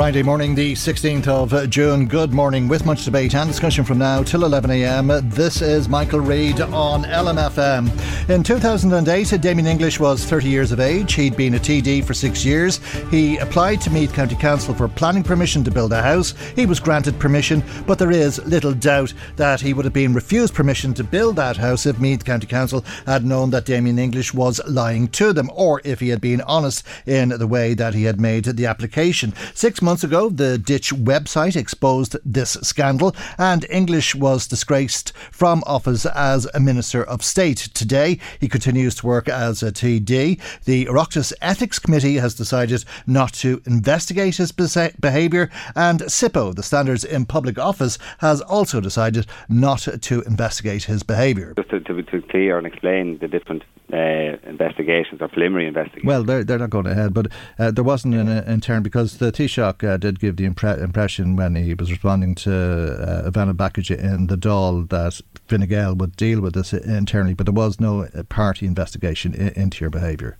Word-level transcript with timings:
Friday 0.00 0.22
morning, 0.22 0.54
the 0.54 0.72
16th 0.72 1.28
of 1.28 1.68
June. 1.68 2.06
Good 2.06 2.32
morning, 2.32 2.68
with 2.68 2.86
much 2.86 3.04
debate 3.04 3.34
and 3.34 3.50
discussion 3.50 3.84
from 3.84 3.98
now 3.98 4.22
till 4.22 4.40
11am. 4.40 5.30
This 5.30 5.60
is 5.60 5.90
Michael 5.90 6.20
Reade 6.20 6.62
on 6.62 7.04
LMFM. 7.04 8.30
In 8.30 8.42
2008, 8.42 9.38
Damien 9.42 9.66
English 9.66 10.00
was 10.00 10.24
30 10.24 10.48
years 10.48 10.72
of 10.72 10.80
age. 10.80 11.12
He'd 11.12 11.36
been 11.36 11.56
a 11.56 11.58
TD 11.58 12.02
for 12.02 12.14
six 12.14 12.46
years. 12.46 12.78
He 13.10 13.36
applied 13.36 13.82
to 13.82 13.90
Meath 13.90 14.14
County 14.14 14.36
Council 14.36 14.72
for 14.72 14.88
planning 14.88 15.22
permission 15.22 15.62
to 15.64 15.70
build 15.70 15.92
a 15.92 16.00
house. 16.00 16.32
He 16.56 16.64
was 16.64 16.80
granted 16.80 17.18
permission, 17.18 17.62
but 17.86 17.98
there 17.98 18.10
is 18.10 18.42
little 18.46 18.72
doubt 18.72 19.12
that 19.36 19.60
he 19.60 19.74
would 19.74 19.84
have 19.84 19.92
been 19.92 20.14
refused 20.14 20.54
permission 20.54 20.94
to 20.94 21.04
build 21.04 21.36
that 21.36 21.58
house 21.58 21.84
if 21.84 22.00
Meath 22.00 22.24
County 22.24 22.46
Council 22.46 22.86
had 23.04 23.26
known 23.26 23.50
that 23.50 23.66
Damien 23.66 23.98
English 23.98 24.32
was 24.32 24.62
lying 24.66 25.08
to 25.08 25.34
them, 25.34 25.50
or 25.54 25.82
if 25.84 26.00
he 26.00 26.08
had 26.08 26.22
been 26.22 26.40
honest 26.40 26.86
in 27.04 27.28
the 27.28 27.46
way 27.46 27.74
that 27.74 27.92
he 27.92 28.04
had 28.04 28.18
made 28.18 28.44
the 28.44 28.64
application. 28.64 29.34
Six 29.52 29.82
months 29.82 29.89
ago, 29.90 30.30
the 30.30 30.56
Ditch 30.56 30.92
website 30.92 31.56
exposed 31.56 32.16
this 32.24 32.52
scandal, 32.62 33.12
and 33.38 33.66
English 33.68 34.14
was 34.14 34.46
disgraced 34.46 35.12
from 35.32 35.64
office 35.66 36.06
as 36.06 36.46
a 36.54 36.60
Minister 36.60 37.02
of 37.02 37.24
State. 37.24 37.68
Today, 37.74 38.20
he 38.38 38.46
continues 38.46 38.94
to 38.94 39.06
work 39.06 39.28
as 39.28 39.64
a 39.64 39.72
TD. 39.72 40.38
The 40.64 40.84
Oireachtas 40.86 41.32
Ethics 41.42 41.80
Committee 41.80 42.18
has 42.18 42.34
decided 42.34 42.84
not 43.08 43.32
to 43.34 43.60
investigate 43.66 44.36
his 44.36 44.52
behaviour, 44.52 45.50
and 45.74 46.00
SIPO, 46.00 46.54
the 46.54 46.62
Standards 46.62 47.04
in 47.04 47.26
Public 47.26 47.58
Office, 47.58 47.98
has 48.18 48.40
also 48.42 48.80
decided 48.80 49.26
not 49.48 49.88
to 50.02 50.22
investigate 50.22 50.84
his 50.84 51.02
behaviour. 51.02 51.54
Just 51.56 51.70
to, 51.70 51.80
to, 51.80 52.02
to 52.02 52.22
clear 52.22 52.58
and 52.58 52.66
explain 52.66 53.18
the 53.18 53.26
different 53.26 53.64
uh, 53.92 54.36
investigations 54.46 55.20
or 55.20 55.28
preliminary 55.28 55.66
investigations. 55.66 56.06
Well, 56.06 56.22
they're, 56.22 56.44
they're 56.44 56.58
not 56.58 56.70
going 56.70 56.86
ahead, 56.86 57.12
but 57.12 57.26
uh, 57.58 57.70
there 57.72 57.82
wasn't 57.82 58.14
an 58.14 58.28
uh, 58.28 58.44
intern 58.46 58.82
because 58.82 59.18
the 59.18 59.32
Taoiseach 59.32 59.69
uh, 59.82 59.96
did 59.96 60.20
give 60.20 60.36
the 60.36 60.48
impre- 60.48 60.82
impression 60.82 61.36
when 61.36 61.54
he 61.54 61.74
was 61.74 61.90
responding 61.90 62.34
to 62.36 62.52
uh, 62.52 63.30
Ivana 63.30 63.54
Bacik 63.54 63.96
in 63.98 64.26
the 64.26 64.36
Dáil 64.36 64.88
that 64.90 65.20
Fine 65.48 65.68
Gael 65.68 65.94
would 65.94 66.16
deal 66.16 66.40
with 66.40 66.54
this 66.54 66.72
internally, 66.72 67.34
but 67.34 67.46
there 67.46 67.54
was 67.54 67.80
no 67.80 68.04
uh, 68.04 68.22
party 68.24 68.66
investigation 68.66 69.34
I- 69.34 69.60
into 69.60 69.80
your 69.80 69.90
behaviour. 69.90 70.36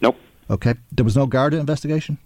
Nope. 0.00 0.16
Okay. 0.50 0.74
There 0.90 1.04
was 1.04 1.16
no 1.16 1.26
Garda 1.26 1.58
investigation? 1.58 2.18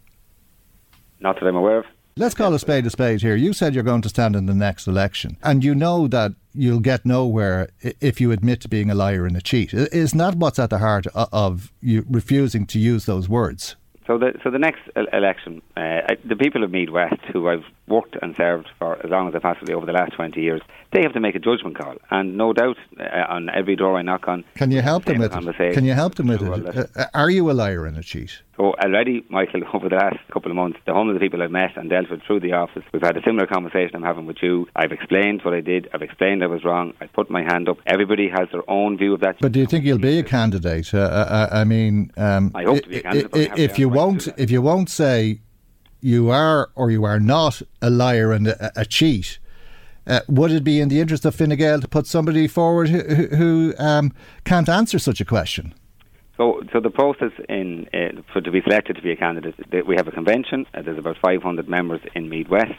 Not 1.20 1.38
that 1.40 1.46
I'm 1.46 1.56
aware 1.56 1.78
of. 1.78 1.86
Let's 2.18 2.34
call 2.34 2.54
a 2.54 2.58
spade 2.58 2.86
a 2.86 2.90
spade 2.90 3.20
here. 3.20 3.36
You 3.36 3.52
said 3.52 3.74
you're 3.74 3.84
going 3.84 4.00
to 4.00 4.08
stand 4.08 4.36
in 4.36 4.46
the 4.46 4.54
next 4.54 4.86
election, 4.86 5.36
and 5.42 5.62
you 5.62 5.74
know 5.74 6.08
that 6.08 6.32
you'll 6.54 6.80
get 6.80 7.04
nowhere 7.04 7.68
if 8.00 8.22
you 8.22 8.32
admit 8.32 8.62
to 8.62 8.68
being 8.68 8.90
a 8.90 8.94
liar 8.94 9.26
and 9.26 9.36
a 9.36 9.42
cheat. 9.42 9.74
Isn't 9.74 10.18
that 10.18 10.36
what's 10.36 10.58
at 10.58 10.70
the 10.70 10.78
heart 10.78 11.06
of 11.14 11.70
you 11.82 12.06
refusing 12.08 12.64
to 12.68 12.78
use 12.78 13.04
those 13.04 13.28
words? 13.28 13.76
So 14.06 14.18
the 14.18 14.38
so 14.44 14.50
the 14.50 14.58
next 14.58 14.82
election, 15.12 15.62
uh, 15.76 16.14
the 16.24 16.36
people 16.36 16.62
of 16.62 16.70
Meath 16.70 16.90
West, 16.90 17.20
who 17.32 17.48
I've 17.48 17.64
worked 17.88 18.16
and 18.22 18.36
served 18.36 18.68
for 18.78 19.04
as 19.04 19.10
long 19.10 19.28
as 19.28 19.34
I've 19.34 19.42
possibly 19.42 19.74
over 19.74 19.84
the 19.84 19.92
last 19.92 20.12
twenty 20.12 20.42
years, 20.42 20.62
they 20.92 21.02
have 21.02 21.12
to 21.14 21.20
make 21.20 21.34
a 21.34 21.40
judgment 21.40 21.76
call, 21.76 21.96
and 22.10 22.36
no 22.36 22.52
doubt 22.52 22.76
uh, 23.00 23.24
on 23.28 23.48
every 23.48 23.74
door 23.74 23.96
I 23.96 24.02
knock 24.02 24.28
on. 24.28 24.44
Can 24.54 24.70
you 24.70 24.80
help 24.80 25.04
them 25.04 25.18
with 25.18 25.32
it? 25.60 25.74
Can 25.74 25.84
you 25.84 25.94
help 25.94 26.14
them 26.14 26.28
with 26.28 26.42
it? 26.42 26.90
Uh, 26.96 27.06
are 27.14 27.30
you 27.30 27.50
a 27.50 27.52
liar 27.52 27.84
and 27.84 27.98
a 27.98 28.02
cheat? 28.02 28.42
So 28.56 28.72
already, 28.74 29.24
Michael, 29.28 29.62
over 29.74 29.88
the 29.88 29.96
last 29.96 30.16
couple 30.32 30.50
of 30.50 30.56
months, 30.56 30.78
the 30.86 30.94
home 30.94 31.08
of 31.08 31.14
the 31.14 31.20
people 31.20 31.42
I've 31.42 31.50
met 31.50 31.76
and 31.76 31.90
dealt 31.90 32.10
with 32.10 32.22
through 32.26 32.40
the 32.40 32.52
office, 32.52 32.82
we've 32.92 33.02
had 33.02 33.16
a 33.16 33.22
similar 33.22 33.46
conversation 33.46 33.96
I'm 33.96 34.02
having 34.02 34.26
with 34.26 34.38
you. 34.42 34.66
I've 34.74 34.92
explained 34.92 35.42
what 35.44 35.54
I 35.54 35.60
did. 35.60 35.88
I've 35.92 36.02
explained 36.02 36.42
I 36.42 36.46
was 36.46 36.64
wrong. 36.64 36.92
I 37.00 37.06
put 37.06 37.30
my 37.30 37.42
hand 37.42 37.68
up. 37.68 37.78
Everybody 37.86 38.28
has 38.28 38.48
their 38.52 38.68
own 38.68 38.96
view 38.96 39.14
of 39.14 39.20
that. 39.20 39.36
But 39.40 39.52
do 39.52 39.60
you 39.60 39.66
think 39.66 39.84
you'll 39.84 39.98
be 39.98 40.18
a 40.18 40.22
candidate? 40.22 40.94
Uh, 40.94 40.98
uh, 40.98 41.48
I 41.52 41.64
mean, 41.64 42.10
um, 42.16 42.52
I 42.54 42.64
hope 42.64 42.82
to 42.82 42.88
be 42.88 42.98
a 42.98 43.02
candidate. 43.02 43.58
If 43.58 43.78
you 43.78 43.88
won't, 43.88 44.28
if 44.36 44.50
you 44.50 44.62
won't 44.62 44.90
say 44.90 45.40
you 46.00 46.30
are 46.30 46.70
or 46.74 46.90
you 46.90 47.04
are 47.04 47.20
not 47.20 47.62
a 47.82 47.90
liar 47.90 48.32
and 48.32 48.48
a, 48.48 48.80
a 48.80 48.84
cheat. 48.84 49.38
Uh, 50.06 50.20
would 50.28 50.52
it 50.52 50.62
be 50.62 50.80
in 50.80 50.88
the 50.88 51.00
interest 51.00 51.24
of 51.24 51.34
Fine 51.34 51.56
Gael 51.56 51.80
to 51.80 51.88
put 51.88 52.06
somebody 52.06 52.46
forward 52.46 52.88
who, 52.88 53.26
who 53.34 53.74
um, 53.76 54.12
can't 54.44 54.68
answer 54.68 55.00
such 55.00 55.20
a 55.20 55.24
question? 55.24 55.74
So, 56.36 56.62
so 56.72 56.80
the 56.80 56.90
process 56.90 57.32
in 57.48 57.88
uh, 57.94 58.20
for 58.32 58.40
to 58.40 58.50
be 58.50 58.60
selected 58.62 58.96
to 58.96 59.02
be 59.02 59.12
a 59.12 59.16
candidate, 59.16 59.54
we 59.86 59.96
have 59.96 60.06
a 60.06 60.12
convention. 60.12 60.66
Uh, 60.74 60.82
there's 60.82 60.98
about 60.98 61.16
500 61.24 61.68
members 61.68 62.00
in 62.14 62.28
Meath 62.28 62.48
West. 62.48 62.74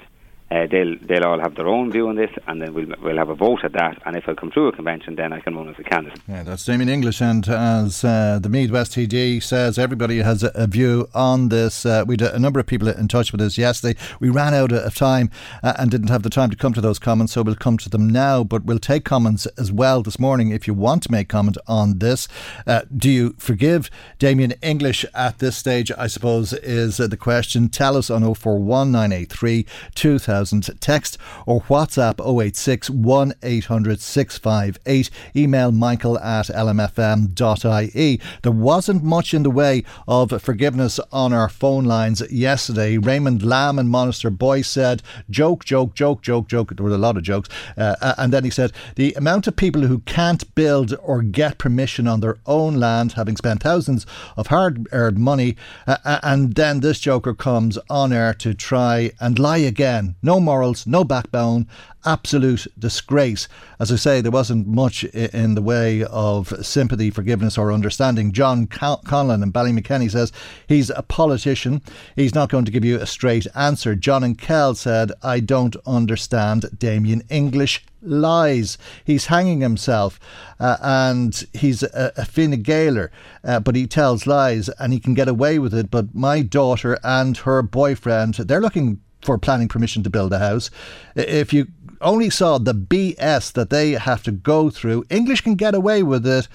Uh, 0.49 0.65
they'll 0.71 0.95
they'll 1.01 1.25
all 1.25 1.39
have 1.39 1.55
their 1.55 1.67
own 1.67 1.91
view 1.91 2.07
on 2.07 2.15
this, 2.15 2.31
and 2.47 2.61
then 2.61 2.73
we'll 2.73 2.87
we'll 3.01 3.17
have 3.17 3.27
a 3.27 3.35
vote 3.35 3.59
at 3.63 3.73
that. 3.73 4.01
And 4.05 4.15
if 4.15 4.29
I 4.29 4.33
come 4.33 4.49
through 4.49 4.69
a 4.69 4.71
convention, 4.71 5.15
then 5.15 5.33
I 5.33 5.41
can 5.41 5.55
run 5.55 5.67
as 5.67 5.75
a 5.77 5.83
candidate. 5.83 6.21
Yeah, 6.27 6.43
that's 6.43 6.63
Damien 6.63 6.87
English, 6.87 7.21
and 7.21 7.47
as 7.49 8.05
uh, 8.05 8.39
the 8.41 8.47
Meath 8.47 8.71
West 8.71 8.93
TD 8.93 9.43
says, 9.43 9.77
everybody 9.77 10.19
has 10.19 10.43
a, 10.43 10.51
a 10.55 10.65
view 10.65 11.09
on 11.13 11.49
this. 11.49 11.85
Uh, 11.85 12.05
we 12.07 12.13
had 12.13 12.21
a 12.21 12.39
number 12.39 12.61
of 12.61 12.65
people 12.65 12.87
in 12.87 13.09
touch 13.09 13.33
with 13.33 13.41
us 13.41 13.57
yesterday. 13.57 13.99
We 14.21 14.29
ran 14.29 14.53
out 14.53 14.71
of 14.71 14.95
time 14.95 15.29
uh, 15.63 15.73
and 15.77 15.91
didn't 15.91 16.09
have 16.09 16.23
the 16.23 16.29
time 16.29 16.49
to 16.51 16.55
come 16.55 16.73
to 16.73 16.81
those 16.81 16.99
comments, 16.99 17.33
so 17.33 17.41
we'll 17.41 17.55
come 17.55 17.77
to 17.79 17.89
them 17.89 18.09
now. 18.09 18.45
But 18.45 18.63
we'll 18.63 18.79
take 18.79 19.03
comments 19.03 19.47
as 19.57 19.73
well 19.73 20.01
this 20.01 20.17
morning 20.17 20.51
if 20.51 20.65
you 20.65 20.73
want 20.73 21.03
to 21.03 21.11
make 21.11 21.27
comment 21.27 21.57
on 21.67 21.99
this. 21.99 22.29
Uh, 22.65 22.83
do 22.95 23.09
you 23.09 23.35
forgive 23.37 23.89
Damien 24.17 24.53
English 24.61 25.03
at 25.13 25.39
this 25.39 25.57
stage? 25.57 25.91
I 25.97 26.07
suppose 26.07 26.53
is 26.53 27.01
uh, 27.01 27.07
the 27.07 27.17
question. 27.17 27.67
Tell 27.67 27.97
us 27.97 28.09
on 28.09 28.21
041983 28.21 29.65
2000. 29.93 30.36
1000. 30.37 30.79
Text 30.79 31.17
or 31.45 31.61
WhatsApp 31.61 32.19
086 32.19 32.89
1800 32.89 33.99
658. 33.99 35.09
Email 35.35 35.71
michael 35.71 36.19
at 36.19 36.47
lmfm.ie. 36.47 38.21
There 38.43 38.51
wasn't 38.51 39.03
much 39.03 39.33
in 39.33 39.43
the 39.43 39.49
way 39.49 39.83
of 40.07 40.41
forgiveness 40.41 40.99
on 41.11 41.33
our 41.33 41.49
phone 41.49 41.85
lines 41.85 42.21
yesterday. 42.31 42.97
Raymond 42.97 43.43
Lamb 43.43 43.79
and 43.79 43.89
Monasterboice 43.89 44.65
said, 44.65 45.01
joke, 45.29 45.65
joke, 45.65 45.93
joke, 45.93 46.21
joke, 46.21 46.47
joke. 46.47 46.75
There 46.75 46.85
were 46.85 46.91
a 46.91 46.97
lot 46.97 47.17
of 47.17 47.23
jokes. 47.23 47.49
Uh, 47.77 47.95
uh, 48.01 48.15
and 48.17 48.31
then 48.31 48.43
he 48.43 48.49
said, 48.49 48.71
the 48.95 49.13
amount 49.13 49.47
of 49.47 49.55
people 49.55 49.83
who 49.83 49.99
can't 49.99 50.53
build 50.55 50.95
or 51.01 51.21
get 51.21 51.57
permission 51.57 52.07
on 52.07 52.19
their 52.19 52.37
own 52.45 52.75
land, 52.75 53.13
having 53.13 53.37
spent 53.37 53.63
thousands 53.63 54.05
of 54.35 54.47
hard 54.47 54.87
earned 54.91 55.17
money, 55.17 55.55
uh, 55.87 55.97
uh, 56.03 56.19
and 56.23 56.55
then 56.55 56.81
this 56.81 56.99
joker 56.99 57.33
comes 57.33 57.77
on 57.89 58.13
air 58.13 58.33
to 58.33 58.53
try 58.53 59.11
and 59.19 59.39
lie 59.39 59.57
again 59.57 60.15
no 60.27 60.41
morals, 60.41 60.85
no 60.85 61.05
backbone, 61.05 61.65
absolute 62.05 62.67
disgrace. 62.77 63.47
As 63.79 63.93
I 63.93 63.95
say, 63.95 64.19
there 64.19 64.29
wasn't 64.29 64.67
much 64.67 65.05
in 65.05 65.55
the 65.55 65.61
way 65.61 66.03
of 66.03 66.53
sympathy, 66.65 67.09
forgiveness, 67.09 67.57
or 67.57 67.71
understanding. 67.71 68.33
John 68.33 68.67
Conlon 68.67 69.41
in 69.41 69.53
Ballymakenny 69.53 70.11
says 70.11 70.33
he's 70.67 70.89
a 70.89 71.01
politician. 71.01 71.81
He's 72.17 72.35
not 72.35 72.49
going 72.49 72.65
to 72.65 72.71
give 72.71 72.83
you 72.83 72.99
a 72.99 73.05
straight 73.05 73.47
answer. 73.55 73.95
John 73.95 74.21
and 74.21 74.37
Kell 74.37 74.75
said, 74.75 75.13
I 75.23 75.39
don't 75.39 75.77
understand 75.85 76.77
Damien 76.77 77.23
English 77.29 77.85
lies. 78.01 78.77
He's 79.05 79.27
hanging 79.27 79.61
himself 79.61 80.19
uh, 80.59 80.77
and 80.81 81.45
he's 81.53 81.83
a, 81.83 82.11
a 82.17 82.25
Fine 82.25 82.63
Gaeler, 82.63 83.11
uh, 83.45 83.61
but 83.61 83.75
he 83.75 83.87
tells 83.87 84.27
lies 84.27 84.67
and 84.69 84.91
he 84.91 84.99
can 84.99 85.13
get 85.13 85.29
away 85.29 85.57
with 85.57 85.73
it. 85.73 85.89
But 85.89 86.13
my 86.13 86.41
daughter 86.41 86.99
and 87.03 87.37
her 87.37 87.61
boyfriend, 87.61 88.35
they're 88.35 88.61
looking 88.61 89.01
for 89.21 89.37
planning 89.37 89.67
permission 89.67 90.03
to 90.03 90.09
build 90.09 90.33
a 90.33 90.39
house. 90.39 90.69
If 91.15 91.53
you 91.53 91.67
only 92.01 92.29
saw 92.29 92.57
the 92.57 92.73
BS 92.73 93.51
that 93.53 93.69
they 93.69 93.91
have 93.93 94.23
to 94.23 94.31
go 94.31 94.69
through, 94.69 95.05
English 95.09 95.41
can 95.41 95.55
get 95.55 95.75
away 95.75 96.03
with 96.03 96.25
it 96.25 96.47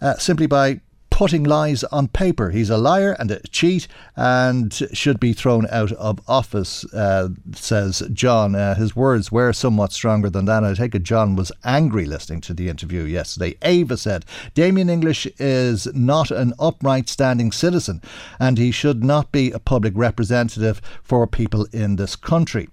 uh, 0.00 0.16
simply 0.16 0.46
by 0.46 0.80
putting 1.16 1.44
lies 1.44 1.82
on 1.84 2.06
paper. 2.06 2.50
He's 2.50 2.68
a 2.68 2.76
liar 2.76 3.16
and 3.18 3.30
a 3.30 3.40
cheat 3.48 3.88
and 4.16 4.70
should 4.92 5.18
be 5.18 5.32
thrown 5.32 5.66
out 5.70 5.90
of 5.92 6.20
office, 6.28 6.84
uh, 6.92 7.30
says 7.54 8.02
John. 8.12 8.54
Uh, 8.54 8.74
his 8.74 8.94
words 8.94 9.32
were 9.32 9.54
somewhat 9.54 9.94
stronger 9.94 10.28
than 10.28 10.44
that. 10.44 10.62
I 10.62 10.74
take 10.74 10.94
it 10.94 11.04
John 11.04 11.34
was 11.34 11.50
angry 11.64 12.04
listening 12.04 12.42
to 12.42 12.52
the 12.52 12.68
interview 12.68 13.04
yesterday. 13.04 13.56
Ava 13.62 13.96
said, 13.96 14.26
Damien 14.52 14.90
English 14.90 15.26
is 15.38 15.86
not 15.94 16.30
an 16.30 16.52
upright 16.58 17.08
standing 17.08 17.50
citizen 17.50 18.02
and 18.38 18.58
he 18.58 18.70
should 18.70 19.02
not 19.02 19.32
be 19.32 19.50
a 19.52 19.58
public 19.58 19.94
representative 19.96 20.82
for 21.02 21.26
people 21.26 21.66
in 21.72 21.96
this 21.96 22.14
country. 22.14 22.68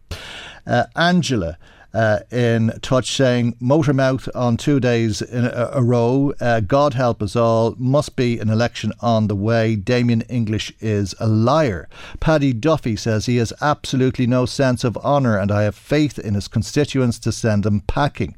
Uh, 0.67 0.87
Angela 0.97 1.57
uh, 1.93 2.19
in 2.31 2.77
touch 2.81 3.15
saying 3.15 3.55
motor 3.59 3.93
mouth 3.93 4.27
on 4.33 4.57
two 4.57 4.79
days 4.79 5.21
in 5.21 5.45
a, 5.45 5.69
a 5.73 5.83
row. 5.83 6.33
Uh, 6.39 6.59
God 6.59 6.93
help 6.93 7.21
us 7.21 7.35
all. 7.35 7.75
Must 7.77 8.15
be 8.15 8.39
an 8.39 8.49
election 8.49 8.93
on 8.99 9.27
the 9.27 9.35
way. 9.35 9.75
Damien 9.75 10.21
English 10.21 10.73
is 10.79 11.13
a 11.19 11.27
liar. 11.27 11.87
Paddy 12.19 12.53
Duffy 12.53 12.95
says 12.95 13.25
he 13.25 13.37
has 13.37 13.53
absolutely 13.61 14.25
no 14.25 14.45
sense 14.45 14.83
of 14.83 14.97
honour 14.97 15.37
and 15.37 15.51
I 15.51 15.63
have 15.63 15.75
faith 15.75 16.17
in 16.17 16.33
his 16.33 16.47
constituents 16.47 17.19
to 17.19 17.31
send 17.31 17.63
them 17.63 17.81
packing. 17.81 18.35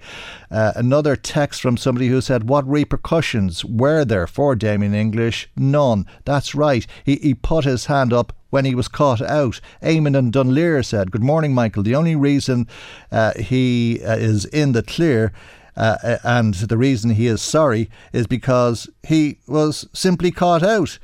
Uh, 0.52 0.74
another 0.76 1.16
text 1.16 1.62
from 1.62 1.78
somebody 1.78 2.08
who 2.08 2.22
said, 2.22 2.50
What 2.50 2.68
repercussions 2.68 3.64
were 3.64 4.06
there 4.06 4.28
for 4.28 4.56
Damien 4.56 4.94
English? 4.94 5.50
None. 5.56 6.06
That's 6.26 6.56
right. 6.56 6.86
He, 7.04 7.16
he 7.18 7.34
put 7.34 7.66
his 7.66 7.86
hand 7.86 8.14
up 8.14 8.34
when 8.56 8.64
he 8.64 8.74
was 8.74 8.88
caught 8.88 9.22
out. 9.22 9.60
Eamon 9.84 10.18
and 10.18 10.32
Dunleer 10.32 10.82
said, 10.82 11.12
Good 11.12 11.22
morning, 11.22 11.54
Michael. 11.54 11.84
The 11.84 11.94
only 11.94 12.16
reason 12.16 12.70
uh, 13.12 13.34
he 13.38 14.02
uh, 14.02 14.16
is 14.16 14.46
in 14.46 14.72
the 14.72 14.82
clear. 14.82 15.34
Uh, 15.76 15.98
uh, 16.02 16.18
and 16.24 16.54
the 16.54 16.78
reason 16.78 17.10
he 17.10 17.28
is 17.28 17.42
sorry 17.42 17.90
is 18.14 18.28
because 18.28 18.90
he 19.04 19.40
was 19.46 19.90
simply 19.92 20.32
caught 20.32 20.64
out. 20.64 21.00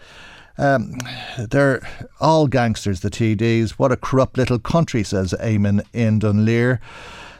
Um, 0.57 0.97
they're 1.37 1.85
all 2.21 2.47
gangsters, 2.47 3.01
the 3.01 3.09
TDs. 3.09 3.71
What 3.71 3.91
a 3.91 3.97
corrupt 3.97 4.37
little 4.37 4.57
country, 4.57 5.03
says 5.03 5.35
Eamon 5.41 5.83
in 5.91 6.19
Dunleer. 6.19 6.79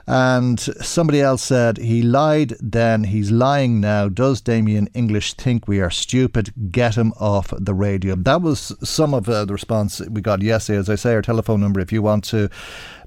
And 0.07 0.59
somebody 0.59 1.21
else 1.21 1.44
said, 1.44 1.77
he 1.77 2.01
lied 2.01 2.56
then, 2.59 3.06
he's 3.06 3.31
lying 3.31 3.80
now. 3.80 4.09
Does 4.09 4.42
Damien 4.42 4.89
English 4.94 5.33
think 5.33 5.68
we 5.68 5.80
are 5.80 5.89
stupid? 5.89 6.53
Get 6.71 6.95
him 6.95 7.13
off 7.19 7.53
the 7.57 7.74
radio. 7.74 8.15
That 8.15 8.42
was 8.42 8.75
some 8.83 9.13
of 9.13 9.30
uh, 9.30 9.45
the 9.45 9.53
response 9.53 10.01
we 10.01 10.21
got 10.21 10.42
yesterday. 10.42 10.80
As 10.80 10.89
I 10.89 10.95
say, 10.95 11.13
our 11.13 11.21
telephone 11.21 11.62
number, 11.62 11.80
if 11.80 11.92
you 11.92 12.01
want 12.01 12.24
to 12.25 12.50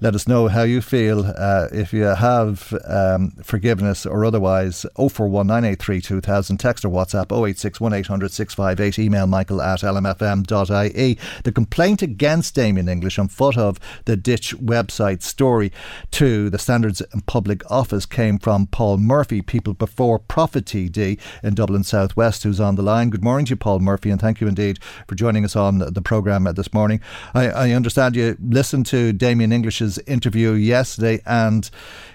let 0.01 0.15
us 0.15 0.29
know 0.29 0.49
how 0.49 0.63
you 0.63 0.81
feel, 0.81 1.25
uh, 1.37 1.69
if 1.73 1.93
you 1.93 2.05
have 2.05 2.75
um, 2.87 3.31
forgiveness 3.43 4.07
or 4.07 4.25
otherwise, 4.25 4.85
041983 4.97 6.01
2000, 6.01 6.57
text 6.59 6.85
or 6.85 6.91
WhatsApp 6.91 7.33
086 7.33 7.79
658, 7.79 8.99
email 8.99 9.27
michael 9.27 9.63
at 9.63 9.81
lmfm.ie. 9.81 11.19
The 11.43 11.53
complaint 11.53 12.03
against 12.03 12.55
Damien 12.55 12.89
English 12.89 13.19
on 13.19 13.29
foot 13.29 13.57
of 13.57 13.79
the 14.05 14.17
Ditch 14.17 14.57
website 14.59 15.23
story 15.23 15.73
to 16.13 16.51
the 16.51 16.59
Standards 16.85 17.15
in 17.15 17.23
Public 17.23 17.71
Office 17.71 18.05
came 18.05 18.39
from 18.39 18.67
Paul 18.67 18.99
Murphy, 18.99 19.41
People 19.41 19.73
Before 19.73 20.19
Profit 20.19 20.67
TD 20.67 21.19
in 21.43 21.55
Dublin 21.55 21.83
Southwest, 21.83 22.43
who's 22.43 22.61
on 22.61 22.75
the 22.75 22.83
line. 22.83 23.09
Good 23.09 23.25
morning 23.25 23.47
to 23.47 23.51
you, 23.51 23.57
Paul 23.57 23.79
Murphy, 23.79 24.11
and 24.11 24.21
thank 24.21 24.39
you 24.39 24.47
indeed 24.47 24.79
for 25.09 25.15
joining 25.15 25.47
us 25.47 25.57
on 25.57 25.79
the 25.79 26.03
programme 26.03 26.45
this 26.45 26.75
morning. 26.75 27.01
I, 27.33 27.49
I 27.49 27.71
understand 27.71 28.17
you 28.17 28.37
listened 28.39 28.85
to 28.87 29.15
Damien 29.15 29.51
English's 29.51 29.97
interview 30.01 30.53
yesterday 30.53 31.23
and 31.25 31.71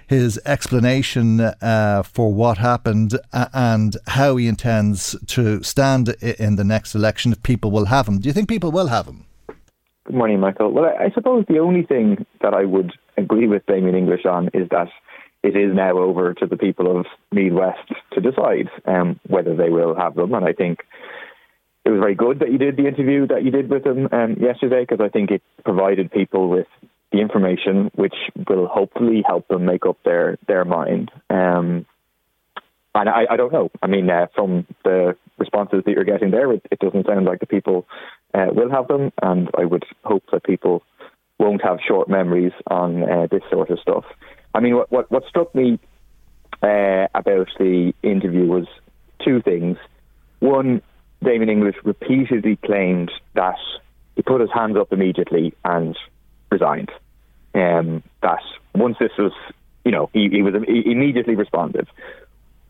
his 0.05 0.39
explanation 0.45 1.39
uh, 1.39 2.03
for 2.03 2.31
what 2.31 2.59
happened 2.59 3.17
and 3.33 3.97
how 4.05 4.35
he 4.35 4.47
intends 4.47 5.15
to 5.29 5.63
stand 5.63 6.09
in 6.21 6.57
the 6.57 6.63
next 6.63 6.93
election 6.93 7.31
if 7.31 7.41
people 7.41 7.71
will 7.71 7.85
have 7.85 8.07
him. 8.07 8.19
Do 8.19 8.29
you 8.29 8.33
think 8.33 8.47
people 8.47 8.71
will 8.71 8.87
have 8.87 9.07
him? 9.07 9.25
Good 10.05 10.15
morning, 10.15 10.39
Michael. 10.39 10.71
Well, 10.71 10.85
I 10.85 11.09
suppose 11.15 11.45
the 11.47 11.57
only 11.57 11.83
thing 11.83 12.23
that 12.41 12.53
I 12.53 12.65
would 12.65 12.93
agree 13.19 13.47
with 13.47 13.65
Damien 13.65 13.95
English 13.95 14.25
on 14.25 14.49
is 14.53 14.67
that 14.69 14.89
it 15.43 15.55
is 15.55 15.73
now 15.73 15.97
over 15.97 16.33
to 16.33 16.45
the 16.45 16.57
people 16.57 16.99
of 16.99 17.05
Meath 17.31 17.53
West 17.53 17.91
to 18.13 18.21
decide 18.21 18.69
um, 18.85 19.19
whether 19.27 19.55
they 19.55 19.69
will 19.69 19.95
have 19.95 20.15
them. 20.15 20.33
And 20.33 20.45
I 20.45 20.53
think 20.53 20.79
it 21.85 21.89
was 21.89 21.99
very 21.99 22.15
good 22.15 22.39
that 22.39 22.51
you 22.51 22.57
did 22.57 22.75
the 22.75 22.87
interview 22.87 23.27
that 23.27 23.43
you 23.43 23.51
did 23.51 23.69
with 23.69 23.83
them 23.83 24.09
um, 24.11 24.35
yesterday 24.39 24.81
because 24.81 25.03
I 25.03 25.09
think 25.09 25.31
it 25.31 25.41
provided 25.63 26.11
people 26.11 26.49
with 26.49 26.67
the 27.11 27.19
information 27.19 27.89
which 27.95 28.13
will 28.47 28.67
hopefully 28.67 29.23
help 29.25 29.47
them 29.47 29.65
make 29.65 29.85
up 29.85 29.97
their 30.03 30.37
their 30.47 30.65
mind. 30.65 31.11
Um, 31.29 31.85
and 32.95 33.07
I, 33.07 33.25
I, 33.29 33.37
don't 33.37 33.53
know. 33.53 33.69
I 33.81 33.87
mean, 33.87 34.09
uh, 34.09 34.27
from 34.35 34.65
the 34.83 35.15
responses 35.37 35.83
that 35.85 35.91
you're 35.91 36.03
getting 36.03 36.31
there, 36.31 36.51
it, 36.51 36.65
it 36.71 36.79
doesn't 36.79 37.05
sound 37.05 37.25
like 37.25 37.39
the 37.39 37.45
people 37.45 37.87
uh, 38.33 38.47
will 38.51 38.69
have 38.71 38.87
them, 38.87 39.11
and 39.21 39.49
I 39.57 39.63
would 39.63 39.85
hope 40.03 40.23
that 40.31 40.43
people 40.43 40.83
won't 41.39 41.63
have 41.63 41.79
short 41.87 42.09
memories 42.09 42.51
on 42.67 43.03
uh, 43.03 43.27
this 43.31 43.41
sort 43.49 43.69
of 43.69 43.79
stuff. 43.79 44.05
I 44.53 44.59
mean, 44.59 44.75
what 44.75 44.91
what, 44.91 45.09
what 45.09 45.23
struck 45.27 45.55
me 45.55 45.79
uh, 46.61 47.07
about 47.15 47.47
the 47.57 47.93
interview 48.03 48.45
was 48.45 48.67
two 49.25 49.41
things. 49.41 49.77
One, 50.39 50.81
Damien 51.23 51.49
English 51.49 51.75
repeatedly 51.83 52.57
claimed 52.57 53.11
that 53.33 53.57
he 54.15 54.21
put 54.21 54.41
his 54.41 54.51
hands 54.53 54.77
up 54.77 54.91
immediately 54.91 55.53
and 55.63 55.97
resigned. 56.51 56.91
Um, 57.55 58.03
that 58.21 58.43
once 58.75 58.97
this 58.99 59.11
was, 59.17 59.31
you 59.83 59.91
know, 59.91 60.09
he, 60.13 60.29
he 60.29 60.41
was 60.41 60.53
he 60.67 60.91
immediately 60.91 61.35
responded. 61.35 61.87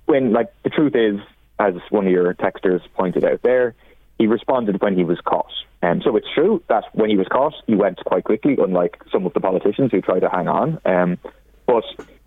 When, 0.05 0.31
like, 0.33 0.51
the 0.63 0.69
truth 0.69 0.95
is, 0.95 1.19
as 1.59 1.73
one 1.89 2.07
of 2.07 2.11
your 2.11 2.33
texters 2.33 2.81
pointed 2.95 3.23
out 3.25 3.41
there, 3.41 3.75
he 4.19 4.27
responded 4.27 4.81
when 4.81 4.95
he 4.95 5.03
was 5.03 5.19
caught. 5.21 5.51
Um, 5.81 6.01
so 6.03 6.15
it's 6.17 6.27
true 6.35 6.61
that 6.67 6.83
when 6.93 7.09
he 7.09 7.15
was 7.15 7.27
caught, 7.27 7.53
he 7.65 7.73
went 7.73 8.03
quite 8.05 8.25
quickly, 8.25 8.57
unlike 8.61 9.01
some 9.11 9.25
of 9.25 9.33
the 9.33 9.39
politicians 9.39 9.91
who 9.91 10.01
try 10.01 10.19
to 10.19 10.29
hang 10.29 10.47
on. 10.47 10.79
Um, 10.85 11.17
but 11.65 11.85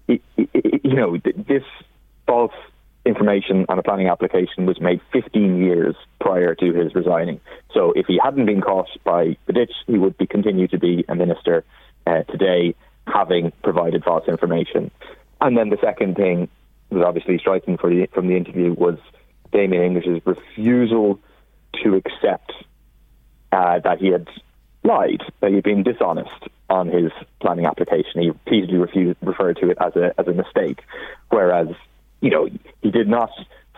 you 0.09 0.95
know, 0.95 1.19
this 1.19 1.63
false 2.27 2.55
information 3.05 3.67
on 3.69 3.79
a 3.79 3.83
planning 3.83 4.09
application 4.09 4.65
was 4.65 4.81
made 4.81 5.01
15 5.13 5.63
years 5.63 5.95
prior 6.21 6.55
to 6.55 6.73
his 6.73 6.95
resigning. 6.95 7.41
So 7.75 7.93
if 7.93 8.07
he 8.07 8.19
hadn't 8.23 8.47
been 8.47 8.61
caught 8.63 8.89
by 9.05 9.37
the 9.47 9.53
ditch, 9.53 9.73
he 9.87 9.99
would 9.99 10.17
be 10.17 10.27
continue 10.27 10.69
to 10.69 10.79
be 10.79 11.05
a 11.09 11.15
minister 11.15 11.65
uh, 12.07 12.23
today, 12.23 12.75
having 13.07 13.53
provided 13.63 14.05
false 14.05 14.27
information. 14.29 14.91
And 15.41 15.59
then 15.59 15.71
the 15.71 15.79
second 15.83 16.17
thing 16.17 16.49
was 16.91 17.05
obviously 17.05 17.39
striking 17.39 17.77
the, 17.77 18.09
from 18.13 18.29
the 18.29 18.37
interview 18.37 18.73
was 18.73 18.99
Damien 19.53 19.83
English's 19.83 20.21
refusal 20.25 21.19
to 21.83 21.95
accept 21.95 22.53
uh, 23.53 23.79
that 23.81 23.99
he 23.99 24.09
had 24.09 24.29
lied, 24.85 25.23
that 25.41 25.51
he 25.51 25.57
had 25.57 25.65
been 25.65 25.83
dishonest 25.83 26.49
on 26.69 26.89
his 26.89 27.13
planning 27.41 27.67
application. 27.67 28.23
He 28.23 28.29
repeatedly 28.29 28.79
refused, 28.79 29.19
referred 29.23 29.59
to 29.59 29.71
it 29.71 29.79
as 29.81 29.95
a 29.97 30.15
as 30.19 30.27
a 30.27 30.33
mistake, 30.33 30.83
whereas 31.29 31.69
you 32.21 32.31
know 32.31 32.49
he 32.83 32.91
did 32.91 33.09
not 33.09 33.31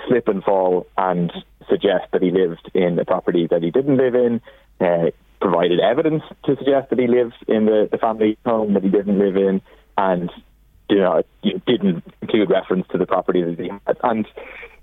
slip 0.07 0.29
and 0.29 0.43
fall 0.43 0.87
and 0.97 1.33
suggest 1.69 2.05
that 2.13 2.23
he 2.23 2.31
lived 2.31 2.71
in 2.75 2.99
a 2.99 3.05
property 3.05 3.47
that 3.51 3.63
he 3.63 3.71
didn't 3.71 3.97
live 3.97 4.15
in. 4.15 4.41
Uh, 4.81 5.11
provided 5.41 5.79
evidence 5.79 6.23
to 6.45 6.57
suggest 6.57 6.89
that 6.89 6.99
he 6.99 7.07
lived 7.07 7.35
in 7.47 7.67
the, 7.67 7.87
the 7.91 7.99
family 7.99 8.39
home 8.47 8.73
that 8.73 8.83
he 8.83 8.89
didn't 8.89 9.19
live 9.19 9.37
in, 9.37 9.61
and 9.99 10.31
you 10.89 10.99
know, 10.99 11.23
didn't 11.43 12.03
include 12.23 12.51
reference 12.51 12.87
to 12.89 12.99
the 12.99 13.07
property 13.07 13.43
that 13.43 13.59
he 13.59 13.69
had. 13.69 13.97
And 14.03 14.27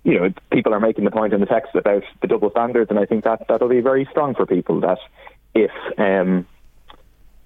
you 0.03 0.19
know, 0.19 0.33
people 0.51 0.73
are 0.73 0.79
making 0.79 1.03
the 1.03 1.11
point 1.11 1.33
in 1.33 1.39
the 1.39 1.45
text 1.45 1.75
about 1.75 2.03
the 2.21 2.27
double 2.27 2.49
standards, 2.51 2.89
and 2.89 2.99
I 2.99 3.05
think 3.05 3.23
that 3.23 3.45
that'll 3.47 3.69
be 3.69 3.81
very 3.81 4.07
strong 4.09 4.33
for 4.33 4.45
people. 4.45 4.81
That 4.81 4.97
if 5.53 5.71
um, 5.97 6.47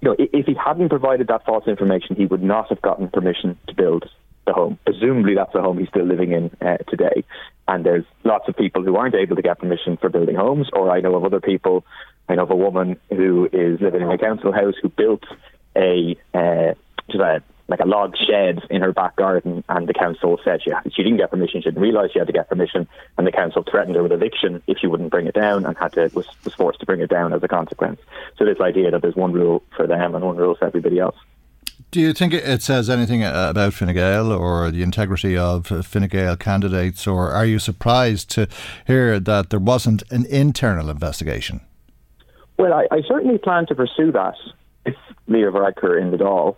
you 0.01 0.09
know, 0.09 0.15
if 0.19 0.45
he 0.45 0.53
hadn't 0.53 0.89
provided 0.89 1.27
that 1.27 1.45
false 1.45 1.67
information, 1.67 2.15
he 2.15 2.25
would 2.25 2.43
not 2.43 2.69
have 2.69 2.81
gotten 2.81 3.09
permission 3.09 3.57
to 3.67 3.73
build 3.73 4.09
the 4.45 4.53
home. 4.53 4.77
Presumably, 4.85 5.35
that's 5.35 5.53
the 5.53 5.61
home 5.61 5.79
he's 5.79 5.89
still 5.89 6.05
living 6.05 6.31
in 6.31 6.51
uh, 6.61 6.77
today. 6.87 7.23
And 7.67 7.85
there's 7.85 8.05
lots 8.23 8.47
of 8.47 8.55
people 8.55 8.83
who 8.83 8.95
aren't 8.95 9.15
able 9.15 9.35
to 9.35 9.41
get 9.41 9.59
permission 9.59 9.97
for 9.97 10.09
building 10.09 10.35
homes, 10.35 10.69
or 10.73 10.91
I 10.91 11.01
know 11.01 11.15
of 11.15 11.23
other 11.23 11.41
people. 11.41 11.85
I 12.29 12.35
know 12.35 12.43
of 12.43 12.51
a 12.51 12.55
woman 12.55 12.99
who 13.09 13.49
is 13.51 13.81
living 13.81 14.01
in 14.01 14.09
a 14.09 14.17
council 14.17 14.51
house 14.51 14.75
who 14.81 14.89
built 14.89 15.23
a 15.75 16.15
uh, 16.33 16.73
just 17.09 17.23
a 17.23 17.43
like 17.67 17.79
a 17.79 17.85
log 17.85 18.15
shed 18.17 18.61
in 18.69 18.81
her 18.81 18.93
back 18.93 19.15
garden, 19.15 19.63
and 19.69 19.87
the 19.87 19.93
council 19.93 20.39
said 20.43 20.61
she 20.63 20.71
she 20.91 21.03
didn't 21.03 21.17
get 21.17 21.31
permission. 21.31 21.61
She 21.61 21.69
didn't 21.69 21.81
realise 21.81 22.11
she 22.11 22.19
had 22.19 22.27
to 22.27 22.33
get 22.33 22.49
permission, 22.49 22.87
and 23.17 23.25
the 23.25 23.31
council 23.31 23.63
threatened 23.63 23.95
her 23.95 24.03
with 24.03 24.11
eviction 24.11 24.61
if 24.67 24.77
she 24.77 24.87
wouldn't 24.87 25.11
bring 25.11 25.27
it 25.27 25.33
down, 25.33 25.65
and 25.65 25.77
had 25.77 25.93
to 25.93 26.09
was 26.13 26.27
was 26.43 26.53
forced 26.53 26.79
to 26.81 26.85
bring 26.85 27.01
it 27.01 27.09
down 27.09 27.33
as 27.33 27.41
a 27.43 27.47
consequence. 27.47 27.99
So 28.37 28.45
this 28.45 28.59
idea 28.59 28.91
that 28.91 29.01
there's 29.01 29.15
one 29.15 29.33
rule 29.33 29.63
for 29.75 29.87
them 29.87 30.15
and 30.15 30.23
one 30.23 30.37
rule 30.37 30.55
for 30.55 30.65
everybody 30.65 30.99
else. 30.99 31.15
Do 31.91 32.01
you 32.01 32.13
think 32.13 32.33
it 32.33 32.61
says 32.61 32.89
anything 32.89 33.23
about 33.23 33.73
Fine 33.73 33.93
Gael 33.93 34.31
or 34.31 34.69
the 34.69 34.83
integrity 34.83 35.37
of 35.37 35.67
Fine 35.67 36.07
Gael 36.07 36.35
candidates, 36.35 37.07
or 37.07 37.31
are 37.31 37.45
you 37.45 37.57
surprised 37.57 38.29
to 38.31 38.47
hear 38.85 39.19
that 39.19 39.49
there 39.49 39.59
wasn't 39.59 40.03
an 40.11 40.25
internal 40.25 40.89
investigation? 40.89 41.61
Well, 42.57 42.73
I, 42.73 42.87
I 42.91 43.01
certainly 43.07 43.37
plan 43.37 43.65
to 43.67 43.75
pursue 43.75 44.11
that 44.11 44.35
if 44.85 44.95
Leo 45.27 45.51
Varadkar 45.51 46.01
in 46.01 46.11
the 46.11 46.17
Dáil 46.17 46.55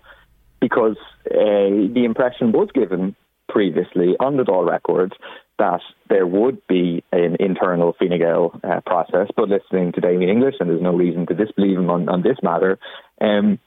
because 0.59 0.97
uh, 1.29 1.69
the 1.93 2.03
impression 2.05 2.51
was 2.51 2.69
given 2.73 3.15
previously 3.47 4.15
on 4.19 4.37
the 4.37 4.43
Dáil 4.43 4.69
records 4.69 5.13
that 5.57 5.81
there 6.09 6.27
would 6.27 6.65
be 6.67 7.03
an 7.11 7.37
internal 7.39 7.95
Fine 7.97 8.19
Gael 8.19 8.59
uh, 8.63 8.81
process, 8.85 9.27
but 9.35 9.49
listening 9.49 9.91
to 9.93 10.01
Damien 10.01 10.29
English, 10.29 10.55
and 10.59 10.69
there's 10.69 10.81
no 10.81 10.93
reason 10.93 11.25
to 11.27 11.33
disbelieve 11.33 11.77
him 11.77 11.89
on, 11.89 12.09
on 12.09 12.21
this 12.21 12.37
matter, 12.43 12.77
um, 13.21 13.57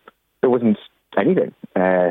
there 0.40 0.50
wasn't 0.50 0.78
anything. 1.18 1.52
Uh, 1.74 2.10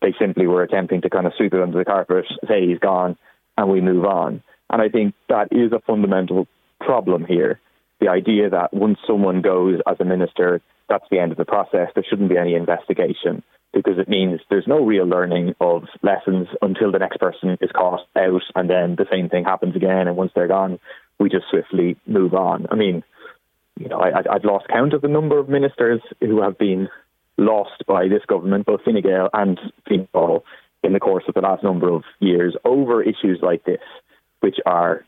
they 0.00 0.14
simply 0.18 0.46
were 0.46 0.62
attempting 0.62 1.02
to 1.02 1.10
kind 1.10 1.26
of 1.26 1.34
sweep 1.36 1.52
it 1.52 1.60
under 1.60 1.78
the 1.78 1.84
carpet, 1.84 2.24
say 2.48 2.66
he's 2.66 2.78
gone, 2.78 3.16
and 3.56 3.70
we 3.70 3.80
move 3.80 4.04
on. 4.04 4.42
And 4.70 4.80
I 4.80 4.88
think 4.88 5.14
that 5.28 5.48
is 5.52 5.72
a 5.72 5.80
fundamental 5.80 6.48
problem 6.80 7.24
here. 7.26 7.60
The 8.00 8.08
idea 8.08 8.50
that 8.50 8.72
once 8.72 8.98
someone 9.06 9.42
goes 9.42 9.80
as 9.86 9.96
a 10.00 10.04
minister, 10.04 10.60
that's 10.88 11.04
the 11.10 11.20
end 11.20 11.30
of 11.30 11.38
the 11.38 11.44
process. 11.44 11.88
There 11.94 12.04
shouldn't 12.08 12.30
be 12.30 12.38
any 12.38 12.54
investigation 12.54 13.42
because 13.72 13.98
it 13.98 14.08
means 14.08 14.40
there's 14.50 14.66
no 14.66 14.84
real 14.84 15.06
learning 15.06 15.54
of 15.60 15.84
lessons 16.02 16.48
until 16.60 16.92
the 16.92 16.98
next 16.98 17.18
person 17.18 17.56
is 17.60 17.70
caught 17.74 18.06
out 18.16 18.42
and 18.54 18.68
then 18.68 18.96
the 18.96 19.06
same 19.10 19.28
thing 19.28 19.44
happens 19.44 19.74
again. 19.74 20.08
And 20.08 20.16
once 20.16 20.32
they're 20.34 20.48
gone, 20.48 20.78
we 21.18 21.30
just 21.30 21.46
swiftly 21.50 21.96
move 22.06 22.34
on. 22.34 22.66
I 22.70 22.74
mean, 22.74 23.02
you 23.78 23.88
know, 23.88 23.98
I, 23.98 24.18
I've 24.30 24.44
lost 24.44 24.68
count 24.68 24.92
of 24.92 25.00
the 25.00 25.08
number 25.08 25.38
of 25.38 25.48
ministers 25.48 26.00
who 26.20 26.42
have 26.42 26.58
been 26.58 26.88
lost 27.38 27.84
by 27.86 28.08
this 28.08 28.24
government, 28.26 28.66
both 28.66 28.82
Fine 28.84 29.00
Gael 29.02 29.30
and 29.32 29.58
Fianna 29.88 30.08
Fáil, 30.14 30.42
in 30.82 30.92
the 30.92 31.00
course 31.00 31.24
of 31.28 31.34
the 31.34 31.40
last 31.40 31.62
number 31.62 31.88
of 31.88 32.02
years 32.20 32.56
over 32.64 33.02
issues 33.02 33.38
like 33.40 33.64
this, 33.64 33.80
which 34.40 34.56
are, 34.66 35.04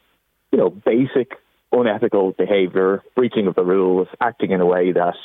you 0.53 0.59
know, 0.59 0.71
basic 0.71 1.33
unethical 1.73 2.33
behaviour, 2.33 3.03
breaching 3.17 3.47
of 3.47 3.55
the 3.55 3.65
rules, 3.65 4.09
acting 4.21 4.53
in 4.53 4.61
a 4.61 4.67
way 4.67 4.93
that 4.93 5.17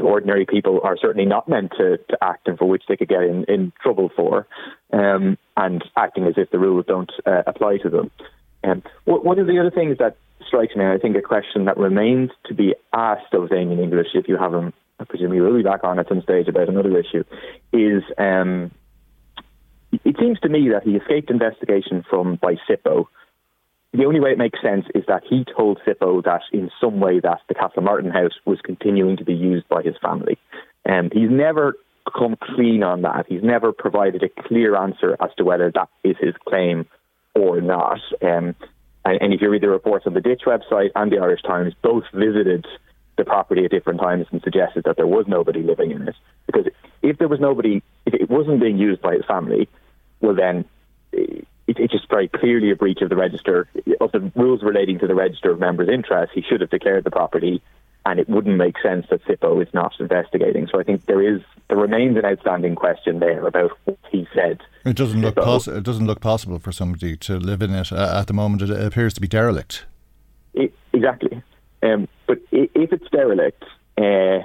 ordinary 0.00 0.46
people 0.46 0.80
are 0.82 0.96
certainly 0.96 1.26
not 1.26 1.48
meant 1.48 1.72
to, 1.78 1.98
to 1.98 2.18
act 2.22 2.48
and 2.48 2.58
for 2.58 2.68
which 2.68 2.84
they 2.88 2.96
could 2.96 3.08
get 3.08 3.22
in, 3.22 3.44
in 3.44 3.72
trouble 3.82 4.10
for, 4.14 4.46
um, 4.92 5.36
and 5.56 5.84
acting 5.96 6.24
as 6.26 6.34
if 6.36 6.50
the 6.50 6.58
rules 6.58 6.86
don't 6.86 7.12
uh, 7.26 7.42
apply 7.46 7.78
to 7.78 7.90
them. 7.90 8.10
Um, 8.64 8.82
one 9.04 9.38
of 9.38 9.46
the 9.46 9.58
other 9.58 9.70
things 9.70 9.98
that 9.98 10.16
strikes 10.46 10.76
me, 10.76 10.86
I 10.86 10.98
think 10.98 11.16
a 11.16 11.22
question 11.22 11.64
that 11.64 11.76
remains 11.76 12.30
to 12.46 12.54
be 12.54 12.74
asked 12.92 13.34
of 13.34 13.50
Damien 13.50 13.80
English, 13.80 14.08
if 14.14 14.28
you 14.28 14.36
have 14.36 14.54
him, 14.54 14.72
I 15.00 15.04
presume 15.04 15.32
he 15.32 15.40
will 15.40 15.56
be 15.56 15.62
back 15.62 15.82
on 15.82 15.98
at 15.98 16.08
some 16.08 16.22
stage 16.22 16.48
about 16.48 16.68
another 16.68 16.96
issue, 16.96 17.24
is 17.72 18.02
um, 18.18 18.70
it 20.04 20.16
seems 20.18 20.38
to 20.40 20.48
me 20.48 20.68
that 20.70 20.84
he 20.84 20.96
escaped 20.96 21.30
investigation 21.30 22.04
from 22.08 22.36
by 22.36 22.56
SIPO 22.68 23.08
the 23.92 24.06
only 24.06 24.20
way 24.20 24.30
it 24.30 24.38
makes 24.38 24.60
sense 24.62 24.86
is 24.94 25.04
that 25.06 25.22
he 25.28 25.44
told 25.56 25.78
SIPO 25.86 26.24
that 26.24 26.42
in 26.52 26.70
some 26.80 27.00
way 27.00 27.20
that 27.20 27.40
the 27.48 27.54
Castle 27.54 27.82
Martin 27.82 28.10
house 28.10 28.32
was 28.46 28.58
continuing 28.62 29.16
to 29.18 29.24
be 29.24 29.34
used 29.34 29.68
by 29.68 29.82
his 29.82 29.94
family. 30.00 30.38
And 30.84 31.12
um, 31.12 31.20
he's 31.20 31.30
never 31.30 31.76
come 32.16 32.36
clean 32.40 32.82
on 32.82 33.02
that. 33.02 33.26
He's 33.28 33.42
never 33.42 33.72
provided 33.72 34.22
a 34.22 34.42
clear 34.48 34.76
answer 34.76 35.16
as 35.20 35.30
to 35.36 35.44
whether 35.44 35.70
that 35.74 35.88
is 36.02 36.16
his 36.18 36.34
claim 36.48 36.86
or 37.34 37.60
not. 37.60 38.00
Um, 38.22 38.54
and, 39.04 39.20
and, 39.20 39.34
if 39.34 39.40
you 39.40 39.50
read 39.50 39.62
the 39.62 39.68
reports 39.68 40.06
on 40.06 40.14
the 40.14 40.20
Ditch 40.20 40.42
website 40.46 40.90
and 40.94 41.12
the 41.12 41.18
Irish 41.18 41.42
Times, 41.42 41.74
both 41.82 42.04
visited 42.14 42.66
the 43.18 43.24
property 43.24 43.64
at 43.64 43.70
different 43.70 44.00
times 44.00 44.26
and 44.32 44.40
suggested 44.42 44.84
that 44.84 44.96
there 44.96 45.06
was 45.06 45.26
nobody 45.28 45.62
living 45.62 45.90
in 45.90 46.08
it. 46.08 46.14
Because 46.46 46.66
if 47.02 47.18
there 47.18 47.28
was 47.28 47.40
nobody, 47.40 47.82
if 48.06 48.14
it 48.14 48.30
wasn't 48.30 48.60
being 48.60 48.78
used 48.78 49.02
by 49.02 49.14
his 49.14 49.24
family, 49.26 49.68
well 50.20 50.34
then 50.34 50.64
it, 51.66 51.78
it's 51.78 51.92
just 51.92 52.08
very 52.08 52.28
clearly 52.28 52.70
a 52.70 52.76
breach 52.76 53.00
of 53.02 53.08
the 53.08 53.16
register 53.16 53.68
of 54.00 54.12
the 54.12 54.32
rules 54.34 54.62
relating 54.62 54.98
to 55.00 55.06
the 55.06 55.14
register 55.14 55.50
of 55.50 55.60
members' 55.60 55.88
interests. 55.88 56.34
He 56.34 56.42
should 56.42 56.60
have 56.60 56.70
declared 56.70 57.04
the 57.04 57.10
property, 57.10 57.62
and 58.04 58.18
it 58.18 58.28
wouldn't 58.28 58.56
make 58.56 58.76
sense 58.82 59.06
that 59.10 59.24
SIPO 59.24 59.62
is 59.62 59.72
not 59.72 59.92
investigating. 60.00 60.66
So 60.66 60.80
I 60.80 60.82
think 60.82 61.06
there 61.06 61.22
is 61.22 61.40
there 61.68 61.76
remains 61.76 62.16
an 62.16 62.24
outstanding 62.24 62.74
question 62.74 63.20
there 63.20 63.46
about 63.46 63.70
what 63.84 63.98
he 64.10 64.26
said. 64.34 64.60
It 64.84 64.96
doesn't 64.96 65.20
look 65.20 65.36
poss- 65.36 65.68
it 65.68 65.84
doesn't 65.84 66.06
look 66.06 66.20
possible 66.20 66.58
for 66.58 66.72
somebody 66.72 67.16
to 67.18 67.38
live 67.38 67.62
in 67.62 67.72
it 67.72 67.92
uh, 67.92 68.18
at 68.18 68.26
the 68.26 68.34
moment. 68.34 68.62
It 68.62 68.70
appears 68.70 69.14
to 69.14 69.20
be 69.20 69.28
derelict. 69.28 69.84
It, 70.54 70.74
exactly, 70.92 71.42
um, 71.82 72.08
but 72.26 72.38
if 72.50 72.92
it's 72.92 73.08
derelict, 73.10 73.64
uh, 73.96 74.40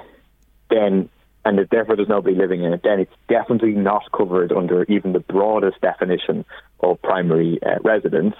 then 0.70 1.08
and 1.48 1.66
therefore 1.70 1.96
there's 1.96 2.08
nobody 2.08 2.36
living 2.36 2.62
in 2.62 2.74
it, 2.74 2.82
then 2.84 3.00
it's 3.00 3.12
definitely 3.26 3.72
not 3.72 4.02
covered 4.12 4.52
under 4.52 4.84
even 4.84 5.14
the 5.14 5.20
broadest 5.20 5.80
definition 5.80 6.44
of 6.80 7.00
primary 7.00 7.58
uh, 7.62 7.78
residence. 7.82 8.34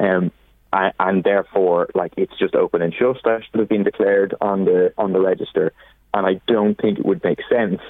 Um, 0.00 0.32
and, 0.72 0.92
and, 0.98 1.24
therefore, 1.24 1.88
like 1.94 2.12
it's 2.16 2.36
just 2.36 2.56
open 2.56 2.82
and 2.82 2.92
shut. 2.92 3.18
That 3.24 3.42
should 3.44 3.60
have 3.60 3.68
been 3.68 3.84
declared 3.84 4.34
on 4.40 4.64
the 4.64 4.92
on 4.98 5.12
the 5.12 5.20
register, 5.20 5.72
and 6.12 6.26
I 6.26 6.40
don't 6.46 6.76
think 6.78 6.98
it 6.98 7.06
would 7.06 7.22
make 7.22 7.38
sense 7.48 7.80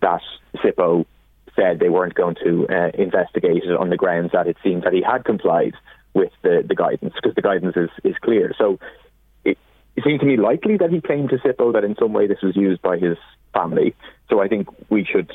that 0.00 0.22
SIPO 0.56 1.04
said 1.54 1.78
they 1.78 1.90
weren't 1.90 2.14
going 2.14 2.36
to 2.44 2.66
uh, 2.68 2.90
investigate 2.94 3.62
it 3.64 3.76
on 3.76 3.90
the 3.90 3.96
grounds 3.96 4.32
that 4.32 4.46
it 4.46 4.56
seemed 4.64 4.84
that 4.84 4.94
he 4.94 5.02
had 5.02 5.24
complied 5.24 5.74
with 6.14 6.32
the, 6.42 6.64
the 6.66 6.74
guidance 6.74 7.14
because 7.14 7.34
the 7.34 7.42
guidance 7.42 7.76
is, 7.76 7.90
is 8.04 8.16
clear. 8.22 8.54
So 8.56 8.80
it, 9.44 9.58
it 9.96 10.18
to 10.18 10.24
me 10.24 10.36
likely 10.36 10.78
that 10.78 10.90
he 10.90 11.00
claimed 11.00 11.30
to 11.30 11.36
SIPO 11.36 11.74
that 11.74 11.84
in 11.84 11.94
some 11.96 12.12
way 12.12 12.26
this 12.26 12.42
was 12.42 12.56
used 12.56 12.82
by 12.82 12.98
his 12.98 13.16
family. 13.52 13.94
So 14.28 14.40
I 14.40 14.48
think 14.48 14.68
we 14.90 15.04
should 15.04 15.32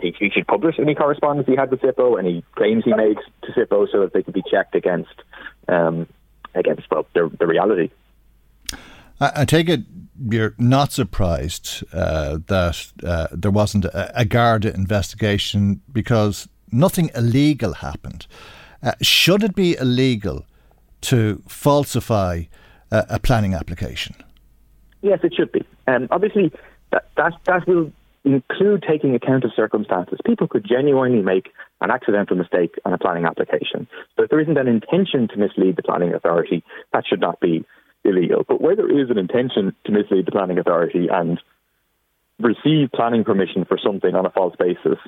he, 0.00 0.14
he 0.18 0.30
should 0.30 0.46
publish 0.46 0.78
any 0.78 0.94
correspondence 0.94 1.48
he 1.48 1.56
had 1.56 1.70
with 1.70 1.80
SIPO, 1.80 2.18
any 2.18 2.44
claims 2.54 2.84
he 2.84 2.94
made 2.94 3.18
to 3.42 3.52
SIPO, 3.52 3.90
so 3.90 4.00
that 4.00 4.12
they 4.12 4.22
could 4.22 4.34
be 4.34 4.42
checked 4.50 4.74
against 4.74 5.14
um, 5.68 6.06
against 6.54 6.90
well, 6.90 7.06
the, 7.14 7.30
the 7.38 7.46
reality. 7.46 7.90
I, 9.20 9.32
I, 9.36 9.44
take 9.44 9.68
it 9.68 9.82
you're 10.28 10.54
not 10.58 10.92
surprised 10.92 11.84
uh, 11.92 12.38
that 12.46 12.92
uh, 13.04 13.28
there 13.32 13.50
wasn't 13.50 13.84
a, 13.86 14.20
a 14.20 14.24
Garda 14.24 14.74
investigation 14.74 15.80
because 15.92 16.48
nothing 16.72 17.10
illegal 17.14 17.74
happened. 17.74 18.26
Uh, 18.82 18.92
should 19.00 19.42
it 19.42 19.54
be 19.54 19.76
illegal 19.76 20.46
to 21.02 21.42
falsify 21.48 22.44
a 22.92 23.20
planning 23.20 23.54
application? 23.54 24.16
Yes, 25.02 25.20
it 25.22 25.32
should 25.34 25.52
be. 25.52 25.64
Um, 25.86 26.08
obviously, 26.10 26.52
that, 26.92 27.08
that, 27.16 27.32
that 27.46 27.66
will 27.66 27.92
include 28.24 28.84
taking 28.86 29.14
account 29.14 29.44
of 29.44 29.52
circumstances. 29.54 30.18
People 30.24 30.46
could 30.46 30.64
genuinely 30.64 31.22
make 31.22 31.50
an 31.80 31.90
accidental 31.90 32.36
mistake 32.36 32.74
on 32.84 32.92
a 32.92 32.98
planning 32.98 33.24
application. 33.24 33.88
So 34.16 34.24
if 34.24 34.30
there 34.30 34.40
isn't 34.40 34.58
an 34.58 34.68
intention 34.68 35.28
to 35.28 35.36
mislead 35.38 35.76
the 35.76 35.82
planning 35.82 36.12
authority, 36.12 36.62
that 36.92 37.04
should 37.06 37.20
not 37.20 37.40
be 37.40 37.64
illegal. 38.04 38.44
But 38.46 38.60
where 38.60 38.76
there 38.76 38.90
is 38.90 39.10
an 39.10 39.18
intention 39.18 39.74
to 39.86 39.92
mislead 39.92 40.26
the 40.26 40.32
planning 40.32 40.58
authority 40.58 41.08
and 41.10 41.40
receive 42.38 42.90
planning 42.92 43.24
permission 43.24 43.64
for 43.64 43.78
something 43.78 44.14
on 44.14 44.26
a 44.26 44.30
false 44.30 44.54
basis, 44.58 44.98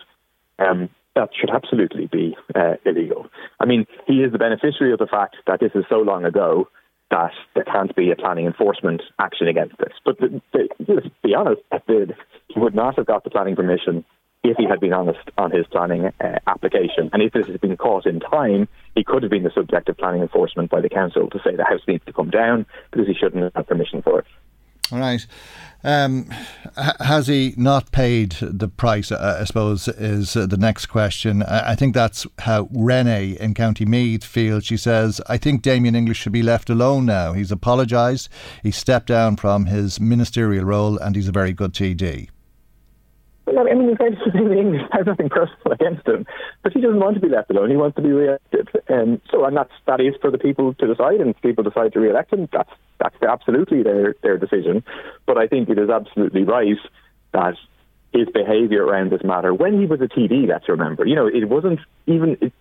um, 0.59 0.89
that 1.15 1.31
should 1.39 1.51
absolutely 1.51 2.07
be 2.07 2.37
uh, 2.55 2.75
illegal. 2.87 3.27
I 3.61 3.67
mean, 3.67 3.87
he 4.07 4.23
is 4.23 4.33
the 4.33 4.39
beneficiary 4.39 4.93
of 4.93 4.99
the 4.99 5.07
fact 5.07 5.37
that 5.47 5.61
this 5.61 5.73
is 5.75 5.85
so 5.89 5.97
long 5.97 6.25
ago 6.25 6.69
that 7.13 7.33
there 7.55 7.65
can't 7.65 7.95
be 7.95 8.11
a 8.11 8.17
planning 8.17 8.47
enforcement 8.47 9.03
action 9.19 9.47
against 9.47 9.77
this. 9.79 9.93
But 10.05 10.19
the, 10.19 10.41
the, 10.53 10.69
let's 10.89 11.07
be 11.23 11.35
honest, 11.35 11.61
the, 11.87 12.15
he 12.49 12.59
would 12.59 12.75
not 12.75 12.97
have 12.97 13.07
got 13.07 13.23
the 13.23 13.31
planning 13.31 13.55
permission 13.55 14.05
if 14.43 14.57
he 14.57 14.65
had 14.69 14.81
been 14.81 14.93
honest 14.93 15.21
on 15.39 15.51
his 15.53 15.67
planning 15.71 16.07
uh, 16.07 16.39
application. 16.47 17.11
And 17.13 17.23
if 17.23 17.33
this 17.33 17.47
had 17.47 17.61
been 17.61 17.77
caught 17.77 18.07
in 18.07 18.19
time, 18.19 18.67
he 18.97 19.05
could 19.05 19.23
have 19.23 19.31
been 19.31 19.45
the 19.45 19.53
subject 19.55 19.89
of 19.89 19.99
planning 19.99 20.23
enforcement 20.23 20.71
by 20.71 20.81
the 20.81 20.89
council 20.89 21.29
to 21.31 21.39
say 21.45 21.55
the 21.55 21.65
house 21.65 21.83
needs 21.87 22.05
to 22.07 22.13
come 22.13 22.31
down 22.31 22.67
because 22.91 23.07
he 23.07 23.15
shouldn't 23.15 23.55
have 23.55 23.69
permission 23.69 24.03
for 24.03 24.21
it. 24.21 24.27
Right. 24.93 25.27
Um, 25.85 26.27
has 26.77 27.27
he 27.27 27.55
not 27.57 27.91
paid 27.91 28.37
the 28.41 28.69
price? 28.69 29.11
Uh, 29.11 29.39
I 29.41 29.45
suppose 29.45 29.89
is 29.89 30.37
uh, 30.37 30.47
the 30.47 30.57
next 30.57 30.87
question. 30.87 31.43
I, 31.43 31.75
think 31.75 31.95
that's 31.95 32.27
how 32.41 32.69
Renee 32.71 33.37
in 33.41 33.55
County 33.55 33.85
Meath 33.85 34.23
feels. 34.23 34.65
She 34.65 34.77
says, 34.77 35.21
"I 35.29 35.39
think 35.39 35.63
Damien 35.63 35.97
English 35.97 36.19
should 36.19 36.33
be 36.33 36.43
left 36.43 36.71
alone 36.71 37.07
now. 37.07 37.33
He's 37.33 37.51
apologised. 37.51 38.29
He 38.63 38.71
stepped 38.71 39.09
down 39.09 39.37
from 39.37 39.67
his 39.67 39.99
ministerial 39.99 40.65
role, 40.65 40.99
and 40.99 41.17
he's 41.17 41.29
a 41.29 41.33
very 41.33 41.53
good 41.53 41.73
TD." 41.73 42.29
I 43.47 43.75
mean, 43.75 43.97
very 43.97 44.17
English 44.59 44.83
has 44.93 45.07
nothing 45.07 45.29
personal 45.29 45.73
against 45.73 46.07
him, 46.07 46.27
but 46.63 46.73
he 46.73 46.81
doesn't 46.81 47.01
want 47.01 47.15
to 47.15 47.21
be 47.21 47.29
left 47.29 47.51
alone. 47.51 47.71
He 47.71 47.77
wants 47.77 47.97
to 47.97 48.03
be 48.03 48.11
re-elected, 48.11 48.69
and 48.89 49.21
so 49.31 49.45
and 49.45 49.57
that's 49.57 49.73
that 49.87 50.01
is 50.01 50.15
for 50.21 50.31
the 50.31 50.39
people 50.39 50.75
to 50.75 50.87
decide. 50.87 51.21
And 51.21 51.31
if 51.31 51.41
people 51.43 51.65
decide 51.65 51.93
to 51.95 52.01
re-elect 52.01 52.33
him, 52.33 52.49
that's 52.53 52.71
that's 52.99 53.21
absolutely 53.23 53.83
their 53.83 54.15
their 54.23 54.39
decision. 54.39 54.85
But 55.27 55.39
I 55.39 55.49
think 55.49 55.69
it 55.69 55.79
is 55.79 55.91
absolutely 55.91 56.45
right 56.45 56.79
that 57.33 57.55
his 58.13 58.29
behaviour 58.33 58.85
around 58.85 59.11
this 59.11 59.25
matter, 59.25 59.53
when 59.53 59.81
he 59.81 59.87
was 59.87 60.01
a 60.01 60.07
TD, 60.07 60.47
let's 60.49 60.69
remember, 60.69 61.07
you 61.07 61.17
know, 61.17 61.27
it 61.27 61.49
wasn't 61.49 61.81
even. 62.07 62.37
It, 62.41 62.53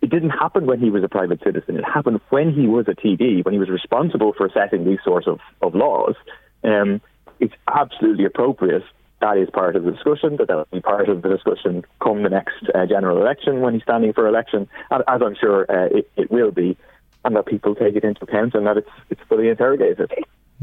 it 0.00 0.10
didn't 0.10 0.30
happen 0.30 0.66
when 0.66 0.78
he 0.78 0.90
was 0.90 1.02
a 1.02 1.08
private 1.08 1.42
citizen. 1.42 1.76
It 1.76 1.84
happened 1.84 2.20
when 2.28 2.54
he 2.54 2.68
was 2.68 2.86
a 2.86 2.92
TD, 2.92 3.44
when 3.44 3.52
he 3.52 3.58
was 3.58 3.68
responsible 3.68 4.32
for 4.32 4.48
setting 4.48 4.84
these 4.84 5.00
sorts 5.04 5.26
of, 5.26 5.40
of 5.60 5.74
laws. 5.74 6.14
Um, 6.62 7.00
it's 7.40 7.54
absolutely 7.66 8.24
appropriate 8.24 8.84
that 9.20 9.36
is 9.36 9.48
part 9.50 9.76
of 9.76 9.84
the 9.84 9.92
discussion, 9.92 10.36
that 10.36 10.48
that 10.48 10.56
will 10.56 10.68
be 10.72 10.80
part 10.80 11.08
of 11.08 11.22
the 11.22 11.28
discussion 11.28 11.84
come 12.02 12.22
the 12.22 12.28
next 12.28 12.64
uh, 12.74 12.86
general 12.86 13.20
election 13.20 13.60
when 13.60 13.74
he's 13.74 13.82
standing 13.82 14.12
for 14.12 14.26
election, 14.26 14.68
as 14.90 15.02
I'm 15.08 15.34
sure 15.34 15.66
uh, 15.68 15.88
it, 15.90 16.10
it, 16.16 16.30
will 16.30 16.50
be, 16.50 16.76
and 17.24 17.34
that 17.36 17.46
people 17.46 17.74
take 17.74 17.96
it 17.96 18.04
into 18.04 18.22
account 18.24 18.54
and 18.54 18.66
that 18.66 18.76
it's, 18.76 18.90
it's 19.10 19.20
fully 19.28 19.48
interrogated. 19.48 20.10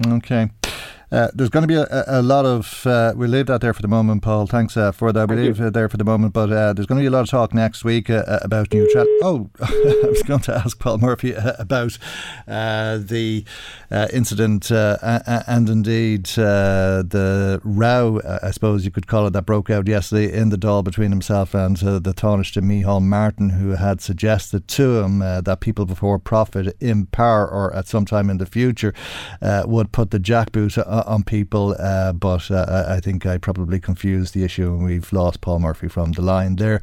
Okay. 0.08 0.50
Uh, 1.16 1.30
there's 1.34 1.50
going 1.50 1.62
to 1.62 1.68
be 1.68 1.76
a, 1.76 2.04
a 2.08 2.22
lot 2.22 2.46
of. 2.46 2.86
Uh, 2.86 3.14
we'll 3.16 3.30
leave 3.30 3.46
that 3.46 3.62
there 3.62 3.74
for 3.74 3.82
the 3.82 3.88
moment, 3.88 4.22
Paul. 4.22 4.48
Thanks 4.48 4.76
uh, 4.76 4.92
for 4.92 5.14
that. 5.14 5.30
We'll 5.30 5.40
leave 5.40 5.62
it 5.62 5.74
there 5.74 5.88
for 5.88 5.96
the 5.96 6.04
moment. 6.04 6.34
But 6.34 6.52
uh, 6.52 6.74
there's 6.74 6.88
going 6.88 7.00
to 7.00 7.04
be 7.04 7.08
a 7.08 7.10
lot 7.10 7.22
of 7.22 7.30
talk 7.30 7.54
next 7.54 7.86
week 7.86 8.10
uh, 8.10 8.24
uh 8.28 8.40
about 8.42 8.74
neutrality. 8.74 9.14
Oh, 9.22 9.50
I 9.62 10.08
was 10.10 10.24
going 10.24 10.42
to 10.42 10.54
ask 10.54 10.78
Paul 10.78 10.98
Murphy 10.98 11.34
uh, 11.34 11.54
about 11.58 11.98
uh, 12.50 12.98
the 12.98 13.46
incident 14.12 14.70
and 14.72 15.70
indeed 15.70 16.26
the 16.26 17.62
row, 17.64 18.20
I 18.44 18.52
suppose 18.52 18.84
you 18.84 18.92
could 18.92 19.08
call 19.08 19.28
it, 19.28 19.32
that 19.32 19.46
broke 19.46 19.70
out 19.70 19.88
yesterday 19.88 20.38
in 20.38 20.50
the 20.50 20.58
Dáil 20.58 20.84
between 20.84 21.12
himself 21.12 21.54
and 21.54 21.78
the 21.78 22.14
Taoiseach 22.14 22.62
Micheál 22.62 23.02
Martin, 23.02 23.52
who 23.52 23.70
had 23.70 24.02
suggested 24.02 24.68
to 24.68 25.00
him 25.00 25.20
that 25.20 25.62
people 25.62 25.86
before 25.86 26.20
profit 26.20 26.76
in 26.82 27.06
power 27.06 27.50
or 27.50 27.74
at 27.74 27.88
some 27.88 28.04
time 28.06 28.30
in 28.30 28.38
the 28.38 28.46
future 28.46 28.94
would 29.42 29.94
put 29.94 30.12
the 30.12 30.20
jackboot 30.20 30.78
on 31.06 31.24
people, 31.24 31.76
uh, 31.80 32.14
but 32.14 32.50
uh, 32.52 32.86
I 32.88 33.00
think 33.00 33.26
I 33.26 33.38
probably 33.38 33.80
confused 33.80 34.34
the 34.34 34.44
issue 34.44 34.74
and 34.74 34.84
we've 34.84 35.12
lost 35.14 35.42
Paul 35.42 35.60
Murphy 35.60 35.88
from 35.88 36.14
the 36.14 36.22
line 36.22 36.56
there. 36.58 36.82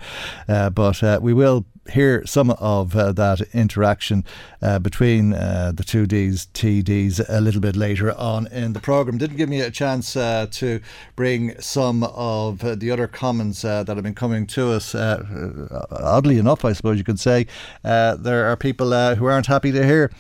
Uh, 0.49 0.71
but 0.71 1.03
we 1.23 1.35
will 1.35 1.67
hear 1.91 2.25
some 2.25 2.51
of 2.51 2.95
uh, 2.95 3.11
that 3.13 3.41
interaction 3.53 4.25
uh, 4.61 4.79
between 4.79 5.33
uh, 5.33 5.73
the 5.75 5.83
two 5.83 6.07
Ds, 6.07 6.47
TDs, 6.55 7.25
a 7.29 7.41
little 7.41 7.61
bit 7.61 7.75
later 7.75 8.13
on 8.13 8.47
in 8.49 8.73
the 8.73 8.81
programme. 8.81 9.19
Didn't 9.19 9.37
give 9.37 9.49
me 9.49 9.61
a 9.61 9.71
chance 9.71 10.13
to 10.13 10.81
bring 11.17 11.61
some 11.61 12.05
of 12.05 12.61
the 12.81 12.91
other 12.91 13.09
comments 13.09 13.63
that 13.63 13.89
have 13.89 14.03
been 14.03 14.15
coming 14.15 14.47
to 14.49 14.71
us. 14.73 14.95
oddly 14.95 16.39
enough, 16.39 16.65
I 16.65 16.73
suppose 16.73 16.99
you 16.99 17.05
could 17.05 17.21
say, 17.21 17.47
there 17.83 18.47
are 18.47 18.57
people 18.57 19.15
who 19.17 19.27
aren't 19.27 19.47
happy 19.47 19.73
to 19.73 19.85
hear. 19.85 20.11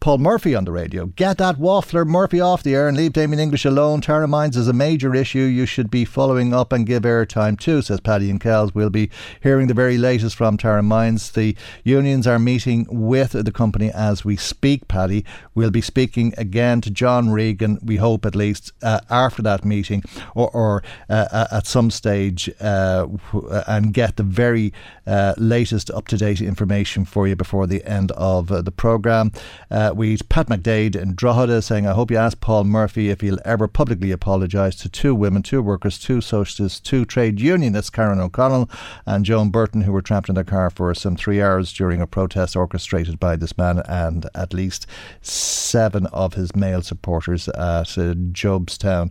Paul 0.00 0.16
Murphy 0.16 0.54
on 0.54 0.64
the 0.64 0.72
radio. 0.72 1.04
Get 1.04 1.36
that 1.36 1.56
waffler 1.56 2.06
Murphy 2.06 2.40
off 2.40 2.62
the 2.62 2.74
air 2.74 2.88
and 2.88 2.96
leave 2.96 3.12
Damien 3.12 3.38
English 3.38 3.66
alone. 3.66 4.00
Tara 4.00 4.26
Mines 4.26 4.56
is 4.56 4.66
a 4.66 4.72
major 4.72 5.14
issue 5.14 5.40
you 5.40 5.66
should 5.66 5.90
be 5.90 6.06
following 6.06 6.54
up 6.54 6.72
and 6.72 6.86
give 6.86 7.02
airtime 7.02 7.60
to, 7.60 7.82
says 7.82 8.00
Paddy 8.00 8.30
and 8.30 8.40
Kells. 8.40 8.74
We'll 8.74 8.88
be 8.88 9.10
hearing 9.42 9.66
the 9.66 9.74
very 9.74 9.98
latest 9.98 10.36
from 10.36 10.56
Tara 10.56 10.82
Mines. 10.82 11.30
The 11.30 11.54
unions 11.84 12.26
are 12.26 12.38
meeting 12.38 12.86
with 12.88 13.32
the 13.32 13.52
company 13.52 13.90
as 13.90 14.24
we 14.24 14.36
speak, 14.36 14.88
Paddy. 14.88 15.22
We'll 15.54 15.70
be 15.70 15.82
speaking 15.82 16.32
again 16.38 16.80
to 16.80 16.90
John 16.90 17.28
Regan, 17.28 17.78
we 17.84 17.96
hope 17.96 18.24
at 18.24 18.34
least, 18.34 18.72
uh, 18.82 19.00
after 19.10 19.42
that 19.42 19.66
meeting 19.66 20.02
or, 20.34 20.48
or 20.52 20.82
uh, 21.10 21.46
at 21.52 21.66
some 21.66 21.90
stage 21.90 22.48
uh, 22.58 23.06
and 23.66 23.92
get 23.92 24.16
the 24.16 24.22
very 24.22 24.72
uh, 25.10 25.34
latest 25.36 25.90
up 25.90 26.06
to 26.06 26.16
date 26.16 26.40
information 26.40 27.04
for 27.04 27.26
you 27.26 27.34
before 27.34 27.66
the 27.66 27.84
end 27.84 28.12
of 28.12 28.52
uh, 28.52 28.62
the 28.62 28.70
programme. 28.70 29.32
Uh, 29.70 29.92
we 29.94 30.16
Pat 30.28 30.46
McDade 30.46 30.94
in 30.94 31.14
Drogheda 31.14 31.60
saying, 31.62 31.86
I 31.86 31.92
hope 31.92 32.12
you 32.12 32.16
ask 32.16 32.40
Paul 32.40 32.64
Murphy 32.64 33.10
if 33.10 33.20
he'll 33.20 33.40
ever 33.44 33.66
publicly 33.66 34.12
apologise 34.12 34.76
to 34.76 34.88
two 34.88 35.14
women, 35.14 35.42
two 35.42 35.62
workers, 35.62 35.98
two 35.98 36.20
socialists, 36.20 36.78
two 36.78 37.04
trade 37.04 37.40
unionists, 37.40 37.90
Karen 37.90 38.20
O'Connell 38.20 38.70
and 39.04 39.24
Joan 39.24 39.50
Burton, 39.50 39.82
who 39.82 39.92
were 39.92 40.00
trapped 40.02 40.28
in 40.28 40.36
their 40.36 40.44
car 40.44 40.70
for 40.70 40.94
some 40.94 41.16
three 41.16 41.42
hours 41.42 41.72
during 41.72 42.00
a 42.00 42.06
protest 42.06 42.54
orchestrated 42.54 43.18
by 43.18 43.34
this 43.34 43.58
man 43.58 43.82
and 43.88 44.28
at 44.34 44.54
least 44.54 44.86
seven 45.22 46.06
of 46.06 46.34
his 46.34 46.54
male 46.54 46.82
supporters 46.82 47.48
at 47.48 47.58
uh, 47.58 48.14
Jobstown 48.32 49.10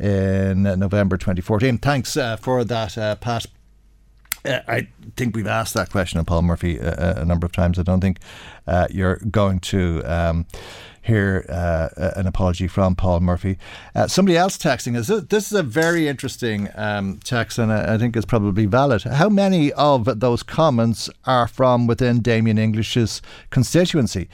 in 0.00 0.64
November 0.64 1.16
2014. 1.16 1.78
Thanks 1.78 2.16
uh, 2.16 2.36
for 2.36 2.64
that, 2.64 2.98
uh, 2.98 3.14
Pat. 3.14 3.46
Uh, 4.46 4.60
I 4.68 4.88
think 5.16 5.34
we've 5.34 5.46
asked 5.46 5.74
that 5.74 5.90
question 5.90 6.18
of 6.20 6.26
Paul 6.26 6.42
Murphy 6.42 6.78
a, 6.78 6.90
uh, 6.90 6.94
uh, 7.18 7.22
a 7.22 7.24
number 7.24 7.46
of 7.46 7.52
times. 7.52 7.78
I 7.78 7.82
don't 7.82 8.00
think 8.00 8.18
uh, 8.66 8.86
you're 8.90 9.16
going 9.30 9.60
to 9.60 10.02
um, 10.04 10.46
hear 11.02 11.46
uh, 11.48 11.88
an 12.16 12.26
apology 12.26 12.66
from 12.66 12.96
Paul 12.96 13.20
Murphy. 13.20 13.58
Uh, 13.94 14.08
somebody 14.08 14.36
else 14.36 14.58
texting 14.58 14.96
us. 14.96 15.06
This 15.28 15.46
is 15.46 15.52
a 15.52 15.62
very 15.62 16.08
interesting 16.08 16.68
um, 16.74 17.20
text, 17.22 17.58
and 17.58 17.72
I, 17.72 17.96
think 17.96 18.16
it's 18.16 18.26
probably 18.26 18.66
valid. 18.66 19.02
How 19.02 19.28
many 19.28 19.72
of 19.72 20.20
those 20.20 20.42
comments 20.42 21.08
are 21.24 21.46
from 21.46 21.86
within 21.86 22.20
Damien 22.20 22.58
English's 22.58 23.22
constituency? 23.50 24.28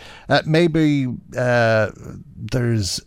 maybe 0.46 1.06
there's 1.32 3.00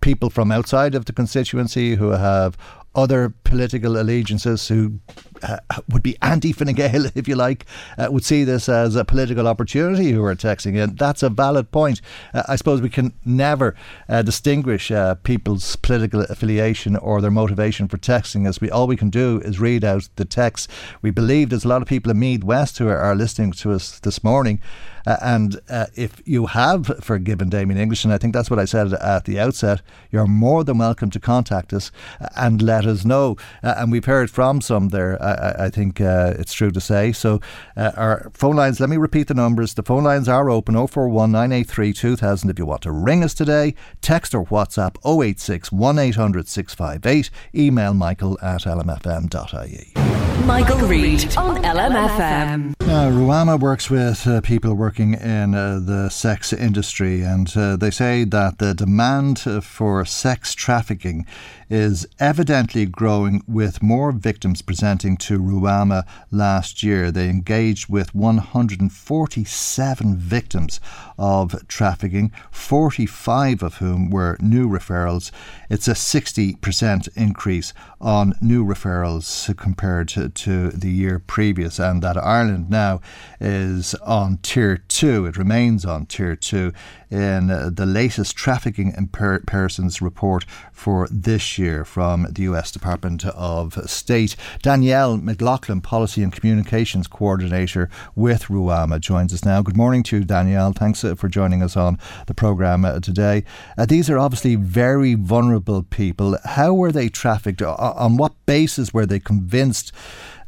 people 0.00 0.30
from 0.30 0.50
outside 0.50 0.94
of 0.94 1.04
the 1.04 1.12
constituency 1.12 1.94
who 1.94 2.10
have 2.10 2.56
other 2.96 3.34
political 3.44 4.00
allegiances 4.00 4.68
who 4.68 4.98
uh, 5.42 5.58
would 5.90 6.02
be 6.02 6.16
anti 6.22 6.52
Fine 6.52 6.72
Gael, 6.72 7.06
if 7.14 7.28
you 7.28 7.36
like, 7.36 7.66
uh, 7.98 8.08
would 8.10 8.24
see 8.24 8.42
this 8.42 8.68
as 8.68 8.96
a 8.96 9.04
political 9.04 9.46
opportunity 9.46 10.10
who 10.10 10.24
are 10.24 10.34
texting 10.34 10.76
in. 10.76 10.96
That's 10.96 11.22
a 11.22 11.28
valid 11.28 11.70
point. 11.70 12.00
Uh, 12.32 12.42
I 12.48 12.56
suppose 12.56 12.80
we 12.80 12.88
can 12.88 13.12
never 13.24 13.76
uh, 14.08 14.22
distinguish 14.22 14.90
uh, 14.90 15.16
people's 15.16 15.76
political 15.76 16.22
affiliation 16.22 16.96
or 16.96 17.20
their 17.20 17.30
motivation 17.30 17.86
for 17.86 17.98
texting, 17.98 18.48
as 18.48 18.60
we 18.60 18.70
all 18.70 18.86
we 18.86 18.96
can 18.96 19.10
do 19.10 19.40
is 19.44 19.60
read 19.60 19.84
out 19.84 20.08
the 20.16 20.24
text. 20.24 20.70
We 21.02 21.10
believe 21.10 21.50
there's 21.50 21.64
a 21.64 21.68
lot 21.68 21.82
of 21.82 21.88
people 21.88 22.10
in 22.10 22.18
Meath 22.18 22.44
West 22.44 22.78
who 22.78 22.88
are, 22.88 22.98
are 22.98 23.14
listening 23.14 23.52
to 23.52 23.72
us 23.72 24.00
this 24.00 24.24
morning. 24.24 24.60
Uh, 25.06 25.16
and 25.22 25.60
uh, 25.68 25.86
if 25.94 26.20
you 26.24 26.46
have 26.46 26.86
forgiven 27.00 27.48
Damien 27.48 27.78
English, 27.78 28.04
and 28.04 28.12
I 28.12 28.18
think 28.18 28.34
that's 28.34 28.50
what 28.50 28.58
I 28.58 28.64
said 28.64 28.92
at 28.92 29.24
the 29.24 29.38
outset, 29.38 29.82
you're 30.10 30.26
more 30.26 30.64
than 30.64 30.78
welcome 30.78 31.10
to 31.10 31.20
contact 31.20 31.72
us 31.72 31.92
and 32.36 32.60
let 32.60 32.86
us 32.86 33.04
know. 33.04 33.36
Uh, 33.62 33.74
and 33.78 33.92
we've 33.92 34.04
heard 34.04 34.30
from 34.30 34.60
some 34.60 34.88
there, 34.88 35.22
I, 35.22 35.66
I 35.66 35.70
think 35.70 36.00
uh, 36.00 36.34
it's 36.38 36.52
true 36.52 36.70
to 36.70 36.80
say. 36.80 37.12
So 37.12 37.40
uh, 37.76 37.92
our 37.96 38.30
phone 38.34 38.56
lines, 38.56 38.80
let 38.80 38.90
me 38.90 38.96
repeat 38.96 39.28
the 39.28 39.34
numbers. 39.34 39.74
The 39.74 39.82
phone 39.82 40.04
lines 40.04 40.28
are 40.28 40.50
open 40.50 40.74
041 40.74 41.30
983 41.32 41.92
2000 41.92 42.50
if 42.50 42.58
you 42.58 42.66
want 42.66 42.82
to 42.82 42.90
ring 42.92 43.22
us 43.22 43.34
today. 43.34 43.74
Text 44.00 44.34
or 44.34 44.44
WhatsApp 44.44 44.96
086 45.04 45.70
1800 45.72 46.48
658. 46.48 47.30
Email 47.54 47.94
michael 47.94 48.38
at 48.42 48.62
lmfm.ie. 48.62 50.25
Michael, 50.44 50.78
Reade 50.86 51.36
on 51.36 51.62
LMFM. 51.62 52.74
Now, 52.80 53.10
Ruhama 53.10 53.58
works 53.58 53.90
with 53.90 54.26
uh, 54.26 54.40
people 54.42 54.74
working 54.74 55.14
in 55.14 55.54
uh, 55.54 55.80
the 55.82 56.08
sex 56.08 56.52
industry, 56.52 57.22
and 57.22 57.54
uh, 57.56 57.76
they 57.76 57.90
say 57.90 58.24
that 58.24 58.58
the 58.58 58.74
demand 58.74 59.40
for 59.40 60.04
sex 60.04 60.54
trafficking 60.54 61.26
is 61.68 62.06
evidently 62.18 62.86
growing 62.86 63.42
with 63.46 63.82
more 63.82 64.12
victims 64.12 64.62
presenting 64.62 65.16
to 65.16 65.38
Ruhama 65.38 66.04
last 66.30 66.82
year. 66.82 67.10
They 67.10 67.28
engaged 67.28 67.88
with 67.88 68.14
147 68.14 70.16
victims 70.16 70.80
of 71.18 71.66
trafficking, 71.68 72.32
45 72.50 73.62
of 73.62 73.74
whom 73.76 74.10
were 74.10 74.36
new 74.40 74.68
referrals. 74.68 75.30
It's 75.68 75.88
a 75.88 75.92
60% 75.92 77.08
increase 77.16 77.72
on 78.00 78.34
new 78.40 78.64
referrals 78.64 79.56
compared 79.56 80.08
to, 80.08 80.28
to 80.28 80.70
the 80.70 80.90
year 80.90 81.18
previous, 81.18 81.78
and 81.78 82.02
that 82.02 82.16
Ireland 82.16 82.70
now 82.70 83.00
is 83.40 83.94
on 83.96 84.38
tier 84.42 84.78
two. 84.96 85.26
It 85.26 85.36
remains 85.36 85.84
on 85.84 86.06
tier 86.06 86.34
two 86.34 86.72
in 87.10 87.48
the 87.48 87.84
latest 87.86 88.34
trafficking 88.34 88.94
in 88.96 89.08
per- 89.08 89.40
persons 89.40 90.00
report 90.00 90.46
for 90.72 91.06
this 91.10 91.58
year 91.58 91.84
from 91.84 92.26
the 92.30 92.42
US 92.44 92.72
Department 92.72 93.26
of 93.26 93.74
State. 93.90 94.36
Danielle 94.62 95.18
McLaughlin, 95.18 95.82
Policy 95.82 96.22
and 96.22 96.32
Communications 96.32 97.08
Coordinator 97.08 97.90
with 98.14 98.44
Ruhama, 98.44 98.98
joins 98.98 99.34
us 99.34 99.44
now. 99.44 99.60
Good 99.60 99.76
morning 99.76 100.02
to 100.04 100.16
you, 100.16 100.24
Danielle. 100.24 100.72
Thanks 100.72 101.04
uh, 101.04 101.14
for 101.14 101.28
joining 101.28 101.62
us 101.62 101.76
on 101.76 101.98
the 102.26 102.34
programme 102.34 102.86
uh, 102.86 102.98
today. 103.00 103.44
Uh, 103.76 103.84
these 103.84 104.08
are 104.08 104.18
obviously 104.18 104.54
very 104.54 105.12
vulnerable 105.12 105.82
people. 105.82 106.38
How 106.46 106.72
were 106.72 106.90
they 106.90 107.10
trafficked? 107.10 107.60
On 107.60 108.16
what 108.16 108.32
basis 108.46 108.94
were 108.94 109.04
they 109.04 109.20
convinced? 109.20 109.92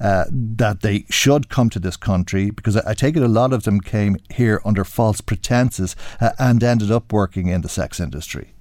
Uh, 0.00 0.24
that 0.30 0.80
they 0.82 1.04
should 1.10 1.48
come 1.48 1.68
to 1.68 1.80
this 1.80 1.96
country 1.96 2.50
because 2.50 2.76
I, 2.76 2.90
I, 2.90 2.94
take 2.94 3.16
it 3.16 3.22
a 3.22 3.26
lot 3.26 3.52
of 3.52 3.64
them 3.64 3.80
came 3.80 4.16
here 4.30 4.62
under 4.64 4.84
false 4.84 5.20
pretenses 5.20 5.96
uh, 6.20 6.30
and 6.38 6.62
ended 6.62 6.92
up 6.92 7.12
working 7.12 7.48
in 7.48 7.62
the 7.62 7.68
sex 7.68 7.98
industry. 7.98 8.52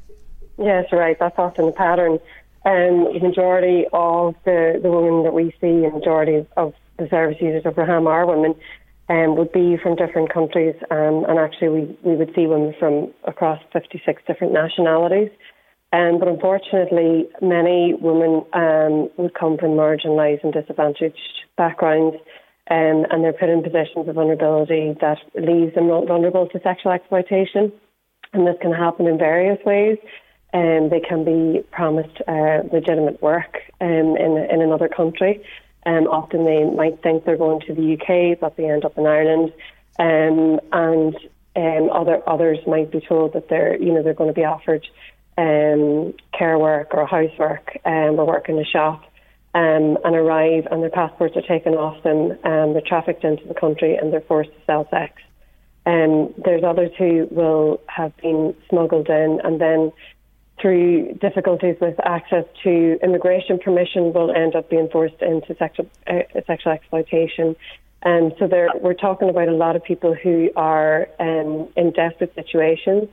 Yes, 0.58 0.86
right. 0.92 1.16
That's 1.20 1.38
often 1.38 1.68
the 1.68 1.72
pattern. 1.72 2.14
Um, 2.66 3.14
the 3.14 3.20
majority 3.22 3.86
of 3.94 4.36
the, 4.46 4.80
the 4.82 4.90
women 4.90 5.24
that 5.24 5.34
we 5.34 5.54
see, 5.62 5.86
and 5.86 5.94
majority 5.94 6.46
of 6.58 6.74
the 6.98 7.08
service 7.10 7.38
users 7.40 7.66
of 7.66 7.76
Ruhama 7.76 8.08
are 8.10 8.26
women, 8.26 8.56
um, 9.10 9.38
would 9.38 9.52
be 9.52 9.78
from 9.78 9.96
different 9.96 10.34
countries, 10.34 10.76
um, 10.92 11.24
and 11.30 11.40
actually 11.40 11.70
we, 11.70 11.98
we 12.04 12.16
would 12.16 12.34
see 12.36 12.46
women 12.46 12.74
from 12.78 13.14
across 13.24 13.62
56 13.72 14.22
different 14.28 14.54
nationalities. 14.54 15.30
Um, 15.94 16.20
but 16.20 16.28
unfortunately, 16.28 17.30
many 17.42 17.94
women 17.94 18.44
um, 18.54 19.10
would 19.18 19.34
come 19.34 19.58
from 19.58 19.72
marginalised 19.72 20.44
and 20.44 20.52
disadvantaged 20.52 21.46
backgrounds, 21.58 22.18
um, 22.70 23.06
and 23.10 23.24
they're 23.24 23.34
put 23.34 23.50
in 23.50 23.64
positions 23.64 24.08
of 24.08 24.16
vulnerability 24.16 24.96
that 25.00 25.18
leaves 25.36 25.74
them 25.76 25.88
vulnerable 25.88 26.48
to 26.50 26.60
sexual 26.62 26.92
exploitation. 26.92 27.72
And 28.34 28.46
this 28.46 28.58
can 28.62 28.74
happen 28.74 29.08
in 29.08 29.18
various 29.18 29.64
ways. 29.66 29.98
Um, 30.54 30.90
they 30.90 31.00
can 31.00 31.24
be 31.24 31.64
promised 31.72 32.22
uh, 32.28 32.64
legitimate 32.74 33.22
work 33.22 33.58
um, 33.80 34.18
in, 34.18 34.46
in 34.52 34.62
another 34.62 34.90
country. 34.90 35.42
Um, 35.86 36.08
often 36.08 36.44
they 36.44 36.66
might 36.66 37.02
think 37.02 37.24
they're 37.24 37.38
going 37.38 37.62
to 37.62 37.74
the 37.74 37.94
UK, 37.94 38.38
but 38.40 38.58
they 38.58 38.70
end 38.70 38.84
up 38.84 38.98
in 38.98 39.06
Ireland. 39.06 39.54
Um, 40.00 40.60
and 40.74 41.16
other 41.90 42.22
others 42.30 42.60
might 42.68 42.92
be 42.92 43.02
told 43.02 43.34
that 43.34 43.50
they're, 43.50 43.82
you 43.82 43.92
know, 43.92 44.04
they're 44.04 44.14
going 44.14 44.30
to 44.30 44.34
be 44.34 44.46
offered 44.46 44.86
um, 45.38 46.14
care 46.38 46.58
work 46.58 46.90
or 46.94 47.06
housework 47.06 47.78
um, 47.86 48.20
or 48.20 48.26
work 48.26 48.50
in 48.50 48.58
a 48.58 48.66
shop 48.66 49.04
um, 49.54 49.98
and 50.04 50.16
arrive 50.16 50.68
and 50.70 50.82
their 50.82 50.90
passports 50.90 51.36
are 51.36 51.42
taken 51.42 51.74
off 51.74 52.02
them, 52.04 52.32
um, 52.44 52.74
they're 52.74 52.82
trafficked 52.86 53.24
into 53.24 53.48
the 53.48 53.54
country 53.54 53.96
and 53.96 54.12
they're 54.12 54.22
forced 54.22 54.52
to 54.52 54.60
sell 54.66 54.88
sex. 54.90 55.14
Um, 55.86 56.34
there's 56.44 56.64
others 56.64 56.92
who 56.98 57.28
will 57.32 57.82
have 57.88 58.16
been 58.18 58.56
smuggled 58.70 59.10
in 59.10 59.40
and 59.44 59.62
then 59.62 59.92
through 60.62 61.14
difficulties 61.22 61.76
with 61.80 61.96
access 62.04 62.44
to 62.64 63.00
immigration 63.04 63.60
permission 63.60 64.12
will 64.12 64.32
end 64.32 64.56
up 64.56 64.70
being 64.70 64.90
forced 64.90 65.22
into 65.22 65.56
sexual, 65.58 65.88
uh, 66.08 66.22
sexual 66.48 66.74
exploitation. 66.74 67.56
And 68.02 68.34
so 68.40 68.48
there, 68.48 68.70
we're 68.82 68.96
talking 68.96 69.30
about 69.30 69.48
a 69.48 69.56
lot 69.56 69.76
of 69.76 69.84
people 69.84 70.16
who 70.16 70.50
are 70.56 71.08
um, 71.20 71.68
in 71.76 71.92
desperate 71.92 72.34
situations 72.36 73.08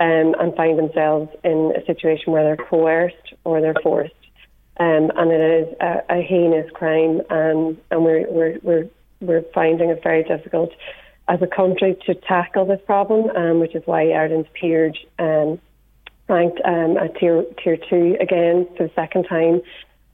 um, 0.00 0.34
and 0.40 0.54
find 0.56 0.78
themselves 0.78 1.30
in 1.44 1.72
a 1.76 1.84
situation 1.84 2.32
where 2.32 2.42
they're 2.42 2.66
coerced 2.66 3.34
or 3.44 3.60
they're 3.60 3.74
forced. 3.82 4.14
Um, 4.78 5.12
and 5.14 5.30
it 5.30 5.40
is 5.40 5.76
a, 5.80 6.02
a 6.08 6.22
heinous 6.22 6.70
crime, 6.72 7.20
and 7.28 7.76
we're, 7.90 8.26
we're, 8.30 8.58
we're, 8.62 8.88
we're 9.20 9.42
finding 9.54 9.90
it 9.90 10.02
very 10.02 10.24
difficult 10.24 10.70
as 11.28 11.42
a 11.42 11.46
country 11.46 11.96
to 12.06 12.14
tackle 12.14 12.64
this 12.64 12.80
problem, 12.86 13.28
um, 13.36 13.60
which 13.60 13.74
is 13.74 13.82
why 13.86 14.08
Ireland's 14.08 14.48
peered 14.54 14.96
um, 15.18 15.60
ranked 16.28 16.60
um, 16.64 16.96
at 16.96 17.16
tier 17.18 17.44
tier 17.62 17.76
two 17.76 18.16
again 18.20 18.66
for 18.76 18.84
the 18.88 18.92
second 18.94 19.24
time 19.24 19.60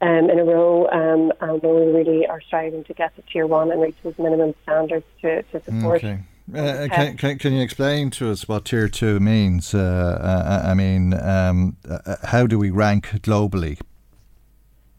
um, 0.01 0.29
in 0.31 0.39
a 0.39 0.45
row, 0.45 0.89
um, 0.89 1.33
and 1.41 1.63
we 1.63 1.93
really 1.93 2.27
are 2.27 2.41
striving 2.41 2.83
to 2.85 2.95
get 2.95 3.15
to 3.17 3.23
tier 3.33 3.47
one 3.47 3.71
and 3.71 3.81
reach 3.81 3.97
those 4.03 4.19
minimum 4.19 4.53
standards 4.65 5.07
to, 5.23 5.43
to 5.45 5.63
support. 5.63 6.03
Okay. 6.03 6.19
Uh, 6.55 6.87
can, 6.89 7.17
can, 7.17 7.39
can 7.39 7.53
you 7.55 7.63
explain 7.63 8.11
to 8.11 8.31
us 8.31 8.47
what 8.47 8.67
tier 8.67 8.89
two 8.89 9.19
means? 9.19 9.75
Uh, 9.75 9.81
uh, 9.81 10.69
I 10.69 10.75
mean, 10.75 11.13
um, 11.15 11.77
uh, 11.89 12.17
how 12.23 12.47
do 12.47 12.59
we 12.59 12.71
rank 12.71 13.09
globally? 13.23 13.81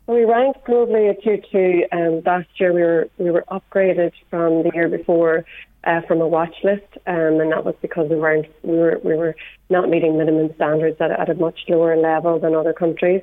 Well, 0.08 0.18
we 0.18 0.26
ranked 0.26 0.66
globally 0.66 1.10
at 1.10 1.22
tier 1.22 1.40
two. 1.52 1.86
Um, 1.92 2.22
last 2.26 2.48
year, 2.58 2.74
we 2.74 2.82
were 2.82 3.10
we 3.18 3.32
were 3.32 3.46
upgraded 3.50 4.12
from 4.30 4.64
the 4.64 4.72
year 4.74 4.90
before 4.90 5.46
uh, 5.86 6.02
from 6.02 6.22
a 6.22 6.28
watch 6.28 6.56
list, 6.64 6.98
um, 7.08 7.40
and 7.40 7.52
that 7.52 7.64
was 7.64 7.76
because 7.82 8.10
we 8.10 8.18
weren't 8.18 8.48
we 8.64 8.78
were 8.78 9.00
we 9.04 9.16
were 9.16 9.36
not 9.70 9.90
meeting 9.90 10.18
minimum 10.18 10.54
standards 10.56 10.98
at, 11.00 11.12
at 11.12 11.30
a 11.30 11.36
much 11.36 11.60
lower 11.70 11.96
level 11.96 12.40
than 12.40 12.56
other 12.56 12.74
countries, 12.74 13.22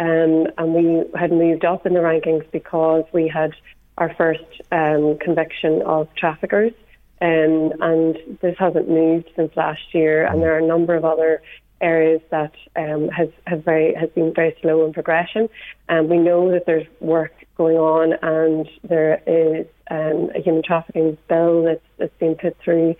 um, 0.00 0.48
and 0.58 0.74
we 0.74 1.04
had 1.18 1.30
moved 1.30 1.64
up 1.64 1.86
in 1.86 1.94
the 1.94 2.00
rankings 2.00 2.50
because 2.50 3.04
we 3.12 3.28
had 3.28 3.52
our 3.98 4.12
first 4.14 4.44
um, 4.72 5.18
conviction 5.20 5.82
of 5.82 6.08
traffickers, 6.16 6.72
um, 7.20 7.72
and 7.80 8.16
this 8.40 8.56
hasn't 8.58 8.88
moved 8.88 9.30
since 9.36 9.54
last 9.56 9.92
year, 9.92 10.26
and 10.26 10.42
there 10.42 10.54
are 10.54 10.58
a 10.58 10.66
number 10.66 10.94
of 10.94 11.04
other 11.04 11.42
areas 11.80 12.20
that 12.30 12.52
um, 12.76 13.08
has 13.08 13.28
has 13.46 13.60
very 13.64 13.94
has 13.94 14.10
been 14.10 14.32
very 14.34 14.56
slow 14.60 14.84
in 14.86 14.92
progression. 14.92 15.48
And 15.88 16.08
we 16.08 16.18
know 16.18 16.50
that 16.50 16.66
there's 16.66 16.86
work 17.00 17.32
going 17.56 17.76
on, 17.76 18.14
and 18.22 18.68
there 18.82 19.22
is 19.26 19.66
um, 19.90 20.30
a 20.34 20.40
human 20.42 20.62
trafficking 20.62 21.18
bill 21.28 21.64
that's 21.64 21.84
that's 21.98 22.18
been 22.18 22.36
put 22.36 22.56
through 22.64 22.96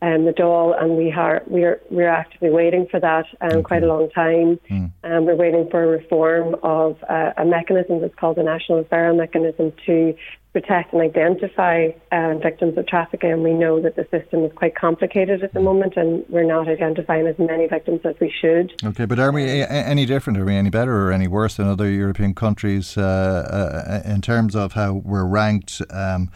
um, 0.00 0.24
the 0.26 0.32
Dáil, 0.32 0.80
and 0.80 0.96
we 0.96 1.10
are 1.12 1.42
we 1.46 1.64
are 1.64 1.80
we 1.90 2.04
are 2.04 2.08
actively 2.08 2.50
waiting 2.50 2.86
for 2.90 3.00
that 3.00 3.26
um, 3.40 3.50
okay. 3.50 3.62
quite 3.62 3.82
a 3.82 3.86
long 3.86 4.08
time. 4.10 4.60
Mm. 4.70 4.92
Um, 5.04 5.26
we're 5.26 5.34
waiting 5.34 5.68
for 5.70 5.82
a 5.82 5.86
reform 5.86 6.56
of 6.62 7.02
uh, 7.08 7.32
a 7.36 7.44
mechanism 7.44 8.00
that's 8.00 8.14
called 8.14 8.36
the 8.36 8.44
National 8.44 8.84
Referral 8.84 9.16
Mechanism 9.16 9.72
to 9.86 10.14
protect 10.52 10.92
and 10.92 11.02
identify 11.02 11.88
uh, 12.10 12.34
victims 12.38 12.76
of 12.78 12.86
trafficking. 12.86 13.32
And 13.32 13.42
we 13.42 13.52
know 13.52 13.80
that 13.80 13.96
the 13.96 14.06
system 14.10 14.44
is 14.44 14.52
quite 14.54 14.74
complicated 14.74 15.42
at 15.42 15.52
the 15.52 15.60
moment, 15.60 15.96
and 15.96 16.24
we're 16.28 16.44
not 16.44 16.68
identifying 16.68 17.26
as 17.26 17.38
many 17.38 17.66
victims 17.66 18.00
as 18.04 18.14
we 18.20 18.32
should. 18.40 18.72
Okay, 18.84 19.04
but 19.04 19.18
are 19.18 19.32
we 19.32 19.62
any 19.62 20.06
different? 20.06 20.38
Are 20.38 20.44
we 20.44 20.54
any 20.54 20.70
better 20.70 21.06
or 21.06 21.12
any 21.12 21.28
worse 21.28 21.56
than 21.56 21.68
other 21.68 21.90
European 21.90 22.34
countries 22.34 22.96
uh, 22.96 24.02
uh, 24.04 24.10
in 24.10 24.20
terms 24.20 24.56
of 24.56 24.72
how 24.72 24.94
we're 24.94 25.26
ranked? 25.26 25.82
Um, 25.90 26.30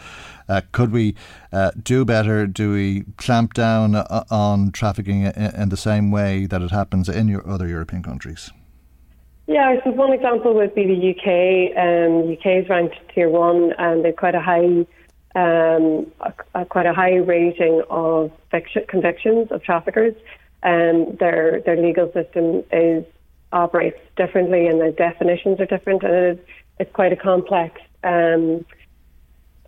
uh, 0.48 0.61
could 0.72 0.92
we 0.92 1.14
uh, 1.53 1.70
do 1.83 2.05
better? 2.05 2.46
Do 2.46 2.72
we 2.72 3.05
clamp 3.16 3.55
down 3.55 3.94
uh, 3.94 4.25
on 4.31 4.72
trafficking 4.72 5.22
in, 5.22 5.33
in, 5.33 5.68
the 5.70 5.77
same 5.77 6.11
way 6.11 6.46
that 6.46 6.61
it 6.61 6.70
happens 6.70 7.09
in 7.09 7.29
your 7.29 7.48
other 7.48 7.66
European 7.66 8.03
countries? 8.03 8.51
Yeah, 9.46 9.68
I 9.68 9.76
suppose 9.78 9.96
one 9.96 10.12
example 10.12 10.55
would 10.55 10.74
be 10.74 10.87
the 10.87 11.11
UK. 11.11 11.76
Um, 11.76 12.33
UK 12.33 12.62
is 12.62 12.68
ranked 12.68 12.96
tier 13.14 13.28
one, 13.28 13.72
and 13.78 14.05
they've 14.05 14.14
quite 14.14 14.35
a 14.35 14.40
high, 14.40 14.87
um, 15.35 16.07
a, 16.20 16.33
a, 16.55 16.64
quite 16.64 16.87
a 16.87 16.92
high 16.92 17.16
rating 17.16 17.83
of 17.90 18.31
convictions 18.88 19.48
of 19.50 19.62
traffickers. 19.62 20.14
Um, 20.62 21.16
their 21.18 21.61
their 21.61 21.76
legal 21.76 22.12
system 22.12 22.62
is 22.72 23.05
operates 23.52 23.98
differently, 24.16 24.68
and 24.68 24.81
the 24.81 24.92
definitions 24.92 25.59
are 25.61 25.66
different, 25.66 26.05
and 26.05 26.14
it 26.14 26.38
is, 26.38 26.46
it's 26.78 26.92
quite 26.92 27.12
a 27.12 27.16
complex. 27.16 27.81
Um, 28.05 28.64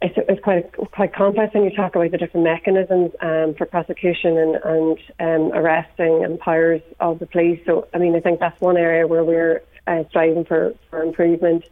it's, 0.04 0.18
it's 0.28 0.42
quite 0.42 0.70
quite 0.92 1.14
complex 1.14 1.54
when 1.54 1.64
you 1.64 1.70
talk 1.70 1.96
about 1.96 2.10
the 2.10 2.18
different 2.18 2.44
mechanisms 2.44 3.12
um, 3.20 3.54
for 3.56 3.64
prosecution 3.64 4.36
and, 4.36 4.56
and 4.56 4.98
um, 5.18 5.58
arresting 5.58 6.22
and 6.22 6.38
powers 6.38 6.82
of 7.00 7.18
the 7.20 7.26
police. 7.26 7.60
So, 7.64 7.88
I 7.94 7.98
mean, 7.98 8.14
I 8.14 8.20
think 8.20 8.38
that's 8.38 8.60
one 8.60 8.76
area 8.76 9.06
where 9.06 9.24
we're 9.24 9.62
uh, 9.86 10.04
striving 10.10 10.44
for, 10.44 10.74
for 10.90 11.02
improvement 11.02 11.64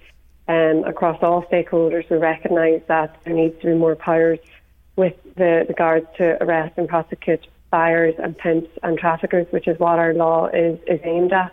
um, 0.48 0.84
across 0.86 1.22
all 1.22 1.42
stakeholders. 1.44 2.08
We 2.08 2.16
recognise 2.16 2.80
that 2.88 3.20
there 3.24 3.34
needs 3.34 3.60
to 3.60 3.66
be 3.66 3.74
more 3.74 3.96
powers 3.96 4.38
with 4.96 5.14
the, 5.36 5.66
the 5.68 5.74
guards 5.74 6.06
to 6.16 6.42
arrest 6.42 6.78
and 6.78 6.88
prosecute 6.88 7.46
buyers 7.70 8.14
and 8.18 8.36
pimps 8.36 8.70
and 8.82 8.98
traffickers, 8.98 9.46
which 9.50 9.68
is 9.68 9.78
what 9.78 9.98
our 9.98 10.14
law 10.14 10.46
is, 10.46 10.78
is 10.86 11.00
aimed 11.04 11.32
at. 11.34 11.52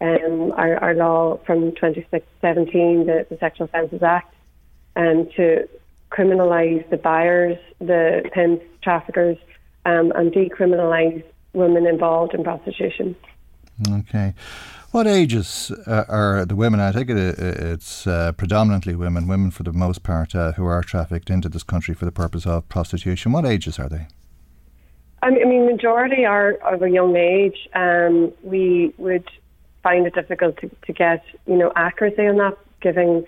Um, 0.00 0.52
our, 0.52 0.76
our 0.76 0.94
law 0.94 1.38
from 1.46 1.72
2017, 1.72 3.06
the, 3.06 3.26
the 3.28 3.36
Sexual 3.38 3.66
Offences 3.66 4.02
Act, 4.02 4.34
um, 4.96 5.28
to 5.36 5.68
criminalise 6.14 6.88
the 6.90 6.96
buyers, 6.96 7.58
the 7.80 8.22
pimps, 8.32 8.64
traffickers, 8.82 9.36
um, 9.84 10.12
and 10.14 10.32
decriminalise 10.32 11.24
women 11.52 11.86
involved 11.86 12.34
in 12.34 12.44
prostitution. 12.44 13.16
Okay. 13.90 14.34
What 14.92 15.08
ages 15.08 15.72
uh, 15.88 16.04
are 16.08 16.44
the 16.44 16.54
women? 16.54 16.78
I 16.78 16.92
think 16.92 17.10
it, 17.10 17.16
it's 17.18 18.06
uh, 18.06 18.30
predominantly 18.32 18.94
women, 18.94 19.26
women 19.26 19.50
for 19.50 19.64
the 19.64 19.72
most 19.72 20.04
part, 20.04 20.36
uh, 20.36 20.52
who 20.52 20.64
are 20.66 20.82
trafficked 20.82 21.30
into 21.30 21.48
this 21.48 21.64
country 21.64 21.94
for 21.94 22.04
the 22.04 22.12
purpose 22.12 22.46
of 22.46 22.68
prostitution. 22.68 23.32
What 23.32 23.44
ages 23.44 23.78
are 23.80 23.88
they? 23.88 24.06
I 25.22 25.30
mean, 25.30 25.66
majority 25.66 26.24
are 26.24 26.52
of 26.72 26.82
a 26.82 26.90
young 26.90 27.16
age. 27.16 27.68
Um, 27.74 28.32
we 28.42 28.94
would 28.98 29.28
find 29.82 30.06
it 30.06 30.14
difficult 30.14 30.58
to, 30.58 30.70
to 30.86 30.92
get, 30.92 31.24
you 31.46 31.56
know, 31.56 31.72
accuracy 31.74 32.26
on 32.26 32.36
that, 32.36 32.56
given 32.80 33.26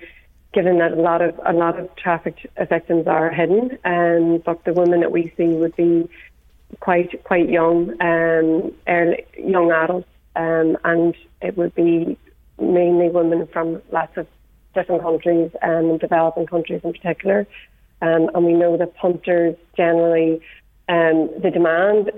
given 0.56 0.78
that 0.78 0.92
a 0.92 1.02
lot 1.10 1.20
of 1.20 1.38
a 1.44 1.52
lot 1.52 1.78
of 1.78 1.94
trafficked 1.96 2.46
victims 2.70 3.06
are 3.06 3.30
hidden. 3.30 3.78
Um, 3.84 4.42
but 4.44 4.64
the 4.64 4.72
women 4.72 5.00
that 5.00 5.12
we 5.12 5.30
see 5.36 5.48
would 5.48 5.76
be 5.76 6.08
quite 6.80 7.22
quite 7.24 7.50
young, 7.50 7.90
um, 8.00 8.72
early, 8.88 9.26
young 9.38 9.70
adults, 9.70 10.08
um, 10.34 10.78
and 10.82 11.14
it 11.42 11.58
would 11.58 11.74
be 11.74 12.16
mainly 12.58 13.10
women 13.10 13.46
from 13.52 13.82
lots 13.92 14.16
of 14.16 14.26
different 14.74 15.02
countries, 15.02 15.50
um, 15.60 15.98
developing 15.98 16.46
countries 16.46 16.80
in 16.82 16.92
particular. 16.94 17.46
Um, 18.00 18.30
and 18.34 18.46
we 18.46 18.54
know 18.54 18.78
that 18.78 18.96
punters 18.96 19.56
generally, 19.76 20.40
um, 20.88 21.30
the 21.42 21.50
demand 21.52 22.12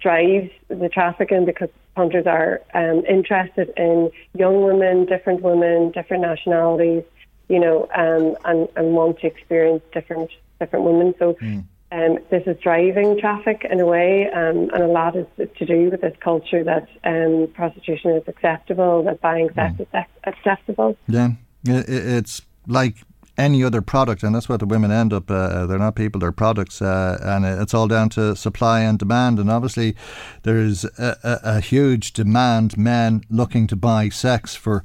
drives 0.00 0.50
the 0.68 0.88
trafficking 0.88 1.44
because 1.44 1.68
punters 1.94 2.26
are 2.26 2.62
um, 2.74 3.04
interested 3.08 3.72
in 3.76 4.10
young 4.34 4.64
women, 4.64 5.06
different 5.06 5.42
women, 5.42 5.92
different 5.92 6.22
nationalities, 6.22 7.04
you 7.48 7.60
know, 7.60 7.88
um, 7.94 8.36
and, 8.44 8.68
and 8.76 8.94
want 8.94 9.20
to 9.20 9.26
experience 9.26 9.82
different 9.92 10.30
different 10.58 10.84
women. 10.84 11.14
So 11.18 11.34
mm. 11.34 11.64
um, 11.92 12.18
this 12.30 12.42
is 12.46 12.56
driving 12.60 13.18
traffic 13.18 13.66
in 13.70 13.80
a 13.80 13.86
way, 13.86 14.28
um, 14.30 14.70
and 14.72 14.82
a 14.82 14.86
lot 14.86 15.16
is 15.16 15.26
to 15.36 15.66
do 15.66 15.90
with 15.90 16.00
this 16.00 16.16
culture 16.20 16.64
that 16.64 16.88
um, 17.04 17.48
prostitution 17.54 18.12
is 18.12 18.24
acceptable, 18.26 19.02
that 19.04 19.20
buying 19.20 19.50
sex 19.54 19.74
mm. 19.76 19.80
is 19.80 20.04
acceptable. 20.24 20.96
Yeah, 21.06 21.30
it's 21.64 22.42
like 22.66 22.96
any 23.38 23.62
other 23.62 23.82
product, 23.82 24.22
and 24.22 24.34
that's 24.34 24.48
what 24.48 24.60
the 24.60 24.66
women 24.66 24.90
end 24.90 25.12
up. 25.12 25.30
Uh, 25.30 25.66
they're 25.66 25.78
not 25.78 25.94
people; 25.94 26.18
they're 26.18 26.32
products, 26.32 26.80
uh, 26.80 27.18
and 27.22 27.44
it's 27.44 27.74
all 27.74 27.86
down 27.86 28.08
to 28.10 28.34
supply 28.34 28.80
and 28.80 28.98
demand. 28.98 29.38
And 29.38 29.50
obviously, 29.50 29.94
there's 30.42 30.84
a, 30.84 31.16
a, 31.22 31.40
a 31.56 31.60
huge 31.60 32.12
demand. 32.12 32.76
Men 32.76 33.22
looking 33.30 33.66
to 33.68 33.76
buy 33.76 34.08
sex 34.08 34.54
for 34.54 34.82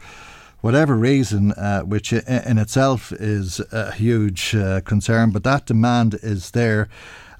whatever 0.61 0.95
reason, 0.95 1.51
uh, 1.53 1.81
which 1.81 2.13
in 2.13 2.57
itself 2.57 3.11
is 3.11 3.59
a 3.71 3.91
huge 3.91 4.55
uh, 4.55 4.81
concern, 4.81 5.31
but 5.31 5.43
that 5.43 5.65
demand 5.65 6.17
is 6.21 6.51
there. 6.51 6.87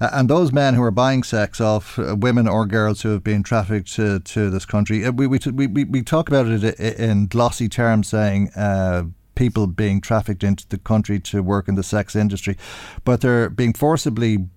Uh, 0.00 0.10
and 0.12 0.28
those 0.28 0.52
men 0.52 0.74
who 0.74 0.82
are 0.82 0.90
buying 0.90 1.22
sex 1.22 1.60
off 1.60 1.98
uh, 1.98 2.16
women 2.16 2.48
or 2.48 2.66
girls 2.66 3.02
who 3.02 3.10
have 3.10 3.22
been 3.22 3.42
trafficked 3.42 3.92
to, 3.94 4.18
to 4.20 4.50
this 4.50 4.64
country, 4.64 5.04
uh, 5.04 5.12
we, 5.12 5.26
we, 5.26 5.38
we, 5.52 5.84
we 5.84 6.02
talk 6.02 6.28
about 6.28 6.46
it 6.46 6.78
in 6.78 7.26
glossy 7.26 7.68
terms, 7.68 8.08
saying 8.08 8.50
uh, 8.56 9.04
people 9.36 9.66
being 9.66 10.00
trafficked 10.00 10.42
into 10.42 10.66
the 10.68 10.78
country 10.78 11.20
to 11.20 11.42
work 11.42 11.68
in 11.68 11.76
the 11.76 11.82
sex 11.82 12.16
industry, 12.16 12.56
but 13.04 13.20
they're 13.20 13.48
being 13.48 13.72
forcibly 13.72 14.48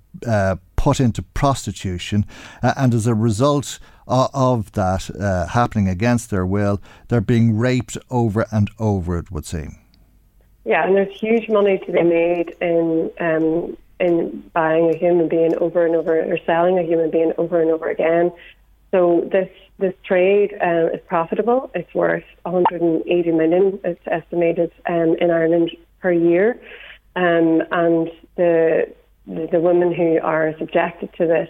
put 0.86 1.00
into 1.00 1.24
prostitution, 1.24 2.26
uh, 2.62 2.74
and 2.78 2.94
as 2.94 3.08
a 3.08 3.16
result 3.16 3.80
of, 4.08 4.30
of 4.34 4.72
that 4.74 5.10
uh, 5.16 5.48
happening 5.48 5.88
against 5.88 6.30
their 6.30 6.46
will, 6.46 6.82
they're 7.08 7.22
being 7.22 7.58
raped 7.58 7.98
over 8.10 8.46
and 8.52 8.70
over. 8.80 9.18
It 9.18 9.32
would 9.32 9.46
seem. 9.46 9.78
Yeah, 10.64 10.86
and 10.86 10.96
there's 10.96 11.16
huge 11.20 11.48
money 11.48 11.78
to 11.86 11.92
be 11.92 12.02
made 12.02 12.56
in 12.60 13.12
um, 13.20 13.78
in 14.00 14.50
buying 14.54 14.94
a 14.94 14.98
human 14.98 15.30
being 15.30 15.56
over 15.58 15.86
and 15.86 15.96
over, 15.96 16.20
or 16.20 16.38
selling 16.46 16.78
a 16.78 16.84
human 16.84 17.12
being 17.12 17.34
over 17.38 17.62
and 17.62 17.72
over 17.72 17.90
again. 17.90 18.32
So 18.92 19.28
this 19.32 19.50
this 19.78 19.94
trade 20.04 20.56
uh, 20.62 20.88
is 20.94 21.02
profitable. 21.08 21.70
It's 21.76 21.94
worth 21.94 22.24
180 22.44 23.32
million. 23.32 23.80
It's 23.84 24.02
estimated 24.08 24.72
um, 24.88 25.16
in 25.20 25.32
Ireland 25.32 25.72
per 26.00 26.12
year, 26.12 26.60
um, 27.16 27.62
and 27.72 28.10
the, 28.36 28.94
the 29.26 29.60
women 29.60 29.94
who 29.94 30.20
are 30.22 30.56
subjected 30.58 31.10
to 31.18 31.28
this 31.28 31.50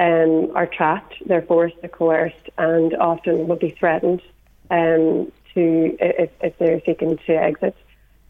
um, 0.00 0.50
are 0.56 0.66
trapped. 0.66 1.14
They're 1.26 1.42
forced, 1.42 1.76
they're 1.82 1.90
coerced, 1.90 2.48
and 2.56 2.94
often 2.96 3.46
will 3.46 3.56
be 3.56 3.70
threatened 3.70 4.22
um, 4.70 5.30
to 5.54 5.96
if, 6.00 6.30
if 6.40 6.56
they're 6.58 6.80
seeking 6.86 7.18
to 7.26 7.32
exit. 7.34 7.76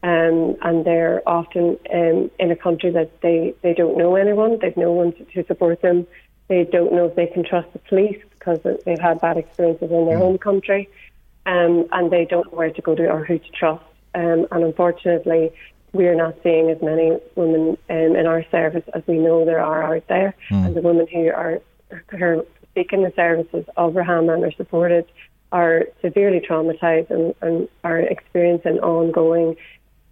Um, 0.03 0.57
and 0.63 0.83
they're 0.83 1.21
often 1.27 1.77
um, 1.93 2.31
in 2.39 2.51
a 2.51 2.55
country 2.55 2.89
that 2.91 3.21
they, 3.21 3.53
they 3.61 3.73
don't 3.73 3.97
know 3.97 4.15
anyone, 4.15 4.57
they've 4.59 4.75
no 4.75 4.91
one 4.91 5.13
to, 5.13 5.23
to 5.25 5.45
support 5.45 5.81
them, 5.81 6.07
they 6.47 6.63
don't 6.63 6.91
know 6.91 7.05
if 7.05 7.15
they 7.15 7.27
can 7.27 7.43
trust 7.43 7.71
the 7.71 7.79
police 7.79 8.19
because 8.31 8.59
they've 8.83 8.99
had 8.99 9.21
bad 9.21 9.37
experiences 9.37 9.91
in 9.91 10.05
their 10.07 10.17
mm. 10.17 10.21
home 10.21 10.37
country, 10.39 10.89
um, 11.45 11.87
and 11.91 12.11
they 12.11 12.25
don't 12.25 12.51
know 12.51 12.57
where 12.57 12.71
to 12.71 12.81
go 12.81 12.95
to 12.95 13.07
or 13.07 13.23
who 13.23 13.37
to 13.37 13.51
trust. 13.51 13.85
Um, 14.15 14.47
and 14.51 14.63
unfortunately, 14.63 15.51
we 15.93 16.07
are 16.07 16.15
not 16.15 16.35
seeing 16.43 16.69
as 16.69 16.81
many 16.81 17.17
women 17.35 17.77
um, 17.89 18.15
in 18.15 18.25
our 18.25 18.45
service 18.49 18.83
as 18.93 19.03
we 19.07 19.17
know 19.17 19.45
there 19.45 19.63
are 19.63 19.95
out 19.95 20.07
there, 20.07 20.35
mm. 20.49 20.65
and 20.65 20.75
the 20.75 20.81
women 20.81 21.07
who 21.11 21.29
are 21.31 21.59
who 22.09 22.23
are 22.23 22.45
seeking 22.73 23.03
the 23.03 23.13
services 23.15 23.65
of 23.75 23.93
Ruhama 23.93 24.33
and 24.35 24.43
are 24.45 24.51
supported 24.53 25.05
are 25.51 25.83
severely 26.01 26.39
traumatized 26.39 27.09
and, 27.11 27.35
and 27.41 27.67
are 27.83 27.99
experiencing 27.99 28.79
ongoing 28.79 29.57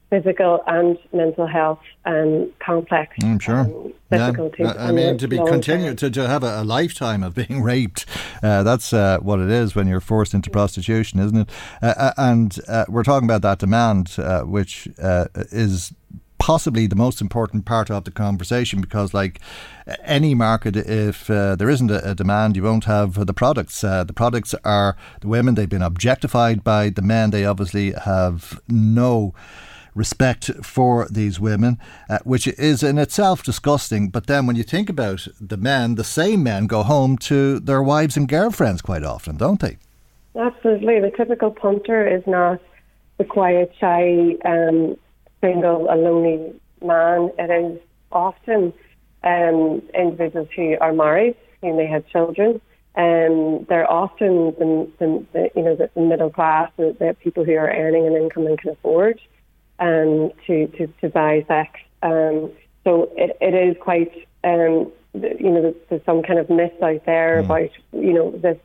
physical 0.09 0.63
and 0.67 0.97
mental 1.13 1.45
health 1.45 1.79
um, 2.05 2.51
complex 2.59 3.15
I'm 3.21 3.37
mm, 3.37 3.41
sure. 3.41 3.59
Um, 3.59 3.93
difficulties. 4.11 4.65
Yeah. 4.65 4.87
I 4.87 4.91
mean, 4.91 5.17
to 5.19 5.27
be 5.27 5.37
continued 5.37 5.97
to, 5.99 6.09
to 6.09 6.27
have 6.27 6.43
a, 6.43 6.61
a, 6.61 6.63
lifetime 6.63 7.23
of 7.23 7.35
being 7.35 7.61
raped, 7.63 8.05
uh, 8.41 8.63
that's 8.63 8.91
uh, 8.91 9.19
what 9.21 9.39
it 9.39 9.49
is 9.49 9.75
when 9.75 9.87
you're 9.87 9.99
forced 9.99 10.33
into 10.33 10.49
prostitution, 10.49 11.19
isn't 11.19 11.37
it? 11.37 11.49
Uh, 11.81 11.93
uh 11.97 12.13
and 12.17 12.59
uh, 12.67 12.85
we're 12.89 13.03
talking 13.03 13.27
about 13.27 13.43
that 13.43 13.59
demand, 13.59 14.15
uh, 14.17 14.41
which 14.41 14.87
is 15.51 15.93
possibly 16.39 16.87
the 16.87 16.95
most 16.95 17.21
important 17.21 17.65
part 17.65 17.91
of 17.91 18.05
the 18.05 18.11
conversation 18.11 18.81
because, 18.81 19.13
like 19.13 19.39
any 20.03 20.33
market, 20.33 20.75
if 20.75 21.29
uh, 21.29 21.55
there 21.55 21.69
isn't 21.69 21.91
a, 21.91 22.11
a, 22.11 22.15
demand, 22.15 22.55
you 22.55 22.63
won't 22.63 22.85
have 22.85 23.25
the 23.27 23.33
products. 23.33 23.83
Uh, 23.83 24.03
the 24.03 24.13
products 24.13 24.55
are 24.63 24.95
the 25.21 25.27
women, 25.27 25.55
they've 25.55 25.69
been 25.69 25.83
objectified 25.83 26.63
by 26.63 26.89
the 26.89 27.01
men, 27.01 27.29
they 27.29 27.45
obviously 27.45 27.91
have 27.91 28.59
no 28.67 29.33
respect 29.95 30.51
for 30.63 31.07
these 31.09 31.39
women, 31.39 31.77
uh, 32.09 32.19
which 32.23 32.47
is 32.47 32.83
in 32.83 32.97
itself 32.97 33.43
disgusting. 33.43 34.09
But 34.09 34.27
then 34.27 34.45
when 34.45 34.55
you 34.55 34.63
think 34.63 34.89
about 34.89 35.27
the 35.39 35.57
men, 35.57 35.95
the 35.95 36.03
same 36.03 36.43
men 36.43 36.67
go 36.67 36.83
home 36.83 37.17
to 37.19 37.59
their 37.59 37.83
wives 37.83 38.17
and 38.17 38.27
girlfriends 38.27 38.81
quite 38.81 39.03
often, 39.03 39.37
don't 39.37 39.59
they? 39.59 39.77
Absolutely. 40.35 40.99
The 40.99 41.11
typical 41.15 41.51
punter 41.51 42.07
is 42.07 42.23
not 42.27 42.59
the 43.17 43.25
quiet, 43.25 43.73
shy, 43.79 44.35
um, 44.45 44.95
single, 45.41 45.87
a 45.89 45.95
lonely 45.95 46.53
man. 46.81 47.31
It 47.37 47.49
is 47.49 47.79
often 48.11 48.73
um, 49.23 49.81
individuals 49.93 50.47
who 50.55 50.77
are 50.79 50.93
married, 50.93 51.35
who 51.61 51.75
may 51.75 51.87
have 51.87 52.07
children. 52.07 52.61
Um, 52.95 53.65
they're 53.69 53.89
often 53.89 54.53
the, 54.57 54.89
the, 54.99 55.25
the 55.33 55.49
you 55.55 55.63
know 55.63 55.75
the, 55.75 56.01
middle 56.01 56.29
class, 56.29 56.71
the, 56.77 56.95
the 56.99 57.15
people 57.21 57.45
who 57.45 57.53
are 57.53 57.69
earning 57.69 58.07
an 58.07 58.15
income 58.15 58.47
and 58.47 58.59
can 58.59 58.71
afford 58.71 59.19
um, 59.79 60.31
to, 60.47 60.67
to, 60.67 60.87
to 61.01 61.09
buy 61.09 61.45
sex. 61.47 61.79
Um, 62.03 62.51
so 62.83 63.11
it, 63.15 63.37
it 63.41 63.53
is 63.53 63.75
quite, 63.81 64.27
um, 64.43 64.91
you 65.13 65.51
know, 65.51 65.61
there's, 65.61 65.75
there's 65.89 66.05
some 66.05 66.23
kind 66.23 66.39
of 66.39 66.49
myth 66.49 66.73
out 66.81 67.05
there 67.05 67.41
mm. 67.41 67.45
about, 67.45 67.69
you 67.91 68.13
know, 68.13 68.31
this 68.31 68.57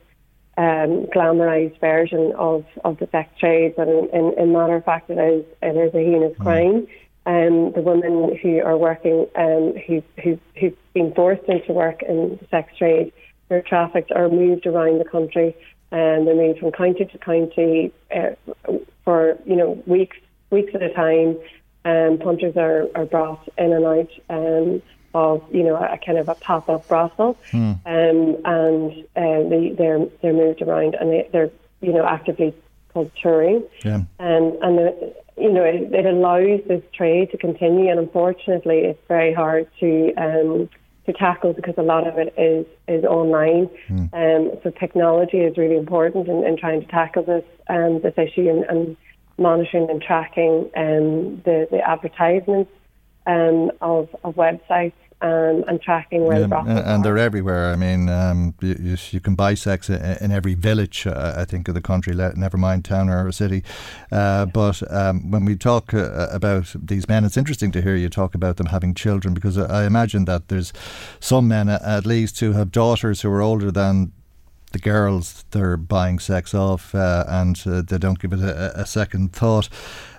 um, 0.57 1.07
glamorized 1.15 1.81
version 1.81 2.33
of, 2.37 2.65
of 2.85 2.99
the 2.99 3.09
sex 3.11 3.31
trade, 3.39 3.75
but 3.77 3.89
in, 3.89 4.09
in, 4.13 4.35
in 4.39 4.53
matter 4.53 4.77
of 4.77 4.85
fact, 4.85 5.11
it 5.11 5.19
is, 5.19 5.45
it 5.63 5.77
is 5.77 5.95
a 5.95 5.99
heinous 5.99 6.37
mm. 6.39 6.43
crime. 6.43 6.87
Um, 7.27 7.73
the 7.73 7.81
women 7.81 8.37
who 8.43 8.61
are 8.61 8.77
working, 8.77 9.27
um, 9.35 9.73
who, 9.87 10.03
who, 10.23 10.39
who've 10.61 10.77
been 10.93 11.15
forced 11.15 11.49
into 11.49 11.73
work 11.73 12.03
in 12.03 12.39
the 12.41 12.47
sex 12.51 12.77
trade, 12.77 13.13
they're 13.49 13.63
trafficked 13.63 14.13
or 14.15 14.29
moved 14.29 14.67
around 14.67 14.99
the 14.99 15.05
country, 15.05 15.57
and 15.91 16.27
they're 16.27 16.35
moved 16.35 16.59
from 16.59 16.73
county 16.73 17.05
to 17.05 17.19
county 17.19 17.93
uh, 18.15 18.31
for 19.05 19.39
you 19.47 19.57
know 19.57 19.83
weeks 19.87 20.17
weeks 20.51 20.75
at 20.75 20.83
a 20.83 20.93
time. 20.93 21.39
Um, 21.87 22.19
punters 22.19 22.57
are, 22.57 22.89
are 22.95 23.05
brought 23.05 23.47
in 23.59 23.73
and 23.73 23.85
out 23.85 24.11
um, 24.31 24.83
of 25.15 25.45
you 25.53 25.63
know 25.63 25.77
a, 25.77 25.99
kind 26.05 26.19
of 26.19 26.29
a 26.29 26.35
pop 26.35 26.69
up 26.69 26.89
brothel, 26.89 27.37
hmm. 27.51 27.73
um, 27.87 28.37
and 28.45 29.05
uh, 29.17 29.49
they, 29.49 29.75
they're 29.77 30.07
they're 30.23 30.33
moved 30.33 30.63
around 30.63 30.95
and 30.95 31.11
they, 31.11 31.29
they're 31.33 31.51
you 31.81 31.93
know 31.93 32.07
actively 32.07 32.55
called 32.93 33.11
touring, 33.21 33.63
yeah. 33.85 33.97
um, 34.19 34.59
and 34.63 34.79
the, 34.79 35.15
you 35.37 35.53
know 35.53 35.63
it, 35.63 35.93
it, 35.93 36.07
allows 36.07 36.61
this 36.67 36.83
trade 36.93 37.31
to 37.31 37.39
continue, 37.39 37.91
and 37.91 38.01
unfortunately 38.01 38.79
it's 38.79 39.01
very 39.09 39.33
hard 39.33 39.69
to 39.81 40.13
um, 40.15 40.69
to 41.07 41.13
tackle 41.13 41.53
because 41.53 41.75
a 41.77 41.83
lot 41.83 42.07
of 42.07 42.19
it 42.19 42.35
is 42.39 42.67
is 42.89 43.05
online. 43.05 43.69
Hmm. 43.89 44.07
Um, 44.13 44.51
so 44.63 44.71
technology 44.71 45.39
is 45.39 45.57
really 45.57 45.77
important 45.77 46.29
in, 46.29 46.45
in 46.45 46.57
trying 46.57 46.81
to 46.81 46.87
tackle 46.87 47.23
this 47.23 47.45
um, 47.69 48.01
this 48.01 48.15
issue 48.17 48.49
and, 48.49 48.65
and 48.65 48.97
monitoring 49.39 49.91
and 49.91 50.01
tracking 50.01 50.71
um, 50.77 51.43
the, 51.45 51.67
the 51.71 51.81
advertisements 51.87 52.71
um, 53.27 53.71
of, 53.81 54.09
of 54.23 54.35
websites 54.35 54.93
um, 55.25 55.65
and 55.69 55.81
tracking 55.81 56.25
where 56.25 56.41
yeah, 56.41 56.47
the 56.47 56.57
and, 56.59 56.79
and 56.79 57.05
they're 57.05 57.17
everywhere. 57.17 57.73
I 57.73 57.77
mean, 57.77 58.11
um, 58.11 58.55
you, 58.61 58.97
you, 59.11 59.21
can 59.21 59.35
buy 59.35 59.55
sex 59.55 59.89
in, 59.89 60.03
in 60.21 60.31
every 60.33 60.55
village, 60.55 61.07
uh, 61.07 61.35
I 61.37 61.47
think, 61.47 61.67
of 61.69 61.75
the 61.75 61.81
country. 61.81 62.15
never 62.15 62.59
mind 62.59 62.85
town 62.85 63.09
or 63.09 63.27
a 63.27 63.33
city. 63.33 63.65
Uh, 64.13 64.45
but 64.47 64.83
um, 64.93 65.31
when 65.31 65.47
we 65.47 65.57
talk 65.57 65.95
uh, 65.95 66.29
about 66.31 66.75
these 66.79 67.09
men, 67.09 67.25
it's 67.25 67.39
interesting 67.39 67.73
to 67.73 67.81
hear 67.81 67.97
you 67.97 68.11
talk 68.11 68.35
about 68.35 68.59
them 68.59 68.67
having 68.67 68.93
children 68.93 69.33
because 69.33 69.57
I 69.57 69.87
imagine 69.87 70.27
that 70.27 70.49
there's 70.49 70.73
some 71.21 71.49
men, 71.49 71.69
at 71.71 72.05
least, 72.05 72.41
who 72.41 72.53
have 72.53 72.71
daughters 72.71 73.23
who 73.23 73.31
are 73.31 73.41
older 73.41 73.71
than 73.71 74.13
the 74.75 74.79
girls 74.81 75.45
they're 75.53 75.77
buying 75.77 76.19
sex 76.19 76.53
off 76.53 76.95
uh, 76.95 77.25
and 77.29 77.63
uh, 77.65 77.81
they 77.81 77.97
don't 77.97 78.19
give 78.19 78.33
it 78.33 78.41
a, 78.41 78.81
a 78.81 78.85
second 78.85 79.33
thought. 79.33 79.69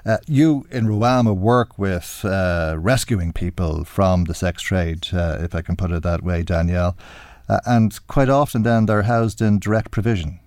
Uh, 0.06 0.18
you 0.28 0.66
in 0.72 0.86
Ruhama 0.86 1.36
work 1.36 1.78
with 1.78 2.24
uh, 2.24 2.76
rescuing 2.80 3.34
people 3.34 3.84
from 3.84 4.24
the 4.24 4.34
sex 4.34 4.62
trade, 4.64 5.08
uh, 5.14 5.40
if 5.42 5.54
I 5.54 5.62
can 5.62 5.76
put 5.76 5.92
it 5.92 6.04
that 6.04 6.24
way, 6.24 6.42
Danielle. 6.42 6.96
Uh, 7.50 7.60
and 7.66 8.00
quite 8.08 8.30
often 8.30 8.64
then 8.64 8.86
they're 8.86 9.04
housed 9.04 9.42
in 9.42 9.60
direct 9.60 9.92
provision. 9.92 10.40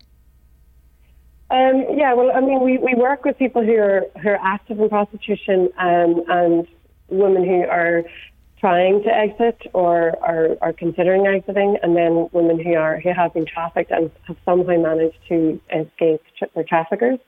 Um, 1.50 1.84
yeah, 1.94 2.14
well, 2.14 2.30
I 2.34 2.40
mean, 2.40 2.60
we, 2.62 2.78
we 2.78 2.94
work 2.94 3.24
with 3.24 3.38
people 3.38 3.62
who 3.62 3.76
are 3.76 4.04
who 4.22 4.30
are 4.30 4.40
active 4.42 4.80
in 4.80 4.88
prostitution 4.88 5.68
um, 5.78 6.24
and 6.28 6.66
women 7.08 7.44
who 7.44 7.62
are 7.62 8.04
trying 8.60 9.02
to 9.04 9.08
exit 9.08 9.58
or 9.72 10.16
are, 10.22 10.56
are 10.60 10.72
considering 10.72 11.26
exiting, 11.26 11.76
and 11.82 11.96
then 11.96 12.28
women 12.32 12.62
who 12.62 12.74
are 12.74 13.00
who 13.00 13.12
have 13.12 13.32
been 13.34 13.46
trafficked 13.46 13.90
and 13.90 14.10
have 14.26 14.36
somehow 14.44 14.76
managed 14.76 15.18
to 15.28 15.60
escape 15.74 16.22
tra- 16.38 16.48
their 16.54 16.64
traffickers. 16.64 17.18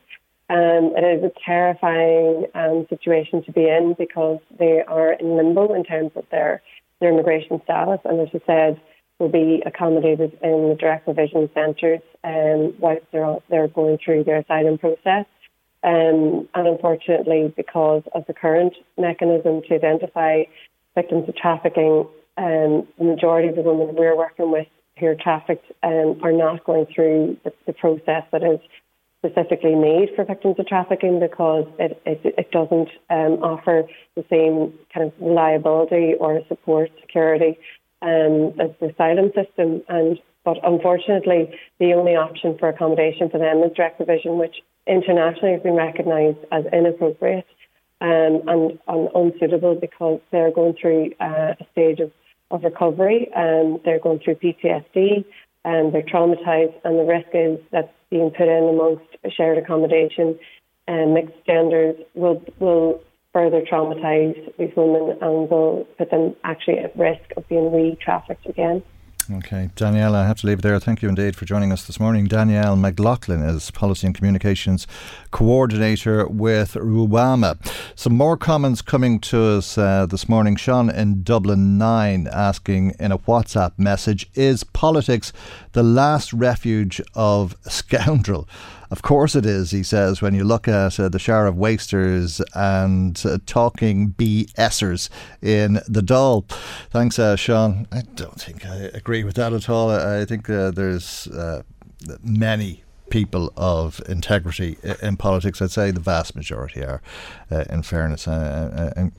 Um, 0.48 0.92
it 0.96 1.04
is 1.04 1.22
a 1.24 1.32
terrifying 1.44 2.46
um, 2.54 2.86
situation 2.88 3.44
to 3.44 3.52
be 3.52 3.68
in 3.68 3.94
because 3.96 4.40
they 4.58 4.82
are 4.86 5.12
in 5.12 5.36
limbo 5.36 5.72
in 5.74 5.84
terms 5.84 6.10
of 6.16 6.24
their 6.30 6.62
their 7.00 7.12
immigration 7.12 7.60
status, 7.64 8.00
and 8.04 8.20
as 8.20 8.28
I 8.34 8.40
said, 8.46 8.80
will 9.18 9.28
be 9.28 9.62
accommodated 9.64 10.36
in 10.42 10.70
the 10.70 10.76
direct 10.78 11.04
provision 11.04 11.48
centres 11.54 12.00
um, 12.24 12.74
whilst 12.80 13.06
they're 13.12 13.36
they're 13.48 13.68
going 13.68 13.98
through 14.04 14.24
their 14.24 14.38
asylum 14.38 14.78
process. 14.78 15.26
Um, 15.82 16.48
and 16.54 16.66
unfortunately, 16.68 17.54
because 17.56 18.02
of 18.14 18.26
the 18.26 18.34
current 18.34 18.74
mechanism 18.98 19.62
to 19.68 19.74
identify 19.74 20.42
victims 20.94 21.28
of 21.28 21.36
trafficking, 21.36 22.06
um, 22.36 22.86
the 22.98 23.04
majority 23.04 23.48
of 23.48 23.56
the 23.56 23.62
women 23.62 23.94
we're 23.94 24.16
working 24.16 24.50
with 24.50 24.66
who 24.98 25.06
are 25.06 25.14
trafficked 25.14 25.70
um, 25.82 26.20
are 26.22 26.32
not 26.32 26.64
going 26.64 26.86
through 26.94 27.36
the, 27.44 27.52
the, 27.66 27.72
process 27.72 28.22
that 28.32 28.42
is 28.42 28.60
specifically 29.18 29.74
made 29.74 30.08
for 30.14 30.24
victims 30.24 30.56
of 30.58 30.66
trafficking 30.66 31.20
because 31.20 31.66
it, 31.78 32.00
it, 32.04 32.20
it 32.24 32.50
doesn't 32.50 32.88
um, 33.08 33.42
offer 33.42 33.84
the 34.16 34.24
same 34.30 34.72
kind 34.92 35.06
of 35.06 35.12
reliability 35.20 36.14
or 36.18 36.40
support 36.48 36.90
security 37.00 37.58
um, 38.02 38.52
as 38.60 38.70
the 38.80 38.90
asylum 38.92 39.30
system. 39.34 39.82
And 39.88 40.18
but 40.44 40.56
unfortunately, 40.64 41.50
the 41.78 41.92
only 41.92 42.16
option 42.16 42.56
for 42.58 42.68
accommodation 42.68 43.28
for 43.28 43.38
them 43.38 43.62
is 43.62 43.72
direct 43.76 43.98
provision, 43.98 44.38
which 44.38 44.56
internationally 44.86 45.52
has 45.52 45.62
been 45.62 45.74
recognised 45.74 46.38
as 46.50 46.64
inappropriate 46.72 47.46
um, 48.00 48.42
and, 48.48 48.78
and, 48.88 49.08
unsuitable 49.14 49.74
because 49.74 50.20
they're 50.30 50.50
going 50.50 50.74
through 50.80 51.12
uh, 51.20 51.54
a 51.60 51.66
stage 51.72 52.00
of 52.00 52.10
of 52.50 52.64
recovery. 52.64 53.30
Um, 53.36 53.78
they're 53.84 54.00
going 54.00 54.18
through 54.18 54.36
PTSD 54.36 55.24
and 55.64 55.94
they're 55.94 56.02
traumatized, 56.02 56.74
and 56.84 56.98
the 56.98 57.04
risk 57.04 57.28
is 57.34 57.58
that 57.70 57.94
being 58.10 58.30
put 58.30 58.48
in 58.48 58.68
amongst 58.68 59.04
shared 59.36 59.58
accommodation 59.58 60.38
and 60.88 61.14
mixed 61.14 61.44
genders 61.46 61.96
will 62.14 62.42
will 62.58 63.00
further 63.32 63.62
traumatize 63.62 64.34
these 64.58 64.72
women 64.76 65.16
and 65.20 65.50
will 65.50 65.86
put 65.96 66.10
them 66.10 66.34
actually 66.42 66.78
at 66.78 66.96
risk 66.96 67.22
of 67.36 67.46
being 67.48 67.72
re-trafficked 67.72 68.46
again. 68.46 68.82
Okay, 69.32 69.70
Danielle, 69.76 70.16
I 70.16 70.26
have 70.26 70.40
to 70.40 70.46
leave 70.48 70.58
it 70.58 70.62
there. 70.62 70.80
Thank 70.80 71.02
you 71.02 71.08
indeed 71.08 71.36
for 71.36 71.44
joining 71.44 71.70
us 71.70 71.86
this 71.86 72.00
morning. 72.00 72.26
Danielle 72.26 72.74
McLaughlin 72.74 73.42
is 73.42 73.70
Policy 73.70 74.08
and 74.08 74.16
Communications 74.16 74.88
Coordinator 75.30 76.26
with 76.26 76.74
Ruhama. 76.74 77.56
Some 77.94 78.16
more 78.16 78.36
comments 78.36 78.82
coming 78.82 79.20
to 79.20 79.58
us 79.58 79.78
uh, 79.78 80.06
this 80.06 80.28
morning. 80.28 80.56
Sean 80.56 80.90
in 80.90 81.22
Dublin 81.22 81.78
9 81.78 82.28
asking 82.32 82.94
in 82.98 83.12
a 83.12 83.18
WhatsApp 83.18 83.78
message 83.78 84.28
Is 84.34 84.64
politics 84.64 85.32
the 85.72 85.84
last 85.84 86.32
refuge 86.32 87.00
of 87.14 87.54
scoundrel? 87.68 88.48
Of 88.90 89.02
course 89.02 89.36
it 89.36 89.46
is, 89.46 89.70
he 89.70 89.84
says, 89.84 90.20
when 90.20 90.34
you 90.34 90.42
look 90.42 90.66
at 90.66 90.98
uh, 90.98 91.08
the 91.08 91.18
shower 91.18 91.46
of 91.46 91.56
wasters 91.56 92.40
and 92.54 93.20
uh, 93.24 93.38
talking 93.46 94.14
BSers 94.18 95.08
in 95.40 95.74
the 95.86 96.00
Dáil. 96.00 96.48
Thanks, 96.90 97.18
uh, 97.18 97.36
Sean. 97.36 97.86
I 97.92 98.02
don't 98.16 98.40
think 98.40 98.66
I 98.66 98.76
agree 98.92 99.22
with 99.22 99.36
that 99.36 99.52
at 99.52 99.68
all. 99.68 99.90
I, 99.90 100.22
I 100.22 100.24
think 100.24 100.50
uh, 100.50 100.72
there's 100.72 101.28
uh, 101.28 101.62
many 102.22 102.82
people 103.10 103.52
of 103.56 104.00
integrity 104.08 104.76
in 105.02 105.16
politics. 105.16 105.62
I'd 105.62 105.70
say 105.70 105.90
the 105.90 106.00
vast 106.00 106.34
majority 106.34 106.82
are, 106.82 107.00
uh, 107.50 107.64
in 107.70 107.82
fairness. 107.82 108.26
and 108.26 109.12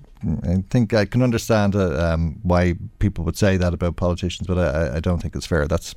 I 0.44 0.64
think 0.70 0.94
I 0.94 1.06
can 1.06 1.22
understand 1.22 1.76
um, 1.76 2.40
why 2.44 2.76
people 3.00 3.24
would 3.26 3.38
say 3.38 3.58
that 3.58 3.74
about 3.74 3.96
politicians, 3.96 4.48
but 4.48 4.58
I, 4.58 4.98
I 4.98 5.00
don't 5.00 5.22
think 5.22 5.36
it's 5.36 5.46
fair. 5.46 5.68
That's 5.68 5.96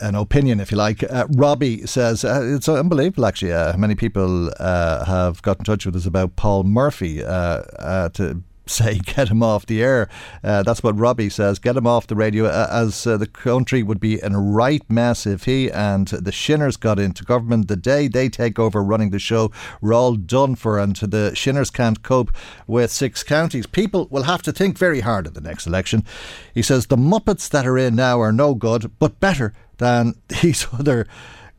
an 0.00 0.14
opinion, 0.14 0.60
if 0.60 0.70
you 0.70 0.76
like. 0.76 1.02
Uh, 1.02 1.26
Robbie 1.30 1.86
says 1.86 2.24
uh, 2.24 2.42
it's 2.42 2.68
unbelievable, 2.68 3.26
actually. 3.26 3.52
Uh, 3.52 3.76
many 3.76 3.94
people 3.94 4.52
have 4.58 5.42
got 5.42 5.58
in 5.58 5.64
touch 5.64 5.86
with 5.86 5.96
us 5.96 6.06
about 6.06 6.36
Paul 6.36 6.64
Murphy 6.64 7.18
to 7.18 8.42
say 8.66 8.98
get 9.04 9.28
him 9.28 9.42
off 9.42 9.66
the 9.66 9.82
air. 9.82 10.08
Uh, 10.42 10.62
that's 10.62 10.82
what 10.82 10.98
Robbie 10.98 11.30
says. 11.30 11.58
Get 11.58 11.76
him 11.76 11.86
off 11.86 12.06
the 12.06 12.16
radio, 12.16 12.46
uh, 12.46 12.68
as 12.70 13.06
uh, 13.06 13.16
the 13.16 13.26
country 13.26 13.82
would 13.82 14.00
be 14.00 14.22
in 14.22 14.34
a 14.34 14.40
right 14.40 14.82
mess 14.90 15.26
if 15.26 15.44
he 15.44 15.70
and 15.70 16.08
the 16.08 16.32
Shinners 16.32 16.76
got 16.76 16.98
into 16.98 17.24
government. 17.24 17.68
The 17.68 17.76
day 17.76 18.08
they 18.08 18.28
take 18.28 18.58
over 18.58 18.82
running 18.82 19.10
the 19.10 19.18
show, 19.18 19.50
we're 19.80 19.94
all 19.94 20.16
done 20.16 20.54
for, 20.54 20.78
and 20.78 20.96
the 20.96 21.32
Shinners 21.34 21.72
can't 21.72 22.02
cope 22.02 22.30
with 22.66 22.90
six 22.90 23.22
counties. 23.22 23.66
People 23.66 24.08
will 24.10 24.24
have 24.24 24.42
to 24.42 24.52
think 24.52 24.78
very 24.78 25.00
hard 25.00 25.26
at 25.26 25.34
the 25.34 25.40
next 25.40 25.66
election. 25.66 26.04
He 26.52 26.62
says 26.62 26.86
the 26.86 26.96
Muppets 26.96 27.48
that 27.50 27.66
are 27.66 27.78
in 27.78 27.94
now 27.94 28.20
are 28.20 28.32
no 28.32 28.54
good, 28.54 28.90
but 28.98 29.20
better 29.20 29.52
than 29.78 30.14
these 30.42 30.66
other 30.72 31.06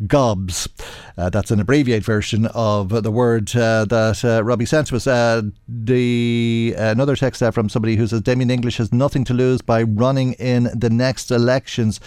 gobs. 0.06 0.70
Uh, 1.18 1.30
that's 1.30 1.50
an 1.50 1.60
abbreviated 1.60 2.04
version 2.04 2.46
of 2.48 2.90
the 3.04 3.12
word 3.12 3.56
uh, 3.56 3.86
that 3.86 4.24
uh, 4.24 4.44
Robbie 4.44 4.66
sent 4.66 4.88
to 4.88 4.96
us. 4.96 5.08
Uh, 5.08 5.42
the 5.68 6.76
another 6.78 7.16
text 7.16 7.40
there 7.40 7.52
from 7.52 7.70
somebody 7.70 7.96
who 7.96 8.06
says 8.06 8.22
Damien 8.22 8.52
English 8.52 8.78
has 8.78 8.94
nothing 8.94 9.24
to 9.26 9.34
lose 9.34 9.62
by 9.62 9.82
running 9.84 10.34
in 10.34 10.70
the 10.74 10.90
next 10.90 11.32
elections. 11.32 12.00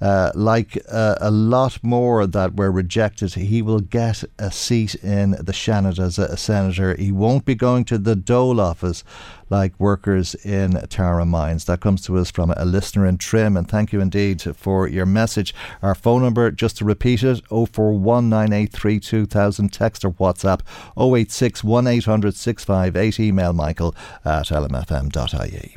Uh, 0.00 0.32
like 0.34 0.76
uh, 0.90 1.14
a 1.20 1.30
lot 1.30 1.78
more 1.84 2.26
that 2.26 2.56
were 2.56 2.72
rejected, 2.72 3.34
he 3.34 3.62
will 3.62 3.78
get 3.78 4.24
a 4.36 4.50
seat 4.50 4.96
in 4.96 5.30
the 5.30 5.52
Seanad 5.52 6.00
as 6.00 6.18
a, 6.18 6.24
a 6.24 6.36
senator. 6.36 6.96
He 6.96 7.12
won't 7.12 7.44
be 7.44 7.54
going 7.54 7.84
to 7.84 7.98
the 7.98 8.16
Dole 8.16 8.60
office 8.60 9.04
like 9.52 9.78
workers 9.78 10.34
in 10.46 10.72
Tara 10.88 11.26
Mines. 11.26 11.66
That 11.66 11.80
comes 11.80 12.00
to 12.06 12.16
us 12.16 12.30
from 12.30 12.54
a 12.56 12.64
listener 12.64 13.04
in 13.06 13.18
Trim, 13.18 13.54
and 13.56 13.68
thank 13.68 13.92
you 13.92 14.00
indeed 14.00 14.40
for 14.56 14.88
your 14.88 15.04
message. 15.04 15.54
Our 15.82 15.94
phone 15.94 16.22
number, 16.22 16.50
just 16.50 16.78
to 16.78 16.86
repeat 16.86 17.22
it, 17.22 17.44
0419832000, 17.50 19.70
text 19.70 20.06
or 20.06 20.12
WhatsApp 20.12 20.60
086 20.98 21.62
1800 21.62 22.34
658, 22.34 23.20
email 23.20 23.52
michael 23.52 23.94
at 24.24 24.46
lmfm.ie. 24.46 25.74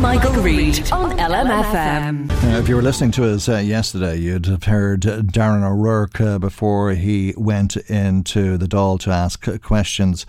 Michael 0.00 0.42
Reade 0.42 0.92
on 0.92 1.18
LMFM. 1.18 2.30
Uh, 2.30 2.58
if 2.58 2.68
you 2.68 2.76
were 2.76 2.82
listening 2.82 3.10
to 3.12 3.32
us 3.32 3.48
uh, 3.48 3.56
yesterday, 3.56 4.16
you'd 4.16 4.44
have 4.46 4.64
heard 4.64 5.00
Darren 5.00 5.64
O'Rourke 5.64 6.20
uh, 6.20 6.38
before 6.38 6.90
he 6.92 7.32
went 7.36 7.76
into 7.88 8.58
the 8.58 8.66
Dáil 8.66 9.00
to 9.00 9.10
ask 9.10 9.46
questions 9.62 10.26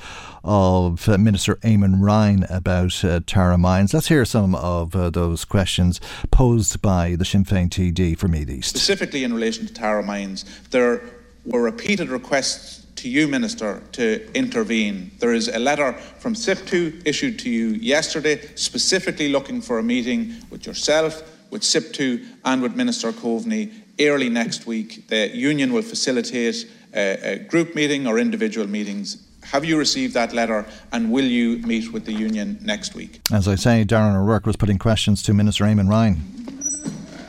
of 0.47 1.10
uh, 1.10 1.17
Minister 1.17 1.55
Eamon 1.57 2.01
Ryan 2.01 2.45
about 2.49 3.03
uh, 3.03 3.19
Tara 3.27 3.57
Mines. 3.57 3.93
Let's 3.93 4.07
hear 4.07 4.23
some 4.23 4.55
of 4.55 4.95
uh, 4.95 5.10
those 5.10 5.43
questions 5.43 5.99
posed 6.31 6.81
by 6.81 7.15
the 7.15 7.25
Sinn 7.25 7.43
Féin 7.43 7.69
TD 7.69 8.17
for 8.17 8.29
Meath 8.29 8.49
East. 8.49 8.69
Specifically 8.69 9.25
in 9.25 9.33
relation 9.33 9.67
to 9.67 9.73
Tara 9.73 10.01
Mines, 10.01 10.45
there 10.71 11.01
were 11.45 11.62
repeated 11.62 12.10
requests 12.10 12.86
to 12.95 13.10
you, 13.10 13.27
Minister, 13.27 13.83
to 13.91 14.25
intervene. 14.33 15.12
There 15.19 15.33
is 15.33 15.49
a 15.49 15.60
letter 15.60 15.93
from 15.93 16.33
SIPTU 16.33 17.05
issued 17.05 17.38
to 17.39 17.49
you 17.49 17.69
yesterday, 17.71 18.39
specifically 18.55 19.29
looking 19.29 19.62
for 19.62 19.79
a 19.79 19.83
meeting 19.83 20.33
with 20.49 20.65
yourself, 20.65 21.21
with 21.51 21.62
SIPTU, 21.62 22.25
and 22.45 22.62
with 22.62 22.75
Minister 22.75 23.12
Coveney 23.12 23.71
early 23.99 24.29
next 24.29 24.65
week. 24.65 25.10
The 25.10 25.29
union 25.36 25.73
will 25.73 25.81
facilitate 25.81 26.65
a, 26.93 27.33
a 27.33 27.39
group 27.39 27.75
meeting 27.75 28.07
or 28.07 28.17
individual 28.17 28.67
meetings 28.67 29.23
have 29.51 29.65
you 29.65 29.77
received 29.77 30.13
that 30.13 30.33
letter 30.33 30.65
and 30.91 31.12
will 31.12 31.25
you 31.25 31.57
meet 31.60 31.91
with 31.93 32.05
the 32.05 32.13
union 32.13 32.60
next 32.62 32.95
week? 32.95 33.21
As 33.31 33.47
I 33.47 33.55
say, 33.55 33.86
Darren 33.86 34.15
O'Rourke 34.15 34.45
was 34.45 34.55
putting 34.55 34.77
questions 34.77 35.21
to 35.23 35.33
Minister 35.33 35.63
Eamon 35.65 35.89
Ryan. 35.89 36.17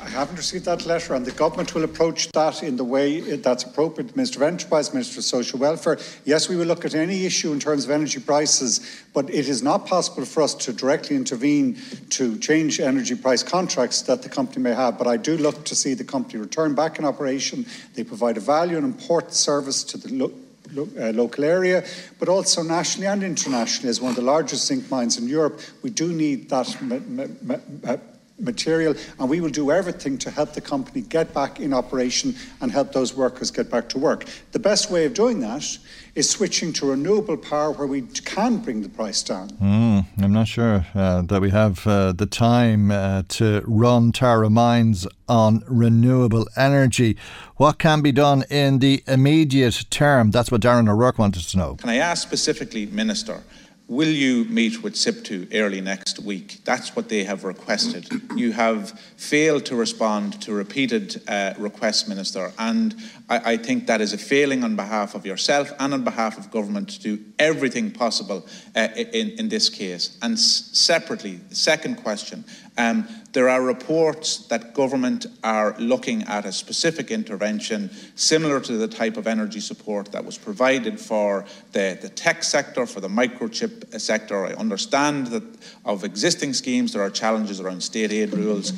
I 0.03 0.23
haven't 0.23 0.37
received 0.37 0.65
that 0.65 0.85
letter, 0.85 1.15
and 1.15 1.25
the 1.25 1.31
government 1.31 1.75
will 1.77 1.85
approach 1.85 2.33
that 2.33 2.65
in 2.65 2.77
the 2.77 2.83
way 2.83 3.21
that's 3.37 3.63
appropriate. 3.63 4.17
Minister 4.17 4.41
of 4.41 4.49
Enterprise, 4.49 4.93
Minister 4.93 5.21
of 5.21 5.25
Social 5.25 5.61
Welfare. 5.61 5.97
Yes, 6.25 6.49
we 6.49 6.57
will 6.57 6.67
look 6.67 6.85
at 6.85 6.97
any 6.97 7.25
issue 7.25 7.53
in 7.53 7.61
terms 7.61 7.85
of 7.85 7.91
energy 7.93 8.19
prices, 8.19 8.81
but 9.15 9.31
it 9.31 9.49
is 9.49 9.63
not 9.63 9.87
possible 9.87 10.25
for 10.25 10.43
us 10.43 10.55
to 10.55 10.73
directly 10.73 11.15
intervene 11.15 11.77
to 12.11 12.37
change 12.39 12.81
energy 12.81 13.15
price 13.15 13.45
contracts 13.45 14.03
that 14.03 14.23
the 14.23 14.29
company 14.29 14.61
may 14.61 14.75
have. 14.75 14.99
But 14.99 15.07
I 15.07 15.19
do 15.19 15.37
look 15.37 15.65
to 15.67 15.77
see 15.77 15.95
the 15.95 16.05
company 16.05 16.41
return 16.41 16.75
back 16.75 16.99
in 16.99 17.05
operation. 17.05 17.65
They 17.95 18.03
provide 18.03 18.37
a 18.39 18.41
value 18.41 18.77
and 18.77 18.85
important 18.85 19.35
service 19.35 19.85
to 19.85 19.99
the 19.99 20.13
lo- 20.13 20.27
lo- 20.27 20.48
uh, 20.77 21.13
local 21.13 21.45
area, 21.45 21.85
but 22.19 22.29
also 22.29 22.63
nationally 22.63 23.07
and 23.07 23.23
internationally 23.23 23.89
as 23.89 24.01
one 24.01 24.11
of 24.11 24.17
the 24.17 24.23
largest 24.23 24.67
zinc 24.67 24.91
mines 24.91 25.19
in 25.19 25.29
Europe. 25.29 25.61
We 25.83 25.91
do 25.91 26.13
need 26.13 26.49
that. 26.51 28.01
Ma- 28.39 28.45
ma- 28.45 28.51
ma- 28.51 28.59
material, 28.59 28.95
and 29.19 29.29
we 29.29 29.41
will 29.41 29.51
do 29.51 29.71
everything 29.71 30.19
to 30.19 30.31
help 30.31 30.53
the 30.53 30.61
company 30.61 31.03
get 31.03 31.35
back 31.35 31.61
in 31.61 31.73
operation 31.73 32.35
and 32.61 32.73
help 32.73 32.93
those 32.93 33.15
workers 33.15 33.51
get 33.51 33.71
back 33.71 33.89
to 33.91 33.99
work. 33.99 34.25
The 34.53 34.59
best 34.59 34.91
way 34.91 35.07
of 35.07 35.15
doing 35.15 35.41
that 35.41 35.79
is 36.15 36.29
switching 36.29 36.73
to 36.75 36.87
renewable 36.87 37.37
power 37.37 37.73
where 37.73 37.87
we 37.87 38.03
can 38.03 38.57
bring 38.59 38.83
the 38.83 38.89
price 38.89 39.23
down. 39.23 39.51
Mm, 39.51 40.05
I'm 40.23 40.33
not 40.33 40.49
sure 40.49 40.87
uh, 40.95 41.23
that 41.23 41.41
we 41.41 41.51
have 41.51 41.87
uh, 41.87 42.13
the 42.13 42.27
time 42.27 42.91
uh, 42.91 43.23
to 43.29 43.63
run 43.67 44.13
Tara 44.13 44.51
Mines 44.51 45.07
on 45.29 45.63
renewable 45.69 46.49
energy. 46.57 47.17
What 47.57 47.79
can 47.79 48.01
be 48.03 48.13
done 48.13 48.45
in 48.51 48.79
the 48.81 49.03
immediate 49.07 49.87
term? 49.91 50.31
That's 50.31 50.51
what 50.51 50.61
Darren 50.63 50.89
O'Rourke 50.89 51.19
wanted 51.19 51.43
to 51.43 51.57
know. 51.57 51.77
Can 51.77 51.91
I 51.91 51.97
ask 51.97 52.23
specifically, 52.23 52.87
Minister? 52.87 53.43
Will 53.89 54.09
you 54.09 54.45
meet 54.45 54.83
with 54.83 54.97
SIPTU 54.97 55.49
early 55.55 55.81
next 55.81 56.19
week? 56.19 56.59
That's 56.67 56.95
what 56.95 57.09
they 57.09 57.25
have 57.25 57.45
requested. 57.45 58.07
You 58.37 58.53
have 58.53 58.91
failed 59.17 59.65
to 59.65 59.77
respond 59.77 60.43
to 60.43 60.53
repeated 60.53 61.23
uh, 61.27 61.55
requests, 61.57 62.07
Minister, 62.07 62.53
and 62.59 62.95
I, 63.31 63.53
I, 63.53 63.57
think 63.57 63.87
that 63.87 64.03
is 64.03 64.13
a 64.13 64.19
failing 64.19 64.63
on 64.63 64.77
behalf 64.77 65.15
of 65.15 65.25
yourself 65.25 65.73
and 65.81 65.95
on 65.95 66.05
behalf 66.05 66.37
of 66.37 66.51
government 66.51 66.91
to 66.91 67.01
do 67.01 67.25
everything 67.39 67.91
possible 67.91 68.47
uh, 68.77 68.89
in, 68.95 69.31
in 69.31 69.49
this 69.49 69.71
case. 69.71 70.19
And 70.21 70.35
s- 70.35 70.69
separately, 70.75 71.37
the 71.49 71.55
second 71.57 71.97
question 71.97 72.45
um, 72.79 73.09
there 73.33 73.49
are 73.49 73.61
reports 73.61 74.47
that 74.47 74.73
government 74.73 75.27
are 75.45 75.77
looking 75.79 76.23
at 76.23 76.47
a 76.47 76.53
specific 76.53 77.11
intervention 77.11 77.91
similar 78.15 78.61
to 78.61 78.79
the 78.79 78.89
type 78.89 79.17
of 79.17 79.27
energy 79.27 79.61
support 79.61 80.13
that 80.13 80.25
was 80.25 80.39
provided 80.39 80.99
for 80.99 81.45
the, 81.73 81.99
the 82.01 82.09
tech 82.09 82.43
sector, 82.43 82.87
for 82.87 83.01
the 83.01 83.09
microchip 83.09 84.01
sector. 84.01 84.47
I 84.47 84.53
understand 84.55 85.27
that 85.29 85.43
of 85.85 86.05
existing 86.05 86.55
schemes 86.55 86.93
there 86.93 87.03
are 87.03 87.11
challenges 87.11 87.61
around 87.61 87.83
state 87.83 88.13
aid 88.13 88.33
rules. 88.33 88.73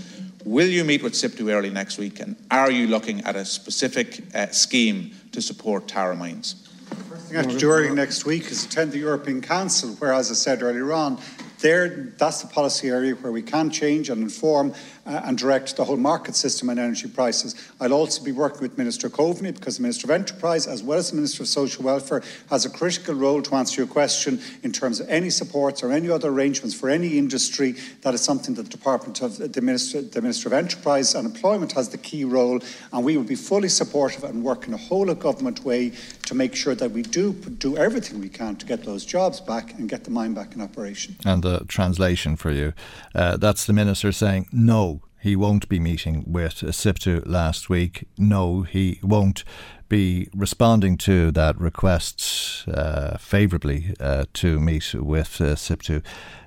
Will 0.44 0.68
you 0.68 0.84
meet 0.84 1.02
with 1.02 1.12
SIPTU 1.12 1.52
early 1.52 1.70
next 1.70 1.98
week 1.98 2.18
and 2.20 2.34
are 2.50 2.70
you 2.70 2.86
looking 2.86 3.20
at 3.20 3.36
a 3.36 3.44
specific 3.44 4.24
uh, 4.34 4.46
scheme 4.48 5.12
to 5.32 5.42
support 5.42 5.86
Tara 5.86 6.16
Mines? 6.16 6.66
First 7.08 7.28
thing 7.28 7.94
next 7.94 8.24
week 8.24 8.50
is 8.50 8.64
attend 8.64 8.92
the 8.92 8.98
European 8.98 9.40
Council, 9.40 9.90
where, 9.96 10.12
as 10.12 10.30
I 10.30 10.34
said 10.34 10.62
earlier 10.62 10.92
on, 10.92 11.20
there, 11.60 12.12
that's 12.18 12.42
the 12.42 12.48
policy 12.48 12.88
area 12.88 13.14
where 13.14 13.32
we 13.32 13.42
can 13.42 13.70
change 13.70 14.10
and 14.10 14.22
inform 14.22 14.74
uh, 15.06 15.22
and 15.24 15.38
direct 15.38 15.76
the 15.76 15.84
whole 15.84 15.96
market 15.96 16.34
system 16.34 16.70
on 16.70 16.78
energy 16.78 17.08
prices. 17.08 17.54
I'll 17.80 17.92
also 17.92 18.22
be 18.22 18.32
working 18.32 18.60
with 18.60 18.78
Minister 18.78 19.08
Coveney 19.08 19.54
because 19.54 19.76
the 19.76 19.82
Minister 19.82 20.06
of 20.06 20.10
Enterprise, 20.10 20.66
as 20.66 20.82
well 20.82 20.98
as 20.98 21.10
the 21.10 21.16
Minister 21.16 21.42
of 21.42 21.48
Social 21.48 21.84
Welfare, 21.84 22.22
has 22.48 22.64
a 22.64 22.70
critical 22.70 23.14
role 23.14 23.42
to 23.42 23.54
answer 23.54 23.80
your 23.80 23.88
question 23.88 24.40
in 24.62 24.72
terms 24.72 25.00
of 25.00 25.08
any 25.08 25.30
supports 25.30 25.82
or 25.82 25.92
any 25.92 26.10
other 26.10 26.28
arrangements 26.28 26.74
for 26.74 26.88
any 26.88 27.18
industry. 27.18 27.74
That 28.02 28.14
is 28.14 28.20
something 28.20 28.54
that 28.54 28.64
the 28.64 28.70
Department 28.70 29.22
of 29.22 29.38
the 29.38 29.60
Minister, 29.60 30.02
the 30.02 30.22
Minister 30.22 30.48
of 30.48 30.52
Enterprise 30.52 31.14
and 31.14 31.26
Employment 31.26 31.72
has 31.72 31.88
the 31.88 31.98
key 31.98 32.24
role, 32.24 32.60
and 32.92 33.04
we 33.04 33.16
will 33.16 33.24
be 33.24 33.34
fully 33.34 33.68
supportive 33.68 34.24
and 34.24 34.42
work 34.42 34.66
in 34.66 34.74
a 34.74 34.78
whole 34.78 35.10
of 35.10 35.18
government 35.18 35.64
way 35.64 35.92
to 36.26 36.34
make 36.34 36.54
sure 36.54 36.74
that 36.74 36.90
we 36.90 37.02
do 37.02 37.32
do 37.32 37.76
everything 37.76 38.20
we 38.20 38.28
can 38.28 38.56
to 38.56 38.66
get 38.66 38.84
those 38.84 39.04
jobs 39.04 39.40
back 39.40 39.74
and 39.74 39.88
get 39.88 40.04
the 40.04 40.10
mine 40.10 40.34
back 40.34 40.54
in 40.54 40.60
operation. 40.60 41.16
And 41.24 41.42
the 41.42 41.64
translation 41.66 42.36
for 42.36 42.50
you, 42.50 42.72
uh, 43.14 43.36
that's 43.36 43.66
the 43.66 43.72
minister 43.72 44.12
saying 44.12 44.46
no. 44.52 44.99
He 45.20 45.36
won't 45.36 45.68
be 45.68 45.78
meeting 45.78 46.24
with 46.26 46.54
SIPTU 46.54 47.24
last 47.26 47.68
week. 47.68 48.08
No, 48.16 48.62
he 48.62 49.00
won't 49.02 49.44
be 49.90 50.28
responding 50.34 50.96
to 50.96 51.30
that 51.32 51.60
request 51.60 52.64
uh, 52.66 53.18
favourably 53.18 53.94
uh, 54.00 54.24
to 54.34 54.58
meet 54.58 54.94
with 54.94 55.40
uh, 55.40 55.56
SIPTU 55.56 56.02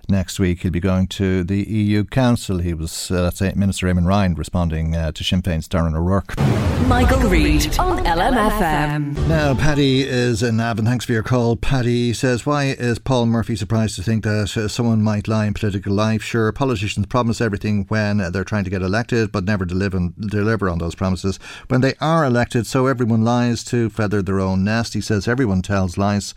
next 0.10 0.40
week. 0.40 0.62
He'll 0.62 0.72
be 0.72 0.80
going 0.80 1.08
to 1.08 1.44
the 1.44 1.64
EU 1.64 2.04
Council. 2.04 2.60
He 2.60 2.74
was, 2.74 3.12
uh, 3.12 3.24
let's 3.24 3.40
say, 3.40 3.54
Minister 3.56 3.88
Eamon 3.88 4.06
Ryan 4.06 4.36
responding 4.36 4.96
uh, 4.96 5.12
to 5.12 5.24
Sinn 5.24 5.42
Féin's 5.42 5.68
Darren 5.68 5.96
O'Rourke. 5.96 6.38
Michael 6.88 7.30
Reade 7.30 7.80
on 7.80 8.00
LMFM. 8.00 9.28
Now, 9.28 9.56
Paddy 9.56 10.02
is 10.02 10.44
in 10.44 10.58
Navan. 10.58 10.86
Thanks 10.86 11.06
for 11.06 11.14
your 11.14 11.24
call. 11.24 11.56
Paddy 11.56 12.14
says, 12.14 12.46
Why 12.46 12.66
is 12.66 13.00
Paul 13.00 13.26
Murphy 13.26 13.56
surprised 13.56 13.96
to 13.96 14.04
think 14.04 14.24
that 14.24 14.58
uh, 14.58 14.68
someone 14.68 15.02
might 15.02 15.28
lie 15.28 15.46
in 15.46 15.54
political 15.54 15.94
life? 15.94 16.22
Sure, 16.22 16.52
politicians 16.52 17.06
promise 17.06 17.40
everything 17.40 17.86
when 17.88 18.18
they're 18.32 18.44
trying 18.44 18.66
to 18.66 18.70
get 18.70 18.82
elected, 18.82 19.32
but 19.32 19.46
never 19.46 19.66
deliver, 19.66 20.10
deliver 20.20 20.70
on 20.70 20.80
those 20.80 20.96
promises. 20.96 21.38
When 21.70 21.82
they 21.82 21.94
are 22.02 22.26
elected, 22.26 22.68
so 22.68 22.88
everyone 22.88 23.24
lies 23.24 23.64
to 23.66 23.90
feather 23.90 24.22
their 24.22 24.40
own 24.40 24.64
nest. 24.64 24.94
He 24.94 25.02
says 25.02 25.28
everyone 25.28 25.62
tells 25.62 25.98
lies. 25.98 26.34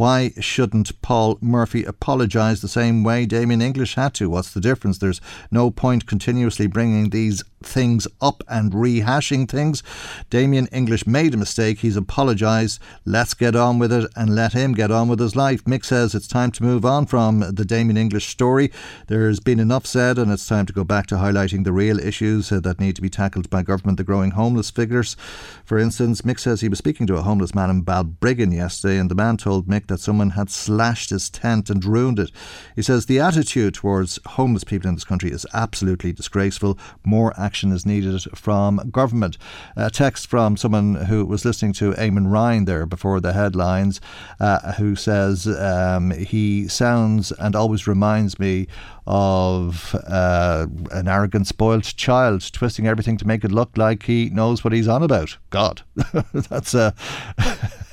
Why 0.00 0.32
shouldn't 0.40 1.02
Paul 1.02 1.36
Murphy 1.42 1.84
apologise 1.84 2.62
the 2.62 2.68
same 2.68 3.04
way 3.04 3.26
Damien 3.26 3.60
English 3.60 3.96
had 3.96 4.14
to? 4.14 4.30
What's 4.30 4.54
the 4.54 4.58
difference? 4.58 4.96
There's 4.96 5.20
no 5.50 5.70
point 5.70 6.06
continuously 6.06 6.66
bringing 6.66 7.10
these 7.10 7.44
things 7.62 8.06
up 8.20 8.42
and 8.48 8.72
rehashing 8.72 9.48
things. 9.48 9.82
Damien 10.30 10.66
English 10.68 11.06
made 11.06 11.34
a 11.34 11.36
mistake. 11.36 11.80
He's 11.80 11.96
apologised. 11.96 12.80
Let's 13.04 13.34
get 13.34 13.54
on 13.54 13.78
with 13.78 13.92
it 13.92 14.10
and 14.16 14.34
let 14.34 14.52
him 14.52 14.72
get 14.72 14.90
on 14.90 15.08
with 15.08 15.20
his 15.20 15.36
life. 15.36 15.64
Mick 15.64 15.84
says 15.84 16.14
it's 16.14 16.26
time 16.26 16.50
to 16.52 16.62
move 16.62 16.84
on 16.84 17.06
from 17.06 17.40
the 17.40 17.64
Damien 17.64 17.96
English 17.96 18.28
story. 18.28 18.70
There's 19.06 19.40
been 19.40 19.60
enough 19.60 19.86
said, 19.86 20.18
and 20.18 20.30
it's 20.32 20.46
time 20.46 20.66
to 20.66 20.72
go 20.72 20.84
back 20.84 21.06
to 21.08 21.16
highlighting 21.16 21.64
the 21.64 21.72
real 21.72 21.98
issues 21.98 22.48
that 22.48 22.80
need 22.80 22.96
to 22.96 23.02
be 23.02 23.10
tackled 23.10 23.50
by 23.50 23.62
government. 23.62 23.98
The 23.98 24.04
growing 24.04 24.32
homeless 24.32 24.70
figures, 24.70 25.16
for 25.64 25.78
instance. 25.78 26.22
Mick 26.22 26.38
says 26.38 26.60
he 26.60 26.68
was 26.68 26.78
speaking 26.78 27.06
to 27.08 27.16
a 27.16 27.22
homeless 27.22 27.54
man 27.54 27.70
in 27.70 27.82
Balbriggan 27.82 28.52
yesterday, 28.52 28.98
and 28.98 29.10
the 29.10 29.14
man 29.14 29.36
told 29.36 29.66
Mick 29.66 29.86
that 29.88 30.00
someone 30.00 30.30
had 30.30 30.50
slashed 30.50 31.10
his 31.10 31.28
tent 31.28 31.70
and 31.70 31.84
ruined 31.84 32.18
it. 32.18 32.30
He 32.74 32.82
says 32.82 33.06
the 33.06 33.20
attitude 33.20 33.74
towards 33.74 34.18
homeless 34.26 34.64
people 34.64 34.88
in 34.88 34.94
this 34.94 35.04
country 35.04 35.30
is 35.30 35.46
absolutely 35.52 36.12
disgraceful. 36.12 36.78
More 37.04 37.32
action 37.50 37.72
is 37.72 37.84
needed 37.84 38.22
from 38.32 38.76
government. 38.92 39.36
A 39.74 39.90
text 39.90 40.28
from 40.28 40.56
someone 40.56 40.94
who 40.94 41.26
was 41.26 41.44
listening 41.44 41.72
to 41.72 41.90
Eamon 41.94 42.30
Ryan 42.30 42.64
there 42.64 42.86
before 42.86 43.18
the 43.20 43.32
headlines, 43.32 44.00
uh, 44.38 44.74
who 44.74 44.94
says 44.94 45.48
um, 45.48 46.12
he 46.12 46.68
sounds 46.68 47.32
and 47.32 47.56
always 47.56 47.88
reminds 47.88 48.38
me 48.38 48.68
of 49.04 49.96
uh, 50.06 50.68
an 50.92 51.08
arrogant, 51.08 51.48
spoilt 51.48 51.92
child 51.96 52.52
twisting 52.52 52.86
everything 52.86 53.16
to 53.16 53.26
make 53.26 53.42
it 53.42 53.50
look 53.50 53.76
like 53.76 54.04
he 54.04 54.30
knows 54.30 54.62
what 54.62 54.72
he's 54.72 54.86
on 54.86 55.02
about. 55.02 55.36
God, 55.50 55.82
that's 56.32 56.72
a. 56.72 56.94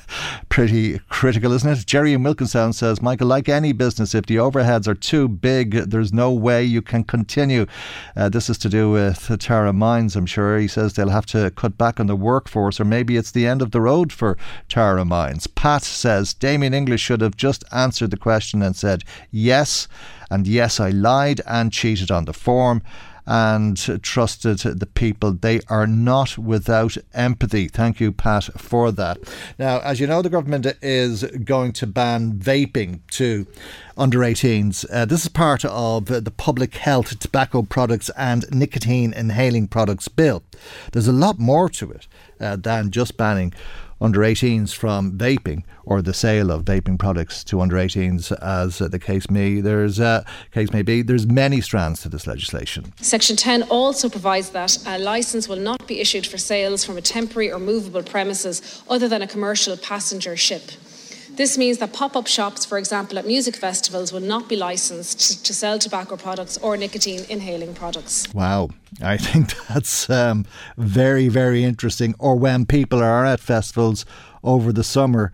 pretty 0.48 0.98
critical, 1.08 1.52
isn't 1.52 1.70
it? 1.70 1.86
Jerry 1.86 2.12
in 2.12 2.72
says, 2.72 3.02
Michael, 3.02 3.26
like 3.26 3.48
any 3.48 3.72
business, 3.72 4.14
if 4.14 4.26
the 4.26 4.36
overheads 4.36 4.86
are 4.86 4.94
too 4.94 5.28
big, 5.28 5.72
there's 5.72 6.12
no 6.12 6.32
way 6.32 6.64
you 6.64 6.82
can 6.82 7.04
continue. 7.04 7.66
Uh, 8.16 8.28
this 8.28 8.50
is 8.50 8.58
to 8.58 8.68
do 8.68 8.90
with 8.90 9.30
Tara 9.38 9.72
Mines, 9.72 10.16
I'm 10.16 10.26
sure. 10.26 10.58
He 10.58 10.68
says 10.68 10.92
they'll 10.92 11.08
have 11.08 11.26
to 11.26 11.50
cut 11.52 11.78
back 11.78 12.00
on 12.00 12.06
the 12.06 12.16
workforce, 12.16 12.80
or 12.80 12.84
maybe 12.84 13.16
it's 13.16 13.30
the 13.30 13.46
end 13.46 13.62
of 13.62 13.70
the 13.70 13.80
road 13.80 14.12
for 14.12 14.36
Tara 14.68 15.04
Mines. 15.04 15.46
Pat 15.46 15.82
says 15.82 16.34
Damien 16.34 16.74
English 16.74 17.00
should 17.00 17.20
have 17.20 17.36
just 17.36 17.64
answered 17.72 18.10
the 18.10 18.16
question 18.16 18.62
and 18.62 18.76
said, 18.76 19.04
yes. 19.30 19.88
And 20.30 20.46
yes, 20.46 20.78
I 20.78 20.90
lied 20.90 21.40
and 21.46 21.72
cheated 21.72 22.10
on 22.10 22.26
the 22.26 22.32
form 22.34 22.82
and 23.30 24.02
trusted 24.02 24.58
the 24.60 24.86
people. 24.86 25.34
They 25.34 25.60
are 25.68 25.86
not 25.86 26.38
without 26.38 26.96
empathy. 27.12 27.68
Thank 27.68 28.00
you, 28.00 28.10
Pat, 28.10 28.44
for 28.56 28.90
that. 28.92 29.18
Now, 29.58 29.80
as 29.80 30.00
you 30.00 30.06
know, 30.06 30.22
the 30.22 30.30
government 30.30 30.66
is 30.80 31.24
going 31.44 31.72
to 31.74 31.86
ban 31.86 32.32
vaping 32.32 33.00
to 33.12 33.46
under 33.98 34.20
18s. 34.20 34.86
Uh, 34.90 35.04
this 35.04 35.24
is 35.24 35.28
part 35.28 35.62
of 35.66 36.06
the 36.06 36.32
Public 36.34 36.76
Health 36.76 37.18
Tobacco 37.18 37.62
Products 37.62 38.10
and 38.16 38.46
Nicotine 38.50 39.12
Inhaling 39.12 39.68
Products 39.68 40.08
Bill. 40.08 40.42
There's 40.92 41.08
a 41.08 41.12
lot 41.12 41.38
more 41.38 41.68
to 41.68 41.90
it 41.90 42.08
uh, 42.40 42.56
than 42.56 42.90
just 42.90 43.18
banning 43.18 43.52
under 44.00 44.20
18s 44.20 44.74
from 44.74 45.12
vaping 45.18 45.64
or 45.84 46.02
the 46.02 46.14
sale 46.14 46.50
of 46.50 46.64
vaping 46.64 46.98
products 46.98 47.42
to 47.44 47.60
under 47.60 47.76
18s, 47.76 48.32
as 48.40 48.78
the 48.78 48.98
case 48.98 49.30
may 49.30 49.60
there's 49.60 49.98
uh, 49.98 50.24
case 50.52 50.72
may 50.72 50.82
be. 50.82 51.02
There's 51.02 51.26
many 51.26 51.60
strands 51.60 52.02
to 52.02 52.08
this 52.08 52.26
legislation. 52.26 52.92
Section 53.00 53.36
10 53.36 53.64
also 53.64 54.08
provides 54.08 54.50
that 54.50 54.78
a 54.86 54.98
licence 54.98 55.48
will 55.48 55.56
not 55.56 55.86
be 55.86 56.00
issued 56.00 56.26
for 56.26 56.38
sales 56.38 56.84
from 56.84 56.96
a 56.96 57.02
temporary 57.02 57.50
or 57.50 57.58
movable 57.58 58.02
premises 58.02 58.82
other 58.88 59.08
than 59.08 59.22
a 59.22 59.26
commercial 59.26 59.76
passenger 59.76 60.36
ship. 60.36 60.62
This 61.38 61.56
means 61.56 61.78
that 61.78 61.92
pop 61.92 62.16
up 62.16 62.26
shops, 62.26 62.64
for 62.64 62.78
example, 62.78 63.16
at 63.16 63.24
music 63.24 63.54
festivals, 63.54 64.12
will 64.12 64.18
not 64.34 64.48
be 64.48 64.56
licensed 64.56 65.46
to 65.46 65.54
sell 65.54 65.78
tobacco 65.78 66.16
products 66.16 66.56
or 66.56 66.76
nicotine 66.76 67.24
inhaling 67.28 67.74
products. 67.74 68.26
Wow. 68.34 68.70
I 69.00 69.16
think 69.26 69.54
that's 69.68 70.10
um, 70.10 70.46
very, 70.76 71.28
very 71.28 71.62
interesting. 71.62 72.16
Or 72.18 72.34
when 72.34 72.66
people 72.66 73.00
are 73.00 73.24
at 73.24 73.38
festivals 73.38 74.04
over 74.42 74.72
the 74.72 74.82
summer. 74.82 75.30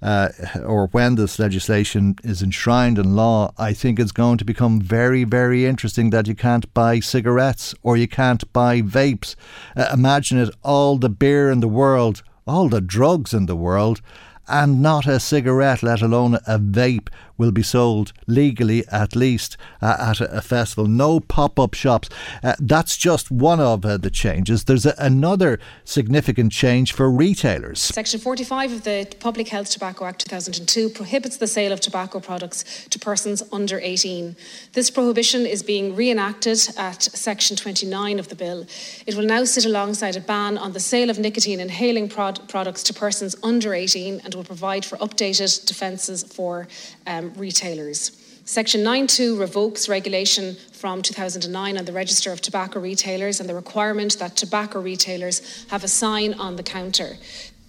Uh, 0.00 0.28
or 0.64 0.86
when 0.92 1.16
this 1.16 1.40
legislation 1.40 2.14
is 2.22 2.40
enshrined 2.40 3.00
in 3.00 3.16
law, 3.16 3.52
I 3.58 3.72
think 3.72 3.98
it's 3.98 4.12
going 4.12 4.38
to 4.38 4.44
become 4.44 4.80
very, 4.80 5.24
very 5.24 5.66
interesting 5.66 6.10
that 6.10 6.28
you 6.28 6.36
can't 6.36 6.72
buy 6.72 7.00
cigarettes 7.00 7.74
or 7.82 7.96
you 7.96 8.06
can't 8.06 8.44
buy 8.52 8.80
vapes. 8.80 9.34
Uh, 9.76 9.90
imagine 9.92 10.38
it 10.38 10.54
all 10.62 10.98
the 10.98 11.08
beer 11.08 11.50
in 11.50 11.58
the 11.58 11.66
world, 11.66 12.22
all 12.46 12.68
the 12.68 12.80
drugs 12.80 13.34
in 13.34 13.46
the 13.46 13.56
world, 13.56 14.00
and 14.48 14.82
not 14.82 15.06
a 15.06 15.20
cigarette, 15.20 15.82
let 15.82 16.02
alone 16.02 16.34
a 16.46 16.58
vape, 16.58 17.08
will 17.38 17.52
be 17.52 17.62
sold 17.62 18.12
legally 18.26 18.86
at 18.88 19.16
least 19.16 19.56
uh, 19.80 19.96
at 19.98 20.20
a, 20.20 20.36
a, 20.36 20.42
festival. 20.42 20.86
No 20.86 21.20
pop 21.20 21.58
up 21.58 21.72
shops. 21.74 22.08
Uh, 22.42 22.54
that's 22.58 22.96
just 22.96 23.30
one 23.30 23.60
of 23.60 23.84
uh, 23.84 23.96
the 23.96 24.10
changes. 24.10 24.64
There's 24.64 24.84
a, 24.84 24.94
another 24.98 25.60
significant 25.84 26.52
change 26.52 26.92
for 26.92 27.10
retailers. 27.10 27.80
Section 27.80 28.20
45 28.20 28.72
of 28.72 28.84
the 28.84 29.06
Public 29.20 29.48
Health 29.48 29.70
Tobacco 29.70 30.04
Act 30.04 30.28
2002 30.28 30.90
prohibits 30.90 31.36
the 31.36 31.46
sale 31.46 31.72
of 31.72 31.80
tobacco 31.80 32.20
products 32.20 32.86
to 32.90 32.98
persons 32.98 33.42
under 33.52 33.78
18. 33.78 34.36
This 34.72 34.90
prohibition 34.90 35.46
is 35.46 35.62
being 35.62 35.94
reenacted 35.94 36.58
at 36.76 37.02
Section 37.02 37.56
29 37.56 38.18
of 38.18 38.28
the 38.28 38.34
bill. 38.34 38.66
It 39.06 39.14
will 39.14 39.24
now 39.24 39.44
sit 39.44 39.64
alongside 39.64 40.16
a 40.16 40.20
ban 40.20 40.58
on 40.58 40.72
the 40.72 40.80
sale 40.80 41.10
of 41.10 41.18
nicotine 41.18 41.60
inhaling 41.60 42.08
prod- 42.08 42.48
products 42.48 42.82
to 42.84 42.94
persons 42.94 43.36
under 43.42 43.74
18 43.74 44.20
and 44.24 44.34
will 44.34 44.44
provide 44.44 44.84
for 44.84 44.96
updated 44.98 45.66
defences 45.66 46.22
for 46.22 46.66
um, 47.08 47.32
retailers. 47.34 48.12
Section 48.44 48.80
9.2 48.82 49.38
revokes 49.38 49.88
regulation 49.88 50.54
from 50.72 51.02
2009 51.02 51.76
on 51.76 51.84
the 51.84 51.92
register 51.92 52.32
of 52.32 52.40
tobacco 52.40 52.80
retailers 52.80 53.40
and 53.40 53.48
the 53.48 53.54
requirement 53.54 54.18
that 54.20 54.36
tobacco 54.36 54.80
retailers 54.80 55.66
have 55.66 55.84
a 55.84 55.88
sign 55.88 56.32
on 56.34 56.56
the 56.56 56.62
counter. 56.62 57.18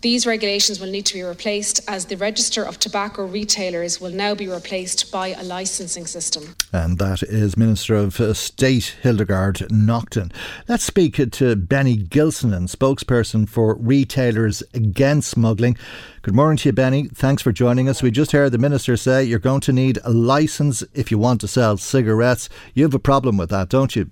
These 0.02 0.26
regulations 0.26 0.80
will 0.80 0.90
need 0.90 1.06
to 1.08 1.14
be 1.14 1.24
replaced 1.24 1.82
as 1.90 2.06
the 2.06 2.16
register 2.16 2.64
of 2.64 2.80
tobacco 2.80 3.26
retailers 3.26 4.00
will 4.00 4.12
now 4.12 4.34
be 4.34 4.48
replaced 4.48 5.12
by 5.12 5.30
a 5.30 5.44
licensing 5.44 6.08
system. 6.08 6.56
And 6.72 6.98
that 7.00 7.22
is 7.22 7.58
Minister 7.58 7.96
of 7.96 8.16
State 8.38 8.96
Hildegard 9.02 9.70
Naughton. 9.70 10.32
Let's 10.70 10.86
speak 10.86 11.18
to 11.32 11.56
Benny 11.58 11.98
Gilsenan, 11.98 12.74
spokesperson 12.74 13.50
for 13.50 13.76
Retailers 13.76 14.64
Against 14.74 15.32
Smuggling. 15.32 15.76
Good 16.22 16.36
morning 16.36 16.56
to 16.60 16.70
you, 16.70 16.74
Benny. 16.74 17.10
Thanks 17.10 17.42
for 17.42 17.52
joining 17.52 17.90
us. 17.90 18.02
We 18.02 18.10
just 18.10 18.32
heard 18.32 18.54
the 18.54 18.58
Minister 18.58 18.96
say 18.96 19.26
you're 19.26 19.38
going 19.38 19.62
to 19.62 19.74
need 19.74 20.00
a 20.06 20.12
licence 20.12 20.82
if 20.94 21.12
you 21.12 21.18
want 21.18 21.42
to 21.42 21.48
sell 21.50 21.76
cigarettes. 21.76 22.48
You 22.74 22.84
have 22.84 22.94
a 22.94 23.00
problem 23.00 23.36
with 23.36 23.50
that, 23.50 23.68
don't 23.68 23.98
you? 23.98 24.12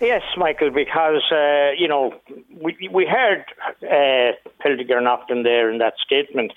Yes, 0.00 0.22
Michael, 0.36 0.70
because, 0.70 1.22
uh, 1.32 1.70
you 1.78 1.88
know, 1.88 2.14
we, 2.60 2.76
we 2.92 3.06
heard 3.06 3.44
uh, 3.82 4.32
Naughton 5.00 5.42
there 5.42 5.70
in 5.70 5.78
that 5.78 5.94
statement, 6.04 6.52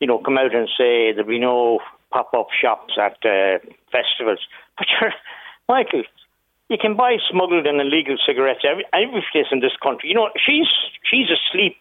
you 0.00 0.06
know, 0.08 0.18
come 0.18 0.36
out 0.36 0.54
and 0.54 0.68
say 0.76 1.12
there'll 1.12 1.28
be 1.28 1.38
no 1.38 1.78
pop 2.10 2.34
up 2.34 2.48
shops 2.60 2.94
at 2.98 3.16
uh, 3.24 3.58
festivals. 3.92 4.40
But, 4.76 4.88
Michael, 5.68 6.02
You 6.70 6.78
can 6.78 6.96
buy 6.96 7.16
smuggled 7.28 7.66
and 7.66 7.80
illegal 7.80 8.16
cigarettes 8.24 8.60
every, 8.62 8.86
every 8.92 9.24
place 9.32 9.46
in 9.50 9.58
this 9.58 9.74
country. 9.82 10.08
You 10.08 10.14
know, 10.14 10.30
she's 10.36 10.68
she's 11.02 11.26
asleep, 11.26 11.76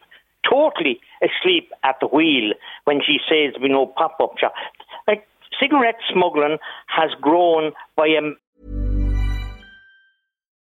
totally 0.50 1.00
asleep 1.22 1.72
at 1.84 1.98
the 2.02 2.08
wheel 2.08 2.54
when 2.86 3.00
she 3.06 3.18
says 3.30 3.54
we 3.62 3.70
know 3.70 3.86
pop 3.86 4.18
up 4.20 4.40
shop. 4.40 4.54
Like 5.08 5.28
cigarette 5.60 6.00
smuggling 6.12 6.58
has 6.88 7.12
grown 7.22 7.74
by 7.96 8.08
a. 8.08 8.22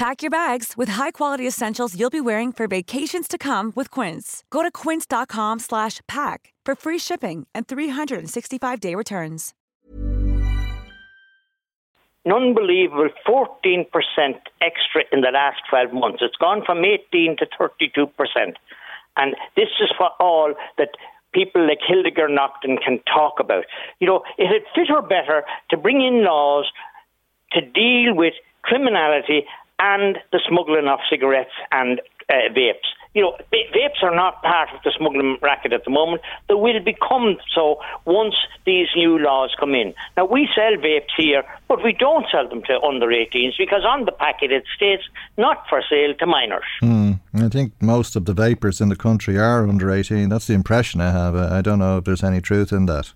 Pack 0.00 0.22
your 0.22 0.30
bags 0.30 0.78
with 0.78 0.88
high-quality 0.88 1.46
essentials 1.46 1.94
you'll 1.94 2.08
be 2.08 2.22
wearing 2.22 2.52
for 2.52 2.66
vacations 2.66 3.28
to 3.28 3.36
come 3.36 3.70
with 3.76 3.90
Quince. 3.90 4.44
Go 4.48 4.62
to 4.62 4.70
quince.com 4.70 5.58
slash 5.58 6.00
pack 6.08 6.54
for 6.64 6.74
free 6.74 6.96
shipping 6.96 7.46
and 7.54 7.68
365-day 7.68 8.94
returns. 8.94 9.52
Unbelievable 12.24 13.10
14% 13.28 13.84
extra 14.62 15.02
in 15.12 15.20
the 15.20 15.32
last 15.34 15.60
12 15.68 15.92
months. 15.92 16.20
It's 16.22 16.36
gone 16.36 16.62
from 16.64 16.82
18 16.82 17.36
to 17.36 17.46
32%. 17.60 18.54
And 19.18 19.36
this 19.54 19.68
is 19.82 19.90
for 19.98 20.08
all 20.18 20.54
that 20.78 20.92
people 21.34 21.68
like 21.68 21.80
Hildegard 21.86 22.30
Naughton 22.30 22.78
can 22.78 23.00
talk 23.00 23.34
about. 23.38 23.66
You 23.98 24.06
know, 24.06 24.22
it 24.38 24.46
had 24.46 24.62
fit 24.74 24.88
her 24.88 25.02
better 25.02 25.42
to 25.68 25.76
bring 25.76 26.00
in 26.00 26.24
laws 26.24 26.64
to 27.52 27.60
deal 27.60 28.14
with 28.14 28.32
criminality 28.62 29.44
and 29.80 30.18
the 30.30 30.40
smuggling 30.46 30.86
of 30.86 31.00
cigarettes 31.08 31.50
and 31.72 32.00
uh, 32.28 32.52
vapes. 32.54 32.88
You 33.14 33.22
know, 33.22 33.36
vapes 33.52 34.04
are 34.04 34.14
not 34.14 34.40
part 34.42 34.68
of 34.72 34.80
the 34.84 34.92
smuggling 34.96 35.36
racket 35.42 35.72
at 35.72 35.84
the 35.84 35.90
moment. 35.90 36.22
They 36.48 36.54
will 36.54 36.78
become 36.78 37.38
so 37.52 37.80
once 38.04 38.36
these 38.64 38.86
new 38.94 39.18
laws 39.18 39.52
come 39.58 39.74
in. 39.74 39.94
Now, 40.16 40.26
we 40.26 40.48
sell 40.54 40.76
vapes 40.76 41.10
here, 41.16 41.42
but 41.66 41.82
we 41.82 41.92
don't 41.92 42.26
sell 42.30 42.48
them 42.48 42.62
to 42.68 42.80
under 42.80 43.08
18s 43.08 43.54
because 43.58 43.84
on 43.84 44.04
the 44.04 44.12
packet 44.12 44.52
it 44.52 44.62
states 44.76 45.02
not 45.36 45.64
for 45.68 45.82
sale 45.90 46.14
to 46.20 46.26
minors. 46.26 46.62
Mm, 46.82 47.18
I 47.34 47.48
think 47.48 47.72
most 47.80 48.14
of 48.14 48.26
the 48.26 48.32
vapors 48.32 48.80
in 48.80 48.90
the 48.90 48.96
country 48.96 49.36
are 49.36 49.68
under 49.68 49.90
18. 49.90 50.28
That's 50.28 50.46
the 50.46 50.54
impression 50.54 51.00
I 51.00 51.10
have. 51.10 51.34
I 51.34 51.62
don't 51.62 51.80
know 51.80 51.98
if 51.98 52.04
there's 52.04 52.22
any 52.22 52.40
truth 52.40 52.70
in 52.70 52.86
that. 52.86 53.12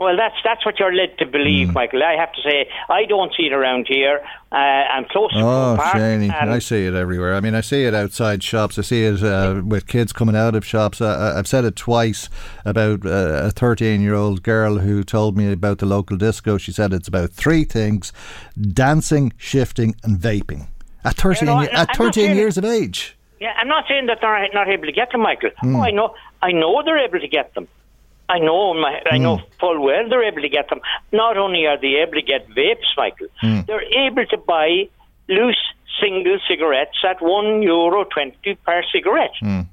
Well, 0.00 0.16
that's 0.16 0.36
that's 0.42 0.64
what 0.64 0.78
you're 0.78 0.94
led 0.94 1.18
to 1.18 1.26
believe, 1.26 1.68
mm. 1.68 1.74
Michael. 1.74 2.02
I 2.02 2.14
have 2.14 2.32
to 2.32 2.40
say, 2.40 2.70
I 2.88 3.04
don't 3.04 3.34
see 3.36 3.42
it 3.44 3.52
around 3.52 3.84
here. 3.86 4.22
Uh, 4.50 4.54
I'm 4.56 5.04
close 5.04 5.30
to 5.32 5.40
Oh, 5.40 5.76
Shaney, 5.78 6.30
I 6.30 6.58
see 6.58 6.86
it 6.86 6.94
everywhere. 6.94 7.34
I 7.34 7.40
mean, 7.40 7.54
I 7.54 7.60
see 7.60 7.84
it 7.84 7.94
outside 7.94 8.42
shops. 8.42 8.78
I 8.78 8.82
see 8.82 9.04
it 9.04 9.22
uh, 9.22 9.60
with 9.62 9.86
kids 9.86 10.14
coming 10.14 10.34
out 10.34 10.54
of 10.54 10.64
shops. 10.64 11.02
Uh, 11.02 11.34
I've 11.36 11.46
said 11.46 11.66
it 11.66 11.76
twice 11.76 12.30
about 12.64 13.04
uh, 13.04 13.42
a 13.44 13.50
13 13.50 14.00
year 14.00 14.14
old 14.14 14.42
girl 14.42 14.78
who 14.78 15.04
told 15.04 15.36
me 15.36 15.52
about 15.52 15.80
the 15.80 15.86
local 15.86 16.16
disco. 16.16 16.56
She 16.56 16.72
said 16.72 16.94
it's 16.94 17.06
about 17.08 17.32
three 17.32 17.64
things 17.64 18.10
dancing, 18.58 19.34
shifting, 19.36 19.96
and 20.02 20.18
vaping. 20.18 20.68
At 21.04 21.16
13, 21.16 21.46
you 21.46 21.54
know, 21.54 21.60
at 21.60 21.94
13 21.94 22.34
years 22.36 22.56
of 22.56 22.64
age. 22.64 23.18
Yeah, 23.38 23.52
I'm 23.60 23.68
not 23.68 23.84
saying 23.86 24.06
that 24.06 24.18
they're 24.22 24.48
not 24.54 24.66
able 24.68 24.86
to 24.86 24.92
get 24.92 25.12
them, 25.12 25.20
Michael. 25.20 25.50
Mm. 25.62 25.76
Oh, 25.76 25.82
I 25.82 25.90
know, 25.90 26.14
I 26.40 26.52
know 26.52 26.82
they're 26.82 27.04
able 27.04 27.20
to 27.20 27.28
get 27.28 27.52
them. 27.54 27.68
I 28.34 28.38
know, 28.38 28.74
my, 28.74 28.92
I 29.10 29.18
know 29.18 29.36
mm. 29.38 29.44
full 29.60 29.78
well 29.86 30.08
they're 30.08 30.28
able 30.30 30.42
to 30.42 30.48
get 30.48 30.68
them. 30.70 30.80
Not 31.12 31.36
only 31.36 31.66
are 31.66 31.78
they 31.84 31.94
able 32.02 32.14
to 32.22 32.22
get 32.22 32.48
vapes, 32.58 32.90
Michael, 32.96 33.26
mm. 33.42 33.66
they're 33.66 33.88
able 34.06 34.26
to 34.26 34.38
buy 34.52 34.88
loose 35.28 35.62
single 36.00 36.38
cigarettes 36.48 36.98
at 37.10 37.20
one 37.20 37.62
euro 37.62 38.04
twenty 38.04 38.54
per 38.64 38.82
cigarette. 38.92 39.36
Mm. 39.42 39.66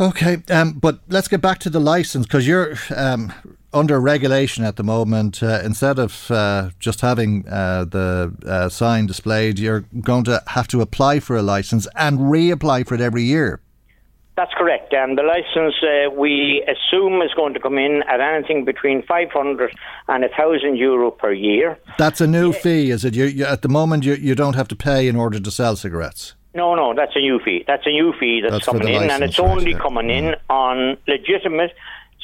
Okay, 0.00 0.34
um, 0.50 0.72
but 0.72 1.00
let's 1.08 1.28
get 1.28 1.42
back 1.42 1.58
to 1.58 1.70
the 1.70 1.80
license 1.80 2.26
because 2.26 2.46
you're 2.46 2.74
um, 2.96 3.32
under 3.72 4.00
regulation 4.00 4.64
at 4.64 4.76
the 4.76 4.82
moment. 4.82 5.42
Uh, 5.42 5.60
instead 5.62 5.98
of 5.98 6.30
uh, 6.30 6.70
just 6.78 7.02
having 7.02 7.46
uh, 7.48 7.84
the 7.84 8.34
uh, 8.46 8.68
sign 8.70 9.06
displayed, 9.06 9.58
you're 9.58 9.84
going 10.00 10.24
to 10.24 10.42
have 10.48 10.66
to 10.68 10.80
apply 10.80 11.20
for 11.20 11.36
a 11.36 11.42
license 11.42 11.86
and 11.94 12.18
reapply 12.18 12.86
for 12.86 12.94
it 12.94 13.00
every 13.02 13.24
year. 13.24 13.60
That's 14.40 14.54
correct. 14.54 14.94
And 14.94 15.18
the 15.18 15.22
license 15.22 15.74
uh, 15.82 16.10
we 16.18 16.64
assume 16.66 17.20
is 17.20 17.30
going 17.36 17.52
to 17.52 17.60
come 17.60 17.76
in 17.76 18.02
at 18.08 18.22
anything 18.22 18.64
between 18.64 19.02
500 19.02 19.76
and 20.08 20.22
1,000 20.22 20.76
euro 20.76 21.10
per 21.10 21.30
year. 21.30 21.78
That's 21.98 22.22
a 22.22 22.26
new 22.26 22.54
fee, 22.54 22.90
is 22.90 23.04
it? 23.04 23.14
You, 23.14 23.26
you, 23.26 23.44
at 23.44 23.60
the 23.60 23.68
moment, 23.68 24.06
you, 24.06 24.14
you 24.14 24.34
don't 24.34 24.54
have 24.54 24.66
to 24.68 24.76
pay 24.76 25.08
in 25.08 25.14
order 25.14 25.38
to 25.38 25.50
sell 25.50 25.76
cigarettes. 25.76 26.36
No, 26.54 26.74
no, 26.74 26.94
that's 26.94 27.12
a 27.16 27.20
new 27.20 27.38
fee. 27.44 27.64
That's 27.66 27.82
a 27.84 27.90
new 27.90 28.14
fee 28.18 28.40
that's, 28.40 28.54
that's 28.54 28.64
coming 28.64 28.88
in, 28.88 28.94
license, 28.94 29.12
and 29.12 29.24
it's 29.24 29.38
right, 29.38 29.50
only 29.50 29.72
yeah. 29.72 29.78
coming 29.78 30.08
in 30.08 30.24
mm. 30.24 30.38
on 30.48 30.96
legitimate 31.06 31.72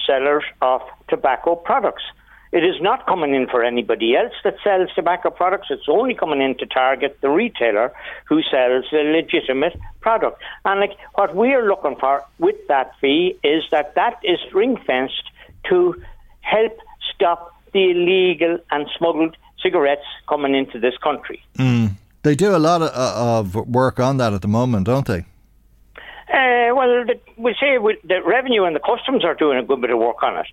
sellers 0.07 0.45
of 0.63 0.81
tobacco 1.09 1.55
products. 1.55 2.05
It 2.53 2.65
is 2.65 2.81
not 2.81 3.07
coming 3.07 3.35
in 3.35 3.49
for 3.49 3.65
anybody 3.65 4.17
else 4.17 4.33
that 4.45 4.57
sells 4.63 4.89
tobacco 4.95 5.31
products. 5.31 5.69
It's 5.71 5.89
only 5.89 6.15
coming 6.15 6.41
in 6.41 6.57
to 6.59 6.67
target 6.67 7.19
the 7.21 7.29
retailer 7.29 7.93
who 8.29 8.41
sells 8.43 8.85
a 8.93 9.03
legitimate 9.13 9.77
product. 10.01 10.41
And 10.65 10.81
like 10.81 10.97
what 11.15 11.35
we're 11.35 11.67
looking 11.69 11.97
for 11.97 12.25
with 12.39 12.57
that 12.69 12.93
fee 13.01 13.37
is 13.43 13.65
that 13.71 13.95
that 13.97 14.21
is 14.23 14.39
ring 14.55 14.79
fenced 14.87 15.31
to 15.69 16.01
help 16.41 16.79
stop 17.15 17.53
the 17.73 17.91
illegal 17.91 18.59
and 18.71 18.87
smuggled 18.97 19.37
cigarettes 19.63 20.07
coming 20.29 20.55
into 20.55 20.79
this 20.79 20.97
country. 21.03 21.43
Mm. 21.59 21.93
They 22.23 22.35
do 22.35 22.57
a 22.57 22.59
lot 22.59 22.83
of, 22.83 22.89
uh, 22.89 23.39
of, 23.39 23.55
work 23.69 24.01
on 24.01 24.17
that 24.17 24.33
at 24.33 24.43
the 24.43 24.49
moment, 24.49 24.87
don't 24.87 25.07
they? 25.07 25.25
Uh, 26.33 26.75
well, 26.75 27.05
the, 27.07 27.21
we 27.37 27.55
say 27.61 27.79
we, 27.79 27.97
the 28.03 28.21
revenue 28.23 28.65
and 28.65 28.75
the 28.75 28.81
customs 28.81 29.25
are 29.25 29.35
doing 29.35 29.59
a 29.59 29.63
good 29.63 29.81
bit 29.81 29.91
of 29.91 29.99
work 29.99 30.23
on 30.23 30.37
it. 30.39 30.47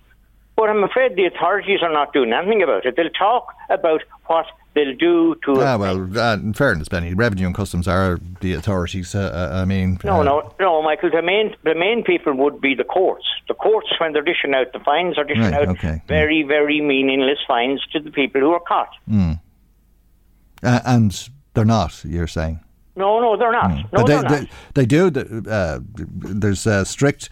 But 0.56 0.70
I'm 0.70 0.84
afraid 0.84 1.16
the 1.16 1.26
authorities 1.26 1.80
are 1.82 1.92
not 1.92 2.12
doing 2.12 2.32
anything 2.32 2.62
about 2.62 2.86
it. 2.86 2.94
They'll 2.96 3.10
talk 3.10 3.54
about 3.70 4.02
what 4.26 4.46
they'll 4.74 4.94
do 4.94 5.34
to. 5.44 5.62
Ah, 5.62 5.76
well, 5.76 6.18
uh, 6.18 6.34
in 6.34 6.52
fairness, 6.52 6.88
Benny, 6.88 7.12
revenue 7.12 7.46
and 7.46 7.54
customs 7.54 7.88
are 7.88 8.20
the 8.40 8.52
authorities. 8.52 9.14
Uh, 9.14 9.50
uh 9.52 9.62
I 9.62 9.64
mean, 9.64 9.98
no, 10.04 10.22
no, 10.22 10.40
uh, 10.40 10.50
no, 10.60 10.82
Michael. 10.82 11.10
The 11.10 11.22
main, 11.22 11.56
the 11.64 11.74
main 11.74 12.04
people 12.04 12.34
would 12.34 12.60
be 12.60 12.74
the 12.74 12.84
courts. 12.84 13.26
The 13.48 13.54
courts, 13.54 13.88
when 13.98 14.12
they're 14.12 14.22
dishing 14.22 14.54
out 14.54 14.72
the 14.72 14.78
fines, 14.80 15.18
are 15.18 15.24
dishing 15.24 15.42
right, 15.42 15.54
out 15.54 15.68
okay. 15.68 16.02
very, 16.06 16.44
mm. 16.44 16.48
very 16.48 16.80
meaningless 16.80 17.38
fines 17.48 17.84
to 17.92 17.98
the 17.98 18.12
people 18.12 18.40
who 18.40 18.52
are 18.52 18.60
caught. 18.60 18.90
Mm. 19.10 19.40
and 20.62 21.28
they're 21.54 21.64
not. 21.64 22.04
You're 22.04 22.28
saying. 22.28 22.60
No, 22.96 23.20
no, 23.20 23.36
they're 23.36 23.50
not. 23.50 23.70
Mm. 23.70 23.92
No, 23.92 24.04
they, 24.04 24.12
they're 24.12 24.22
not. 24.22 24.48
They, 24.74 24.84
they 24.84 24.86
do. 24.86 25.10
Uh, 25.50 25.80
there's 25.82 26.66
strict 26.88 27.28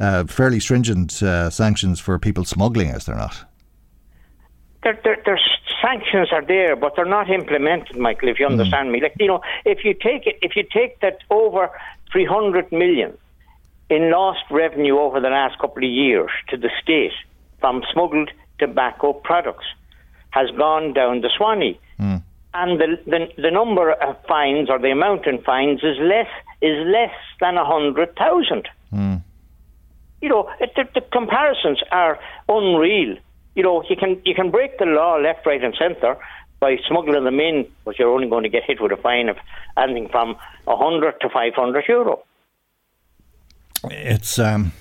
uh, 0.00 0.24
fairly 0.24 0.58
stringent 0.60 1.22
uh, 1.22 1.50
sanctions 1.50 2.00
for 2.00 2.18
people 2.18 2.44
smuggling, 2.44 2.88
is 2.88 3.04
there 3.04 3.16
not? 3.16 3.44
There, 4.82 4.98
there, 5.04 5.18
there's 5.26 5.44
sanctions 5.82 6.28
are 6.32 6.44
there, 6.44 6.74
but 6.74 6.94
they're 6.96 7.04
not 7.04 7.30
implemented, 7.30 7.96
Michael. 7.96 8.30
If 8.30 8.40
you 8.40 8.46
hmm. 8.46 8.52
understand 8.52 8.88
mm. 8.88 8.92
me, 8.92 9.02
like 9.02 9.14
you 9.18 9.26
know, 9.26 9.42
if 9.64 9.84
you 9.84 9.92
take 9.92 10.26
it, 10.26 10.38
if 10.40 10.56
you 10.56 10.64
take 10.72 11.00
that 11.00 11.18
over 11.30 11.70
300 12.12 12.72
million 12.72 13.16
in 13.90 14.10
lost 14.10 14.40
revenue 14.50 14.98
over 14.98 15.20
the 15.20 15.28
last 15.28 15.58
couple 15.58 15.84
of 15.84 15.90
years 15.90 16.30
to 16.48 16.56
the 16.56 16.70
state 16.82 17.12
from 17.60 17.82
smuggled 17.92 18.30
tobacco 18.58 19.12
products 19.12 19.66
has 20.30 20.50
gone 20.56 20.94
down 20.94 21.20
the 21.20 21.30
Swanee. 21.36 21.78
Mm. 21.98 22.22
And 22.54 22.80
the, 22.80 22.98
the 23.06 23.42
the 23.42 23.50
number 23.50 23.92
of 23.92 24.16
fines 24.26 24.70
or 24.70 24.78
the 24.78 24.90
amount 24.90 25.26
in 25.26 25.42
fines 25.42 25.80
is 25.84 25.98
less 26.00 26.26
is 26.62 26.86
less 26.86 27.14
than 27.40 27.58
a 27.58 27.64
hundred 27.64 28.16
thousand. 28.16 28.66
Mm 28.92 29.22
you 30.20 30.28
know, 30.28 30.50
it, 30.60 30.72
the, 30.76 30.84
the 30.94 31.06
comparisons 31.12 31.80
are 31.90 32.18
unreal. 32.48 33.16
You 33.54 33.62
know, 33.62 33.82
you 33.88 33.96
can 33.96 34.20
you 34.24 34.34
can 34.34 34.50
break 34.50 34.78
the 34.78 34.84
law 34.84 35.16
left, 35.16 35.46
right, 35.46 35.62
and 35.62 35.74
centre 35.78 36.16
by 36.60 36.76
smuggling 36.86 37.24
them 37.24 37.40
in, 37.40 37.66
but 37.84 37.98
you're 37.98 38.12
only 38.12 38.28
going 38.28 38.42
to 38.42 38.48
get 38.48 38.62
hit 38.64 38.80
with 38.80 38.92
a 38.92 38.96
fine 38.96 39.28
of 39.28 39.36
anything 39.76 40.08
from 40.08 40.36
a 40.66 40.76
hundred 40.76 41.14
to 41.20 41.28
five 41.30 41.54
hundred 41.54 41.84
euro. 41.88 42.22
It's 43.84 44.38
um, 44.38 44.72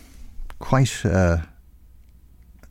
quite 0.60 1.06
a 1.06 1.48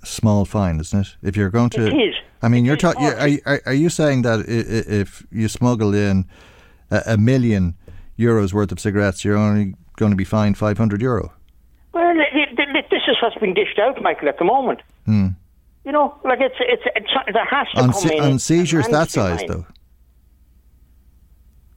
small 0.05 0.45
fine, 0.45 0.79
isn't 0.79 1.01
it? 1.01 1.17
If 1.23 1.37
you're 1.37 1.51
going 1.51 1.71
to, 1.71 1.87
it 1.87 1.95
is. 1.95 2.15
I 2.43 2.49
mean, 2.49 2.65
it 2.65 2.69
you're 2.69 2.77
talking. 2.77 3.07
Are, 3.07 3.31
are, 3.47 3.63
are 3.67 3.75
you 3.75 3.89
saying 3.89 4.23
that 4.23 4.45
if 4.47 5.27
you 5.33 5.49
smuggle 5.49 5.95
in 5.95 6.27
a, 6.91 7.03
a 7.07 7.17
million 7.17 7.77
euros 8.19 8.53
worth 8.53 8.71
of 8.73 8.79
cigarettes, 8.79 9.25
you're 9.25 9.37
only 9.37 9.75
going 9.97 10.11
to 10.11 10.17
be 10.17 10.25
fined 10.25 10.59
five 10.59 10.77
hundred 10.77 11.01
euro? 11.01 11.33
Is 13.09 13.17
what's 13.23 13.37
being 13.37 13.55
dished 13.55 13.79
out, 13.79 14.01
Michael, 14.03 14.29
at 14.29 14.39
the 14.39 14.45
moment. 14.45 14.81
Hmm. 15.07 15.29
You 15.85 15.93
know, 15.93 16.15
like 16.25 16.41
it's 16.41 16.55
it's, 16.61 16.83
it's 16.95 17.11
there 17.33 17.45
has 17.47 17.67
to 17.75 17.81
on 17.83 17.93
come 17.93 18.01
se- 18.01 18.17
in 18.19 18.23
on 18.25 18.39
seizures 18.39 18.87
that 18.89 19.11
size 19.11 19.43
though. 19.49 19.65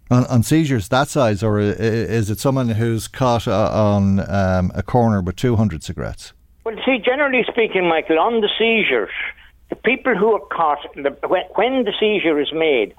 On, 0.09 0.25
on, 0.25 0.43
seizures 0.43 0.89
that 0.89 1.07
size, 1.07 1.41
or 1.41 1.57
is 1.57 2.29
it 2.29 2.37
someone 2.37 2.67
who's 2.67 3.07
caught 3.07 3.47
uh, 3.47 3.71
on 3.73 4.19
um, 4.29 4.69
a 4.75 4.83
corner 4.83 5.21
with 5.21 5.37
two 5.37 5.55
hundred 5.55 5.83
cigarettes? 5.83 6.33
Well, 6.65 6.75
see, 6.85 6.97
generally 6.99 7.45
speaking, 7.49 7.87
Michael, 7.87 8.19
on 8.19 8.41
the 8.41 8.49
seizures, 8.59 9.09
the 9.69 9.77
people 9.77 10.13
who 10.15 10.33
are 10.33 10.45
caught, 10.51 10.79
the, 10.95 11.15
when, 11.29 11.43
when 11.55 11.85
the 11.85 11.93
seizure 11.97 12.41
is 12.41 12.51
made, 12.51 12.93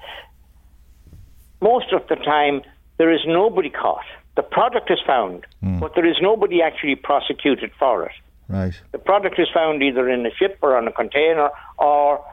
most 1.61 1.93
of 1.93 2.09
the 2.09 2.16
time 2.16 2.62
there 2.97 3.12
is 3.12 3.20
nobody 3.26 3.68
caught. 3.68 4.07
The 4.35 4.43
product 4.43 4.91
is 4.91 4.99
found, 5.07 5.45
Hmm. 5.61 5.80
but 5.80 5.95
there 5.95 6.07
is 6.07 6.16
nobody 6.22 6.62
actually 6.62 6.95
prosecuted 6.97 7.70
for 7.78 8.07
it. 8.07 8.12
Right. 8.49 8.74
The 8.93 8.99
product 8.99 9.38
is 9.38 9.49
found 9.55 9.82
either 9.82 10.09
in 10.09 10.26
a 10.26 10.30
ship 10.34 10.59
or 10.62 10.76
on 10.76 10.86
a 10.88 10.93
container 10.93 11.49
or 11.78 12.24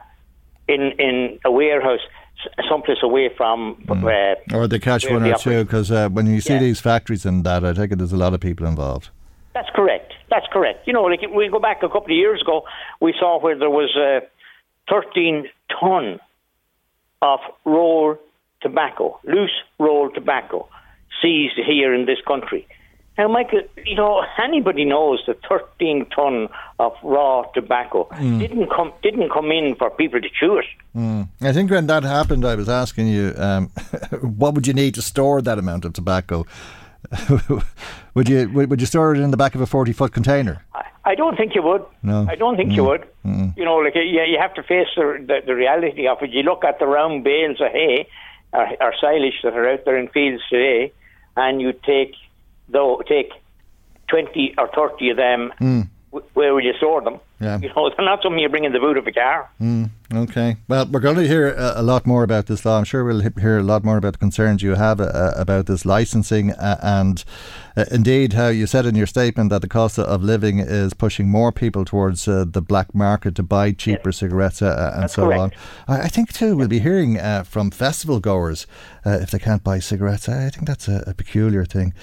in 0.68 0.92
in 0.98 1.38
a 1.44 1.50
warehouse, 1.50 2.00
someplace 2.68 2.98
away 3.02 3.30
from. 3.36 3.82
Uh, 3.88 4.34
Or 4.54 4.66
they 4.68 4.78
catch 4.78 5.08
one 5.08 5.24
or 5.24 5.34
two 5.38 5.64
because 5.64 5.90
uh, 5.90 6.08
when 6.08 6.26
you 6.26 6.40
see 6.40 6.54
Yeah. 6.54 6.60
these 6.60 6.80
factories 6.80 7.24
and 7.24 7.44
that, 7.44 7.64
I 7.64 7.72
take 7.72 7.92
it 7.92 7.98
there's 7.98 8.12
a 8.12 8.16
lot 8.16 8.34
of 8.34 8.40
people 8.40 8.66
involved. 8.66 9.08
That's 9.54 9.70
correct. 9.74 10.12
That's 10.30 10.46
correct. 10.52 10.86
You 10.86 10.92
know, 10.92 11.02
like 11.02 11.22
we 11.34 11.48
go 11.48 11.58
back 11.58 11.78
a 11.82 11.88
couple 11.88 12.12
of 12.12 12.18
years 12.24 12.40
ago, 12.42 12.64
we 13.00 13.12
saw 13.18 13.40
where 13.40 13.58
there 13.58 13.70
was 13.70 13.90
uh, 13.96 14.20
13 14.88 15.48
ton 15.80 16.20
of 17.22 17.40
raw 17.64 18.14
tobacco, 18.62 19.18
loose 19.24 19.56
rolled 19.78 20.14
tobacco, 20.14 20.68
seized 21.20 21.56
here 21.56 21.92
in 21.94 22.06
this 22.06 22.18
country. 22.26 22.66
Now, 23.18 23.28
Michael, 23.28 23.62
you 23.84 23.96
know, 23.96 24.24
anybody 24.42 24.84
knows 24.84 25.22
that 25.26 25.38
13 25.46 26.06
ton 26.06 26.48
of 26.78 26.92
raw 27.02 27.42
tobacco 27.52 28.08
didn't 28.18 28.70
come 28.70 28.92
didn't 29.02 29.30
come 29.30 29.50
in 29.50 29.74
for 29.74 29.90
people 29.90 30.20
to 30.20 30.28
chew 30.30 30.56
it. 30.58 30.66
Mm. 30.96 31.28
I 31.42 31.52
think 31.52 31.70
when 31.70 31.86
that 31.88 32.02
happened, 32.02 32.46
I 32.46 32.54
was 32.54 32.68
asking 32.68 33.08
you, 33.08 33.34
um, 33.36 33.66
what 34.22 34.54
would 34.54 34.66
you 34.66 34.72
need 34.72 34.94
to 34.94 35.02
store 35.02 35.42
that 35.42 35.58
amount 35.58 35.84
of 35.84 35.92
tobacco? 35.92 36.46
would 38.14 38.28
you 38.28 38.48
would, 38.50 38.70
would 38.70 38.80
you 38.80 38.86
store 38.86 39.14
it 39.14 39.20
in 39.20 39.30
the 39.30 39.36
back 39.36 39.54
of 39.54 39.60
a 39.60 39.66
forty 39.66 39.92
foot 39.92 40.12
container? 40.12 40.64
I 41.04 41.14
don't 41.14 41.36
think 41.36 41.54
you 41.54 41.62
would. 41.62 41.84
No. 42.02 42.26
I 42.28 42.36
don't 42.36 42.56
think 42.56 42.72
you 42.72 42.84
would. 42.84 43.06
You 43.56 43.64
know, 43.64 43.76
like 43.76 43.94
you, 43.94 44.02
you 44.02 44.38
have 44.38 44.54
to 44.54 44.62
face 44.62 44.88
the, 44.96 45.24
the 45.26 45.40
the 45.46 45.54
reality 45.54 46.06
of 46.06 46.22
it. 46.22 46.30
You 46.30 46.42
look 46.42 46.64
at 46.64 46.78
the 46.78 46.86
round 46.86 47.24
bales 47.24 47.60
of 47.60 47.72
hay 47.72 48.06
or, 48.52 48.68
or 48.80 48.94
silage 49.00 49.40
that 49.42 49.54
are 49.54 49.68
out 49.68 49.84
there 49.84 49.98
in 49.98 50.08
fields 50.08 50.42
today, 50.50 50.92
and 51.36 51.60
you 51.60 51.72
take 51.72 52.14
though 52.72 53.02
take 53.08 53.32
twenty 54.08 54.54
or 54.58 54.68
thirty 54.74 55.10
of 55.10 55.16
them. 55.16 55.52
w- 56.12 56.28
Where 56.34 56.52
will 56.54 56.64
you 56.64 56.74
store 56.74 57.00
them? 57.00 57.18
Yeah. 57.40 57.58
You 57.60 57.68
know, 57.74 57.88
they're 57.96 58.04
not 58.04 58.22
something 58.22 58.38
you 58.38 58.48
bring 58.48 58.64
in 58.64 58.72
the 58.72 58.80
boot 58.80 58.98
of 58.98 59.06
a 59.06 59.12
car. 59.12 59.48
Mm, 59.60 59.90
okay. 60.12 60.56
Well, 60.68 60.84
we're 60.90 61.00
going 61.00 61.16
to 61.16 61.26
hear 61.26 61.54
a, 61.54 61.74
a 61.76 61.82
lot 61.82 62.04
more 62.06 62.22
about 62.22 62.46
this 62.46 62.64
law. 62.66 62.76
I'm 62.78 62.84
sure 62.84 63.02
we'll 63.04 63.20
hear 63.40 63.56
a 63.58 63.62
lot 63.62 63.82
more 63.84 63.96
about 63.96 64.12
the 64.14 64.18
concerns 64.18 64.62
you 64.62 64.74
have 64.74 65.00
uh, 65.00 65.32
about 65.36 65.64
this 65.66 65.86
licensing 65.86 66.50
uh, 66.52 66.78
and 66.82 67.24
uh, 67.78 67.86
indeed 67.90 68.34
how 68.34 68.48
you 68.48 68.66
said 68.66 68.84
in 68.84 68.94
your 68.94 69.06
statement 69.06 69.48
that 69.50 69.62
the 69.62 69.68
cost 69.68 69.98
of 69.98 70.22
living 70.22 70.58
is 70.58 70.92
pushing 70.92 71.30
more 71.30 71.50
people 71.52 71.84
towards 71.86 72.28
uh, 72.28 72.44
the 72.46 72.60
black 72.60 72.94
market 72.94 73.34
to 73.36 73.42
buy 73.42 73.72
cheaper 73.72 74.12
cigarettes 74.12 74.60
uh, 74.60 74.90
and 74.94 75.04
That's 75.04 75.14
so 75.14 75.26
correct. 75.26 75.40
on. 75.40 75.52
I, 75.96 76.02
I 76.02 76.08
think 76.08 76.32
too 76.34 76.56
we'll 76.56 76.68
be 76.68 76.80
hearing 76.80 77.18
uh, 77.18 77.44
from 77.44 77.70
festival 77.70 78.20
goers 78.20 78.66
uh, 79.06 79.18
if 79.22 79.30
they 79.30 79.38
can't 79.38 79.64
buy 79.64 79.78
cigarettes. 79.78 80.28
I, 80.28 80.46
I 80.46 80.50
think 80.50 80.66
that's 80.66 80.88
a, 80.88 81.04
a 81.06 81.14
peculiar 81.14 81.64
thing. 81.64 81.94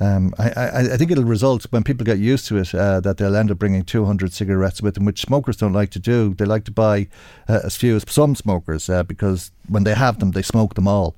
Um, 0.00 0.34
I, 0.38 0.50
I, 0.50 0.78
I 0.94 0.96
think 0.96 1.10
it'll 1.10 1.24
result 1.24 1.66
when 1.70 1.84
people 1.84 2.04
get 2.04 2.18
used 2.18 2.46
to 2.48 2.56
it 2.56 2.74
uh, 2.74 3.00
that 3.00 3.18
they'll 3.18 3.36
end 3.36 3.50
up 3.50 3.58
bringing 3.58 3.84
200 3.84 4.32
cigarettes 4.32 4.82
with 4.82 4.94
them, 4.94 5.04
which 5.04 5.20
smokers 5.20 5.56
don't 5.56 5.72
like 5.72 5.90
to 5.90 5.98
do. 5.98 6.34
They 6.34 6.44
like 6.44 6.64
to 6.64 6.72
buy 6.72 7.08
uh, 7.48 7.60
as 7.64 7.76
few 7.76 7.96
as 7.96 8.04
some 8.08 8.34
smokers 8.34 8.88
uh, 8.88 9.02
because 9.02 9.52
when 9.68 9.84
they 9.84 9.94
have 9.94 10.18
them, 10.18 10.32
they 10.32 10.42
smoke 10.42 10.74
them 10.74 10.88
all. 10.88 11.14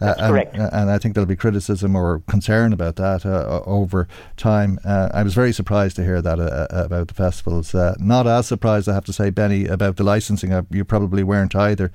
Uh, 0.00 0.14
and, 0.18 0.32
correct. 0.32 0.54
and 0.56 0.90
I 0.90 0.96
think 0.98 1.14
there'll 1.14 1.26
be 1.26 1.36
criticism 1.36 1.94
or 1.94 2.20
concern 2.20 2.72
about 2.72 2.96
that 2.96 3.26
uh, 3.26 3.62
over 3.66 4.08
time. 4.36 4.78
Uh, 4.82 5.10
I 5.12 5.22
was 5.22 5.34
very 5.34 5.52
surprised 5.52 5.96
to 5.96 6.04
hear 6.04 6.22
that 6.22 6.40
uh, 6.40 6.66
uh, 6.70 6.84
about 6.84 7.08
the 7.08 7.14
festivals. 7.14 7.74
Uh, 7.74 7.94
not 7.98 8.26
as 8.26 8.46
surprised, 8.46 8.88
I 8.88 8.94
have 8.94 9.04
to 9.04 9.12
say, 9.12 9.28
Benny, 9.28 9.66
about 9.66 9.96
the 9.96 10.04
licensing. 10.04 10.52
Uh, 10.52 10.62
you 10.70 10.84
probably 10.86 11.22
weren't 11.22 11.54
either. 11.54 11.92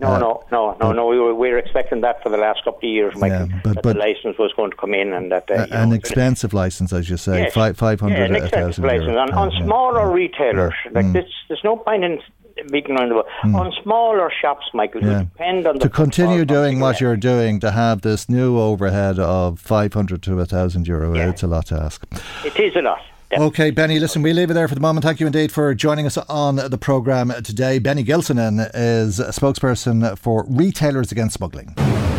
No, 0.00 0.08
Uh, 0.14 0.18
no, 0.18 0.44
no, 0.52 0.76
no, 0.80 0.92
no. 0.92 1.06
We 1.08 1.18
were, 1.18 1.34
we 1.34 1.50
were 1.50 1.58
expecting 1.58 2.02
that 2.02 2.22
for 2.22 2.28
the 2.28 2.36
last 2.36 2.62
couple 2.62 2.88
of 2.88 2.92
years, 2.92 3.14
Michael. 3.16 3.48
Yeah, 3.48 3.60
but- 3.64 3.74
that 3.74 3.82
but- 3.82 3.92
the 3.94 3.98
license 3.98 4.38
was 4.38 4.52
going 4.56 4.70
to 4.70 4.76
come 4.76 4.94
in, 4.94 5.12
and 5.12 5.32
that 5.32 5.50
uh, 5.50 5.66
A- 5.70 5.74
an 5.82 5.88
know, 5.90 5.94
expensive 5.96 6.54
license, 6.54 6.92
as 6.92 7.10
you 7.10 7.16
say, 7.16 7.42
Yes. 7.42 7.52
fi- 7.54 7.72
500 7.72 8.30
yeah, 8.30 8.36
expensive 8.36 8.84
1,000 8.84 8.84
license. 8.84 9.16
On, 9.18 9.34
on 9.38 9.50
Yeah, 9.50 9.58
yeah. 9.58 9.64
smaller 9.66 10.10
retailers, 10.12 10.74
like 10.92 11.06
Mm. 11.06 11.12
this, 11.14 11.26
there's 11.48 11.64
no 11.64 11.76
point 11.76 12.04
in 12.04 12.20
beating 12.70 12.96
around 12.96 13.08
the 13.08 13.14
bush. 13.16 13.54
On 13.54 13.72
smaller 13.82 14.30
shops, 14.40 14.66
Michael, 14.72 15.02
Yeah. 15.02 15.20
depend 15.20 15.66
on 15.66 15.74
the 15.78 15.80
to 15.80 15.88
continue 15.88 16.44
doing 16.44 16.78
what 16.80 17.00
you're 17.00 17.16
doing, 17.16 17.58
to 17.60 17.70
have 17.72 18.02
this 18.02 18.28
new 18.28 18.56
overhead 18.58 19.18
of 19.18 19.58
500 19.58 20.22
to 20.22 20.36
1,000 20.36 20.86
euro, 20.86 21.14
Yeah. 21.16 21.28
it's 21.30 21.42
a 21.42 21.48
lot 21.48 21.66
to 21.66 21.74
ask. 21.76 22.04
It 22.44 22.58
is 22.60 22.76
a 22.76 22.82
lot. 22.82 23.00
Yeah. 23.30 23.42
Okay, 23.42 23.70
Benny, 23.70 23.98
listen, 23.98 24.22
we 24.22 24.32
leave 24.32 24.50
it 24.50 24.54
there 24.54 24.68
for 24.68 24.74
the 24.74 24.80
moment. 24.80 25.04
Thank 25.04 25.20
you 25.20 25.26
indeed 25.26 25.52
for 25.52 25.74
joining 25.74 26.06
us 26.06 26.16
on 26.16 26.56
the 26.56 26.78
programme 26.78 27.30
today. 27.42 27.78
Benny 27.78 28.02
Gilsenan 28.02 28.70
is 28.72 29.20
a 29.20 29.28
spokesperson 29.28 30.16
for 30.18 30.46
Retailers 30.48 31.12
Against 31.12 31.36
Smuggling. 31.36 31.74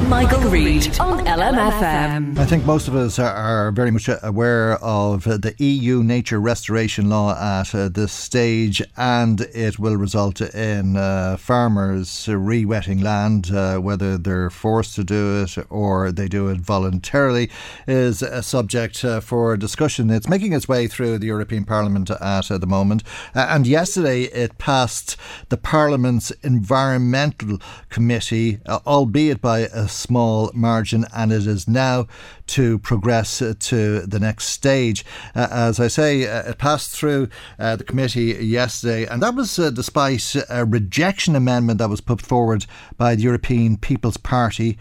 Michael 0.07 0.39
Reade 0.49 0.99
on 0.99 1.24
LMFM. 1.26 2.38
I 2.39 2.45
think 2.45 2.66
most 2.66 2.88
of 2.88 2.95
us 2.95 3.20
are, 3.20 3.32
are 3.32 3.72
very 3.72 3.91
much 3.91 4.10
aware 4.24 4.74
of 4.78 5.24
the 5.24 5.53
EU 5.60 6.01
nature 6.03 6.39
restoration 6.39 7.10
law 7.10 7.38
at 7.60 7.76
uh, 7.76 7.89
this 7.89 8.12
stage, 8.12 8.82
and 8.97 9.41
it 9.41 9.78
will 9.78 9.97
result 9.97 10.41
in 10.41 10.95
uh, 10.95 11.38
farmers 11.38 12.28
re-wetting 12.28 13.01
land, 13.01 13.51
uh, 13.51 13.78
whether 13.78 14.18
they're 14.18 14.49
forced 14.49 14.95
to 14.95 15.03
do 15.03 15.43
it 15.43 15.55
or 15.70 16.12
they 16.12 16.28
do 16.28 16.47
it 16.47 16.57
voluntarily, 16.57 17.49
is 17.88 18.24
a 18.24 18.41
subject 18.41 19.05
uh, 19.05 19.20
for 19.20 19.55
discussion. 19.57 20.10
It's 20.10 20.30
making 20.30 20.53
its 20.53 20.68
way 20.68 20.88
through 20.88 20.99
the 21.00 21.28
European 21.28 21.66
Parliament 21.66 22.10
at 22.10 22.47
the 22.47 22.68
moment, 22.68 23.04
uh, 23.36 23.47
and 23.50 23.68
yesterday 23.68 24.24
it 24.24 24.58
passed 24.58 25.16
the 25.50 25.58
Parliament's 25.58 26.32
Environmental 26.43 27.60
Committee, 27.89 28.60
uh, 28.66 28.80
albeit 28.86 29.41
by 29.41 29.60
a 29.60 29.88
small 29.88 30.52
margin, 30.54 31.06
and 31.14 31.32
it 31.32 31.45
is 31.45 31.68
now 31.68 32.08
to 32.47 32.80
progress 32.80 33.43
to 33.60 34.00
the 34.02 34.20
next 34.20 34.45
stage. 34.45 35.06
Uh, 35.36 35.47
as 35.52 35.80
I 35.80 35.88
say, 35.88 36.28
uh, 36.28 36.50
it 36.50 36.58
passed 36.58 36.89
through 36.89 37.30
uh, 37.60 37.76
the 37.76 37.84
committee 37.84 38.36
yesterday, 38.43 39.06
and 39.06 39.22
that 39.22 39.36
was 39.36 39.60
uh, 39.60 39.70
despite 39.70 40.36
a 40.50 40.66
rejection 40.66 41.36
amendment 41.36 41.78
that 41.78 41.89
was 41.89 42.02
put 42.02 42.22
forward 42.22 42.66
by 42.97 43.16
the 43.16 43.22
European 43.22 43.78
People's 43.78 44.18
Party, 44.18 44.78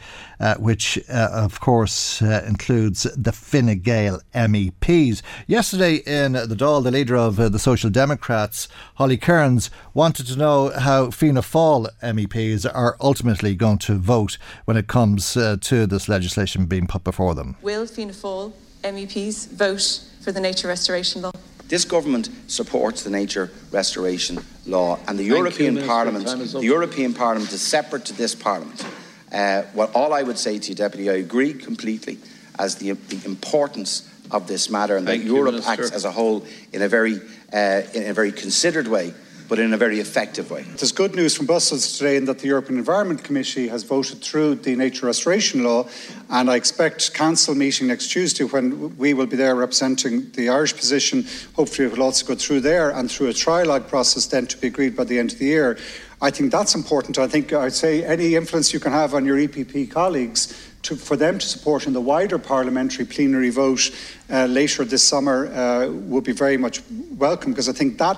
which, 0.59 0.99
of 1.09 1.61
course, 1.61 2.23
includes 2.23 3.03
the 3.17 3.33
Fine 3.33 3.81
Gael 3.81 4.21
MEPs. 4.35 5.23
Yesterday 5.47 6.03
in 6.09 6.33
the 6.33 6.57
Dáil, 6.57 6.83
the 6.83 6.91
leader 6.91 7.17
of 7.17 7.39
uh, 7.39 7.49
the 7.49 7.59
Social 7.59 7.91
Democrats, 7.91 8.67
Holly 8.95 9.19
Cairns, 9.19 9.71
wanted 9.93 10.27
to 10.27 10.37
know 10.37 10.71
how 10.71 11.11
Fianna 11.11 11.43
Fáil 11.43 11.89
MEPs 12.03 12.67
are 12.75 12.97
ultimately 13.01 13.55
going 13.55 13.79
to 13.79 13.95
vote 13.95 14.39
when 14.65 14.77
it 14.77 14.87
comes 14.87 15.37
uh, 15.37 15.59
to 15.61 15.87
this 15.87 16.09
legislation 16.09 16.67
being 16.67 16.87
put 16.87 17.05
before 17.05 17.35
them. 17.35 17.57
Will 17.63 17.87
Fianna 17.87 18.13
Fáil 18.13 18.53
MEPs 18.83 19.49
vote 19.51 20.05
for 20.23 20.33
the 20.33 20.41
nature 20.41 20.67
restoration 20.67 21.23
law? 21.23 21.33
This 21.69 21.85
government 21.85 22.31
supports 22.47 23.03
the 23.03 23.11
nature 23.11 23.51
restoration 23.71 24.39
law, 24.67 24.99
and 25.07 25.19
the 25.19 25.25
you, 25.25 25.37
European 25.37 25.75
Minister. 25.75 25.93
Parliament. 25.93 26.27
Is. 26.41 26.53
The 26.55 26.63
European 26.63 27.13
Parliament 27.13 27.53
is 27.53 27.61
separate 27.61 28.07
to 28.07 28.15
this 28.15 28.35
Parliament. 28.35 28.83
Uh, 29.31 29.65
well, 29.75 29.91
all 29.95 30.15
I 30.15 30.23
would 30.23 30.39
say 30.39 30.59
to 30.59 30.69
you, 30.71 30.75
Deputy, 30.75 31.11
I 31.11 31.15
agree 31.15 31.53
completely 31.53 32.19
as 32.59 32.77
the, 32.77 32.93
the 32.93 33.25
importance 33.27 34.09
of 34.31 34.47
this 34.47 34.71
matter, 34.71 34.97
and 34.97 35.07
Thank 35.07 35.23
that 35.23 35.29
you, 35.29 35.37
Europe 35.37 35.53
Minister. 35.55 35.83
acts 35.83 35.91
as 35.93 36.05
a 36.05 36.11
whole 36.11 36.45
in 36.73 36.83
a 36.83 36.89
very 36.89 37.21
uh, 37.53 37.83
in 37.95 38.11
a 38.11 38.13
very 38.13 38.33
considered 38.33 38.89
way, 38.89 39.15
but 39.49 39.59
in 39.59 39.73
a 39.73 39.77
very 39.77 40.01
effective 40.01 40.51
way. 40.51 40.63
There's 40.63 40.93
good 40.93 41.15
news 41.15 41.35
from 41.35 41.47
Brussels 41.47 41.97
today 41.97 42.17
in 42.17 42.27
that 42.27 42.41
the 42.41 42.49
European 42.49 42.79
Environment 42.79 43.23
Committee 43.25 43.69
has 43.69 43.85
voted 43.85 44.21
through 44.21 44.57
the 44.57 44.77
nature 44.77 45.07
restoration 45.07 45.65
law, 45.65 45.89
and 46.29 46.51
I 46.51 46.57
expect 46.57 47.15
council 47.15 47.55
meeting 47.55 47.87
next 47.87 48.09
Tuesday 48.09 48.45
when 48.45 48.97
we 48.99 49.15
will 49.15 49.27
be 49.27 49.37
there 49.37 49.55
representing 49.55 50.31
the 50.33 50.51
Irish 50.51 50.77
position. 50.77 51.27
Hopefully, 51.55 51.89
it 51.89 51.93
will 51.93 52.03
also 52.03 52.27
go 52.27 52.35
through 52.35 52.61
there 52.61 52.91
and 52.91 53.11
through 53.11 53.29
a 53.29 53.33
trilogue 53.35 53.89
process 53.89 54.27
then 54.27 54.47
to 54.47 54.59
be 54.59 54.67
agreed 54.67 54.95
by 54.95 55.05
the 55.05 55.19
end 55.19 55.33
of 55.33 55.39
the 55.39 55.47
year. 55.47 55.79
I 56.21 56.31
think 56.31 56.51
that's 56.51 56.75
important. 56.75 57.17
I 57.17 57.29
think 57.29 57.53
I'd 57.53 57.73
say 57.73 58.05
any 58.05 58.35
influence 58.35 58.73
you 58.73 58.81
can 58.81 58.91
have 58.91 59.15
on 59.15 59.25
your 59.25 59.37
EPP 59.37 59.91
colleagues. 59.91 60.68
To, 60.89 60.97
for 60.97 61.17
them 61.17 61.39
to 61.39 61.47
support 61.47 61.87
in 61.87 61.93
the 61.93 62.01
wider 62.01 62.39
parliamentary 62.39 63.05
plenary 63.05 63.51
vote 63.51 63.91
uh, 64.31 64.47
later 64.47 64.87
this 64.87 65.07
summer 65.07 65.47
uh, 65.47 65.87
would 65.87 66.25
be 66.25 66.33
very 66.33 66.57
much 66.57 66.81
welcome 67.11 67.53
because 67.53 67.69
I 67.69 67.73
think 67.73 67.99
that 67.99 68.17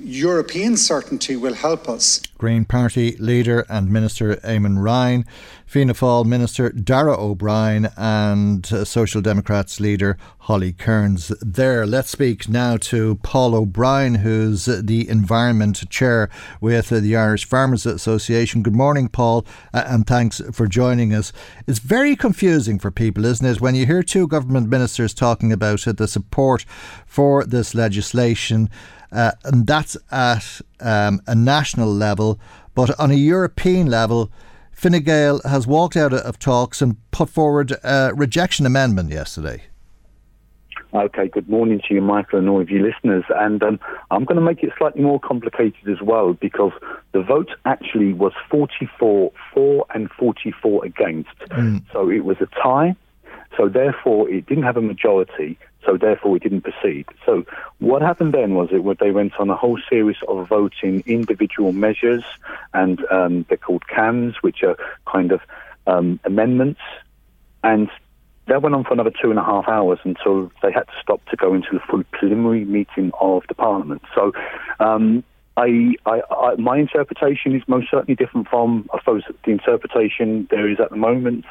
European 0.00 0.76
certainty 0.76 1.36
will 1.36 1.54
help 1.54 1.88
us 1.88 2.20
Green 2.38 2.64
Party 2.64 3.16
leader 3.18 3.64
and 3.68 3.90
Minister 3.90 4.36
Eamon 4.36 4.82
Ryan, 4.82 5.24
Fianna 5.64 5.94
Fáil 5.94 6.26
Minister 6.26 6.70
Darragh 6.70 7.18
O'Brien, 7.18 7.88
and 7.96 8.66
Social 8.66 9.22
Democrats 9.22 9.80
leader 9.80 10.18
Holly 10.40 10.72
Cairns. 10.72 11.28
There, 11.40 11.86
let's 11.86 12.10
speak 12.10 12.48
now 12.48 12.76
to 12.76 13.16
Paul 13.22 13.54
O'Brien, 13.54 14.16
who's 14.16 14.66
the 14.66 15.08
Environment 15.08 15.88
Chair 15.88 16.28
with 16.60 16.90
the 16.90 17.16
Irish 17.16 17.46
Farmers 17.46 17.86
Association. 17.86 18.62
Good 18.62 18.76
morning, 18.76 19.08
Paul, 19.08 19.46
uh, 19.72 19.84
and 19.86 20.06
thanks 20.06 20.40
for 20.52 20.66
joining 20.66 21.14
us. 21.14 21.32
It's 21.66 21.78
very 21.78 22.14
confusing 22.16 22.78
for 22.78 22.90
people, 22.90 23.24
isn't 23.24 23.46
it, 23.46 23.60
when 23.60 23.74
you 23.74 23.86
hear 23.86 24.02
two 24.02 24.28
government 24.28 24.68
ministers 24.68 25.14
talking 25.14 25.52
about 25.52 25.80
the 25.80 26.06
support 26.06 26.64
for 27.06 27.44
this 27.44 27.74
legislation. 27.74 28.68
Uh, 29.12 29.32
and 29.44 29.66
that's 29.66 29.96
at 30.10 30.60
um, 30.80 31.20
a 31.26 31.34
national 31.34 31.92
level. 31.92 32.38
But 32.74 32.98
on 33.00 33.10
a 33.10 33.14
European 33.14 33.86
level, 33.86 34.30
Fine 34.72 35.02
Gael 35.02 35.40
has 35.44 35.66
walked 35.66 35.96
out 35.96 36.12
of 36.12 36.38
talks 36.38 36.82
and 36.82 36.96
put 37.10 37.30
forward 37.30 37.72
a 37.82 38.12
rejection 38.14 38.66
amendment 38.66 39.10
yesterday. 39.10 39.64
Okay, 40.94 41.28
good 41.28 41.48
morning 41.48 41.80
to 41.88 41.94
you, 41.94 42.00
Michael, 42.00 42.38
and 42.38 42.48
all 42.48 42.60
of 42.60 42.70
you 42.70 42.82
listeners. 42.82 43.24
And 43.30 43.62
um, 43.62 43.80
I'm 44.10 44.24
going 44.24 44.36
to 44.36 44.42
make 44.42 44.62
it 44.62 44.72
slightly 44.78 45.02
more 45.02 45.20
complicated 45.20 45.88
as 45.88 46.00
well 46.00 46.32
because 46.34 46.72
the 47.12 47.22
vote 47.22 47.50
actually 47.64 48.12
was 48.12 48.32
44 48.50 49.32
for 49.52 49.86
and 49.94 50.10
44 50.18 50.84
against. 50.84 51.38
Mm. 51.50 51.82
So 51.92 52.08
it 52.08 52.24
was 52.24 52.36
a 52.40 52.46
tie. 52.62 52.94
So 53.56 53.68
therefore, 53.68 54.28
it 54.30 54.46
didn't 54.46 54.64
have 54.64 54.76
a 54.76 54.82
majority. 54.82 55.58
So 55.86 55.96
therefore, 55.96 56.32
we 56.32 56.40
didn't 56.40 56.62
proceed. 56.62 57.06
So 57.24 57.44
what 57.78 58.02
happened 58.02 58.34
then 58.34 58.54
was 58.54 58.68
it 58.72 58.98
they 58.98 59.12
went 59.12 59.32
on 59.38 59.48
a 59.48 59.56
whole 59.56 59.78
series 59.88 60.16
of 60.26 60.48
voting 60.48 61.04
individual 61.06 61.72
measures, 61.72 62.24
and 62.74 63.00
um, 63.10 63.46
they're 63.48 63.56
called 63.56 63.86
CAMs, 63.86 64.34
which 64.42 64.62
are 64.64 64.76
kind 65.10 65.30
of 65.30 65.40
um, 65.86 66.18
amendments, 66.24 66.80
and 67.62 67.88
that 68.48 68.62
went 68.62 68.74
on 68.74 68.84
for 68.84 68.92
another 68.92 69.12
two 69.22 69.30
and 69.30 69.38
a 69.38 69.44
half 69.44 69.68
hours 69.68 69.98
until 70.04 70.50
they 70.62 70.72
had 70.72 70.86
to 70.88 70.92
stop 71.00 71.24
to 71.26 71.36
go 71.36 71.54
into 71.54 71.68
the 71.72 71.80
full 71.88 72.02
preliminary 72.12 72.64
meeting 72.64 73.12
of 73.20 73.44
the 73.48 73.54
Parliament. 73.54 74.02
So. 74.14 74.32
Um, 74.80 75.24
I, 75.58 75.94
I, 76.04 76.20
I, 76.30 76.54
my 76.56 76.76
interpretation 76.76 77.56
is 77.56 77.62
most 77.66 77.90
certainly 77.90 78.14
different 78.14 78.46
from, 78.46 78.90
I 78.92 78.98
suppose, 78.98 79.22
the 79.46 79.50
interpretation 79.50 80.46
there 80.50 80.68
is 80.70 80.78
at 80.80 80.90
the 80.90 80.96
moment 80.96 81.46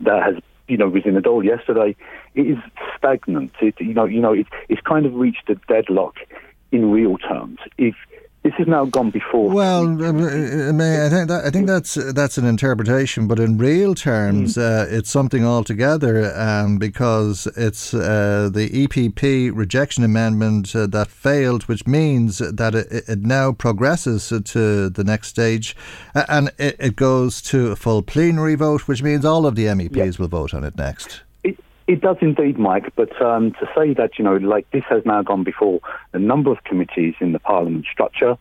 that 0.00 0.22
has 0.22 0.34
you 0.68 0.76
know, 0.76 0.88
was 0.88 1.02
in 1.04 1.14
the 1.14 1.20
Dáil 1.20 1.44
yesterday, 1.44 1.96
it 2.34 2.42
is 2.42 2.58
stagnant. 2.96 3.52
It, 3.60 3.74
you 3.80 3.94
know, 3.94 4.04
you 4.04 4.20
know, 4.20 4.32
it, 4.32 4.46
it's 4.68 4.80
kind 4.82 5.06
of 5.06 5.14
reached 5.14 5.48
a 5.48 5.54
deadlock 5.66 6.16
in 6.70 6.90
real 6.90 7.18
terms. 7.18 7.58
If 7.78 7.94
this 8.42 8.54
has 8.54 8.66
now 8.66 8.84
gone 8.84 9.10
before. 9.10 9.50
Well, 9.50 10.02
uh, 10.02 10.08
I 10.08 11.08
think 11.08 11.28
that, 11.28 11.42
I 11.44 11.50
think 11.50 11.68
that's 11.68 11.94
that's 11.94 12.38
an 12.38 12.44
interpretation, 12.44 13.28
but 13.28 13.38
in 13.38 13.56
real 13.56 13.94
terms, 13.94 14.56
mm. 14.56 14.62
uh, 14.62 14.86
it's 14.90 15.10
something 15.10 15.44
altogether 15.46 16.34
um, 16.36 16.78
because 16.78 17.46
it's 17.56 17.94
uh, 17.94 18.50
the 18.52 18.68
EPP 18.68 19.52
rejection 19.54 20.02
amendment 20.02 20.74
uh, 20.74 20.88
that 20.88 21.08
failed, 21.08 21.64
which 21.64 21.86
means 21.86 22.38
that 22.38 22.74
it, 22.74 23.04
it, 23.08 23.20
now 23.20 23.52
progresses 23.52 24.28
to 24.28 24.88
the 24.90 25.04
next 25.04 25.28
stage, 25.28 25.76
and 26.14 26.50
it, 26.58 26.76
it, 26.80 26.96
goes 26.96 27.40
to 27.42 27.70
a 27.70 27.76
full 27.76 28.02
plenary 28.02 28.56
vote, 28.56 28.88
which 28.88 29.02
means 29.02 29.24
all 29.24 29.46
of 29.46 29.54
the 29.54 29.66
MEPs 29.66 29.94
yeah. 29.96 30.12
will 30.18 30.28
vote 30.28 30.52
on 30.52 30.64
it 30.64 30.76
next. 30.76 31.22
It 31.86 32.00
does 32.00 32.16
indeed, 32.20 32.58
Mike. 32.58 32.94
But 32.96 33.20
um, 33.20 33.52
to 33.52 33.68
say 33.76 33.94
that 33.94 34.18
you 34.18 34.24
know, 34.24 34.36
like 34.36 34.70
this 34.70 34.84
has 34.88 35.04
now 35.04 35.22
gone 35.22 35.44
before 35.44 35.80
a 36.12 36.18
number 36.18 36.50
of 36.50 36.64
committees 36.64 37.14
in 37.20 37.32
the 37.32 37.38
Parliament 37.38 37.86
structure. 37.90 38.36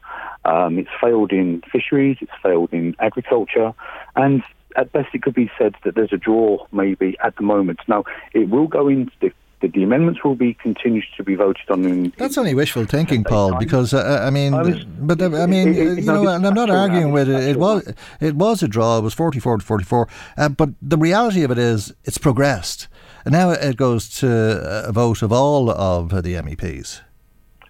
Um, 0.46 0.80
it's 0.80 0.90
failed 1.00 1.32
in 1.32 1.62
fisheries. 1.72 2.18
It's 2.22 2.32
failed 2.42 2.74
in 2.74 2.96
agriculture, 3.00 3.74
and 4.16 4.44
at 4.76 4.92
best 4.92 5.10
it 5.14 5.22
could 5.22 5.34
be 5.34 5.52
said 5.58 5.76
that 5.84 5.96
there's 5.96 6.14
a 6.14 6.18
draw 6.18 6.66
maybe 6.72 7.18
at 7.24 7.36
the 7.36 7.44
moment. 7.44 7.80
Now 7.88 8.06
it 8.34 8.50
will 8.50 8.68
go 8.68 8.88
into 8.88 9.12
the 9.22 9.32
the 9.68 9.84
amendments 9.84 10.24
will 10.24 10.36
be 10.36 10.56
continued 10.56 11.04
to 11.18 11.24
be 11.24 11.36
voted 11.36 11.70
on. 11.70 11.86
In, 11.86 12.14
That's 12.18 12.38
only 12.38 12.56
wishful 12.56 12.86
thinking, 12.86 13.24
Paul. 13.24 13.58
Because 13.60 13.94
uh, 13.94 14.24
I 14.26 14.30
mean, 14.30 14.54
I 14.54 14.64
was, 14.64 14.84
but 14.84 15.22
uh, 15.22 15.38
I 15.38 15.46
mean, 15.46 15.70
it, 15.70 15.78
it, 15.78 16.00
you 16.00 16.06
know, 16.06 16.28
and 16.28 16.46
I'm 16.46 16.54
not 16.54 16.70
arguing 16.70 17.12
with 17.12 17.30
it. 17.30 17.44
It 17.44 17.58
was 17.58 17.94
it 18.20 18.36
was 18.36 18.64
a 18.64 18.68
draw. 18.68 18.98
It 18.98 19.02
was 19.02 19.14
44 19.14 19.60
to 19.60 19.66
44. 19.66 20.08
Uh, 20.38 20.50
but 20.50 20.70
the 20.82 20.98
reality 20.98 21.44
of 21.44 21.52
it 21.52 21.58
is, 21.58 21.94
it's 22.04 22.18
progressed. 22.18 22.88
And 23.26 23.34
now 23.34 23.52
it 23.52 23.78
goes 23.78 24.10
to 24.20 24.86
a 24.88 24.92
vote 24.92 25.22
of 25.22 25.32
all 25.32 25.70
of 25.70 26.10
the 26.10 26.34
MEPs. 26.36 27.02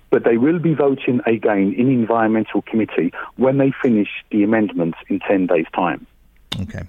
But 0.10 0.24
they 0.24 0.38
will 0.38 0.60
be 0.60 0.74
voting 0.74 1.22
again 1.26 1.74
in 1.78 1.89
Environmental 1.89 2.62
Committee 2.64 3.14
when 3.38 3.58
they 3.58 3.72
finish 3.82 4.10
the 4.30 4.43
amendments 4.43 4.97
in 5.08 5.20
10 5.20 5.47
days' 5.47 5.66
time. 5.74 6.06
Okay. 6.62 6.84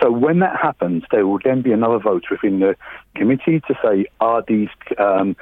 So 0.00 0.10
when 0.10 0.38
that 0.38 0.56
happens, 0.56 1.02
there 1.10 1.26
will 1.26 1.40
then 1.44 1.62
be 1.62 1.72
another 1.72 1.98
vote 1.98 2.24
within 2.30 2.60
the 2.60 2.76
committee 3.16 3.60
to 3.60 3.74
say, 3.82 4.06
are 4.20 4.42
these 4.46 4.68
um, 4.98 5.36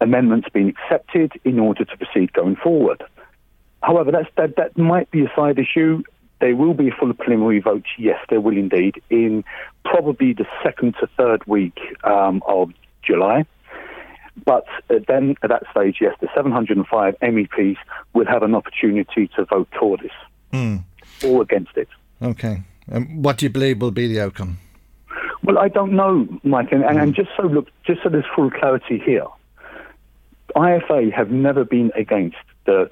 amendments 0.00 0.48
being 0.52 0.68
accepted 0.68 1.32
in 1.44 1.58
order 1.58 1.84
to 1.84 1.96
proceed 1.96 2.32
going 2.32 2.56
forward? 2.56 3.02
However, 3.82 4.12
that, 4.12 4.56
that 4.56 4.78
might 4.78 5.10
be 5.10 5.24
a 5.24 5.32
side 5.34 5.58
issue. 5.58 6.02
There 6.40 6.56
will 6.56 6.74
be 6.74 6.88
a 6.88 6.92
full 6.92 7.12
preliminary 7.12 7.60
vote. 7.60 7.84
Yes, 7.98 8.18
there 8.28 8.40
will 8.40 8.56
indeed 8.56 9.02
in 9.10 9.44
probably 9.84 10.32
the 10.32 10.46
second 10.62 10.94
to 11.00 11.06
third 11.16 11.44
week 11.46 11.78
um, 12.04 12.42
of 12.46 12.70
July. 13.02 13.44
But 14.44 14.66
uh, 14.88 14.96
then 15.06 15.36
at 15.42 15.50
that 15.50 15.64
stage, 15.70 15.98
yes, 16.00 16.14
the 16.20 16.28
705 16.34 17.14
MEPs 17.20 17.76
will 18.14 18.26
have 18.26 18.42
an 18.42 18.54
opportunity 18.54 19.28
to 19.36 19.44
vote 19.44 19.68
for 19.78 19.98
this 19.98 20.12
mm. 20.52 20.82
or 21.24 21.42
against 21.42 21.76
it. 21.76 21.88
Okay. 22.22 22.62
Um, 22.90 23.22
what 23.22 23.38
do 23.38 23.46
you 23.46 23.50
believe 23.50 23.80
will 23.80 23.90
be 23.90 24.08
the 24.08 24.20
outcome? 24.20 24.58
Well, 25.42 25.58
I 25.58 25.68
don't 25.68 25.92
know, 25.92 26.28
Mike, 26.42 26.70
and, 26.70 26.84
and, 26.84 26.98
and 26.98 27.14
just 27.14 27.30
so 27.36 27.44
look, 27.44 27.68
just 27.86 28.02
so 28.02 28.08
there's 28.08 28.26
full 28.34 28.50
clarity 28.50 29.02
here, 29.04 29.26
IFA 30.54 31.12
have 31.12 31.30
never 31.30 31.64
been 31.64 31.90
against 31.96 32.36
the 32.66 32.90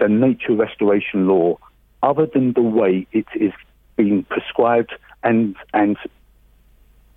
the 0.00 0.08
nature 0.08 0.54
restoration 0.54 1.28
law 1.28 1.56
other 2.04 2.26
than 2.26 2.52
the 2.52 2.62
way 2.62 3.06
it 3.12 3.26
is 3.34 3.52
being 3.96 4.24
prescribed 4.24 4.92
and 5.22 5.56
and 5.72 5.96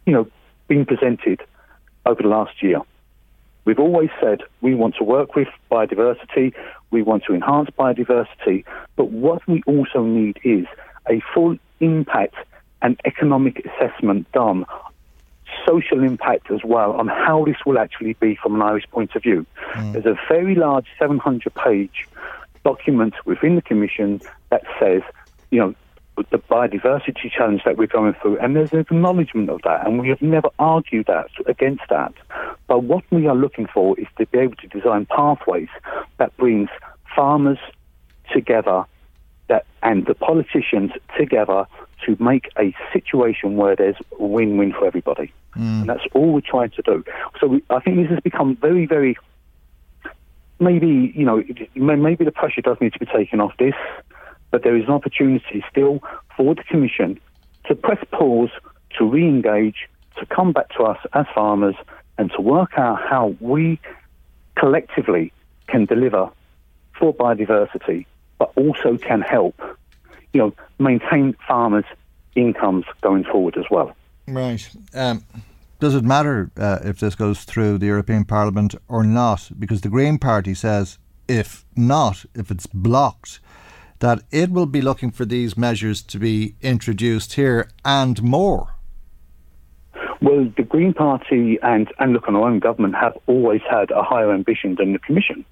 you 0.06 0.14
know 0.14 0.28
being 0.68 0.86
presented 0.86 1.42
over 2.06 2.22
the 2.24 2.30
last 2.30 2.64
year. 2.64 2.82
We've 3.66 3.80
always 3.80 4.10
said 4.22 4.44
we 4.62 4.74
want 4.76 4.96
to 4.96 5.04
work 5.04 5.36
with 5.36 5.50
biodiversity, 5.70 6.54
we 6.90 7.02
want 7.02 7.26
to 7.26 7.34
enhance 7.34 7.70
biodiversity, 7.78 8.64
but 8.96 9.12
what 9.12 9.46
we 9.46 9.62
also 9.68 10.04
need 10.04 10.40
is 10.44 10.66
a 11.10 11.22
full 11.34 11.58
impact 11.82 12.36
and 12.82 12.98
economic 13.04 13.66
assessment 13.66 14.32
done, 14.32 14.66
social 15.68 16.02
impact 16.02 16.50
as 16.50 16.62
well 16.64 16.94
on 16.94 17.08
how 17.08 17.44
this 17.44 17.58
will 17.66 17.78
actually 17.78 18.14
be 18.14 18.38
from 18.42 18.56
an 18.56 18.62
Irish 18.62 18.86
point 18.90 19.16
of 19.16 19.24
view. 19.24 19.46
Mm. 19.74 19.94
There's 19.94 20.06
a 20.06 20.18
very 20.30 20.56
large 20.56 20.88
700 20.98 21.54
page 21.56 22.08
document 22.64 23.16
within 23.26 23.56
the 23.56 23.62
Commission 23.62 24.22
that 24.50 24.64
says, 24.80 25.02
you 25.52 25.60
know, 25.60 25.76
the 26.32 26.40
biodiversity 26.40 27.32
challenge 27.32 27.62
that 27.64 27.78
we're 27.78 27.88
going 27.88 28.16
through, 28.22 28.40
and 28.40 28.56
there's 28.56 28.74
an 28.74 28.80
acknowledgement 28.80 29.50
of 29.50 29.62
that, 29.64 29.86
and 29.86 30.00
we 30.00 30.10
have 30.10 30.22
never 30.22 30.50
argued 30.58 31.06
that 31.06 31.30
against 31.46 31.84
that. 31.90 32.14
But 32.68 32.84
what 32.84 33.04
we 33.12 33.28
are 33.28 33.36
looking 33.36 33.68
for 33.72 34.00
is 34.00 34.08
to 34.18 34.26
be 34.26 34.40
able 34.40 34.56
to 34.56 34.68
design 34.68 35.06
pathways 35.06 35.70
that 36.18 36.36
brings 36.38 36.70
farmers 37.16 37.60
together 38.34 38.86
that 39.48 39.66
and 39.82 40.06
the 40.06 40.16
politicians 40.16 40.92
together 41.18 41.66
to 42.06 42.18
make 42.20 42.50
a 42.58 42.76
situation 42.92 43.56
where 43.56 43.76
there's 43.76 43.96
a 44.20 44.24
win-win 44.24 44.74
for 44.74 44.86
everybody. 44.86 45.32
Mm. 45.56 45.82
And 45.82 45.90
that's 45.90 46.04
all 46.14 46.34
we're 46.34 46.42
trying 46.42 46.72
to 46.72 46.82
do. 46.82 47.04
So 47.40 47.48
we, 47.48 47.64
I 47.70 47.80
think 47.80 47.98
this 47.98 48.10
has 48.10 48.20
become 48.20 48.56
very, 48.56 48.86
very 48.86 49.18
maybe 50.60 51.14
you 51.16 51.24
know 51.24 51.44
maybe 51.76 52.26
the 52.26 52.32
pressure 52.32 52.62
does 52.62 52.78
need 52.82 52.94
to 52.94 53.00
be 53.00 53.06
taken 53.06 53.40
off 53.40 53.54
this, 53.58 53.76
but 54.52 54.64
there 54.64 54.76
is 54.76 54.86
an 54.86 54.92
opportunity 54.92 55.64
still 55.70 56.02
for 56.36 56.56
the 56.56 56.64
commission 56.64 57.20
to 57.66 57.76
press 57.76 58.04
pause, 58.12 58.50
to 58.98 59.06
re-engage, 59.06 59.90
to 60.20 60.26
come 60.26 60.54
back 60.54 60.70
to 60.70 60.84
us 60.84 60.98
as 61.14 61.26
farmers, 61.34 61.76
and 62.18 62.32
to 62.32 62.42
work 62.42 62.72
out 62.78 63.00
how 63.08 63.36
we 63.40 63.80
collectively 64.56 65.32
can 65.68 65.86
deliver 65.86 66.30
for 66.98 67.14
biodiversity, 67.14 68.06
but 68.40 68.52
also 68.56 68.98
can 68.98 69.22
help, 69.22 69.60
you 70.34 70.40
know, 70.40 70.54
maintain 70.80 71.36
farmers' 71.48 71.86
incomes 72.36 72.86
going 73.02 73.24
forward 73.24 73.58
as 73.58 73.66
well. 73.70 73.96
Right. 74.28 74.68
Um, 74.94 75.24
does 75.80 75.94
it 75.94 76.04
matter 76.04 76.50
uh, 76.58 76.80
if 76.84 77.00
this 77.00 77.16
goes 77.16 77.44
through 77.44 77.78
the 77.78 77.86
European 77.86 78.26
Parliament 78.26 78.74
or 78.88 79.04
not? 79.04 79.52
Because 79.60 79.82
the 79.82 79.90
Green 79.90 80.18
Party 80.18 80.54
says 80.54 80.98
if 81.28 81.66
not, 81.76 82.26
if 82.34 82.50
it's 82.50 82.68
blocked, 82.68 83.40
that 84.00 84.22
it 84.32 84.52
will 84.52 84.66
be 84.66 84.82
looking 84.82 85.12
for 85.12 85.26
these 85.26 85.58
measures 85.58 86.02
to 86.04 86.20
be 86.20 86.56
introduced 86.62 87.34
here 87.34 87.70
and 87.84 88.22
more. 88.22 88.76
Well, 90.22 90.52
the 90.58 90.64
Green 90.64 90.94
Party 90.94 91.60
and, 91.62 91.88
and 92.00 92.14
look, 92.14 92.28
on 92.28 92.36
our 92.36 92.48
own 92.50 92.60
government 92.60 92.96
have 92.96 93.18
always 93.28 93.62
had 93.70 93.92
a 93.92 94.04
higher 94.04 94.34
ambition 94.34 94.76
than 94.76 94.94
the 94.94 95.00
Commission. 95.00 95.46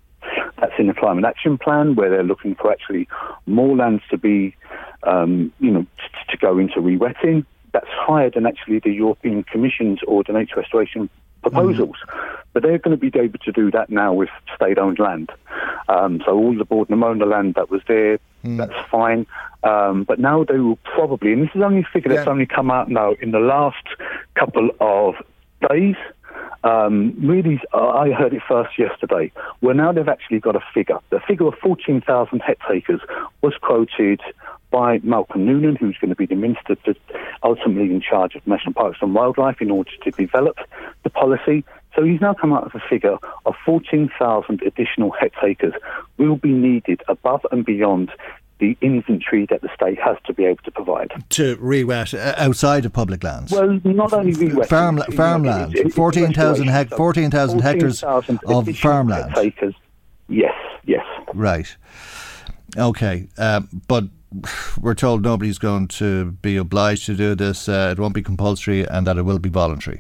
That's 0.60 0.74
in 0.80 0.88
the 0.88 0.94
Climate 0.94 1.26
Action 1.26 1.58
Plan, 1.58 1.96
where 1.96 2.10
they're 2.10 2.24
looking 2.24 2.56
for 2.56 2.72
actually 2.72 3.08
more 3.46 3.76
lands 3.76 4.04
to 4.10 4.18
be, 4.18 4.56
um, 5.04 5.54
you 5.60 5.70
know, 5.70 5.86
to 6.30 6.38
go 6.38 6.58
into 6.58 6.82
re-wetting. 6.82 7.46
That's 7.74 7.90
higher 7.90 8.32
than 8.32 8.46
actually 8.46 8.80
the 8.80 8.92
European 8.92 9.44
Commission's 9.44 10.00
or 10.08 10.24
the 10.24 10.34
nature 10.34 10.56
restoration 10.56 11.10
proposals. 11.52 11.98
But 12.54 12.64
they're 12.64 12.78
going 12.78 12.98
to 12.98 13.12
be 13.12 13.18
able 13.20 13.40
to 13.40 13.52
do 13.52 13.72
that 13.72 13.90
now 13.90 14.14
with 14.14 14.30
state-owned 14.56 15.00
land. 15.00 15.30
Um, 15.88 16.22
so 16.26 16.32
all 16.32 16.58
the 16.58 16.66
Bord-na-Móna 16.66 17.30
land 17.30 17.56
that 17.56 17.70
was 17.70 17.82
there, 17.88 18.18
that's 18.58 18.90
fine. 18.90 19.26
Um, 19.64 20.04
but 20.04 20.20
now 20.20 20.44
they 20.44 20.60
will 20.60 20.78
probably, 20.84 21.34
and 21.34 21.44
this 21.44 21.50
is 21.56 21.62
only 21.62 21.82
a 21.82 21.90
figure 21.92 22.14
that's 22.14 22.28
only 22.28 22.46
come 22.46 22.72
out 22.72 22.90
now 22.90 23.14
in 23.22 23.32
the 23.32 23.40
last 23.40 23.86
couple 24.36 24.70
of 24.80 25.16
days. 25.70 25.96
Um, 26.64 27.14
really, 27.22 27.62
uh, 27.74 27.90
I 27.90 28.12
heard 28.12 28.34
it 28.34 28.42
first 28.48 28.78
yesterday. 28.80 29.32
Well, 29.62 29.76
now 29.76 29.92
they've 29.92 30.08
actually 30.08 30.40
got 30.40 30.56
a 30.56 30.64
figure. 30.74 30.98
The 31.12 31.20
figure 31.28 31.48
of 31.48 31.56
14,000 31.62 32.40
hectares 32.40 33.02
was 33.42 33.54
quoted 33.62 34.22
by 34.76 35.00
Malcolm 35.04 35.46
Noonan, 35.46 35.78
who's 35.78 35.98
going 36.02 36.10
to 36.10 36.18
be 36.18 36.26
the 36.26 36.36
minister 36.36 36.76
to, 36.84 36.94
ultimately 37.44 37.86
in 37.94 38.02
charge 38.02 38.36
of 38.36 38.46
national 38.46 38.74
parks 38.74 38.98
and 39.02 39.16
wildlife 39.16 39.62
in 39.62 39.72
order 39.72 39.90
to 40.04 40.12
develop 40.12 40.58
the 41.04 41.10
policy. 41.10 41.64
So 41.96 42.04
he's 42.04 42.20
now 42.20 42.34
come 42.34 42.52
out 42.52 42.66
with 42.66 42.76
a 42.76 42.86
figure 42.90 43.16
of 43.46 43.56
14,000 43.66 44.62
additional 44.64 45.12
hectares 45.12 45.72
will 46.18 46.36
be 46.36 46.52
needed 46.52 47.02
above 47.08 47.46
and 47.54 47.66
beyond 47.66 48.12
the 48.60 48.78
inventory 48.82 49.46
that 49.50 49.62
the 49.62 49.70
state 49.74 49.98
has 50.02 50.18
to 50.26 50.34
be 50.34 50.44
able 50.44 50.62
to 50.66 50.72
provide. 50.72 51.12
To 51.30 51.56
re-wet 51.62 52.14
uh, 52.14 52.34
outside 52.38 52.84
of 52.86 52.92
public 52.92 53.24
lands. 53.24 53.54
Well, 53.54 53.80
not 53.86 54.12
only 54.12 54.34
re-wetting, 54.34 54.70
Farm, 54.70 54.98
farmland, 55.16 55.72
it's- 55.74 55.86
it's 55.88 55.96
14,000 55.96 56.68
hec- 56.68 56.92
restoration. 56.92 56.98
14,000 56.98 57.60
hectares 57.62 58.02
14,000 58.02 58.40
of 58.46 58.78
farmland. 58.78 59.32
hectares. 59.38 59.76
Yes, 60.28 60.54
yes. 60.84 61.06
Right. 61.34 61.74
Okay. 62.78 63.28
Um, 63.38 63.70
but 63.88 64.06
we're 64.80 64.96
told 64.96 65.24
nobody's 65.24 65.58
going 65.58 65.88
to 65.88 66.32
be 66.32 66.58
obliged 66.58 67.06
to 67.06 67.16
do 67.16 67.36
this. 67.36 67.70
Uh, 67.70 67.90
it 67.92 68.00
won't 68.00 68.14
be 68.14 68.22
compulsory 68.22 68.88
and 68.88 69.08
that 69.08 69.18
it 69.18 69.24
will 69.24 69.40
be 69.40 69.50
voluntary. 69.50 70.00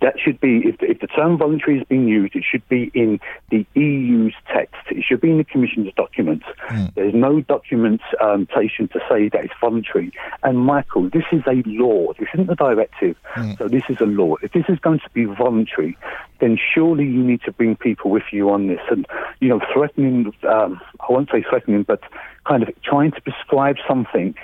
That 0.00 0.14
should 0.22 0.38
be, 0.38 0.62
if, 0.66 0.76
if 0.80 1.00
the 1.00 1.06
term 1.06 1.38
voluntary 1.38 1.78
is 1.78 1.86
being 1.88 2.06
used, 2.06 2.36
it 2.36 2.44
should 2.48 2.66
be 2.68 2.90
in 2.94 3.18
the 3.50 3.66
EU's 3.74 4.34
text. 4.52 4.76
It 4.90 5.02
should 5.02 5.20
be 5.20 5.30
in 5.30 5.38
the 5.38 5.44
Commission's 5.44 5.92
documents. 5.96 6.44
Hmm. 6.68 6.86
There's 6.94 7.14
no 7.14 7.40
documentation 7.40 8.08
um, 8.20 8.46
to 8.88 9.00
say 9.08 9.30
that 9.30 9.44
it's 9.44 9.54
voluntary. 9.60 10.12
And 10.42 10.58
Michael, 10.58 11.08
this 11.08 11.24
is 11.32 11.42
a 11.46 11.62
law. 11.66 12.12
This 12.18 12.28
isn't 12.34 12.50
a 12.50 12.54
directive. 12.54 13.16
Hmm. 13.24 13.52
So 13.58 13.68
this 13.68 13.84
is 13.88 13.96
a 14.00 14.06
law. 14.06 14.36
If 14.42 14.52
this 14.52 14.66
is 14.68 14.78
going 14.78 14.98
to 15.00 15.10
be 15.14 15.24
voluntary, 15.24 15.96
then 16.40 16.58
surely 16.74 17.04
you 17.04 17.24
need 17.24 17.40
to 17.42 17.52
bring 17.52 17.74
people 17.74 18.10
with 18.10 18.24
you 18.30 18.50
on 18.50 18.68
this. 18.68 18.80
And, 18.90 19.06
you 19.40 19.48
know, 19.48 19.60
threatening, 19.72 20.34
um, 20.46 20.80
I 21.00 21.12
won't 21.12 21.30
say 21.32 21.42
threatening, 21.48 21.84
but 21.84 22.00
kind 22.46 22.62
of 22.62 22.68
trying 22.82 23.12
to 23.12 23.20
prescribe 23.22 23.76
something 23.88 24.34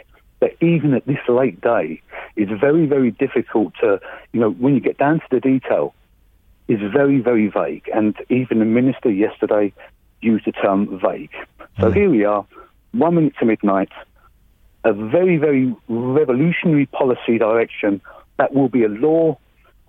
that 0.40 0.52
even 0.62 0.94
at 0.94 1.06
this 1.06 1.18
late 1.28 1.60
day 1.60 2.00
is 2.36 2.48
very, 2.60 2.86
very 2.86 3.10
difficult 3.10 3.74
to, 3.80 4.00
you 4.32 4.40
know, 4.40 4.50
when 4.50 4.74
you 4.74 4.80
get 4.80 4.98
down 4.98 5.20
to 5.20 5.26
the 5.30 5.40
detail, 5.40 5.94
is 6.68 6.80
very, 6.92 7.20
very 7.20 7.48
vague. 7.48 7.88
And 7.94 8.16
even 8.30 8.58
the 8.58 8.64
minister 8.64 9.10
yesterday 9.10 9.72
used 10.20 10.46
the 10.46 10.52
term 10.52 10.98
vague. 10.98 11.34
So 11.80 11.90
mm. 11.90 11.94
here 11.94 12.10
we 12.10 12.24
are, 12.24 12.46
one 12.92 13.16
minute 13.16 13.34
to 13.38 13.44
midnight, 13.44 13.90
a 14.84 14.92
very, 14.92 15.36
very 15.36 15.74
revolutionary 15.88 16.86
policy 16.86 17.38
direction 17.38 18.00
that 18.38 18.54
will 18.54 18.68
be 18.68 18.84
a 18.84 18.88
law, 18.88 19.38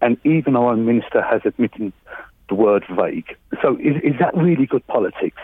and 0.02 0.18
even 0.24 0.56
our 0.56 0.72
own 0.72 0.86
minister 0.86 1.22
has 1.22 1.42
admitted 1.46 1.94
the 2.50 2.56
word 2.56 2.86
vague. 2.90 3.36
So 3.62 3.78
is, 3.78 3.96
is 4.04 4.20
that 4.20 4.36
really 4.36 4.66
good 4.66 4.86
politics? 4.88 5.42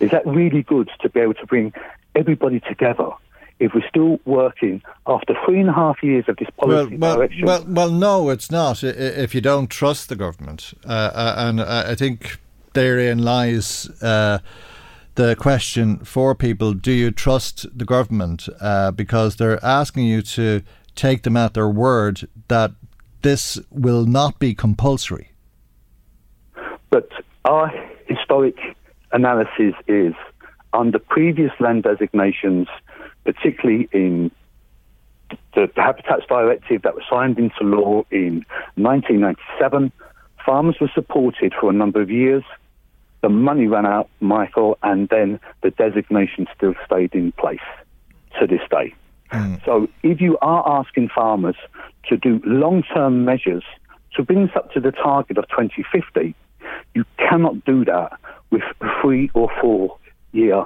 Is 0.00 0.10
that 0.10 0.26
really 0.26 0.62
good 0.62 0.90
to 1.00 1.08
be 1.08 1.20
able 1.20 1.34
to 1.34 1.46
bring 1.46 1.72
everybody 2.14 2.60
together 2.60 3.10
if 3.60 3.72
we're 3.74 3.88
still 3.88 4.18
working 4.24 4.82
after 5.06 5.34
three 5.44 5.60
and 5.60 5.68
a 5.68 5.72
half 5.72 6.02
years 6.02 6.24
of 6.28 6.36
this 6.36 6.48
policy 6.58 6.96
well, 6.96 7.16
direction? 7.16 7.46
well, 7.46 7.64
well, 7.66 7.90
no, 7.90 8.30
it's 8.30 8.50
not. 8.50 8.84
If 8.84 9.34
you 9.34 9.40
don't 9.40 9.68
trust 9.68 10.08
the 10.08 10.16
government, 10.16 10.72
uh, 10.84 10.88
uh, 10.88 11.34
and 11.38 11.60
uh, 11.60 11.84
I 11.86 11.94
think 11.94 12.38
therein 12.74 13.18
lies 13.18 13.90
uh, 14.02 14.38
the 15.16 15.34
question 15.36 15.98
for 15.98 16.34
people: 16.34 16.72
Do 16.74 16.92
you 16.92 17.10
trust 17.10 17.66
the 17.76 17.84
government? 17.84 18.48
Uh, 18.60 18.90
because 18.92 19.36
they're 19.36 19.64
asking 19.64 20.04
you 20.06 20.22
to 20.22 20.62
take 20.94 21.22
them 21.22 21.36
at 21.36 21.54
their 21.54 21.68
word 21.68 22.28
that 22.48 22.72
this 23.22 23.58
will 23.70 24.04
not 24.06 24.38
be 24.38 24.54
compulsory. 24.54 25.32
But 26.90 27.08
our 27.44 27.70
historic 28.06 28.56
analysis 29.12 29.74
is 29.86 30.14
under 30.72 30.98
previous 30.98 31.52
land 31.60 31.82
designations, 31.82 32.68
particularly 33.28 33.86
in 33.92 34.30
the, 35.54 35.70
the 35.76 35.82
Habitats 35.82 36.24
Directive 36.26 36.80
that 36.80 36.94
was 36.94 37.04
signed 37.10 37.38
into 37.38 37.62
law 37.62 38.04
in 38.10 38.46
1997, 38.76 39.92
farmers 40.46 40.76
were 40.80 40.90
supported 40.94 41.52
for 41.60 41.68
a 41.68 41.74
number 41.74 42.00
of 42.00 42.10
years. 42.10 42.42
The 43.20 43.28
money 43.28 43.66
ran 43.66 43.84
out, 43.84 44.08
Michael, 44.20 44.78
and 44.82 45.10
then 45.10 45.40
the 45.62 45.70
designation 45.72 46.46
still 46.56 46.72
stayed 46.86 47.12
in 47.12 47.32
place 47.32 47.60
to 48.40 48.46
this 48.46 48.62
day. 48.70 48.94
Hmm. 49.30 49.56
So 49.66 49.88
if 50.02 50.22
you 50.22 50.38
are 50.40 50.80
asking 50.80 51.10
farmers 51.14 51.56
to 52.08 52.16
do 52.16 52.40
long-term 52.46 53.26
measures 53.26 53.64
to 54.14 54.22
bring 54.22 54.44
us 54.48 54.56
up 54.56 54.72
to 54.72 54.80
the 54.80 54.92
target 54.92 55.36
of 55.36 55.46
2050, 55.50 56.34
you 56.94 57.04
cannot 57.18 57.62
do 57.66 57.84
that 57.84 58.18
with 58.50 58.62
three 59.02 59.30
or 59.34 59.50
four 59.60 59.98
year 60.32 60.64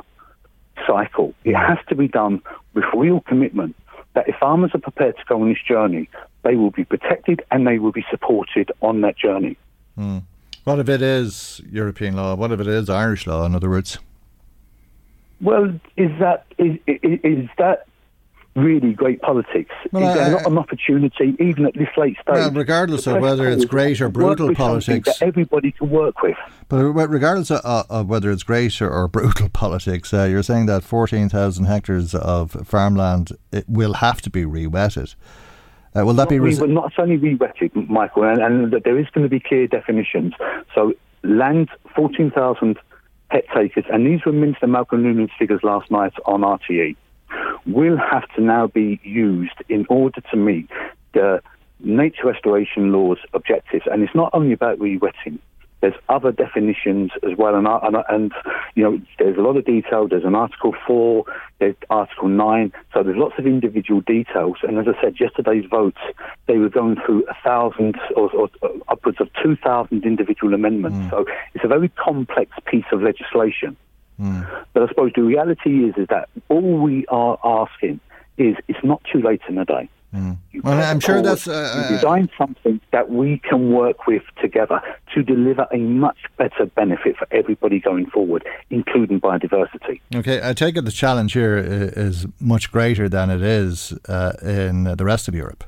cycle. 0.86 1.34
It 1.44 1.54
has 1.54 1.78
to 1.88 1.94
be 1.94 2.08
done 2.08 2.42
with 2.74 2.84
real 2.94 3.20
commitment 3.20 3.76
that 4.14 4.28
if 4.28 4.36
farmers 4.36 4.72
are 4.74 4.80
prepared 4.80 5.16
to 5.16 5.22
go 5.28 5.40
on 5.40 5.48
this 5.48 5.62
journey, 5.66 6.08
they 6.42 6.54
will 6.54 6.70
be 6.70 6.84
protected 6.84 7.42
and 7.50 7.66
they 7.66 7.78
will 7.78 7.92
be 7.92 8.04
supported 8.10 8.70
on 8.80 9.00
that 9.02 9.16
journey. 9.16 9.56
Hmm. 9.96 10.18
What 10.64 10.78
if 10.78 10.88
it 10.88 11.02
is 11.02 11.60
European 11.70 12.14
law? 12.14 12.34
What 12.34 12.52
if 12.52 12.60
it 12.60 12.68
is 12.68 12.88
Irish 12.88 13.26
law? 13.26 13.44
In 13.46 13.54
other 13.54 13.68
words, 13.68 13.98
Well, 15.40 15.74
is 15.96 16.10
that 16.20 16.46
is, 16.58 16.78
is, 16.86 17.20
is 17.24 17.48
that 17.58 17.86
really 18.54 18.92
great 18.92 19.20
politics? 19.22 19.74
Well, 19.92 20.08
is 20.08 20.14
there 20.14 20.26
I- 20.26 20.30
not 20.30 20.46
an 20.46 20.58
opportunity, 20.58 21.36
even 21.40 21.66
at 21.66 21.74
this 21.74 21.88
late 21.96 22.14
stage? 22.16 22.34
Well, 22.34 22.50
regardless 22.50 23.06
of 23.06 23.20
whether 23.20 23.48
it's 23.48 23.64
great 23.64 24.00
or 24.00 24.08
brutal 24.08 24.54
politics. 24.54 25.08
that 25.18 25.22
everybody 25.26 25.72
can 25.72 25.90
work 25.90 26.22
with. 26.22 26.36
but 26.68 26.84
regardless 27.08 27.50
of, 27.50 27.86
of 27.88 28.06
whether 28.08 28.30
it's 28.30 28.42
great 28.42 28.80
or, 28.82 28.90
or 28.90 29.08
brutal 29.16 29.48
politics, 29.48 30.12
uh, 30.12 30.24
you're 30.24 30.42
saying 30.42 30.66
that 30.66 30.82
14,000 30.84 31.64
hectares 31.64 32.14
of 32.14 32.52
farmland 32.66 33.32
it 33.52 33.64
will 33.68 33.94
have 33.94 34.20
to 34.22 34.30
be 34.30 34.44
re-wetted. 34.44 35.14
Uh, 35.94 36.04
will 36.06 36.14
that 36.14 36.28
be? 36.30 36.38
Not, 36.38 36.44
Res- 36.44 36.60
re- 36.60 36.68
not 36.68 36.92
only 36.98 37.16
re-wetted, 37.16 37.74
Michael, 37.90 38.24
and, 38.24 38.40
and 38.40 38.72
that 38.72 38.84
there 38.84 38.98
is 38.98 39.06
going 39.10 39.24
to 39.24 39.28
be 39.28 39.40
clear 39.40 39.66
definitions. 39.66 40.32
So 40.74 40.94
land, 41.22 41.68
14,000 41.94 42.78
hectares, 43.30 43.84
and 43.92 44.06
these 44.06 44.24
were 44.24 44.32
Minister 44.32 44.66
Malcolm 44.66 45.02
Noonan's 45.02 45.30
figures 45.38 45.60
last 45.62 45.90
night 45.90 46.14
on 46.24 46.40
RTE, 46.40 46.96
will 47.66 47.96
have 47.96 48.28
to 48.36 48.40
now 48.40 48.66
be 48.66 49.00
used 49.02 49.56
in 49.68 49.86
order 49.88 50.20
to 50.30 50.36
meet 50.36 50.68
the 51.14 51.42
nature 51.80 52.26
restoration 52.26 52.92
law's 52.92 53.18
objectives. 53.34 53.84
And 53.90 54.02
it's 54.02 54.14
not 54.14 54.30
only 54.32 54.52
about 54.52 54.80
re-wetting. 54.80 55.38
There's 55.80 55.94
other 56.08 56.30
definitions 56.30 57.10
as 57.24 57.36
well, 57.36 57.56
and, 57.56 57.66
and, 57.66 57.96
and 58.08 58.32
you 58.76 58.84
know 58.84 59.00
there's 59.18 59.36
a 59.36 59.40
lot 59.40 59.56
of 59.56 59.64
detail. 59.64 60.06
There's 60.06 60.22
an 60.24 60.36
Article 60.36 60.76
Four, 60.86 61.24
there's 61.58 61.74
Article 61.90 62.28
Nine, 62.28 62.72
so 62.94 63.02
there's 63.02 63.16
lots 63.16 63.34
of 63.36 63.48
individual 63.48 64.00
details. 64.00 64.58
And 64.62 64.78
as 64.78 64.86
I 64.86 65.02
said, 65.02 65.16
yesterday's 65.18 65.64
votes 65.68 65.98
they 66.46 66.58
were 66.58 66.68
going 66.68 66.98
through 67.04 67.24
a 67.28 67.34
thousand 67.42 67.96
or, 68.14 68.30
or 68.30 68.48
upwards 68.86 69.20
of 69.20 69.28
two 69.42 69.56
thousand 69.56 70.04
individual 70.04 70.54
amendments. 70.54 70.98
Mm. 70.98 71.10
So 71.10 71.26
it's 71.52 71.64
a 71.64 71.68
very 71.68 71.88
complex 71.88 72.52
piece 72.64 72.84
of 72.92 73.02
legislation. 73.02 73.76
But 74.72 74.82
I 74.84 74.88
suppose 74.88 75.12
the 75.14 75.22
reality 75.22 75.84
is 75.84 75.94
is 75.96 76.06
that 76.08 76.28
all 76.48 76.78
we 76.78 77.06
are 77.06 77.38
asking 77.44 78.00
is 78.38 78.56
it's 78.68 78.82
not 78.82 79.02
too 79.12 79.20
late 79.20 79.42
in 79.48 79.56
the 79.56 79.64
day. 79.64 79.88
well, 80.12 80.38
I'm 80.64 81.00
sure 81.00 81.16
forward, 81.16 81.24
that's. 81.24 81.48
Uh, 81.48 81.86
you 81.88 81.96
design 81.96 82.28
something 82.36 82.80
that 82.90 83.10
we 83.10 83.38
can 83.38 83.72
work 83.72 84.06
with 84.06 84.22
together 84.40 84.80
to 85.14 85.22
deliver 85.22 85.66
a 85.72 85.78
much 85.78 86.18
better 86.36 86.66
benefit 86.66 87.16
for 87.16 87.26
everybody 87.30 87.80
going 87.80 88.06
forward, 88.06 88.44
including 88.70 89.20
biodiversity. 89.20 90.00
Okay, 90.14 90.40
I 90.42 90.52
take 90.52 90.76
it 90.76 90.84
the 90.84 90.92
challenge 90.92 91.32
here 91.32 91.56
is 91.56 92.26
much 92.40 92.70
greater 92.70 93.08
than 93.08 93.30
it 93.30 93.42
is 93.42 93.94
uh, 94.08 94.32
in 94.42 94.84
the 94.84 95.04
rest 95.04 95.28
of 95.28 95.34
Europe. 95.34 95.64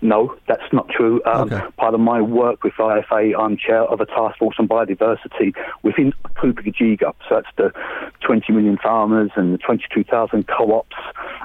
No, 0.00 0.36
that's 0.46 0.72
not 0.72 0.88
true. 0.88 1.20
Um, 1.24 1.50
Part 1.76 1.94
of 1.94 2.00
my 2.00 2.20
work 2.20 2.62
with 2.62 2.74
IFA, 2.74 3.38
I'm 3.38 3.56
chair 3.56 3.82
of 3.82 4.00
a 4.00 4.06
task 4.06 4.38
force 4.38 4.56
on 4.58 4.68
biodiversity 4.68 5.54
within 5.82 6.12
GGUP. 6.36 7.14
So 7.28 7.34
that's 7.34 7.48
the 7.56 7.72
20 8.20 8.52
million 8.52 8.78
farmers 8.78 9.30
and 9.34 9.54
the 9.54 9.58
22,000 9.58 10.46
co-ops. 10.46 10.96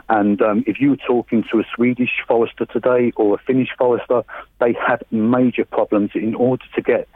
And 0.10 0.42
um, 0.42 0.64
if 0.68 0.80
you 0.80 0.92
were 0.92 0.98
talking 0.98 1.44
to 1.52 1.60
a 1.60 1.64
Swedish 1.76 2.12
forester 2.28 2.66
today 2.66 3.12
or 3.16 3.36
a 3.36 3.38
Finnish 3.40 3.70
forester, 3.78 4.24
they 4.60 4.74
had 4.74 5.04
major 5.12 5.66
problems 5.66 6.12
in 6.14 6.36
order 6.36 6.66
to 6.76 6.82
get 6.82 7.08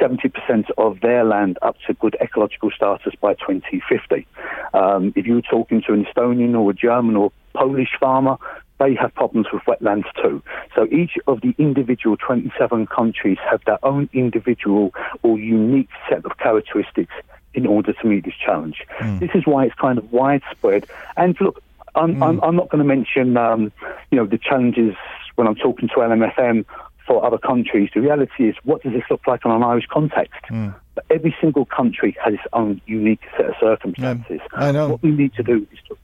70% 0.00 0.70
of 0.78 1.00
their 1.00 1.24
land 1.24 1.58
up 1.62 1.76
to 1.86 1.94
good 1.94 2.16
ecological 2.20 2.70
status 2.70 3.14
by 3.20 3.34
2050. 3.34 4.26
Um, 4.72 5.12
if 5.16 5.26
you 5.26 5.34
were 5.34 5.42
talking 5.42 5.82
to 5.86 5.92
an 5.92 6.06
Estonian 6.06 6.58
or 6.58 6.70
a 6.70 6.74
German 6.74 7.16
or 7.16 7.30
Polish 7.54 7.90
farmer, 8.00 8.38
they 8.82 8.94
have 8.94 9.14
problems 9.14 9.46
with 9.52 9.62
wetlands 9.62 10.04
too. 10.20 10.42
So 10.74 10.86
each 10.90 11.12
of 11.26 11.40
the 11.40 11.54
individual 11.58 12.16
27 12.16 12.86
countries 12.86 13.38
have 13.48 13.62
their 13.64 13.84
own 13.84 14.08
individual 14.12 14.92
or 15.22 15.38
unique 15.38 15.90
set 16.08 16.24
of 16.24 16.36
characteristics 16.38 17.14
in 17.54 17.66
order 17.66 17.92
to 17.92 18.06
meet 18.06 18.24
this 18.24 18.34
challenge. 18.34 18.82
Mm. 18.98 19.20
This 19.20 19.30
is 19.34 19.46
why 19.46 19.66
it's 19.66 19.74
kind 19.74 19.98
of 19.98 20.10
widespread. 20.10 20.86
And 21.16 21.38
look, 21.40 21.62
I'm, 21.94 22.16
mm. 22.16 22.26
I'm, 22.26 22.40
I'm 22.42 22.56
not 22.56 22.70
going 22.70 22.80
to 22.80 22.88
mention, 22.88 23.36
um, 23.36 23.72
you 24.10 24.16
know, 24.16 24.26
the 24.26 24.38
challenges 24.38 24.94
when 25.36 25.46
I'm 25.46 25.56
talking 25.56 25.88
to 25.88 25.94
LMFM 25.96 26.64
for 27.06 27.24
other 27.24 27.38
countries. 27.38 27.90
The 27.94 28.00
reality 28.00 28.48
is, 28.48 28.56
what 28.64 28.82
does 28.82 28.92
this 28.92 29.02
look 29.10 29.26
like 29.26 29.44
on 29.44 29.52
an 29.52 29.62
Irish 29.62 29.86
context? 29.86 30.40
Mm. 30.50 30.74
But 30.94 31.04
every 31.10 31.34
single 31.40 31.66
country 31.66 32.16
has 32.24 32.34
its 32.34 32.42
own 32.52 32.80
unique 32.86 33.22
set 33.36 33.46
of 33.46 33.54
circumstances. 33.60 34.40
I 34.52 34.72
know. 34.72 34.88
What 34.90 35.02
we 35.02 35.10
need 35.10 35.34
to 35.34 35.42
do 35.42 35.66
is 35.72 35.78
to 35.88 35.96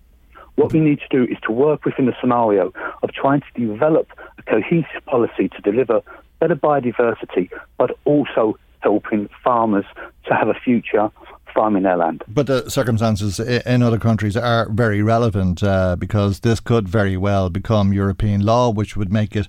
what 0.59 0.73
we 0.73 0.81
need 0.81 0.99
to 0.99 1.09
do 1.09 1.31
is 1.31 1.39
to 1.47 1.53
work 1.53 1.85
within 1.85 2.07
the 2.07 2.15
scenario 2.21 2.73
of 3.03 3.13
trying 3.13 3.41
to 3.41 3.67
develop 3.67 4.09
a 4.39 4.43
cohesive 4.43 5.05
policy 5.07 5.49
to 5.49 5.61
deliver 5.63 6.03
better 6.41 6.57
biodiversity, 6.57 7.49
but 7.79 7.97
also 8.05 8.59
helping 8.81 9.29
farmers 9.43 9.85
to 10.25 10.35
have 10.35 10.49
a 10.49 10.55
future 10.55 11.11
farming 11.55 11.85
their 11.85 11.97
land. 11.97 12.25
But 12.29 12.47
the 12.47 12.69
circumstances 12.69 13.41
in 13.41 13.83
other 13.83 13.99
countries 13.99 14.37
are 14.37 14.69
very 14.71 15.01
relevant 15.03 15.63
uh, 15.63 15.97
because 15.97 16.41
this 16.41 16.61
could 16.61 16.89
very 16.89 17.17
well 17.17 17.51
become 17.51 17.93
European 17.93 18.45
law, 18.45 18.71
which 18.71 18.97
would 18.97 19.13
make 19.13 19.37
it 19.37 19.49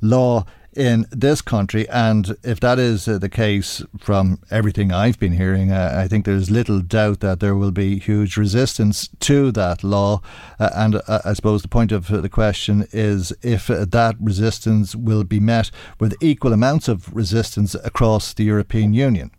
law 0.00 0.44
in 0.74 1.06
this 1.10 1.42
country. 1.42 1.88
And 1.88 2.36
if 2.42 2.60
that 2.60 2.78
is 2.78 3.06
uh, 3.06 3.18
the 3.18 3.28
case 3.28 3.82
from 3.98 4.38
everything 4.50 4.92
I've 4.92 5.18
been 5.18 5.32
hearing, 5.32 5.70
uh, 5.72 5.94
I 5.96 6.08
think 6.08 6.24
there's 6.24 6.50
little 6.50 6.80
doubt 6.80 7.20
that 7.20 7.40
there 7.40 7.54
will 7.54 7.70
be 7.70 7.98
huge 7.98 8.36
resistance 8.36 9.08
to 9.20 9.52
that 9.52 9.84
law. 9.84 10.20
Uh, 10.58 10.70
and 10.74 10.96
uh, 10.96 11.20
I 11.24 11.34
suppose 11.34 11.62
the 11.62 11.68
point 11.68 11.92
of 11.92 12.08
the 12.08 12.28
question 12.28 12.86
is 12.92 13.32
if 13.42 13.70
uh, 13.70 13.84
that 13.90 14.16
resistance 14.20 14.96
will 14.96 15.24
be 15.24 15.40
met 15.40 15.70
with 16.00 16.14
equal 16.20 16.52
amounts 16.52 16.88
of 16.88 17.14
resistance 17.14 17.74
across 17.74 18.34
the 18.34 18.44
European 18.44 18.94
Union. 18.94 19.30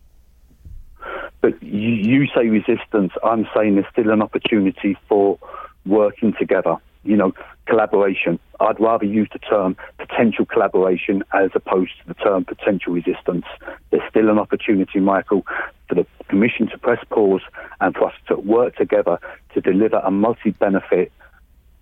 But 1.41 1.61
you, 1.61 1.89
you 1.89 2.27
say 2.27 2.47
resistance, 2.47 3.11
I'm 3.23 3.47
saying 3.55 3.75
there's 3.75 3.87
still 3.91 4.11
an 4.11 4.21
opportunity 4.21 4.97
for 5.09 5.37
working 5.85 6.33
together 6.39 6.77
you 7.03 7.15
know, 7.15 7.33
collaboration. 7.65 8.39
I'd 8.59 8.79
rather 8.79 9.05
use 9.05 9.29
the 9.33 9.39
term 9.39 9.75
potential 9.97 10.45
collaboration 10.45 11.23
as 11.33 11.51
opposed 11.53 11.91
to 12.01 12.07
the 12.07 12.13
term 12.13 12.45
potential 12.45 12.93
resistance. 12.93 13.45
There's 13.91 14.03
still 14.09 14.29
an 14.29 14.39
opportunity, 14.39 14.99
Michael, 14.99 15.45
for 15.87 15.95
the 15.95 16.05
Commission 16.29 16.67
to 16.69 16.77
press 16.77 17.03
pause 17.09 17.41
and 17.79 17.93
for 17.93 18.07
us 18.07 18.15
to 18.27 18.35
work 18.37 18.75
together 18.75 19.19
to 19.53 19.61
deliver 19.61 19.97
a 19.97 20.09
multi 20.09 20.51
benefit 20.51 21.11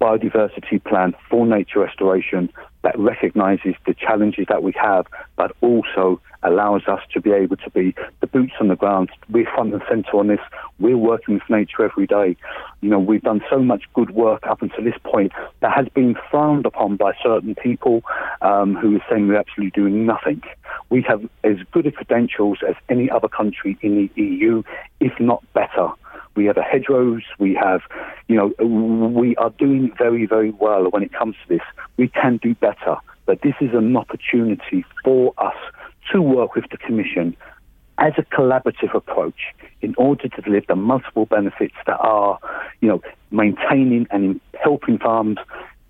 biodiversity 0.01 0.83
plan 0.83 1.13
for 1.29 1.45
nature 1.45 1.79
restoration 1.79 2.51
that 2.83 2.97
recognises 2.97 3.75
the 3.85 3.93
challenges 3.93 4.45
that 4.49 4.63
we 4.63 4.73
have, 4.81 5.05
but 5.35 5.55
also 5.61 6.19
allows 6.43 6.81
us 6.87 7.01
to 7.13 7.21
be 7.21 7.31
able 7.31 7.55
to 7.57 7.69
be 7.69 7.93
the 8.19 8.27
boots 8.27 8.53
on 8.59 8.67
the 8.69 8.75
ground. 8.75 9.11
We're 9.29 9.45
front 9.45 9.73
and 9.73 9.83
centre 9.87 10.17
on 10.17 10.27
this. 10.27 10.39
We're 10.79 10.97
working 10.97 11.35
with 11.35 11.43
nature 11.49 11.85
every 11.85 12.07
day. 12.07 12.35
You 12.81 12.89
know, 12.89 12.99
we've 12.99 13.21
done 13.21 13.41
so 13.47 13.59
much 13.59 13.83
good 13.93 14.09
work 14.11 14.47
up 14.47 14.63
until 14.63 14.83
this 14.83 14.97
point 15.03 15.31
that 15.59 15.71
has 15.75 15.87
been 15.89 16.15
frowned 16.31 16.65
upon 16.65 16.97
by 16.97 17.13
certain 17.23 17.53
people 17.53 18.01
um, 18.41 18.75
who 18.75 18.95
are 18.95 19.05
saying 19.09 19.27
we're 19.27 19.37
absolutely 19.37 19.79
doing 19.79 20.07
nothing. 20.07 20.41
We 20.89 21.05
have 21.07 21.23
as 21.43 21.57
good 21.71 21.85
a 21.85 21.91
credentials 21.91 22.59
as 22.67 22.75
any 22.89 23.09
other 23.11 23.27
country 23.27 23.77
in 23.81 23.95
the 24.15 24.21
EU, 24.21 24.63
if 24.99 25.13
not 25.19 25.43
better. 25.53 25.89
We 26.35 26.45
have 26.45 26.57
a 26.57 26.61
hedgerows. 26.61 27.23
We 27.39 27.53
have, 27.55 27.81
you 28.27 28.35
know, 28.35 28.65
we 28.65 29.35
are 29.35 29.49
doing 29.51 29.91
very, 29.97 30.25
very 30.25 30.51
well 30.51 30.85
when 30.89 31.03
it 31.03 31.11
comes 31.13 31.35
to 31.43 31.49
this. 31.55 31.65
We 31.97 32.07
can 32.07 32.37
do 32.37 32.55
better, 32.55 32.95
but 33.25 33.41
this 33.41 33.55
is 33.59 33.73
an 33.73 33.95
opportunity 33.97 34.85
for 35.03 35.33
us 35.37 35.55
to 36.11 36.21
work 36.21 36.55
with 36.55 36.65
the 36.71 36.77
Commission 36.77 37.35
as 37.97 38.13
a 38.17 38.23
collaborative 38.23 38.95
approach 38.95 39.53
in 39.81 39.93
order 39.97 40.27
to 40.27 40.41
deliver 40.41 40.65
the 40.69 40.75
multiple 40.75 41.25
benefits 41.25 41.75
that 41.85 41.97
are, 41.99 42.39
you 42.81 42.87
know, 42.87 43.01
maintaining 43.29 44.07
and 44.09 44.39
helping 44.61 44.97
farms' 44.97 45.37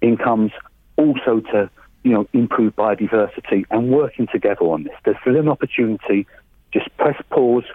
incomes, 0.01 0.51
also 0.97 1.39
to, 1.51 1.69
you 2.03 2.11
know, 2.11 2.27
improve 2.33 2.75
biodiversity 2.75 3.63
and 3.69 3.91
working 3.91 4.27
together 4.31 4.65
on 4.65 4.83
this. 4.83 4.93
There's 5.05 5.17
still 5.21 5.37
an 5.37 5.47
opportunity. 5.47 6.27
Just 6.73 6.95
press 6.97 7.21
pause, 7.29 7.65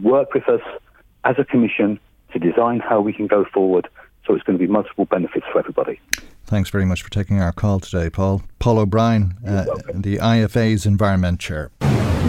work 0.00 0.34
with 0.34 0.48
us, 0.48 0.60
as 1.24 1.36
a 1.38 1.44
commission 1.44 1.98
to 2.32 2.38
design 2.38 2.80
how 2.80 3.00
we 3.00 3.12
can 3.12 3.26
go 3.26 3.44
forward 3.44 3.88
so 4.26 4.34
it's 4.34 4.42
going 4.44 4.58
to 4.58 4.64
be 4.64 4.70
multiple 4.70 5.04
benefits 5.04 5.46
for 5.52 5.58
everybody. 5.58 6.00
Thanks 6.46 6.70
very 6.70 6.84
much 6.84 7.02
for 7.02 7.10
taking 7.10 7.40
our 7.40 7.52
call 7.52 7.80
today, 7.80 8.10
Paul. 8.10 8.42
Paul 8.58 8.78
O'Brien, 8.78 9.34
uh, 9.46 9.64
the 9.92 10.18
IFA's 10.18 10.86
Environment 10.86 11.40
Chair. 11.40 11.70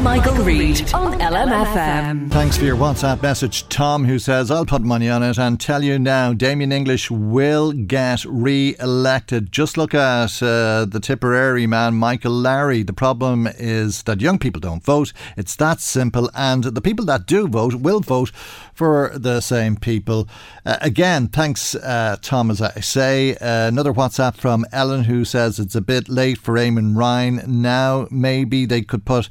Michael 0.01 0.35
Reade 0.35 0.93
on 0.93 1.19
LMFM. 1.19 2.29
Thanks 2.29 2.57
for 2.57 2.63
your 2.63 2.75
WhatsApp 2.75 3.23
message. 3.23 3.67
Tom, 3.69 4.05
who 4.05 4.19
says, 4.19 4.51
I'll 4.51 4.65
put 4.65 4.83
money 4.83 5.09
on 5.09 5.23
it 5.23 5.39
and 5.39 5.59
tell 5.59 5.83
you 5.83 5.97
now, 5.97 6.31
Damien 6.31 6.71
English 6.71 7.09
will 7.09 7.71
get 7.71 8.23
re 8.25 8.75
elected. 8.79 9.51
Just 9.51 9.77
look 9.77 9.95
at 9.95 10.43
uh, 10.43 10.85
the 10.85 10.99
Tipperary 11.01 11.65
man, 11.65 11.95
Michael 11.95 12.33
Lowry. 12.33 12.83
The 12.83 12.93
problem 12.93 13.47
is 13.57 14.03
that 14.03 14.21
young 14.21 14.37
people 14.37 14.59
don't 14.59 14.83
vote. 14.83 15.11
It's 15.37 15.55
that 15.55 15.81
simple. 15.81 16.29
And 16.35 16.65
the 16.65 16.81
people 16.81 17.05
that 17.05 17.25
do 17.25 17.47
vote 17.47 17.73
will 17.75 18.01
vote 18.01 18.31
for 18.75 19.11
the 19.15 19.41
same 19.41 19.77
people. 19.77 20.27
Uh, 20.65 20.77
again, 20.81 21.27
thanks, 21.27 21.73
uh, 21.75 22.17
Tom, 22.21 22.51
as 22.51 22.61
I 22.61 22.81
say. 22.81 23.35
Uh, 23.37 23.67
another 23.67 23.93
WhatsApp 23.93 24.35
from 24.35 24.65
Ellen, 24.71 25.05
who 25.05 25.25
says 25.25 25.57
it's 25.57 25.75
a 25.75 25.81
bit 25.81 26.09
late 26.09 26.37
for 26.37 26.55
Eamon 26.55 26.95
Ryan. 26.95 27.41
Now, 27.47 28.07
maybe 28.11 28.65
they 28.65 28.81
could 28.81 29.05
put 29.05 29.29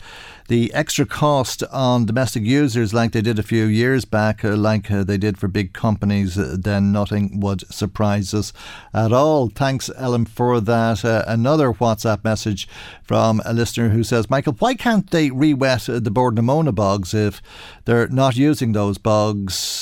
the 0.48 0.72
extra 0.74 1.06
cost 1.06 1.62
on 1.64 2.04
domestic 2.04 2.42
users 2.42 2.92
like 2.92 3.12
they 3.12 3.22
did 3.22 3.38
a 3.38 3.42
few 3.42 3.64
years 3.64 4.04
back, 4.04 4.44
uh, 4.44 4.54
like 4.54 4.90
uh, 4.90 5.02
they 5.02 5.16
did 5.16 5.38
for 5.38 5.48
big 5.48 5.72
companies, 5.72 6.38
uh, 6.38 6.56
then 6.58 6.92
nothing 6.92 7.40
would 7.40 7.66
surprise 7.72 8.34
us 8.34 8.52
at 8.92 9.12
all. 9.12 9.48
Thanks, 9.48 9.90
Ellen, 9.96 10.26
for 10.26 10.60
that. 10.60 11.02
Another 11.04 11.72
WhatsApp 11.72 12.24
message 12.24 12.68
from 13.02 13.40
a 13.44 13.54
listener 13.54 13.88
who 13.90 14.02
says, 14.02 14.28
Michael, 14.28 14.54
why 14.58 14.74
can't 14.74 15.10
they 15.10 15.30
re 15.30 15.54
wet 15.54 15.86
the 15.86 16.10
Bord 16.10 16.34
bogs 16.74 17.14
if 17.14 17.40
they're 17.84 18.08
not 18.08 18.36
using 18.36 18.72
those 18.72 18.98
bogs 18.98 19.33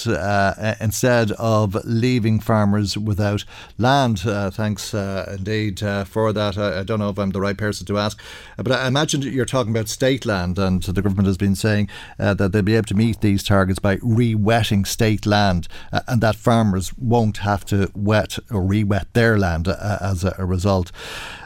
uh, 0.06 0.74
instead 0.80 1.32
of 1.32 1.76
leaving 1.84 2.40
farmers 2.40 2.96
without 2.96 3.44
land? 3.78 4.22
Uh, 4.26 4.50
thanks 4.50 4.94
indeed 4.94 5.80
for 6.06 6.32
that. 6.32 6.58
I, 6.58 6.80
I, 6.80 6.82
don't 6.82 6.98
know 6.98 7.10
if 7.10 7.18
I'm 7.18 7.30
the 7.30 7.40
right 7.40 7.56
person 7.56 7.86
to 7.86 7.98
ask, 7.98 8.20
but 8.56 8.72
I 8.72 8.86
imagine 8.86 9.22
you're 9.22 9.44
talking 9.44 9.72
about 9.72 9.88
state 9.88 10.26
land 10.26 10.58
and 10.58 10.82
the 10.82 11.02
government 11.02 11.26
has 11.26 11.36
been 11.36 11.54
saying 11.54 11.88
uh, 12.18 12.34
that 12.34 12.52
they'll 12.52 12.62
be 12.62 12.76
able 12.76 12.86
to 12.86 12.94
meet 12.94 13.20
these 13.20 13.42
targets 13.42 13.78
by 13.78 13.98
re-wetting 14.02 14.84
state 14.84 15.26
land, 15.26 15.68
uh, 15.92 16.00
and 16.08 16.20
that 16.20 16.36
farmers 16.36 16.92
won't 16.96 17.38
have 17.38 17.64
to 17.66 17.90
wet 17.94 18.38
or 18.50 18.62
re-wet 18.62 19.12
their 19.12 19.38
land 19.38 19.68
uh, 19.68 19.98
as 20.00 20.24
a, 20.24 20.34
a 20.38 20.44
result. 20.44 20.92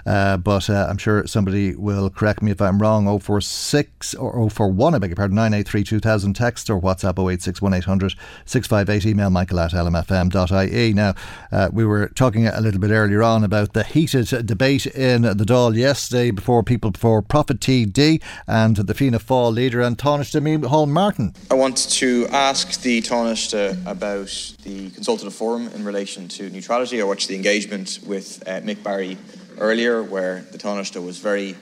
Uh, 0.06 0.36
but 0.36 0.70
uh, 0.70 0.86
I'm 0.88 0.98
sure 0.98 1.26
somebody 1.26 1.74
will 1.74 2.08
correct 2.10 2.42
me 2.42 2.52
if 2.52 2.62
I'm 2.62 2.80
wrong. 2.80 3.06
046 3.18 4.14
or 4.14 4.48
041, 4.48 4.94
I 4.94 4.98
beg 4.98 5.10
your 5.10 5.16
pardon, 5.16 5.36
983 5.36 5.84
2000 5.84 6.34
text 6.34 6.70
or 6.70 6.80
WhatsApp 6.80 7.18
0861 7.18 8.10
658 8.44 9.06
email 9.06 9.30
michael 9.30 9.60
at 9.60 9.72
lmfm.ie. 9.72 10.92
Now, 10.92 11.14
uh, 11.50 11.68
we 11.72 11.84
were 11.84 12.08
talking 12.08 12.46
a 12.46 12.60
little 12.60 12.80
bit 12.80 12.90
earlier 12.90 13.22
on 13.22 13.42
about 13.42 13.72
the 13.72 13.84
heated 13.84 14.46
debate 14.46 14.86
in 14.86 15.22
the 15.22 15.34
Dáil 15.34 15.76
yesterday 15.76 16.30
before 16.30 16.62
people 16.62 16.90
before 16.90 17.22
Profit 17.22 17.60
TD 17.60 18.22
and 18.46 18.76
the 18.76 18.94
Fianna 18.94 19.18
Fáil 19.18 19.52
leader 19.52 19.80
and 19.80 19.98
Taoiseach 19.98 20.40
Micheál 20.40 20.88
Martin. 20.88 21.34
I 21.50 21.54
want 21.54 21.76
to 21.90 22.26
ask 22.30 22.80
the 22.82 23.02
Taoiseach 23.02 23.86
about 23.86 24.54
the 24.62 24.90
consultative 24.90 25.34
forum 25.34 25.68
in 25.68 25.84
relation 25.84 26.28
to 26.28 26.48
neutrality. 26.50 27.00
I 27.00 27.04
watched 27.04 27.28
the 27.28 27.36
engagement 27.36 28.00
with 28.06 28.42
uh, 28.46 28.60
Mick 28.60 28.82
Barry 28.82 29.16
earlier, 29.58 30.02
where 30.02 30.42
the 30.52 30.58
Taoiseach 30.58 31.04
was 31.04 31.18
very 31.18 31.56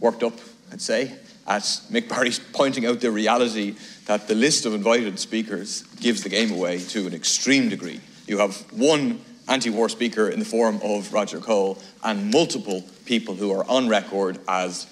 worked 0.00 0.22
up, 0.22 0.34
I'd 0.72 0.80
say, 0.80 1.12
at 1.46 1.62
Mick 1.90 2.08
Barry's 2.08 2.38
pointing 2.38 2.86
out 2.86 3.00
the 3.00 3.10
reality 3.10 3.76
that 4.06 4.28
the 4.28 4.34
list 4.34 4.66
of 4.66 4.74
invited 4.74 5.18
speakers 5.18 5.82
gives 6.00 6.22
the 6.22 6.28
game 6.28 6.52
away 6.52 6.78
to 6.78 7.06
an 7.06 7.14
extreme 7.14 7.68
degree. 7.68 8.00
You 8.26 8.38
have 8.38 8.56
one 8.72 9.20
anti 9.48 9.70
war 9.70 9.88
speaker 9.88 10.28
in 10.28 10.38
the 10.38 10.44
form 10.44 10.80
of 10.82 11.12
Roger 11.12 11.38
Cole 11.38 11.78
and 12.02 12.30
multiple 12.30 12.84
people 13.04 13.34
who 13.34 13.52
are 13.52 13.64
on 13.68 13.88
record 13.88 14.38
as 14.48 14.86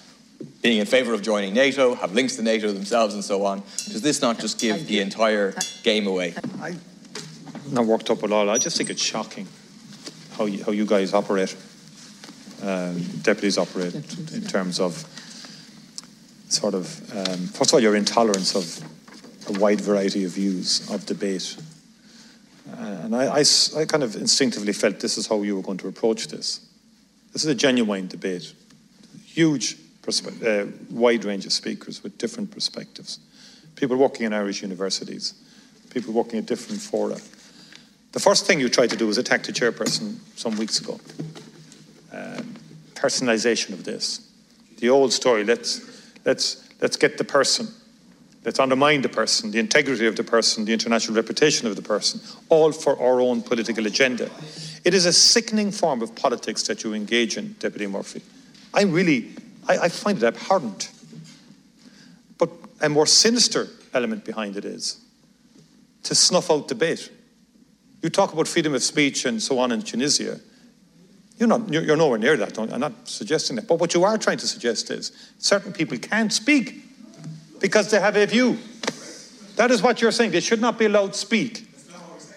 being 0.61 0.79
in 0.79 0.85
favour 0.85 1.13
of 1.13 1.21
joining 1.21 1.53
NATO, 1.53 1.95
have 1.95 2.13
links 2.13 2.35
to 2.35 2.41
NATO 2.41 2.71
themselves, 2.71 3.13
and 3.13 3.23
so 3.23 3.45
on. 3.45 3.61
Does 3.87 4.01
this 4.01 4.21
not 4.21 4.39
just 4.39 4.59
give 4.59 4.87
the 4.87 4.99
entire 4.99 5.53
game 5.83 6.07
away? 6.07 6.33
I'm 6.61 6.79
not 7.73 7.85
worked 7.85 8.09
up 8.09 8.23
at 8.23 8.31
all. 8.31 8.49
I 8.49 8.57
just 8.57 8.77
think 8.77 8.89
it's 8.89 9.01
shocking 9.01 9.47
how 10.37 10.45
you, 10.45 10.63
how 10.63 10.71
you 10.71 10.85
guys 10.85 11.13
operate 11.13 11.55
um, 12.65 12.99
deputies 13.21 13.57
operate 13.57 13.93
in 14.33 14.41
terms 14.41 14.79
of 14.79 15.05
sort 16.49 16.73
of, 16.73 16.87
um, 17.15 17.47
first 17.47 17.69
of 17.69 17.75
all, 17.75 17.79
your 17.79 17.95
intolerance 17.95 18.55
of 18.55 19.55
a 19.55 19.59
wide 19.59 19.79
variety 19.79 20.23
of 20.23 20.31
views, 20.31 20.89
of 20.89 21.05
debate. 21.05 21.55
Uh, 22.71 23.01
and 23.03 23.15
I, 23.15 23.39
I, 23.39 23.43
I 23.77 23.85
kind 23.85 24.03
of 24.03 24.15
instinctively 24.15 24.73
felt 24.73 24.99
this 24.99 25.17
is 25.17 25.27
how 25.27 25.43
you 25.43 25.55
were 25.55 25.61
going 25.61 25.77
to 25.79 25.87
approach 25.87 26.27
this. 26.27 26.67
This 27.33 27.43
is 27.43 27.49
a 27.51 27.55
genuine 27.55 28.07
debate, 28.07 28.53
huge, 29.23 29.77
uh, 30.07 30.65
wide 30.89 31.25
range 31.25 31.45
of 31.45 31.51
speakers 31.51 32.01
with 32.01 32.17
different 32.17 32.49
perspectives. 32.51 33.19
People 33.75 33.97
working 33.97 34.25
in 34.25 34.33
Irish 34.33 34.61
universities, 34.61 35.33
people 35.91 36.13
working 36.13 36.39
at 36.39 36.45
different 36.45 36.81
fora. 36.81 37.17
The 38.13 38.19
first 38.19 38.45
thing 38.45 38.59
you 38.59 38.69
tried 38.69 38.91
to 38.91 38.95
do 38.95 39.07
was 39.07 39.17
attack 39.17 39.43
the 39.43 39.51
chairperson 39.51 40.17
some 40.35 40.57
weeks 40.57 40.79
ago. 40.79 40.99
Personalisation 43.05 43.73
of 43.73 43.83
this. 43.83 44.31
The 44.79 44.89
old 44.89 45.13
story, 45.13 45.43
let's, 45.43 45.79
let's, 46.25 46.67
let's 46.81 46.97
get 46.97 47.19
the 47.19 47.23
person. 47.23 47.67
Let's 48.43 48.59
undermine 48.59 49.03
the 49.03 49.09
person, 49.09 49.51
the 49.51 49.59
integrity 49.59 50.07
of 50.07 50.15
the 50.15 50.23
person, 50.23 50.65
the 50.65 50.73
international 50.73 51.15
reputation 51.15 51.67
of 51.67 51.75
the 51.75 51.83
person, 51.83 52.19
all 52.49 52.71
for 52.71 52.99
our 52.99 53.21
own 53.21 53.43
political 53.43 53.85
agenda. 53.85 54.31
It 54.83 54.95
is 54.95 55.05
a 55.05 55.13
sickening 55.13 55.69
form 55.69 56.01
of 56.01 56.15
politics 56.15 56.63
that 56.63 56.83
you 56.83 56.95
engage 56.95 57.37
in, 57.37 57.53
Deputy 57.59 57.85
Murphy. 57.85 58.23
I 58.73 58.81
really, 58.85 59.35
I, 59.67 59.77
I 59.77 59.89
find 59.89 60.17
it 60.17 60.23
abhorrent. 60.23 60.91
But 62.39 62.49
a 62.81 62.89
more 62.89 63.05
sinister 63.05 63.67
element 63.93 64.25
behind 64.25 64.57
it 64.57 64.65
is 64.65 64.99
to 66.03 66.15
snuff 66.15 66.49
out 66.49 66.67
debate. 66.67 67.11
You 68.01 68.09
talk 68.09 68.33
about 68.33 68.47
freedom 68.47 68.73
of 68.73 68.81
speech 68.81 69.25
and 69.25 69.43
so 69.43 69.59
on 69.59 69.71
in 69.71 69.83
Tunisia. 69.83 70.39
You're, 71.37 71.49
not, 71.49 71.71
you're 71.71 71.97
nowhere 71.97 72.17
near 72.17 72.37
that. 72.37 72.57
I'm 72.57 72.79
not 72.79 72.93
suggesting 73.07 73.57
that. 73.57 73.67
But 73.67 73.79
what 73.79 73.93
you 73.93 74.03
are 74.05 74.17
trying 74.17 74.37
to 74.37 74.47
suggest 74.47 74.89
is 74.89 75.11
certain 75.37 75.73
people 75.73 75.97
can't 75.97 76.31
speak 76.31 76.81
because 77.59 77.91
they 77.91 77.99
have 77.99 78.15
a 78.15 78.25
view. 78.25 78.57
That 79.57 79.71
is 79.71 79.81
what 79.81 80.01
you're 80.01 80.11
saying. 80.11 80.31
They 80.31 80.39
should 80.39 80.61
not 80.61 80.79
be 80.79 80.85
allowed 80.85 81.13
to 81.13 81.19
speak. 81.19 81.67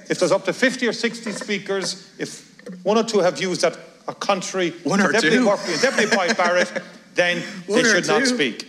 If 0.09 0.19
there's 0.19 0.33
up 0.33 0.45
to 0.47 0.53
50 0.53 0.89
or 0.89 0.93
60 0.93 1.33
speakers, 1.33 2.11
if 2.19 2.49
one 2.83 2.99
or 2.99 3.05
two 3.05 3.19
have 3.21 3.39
views 3.39 3.61
that 3.61 3.79
are 4.09 4.15
contrary 4.15 4.71
One 4.85 5.01
or 5.01 5.13
Deputy 5.13 5.37
two. 5.37 5.45
Murphy 5.45 5.81
Deputy 5.81 6.15
Boyd 6.15 6.37
Barrett, 6.37 6.73
then 7.15 7.43
One 7.67 7.83
they 7.83 7.89
should 7.89 8.07
not 8.07 8.27
speak. 8.27 8.67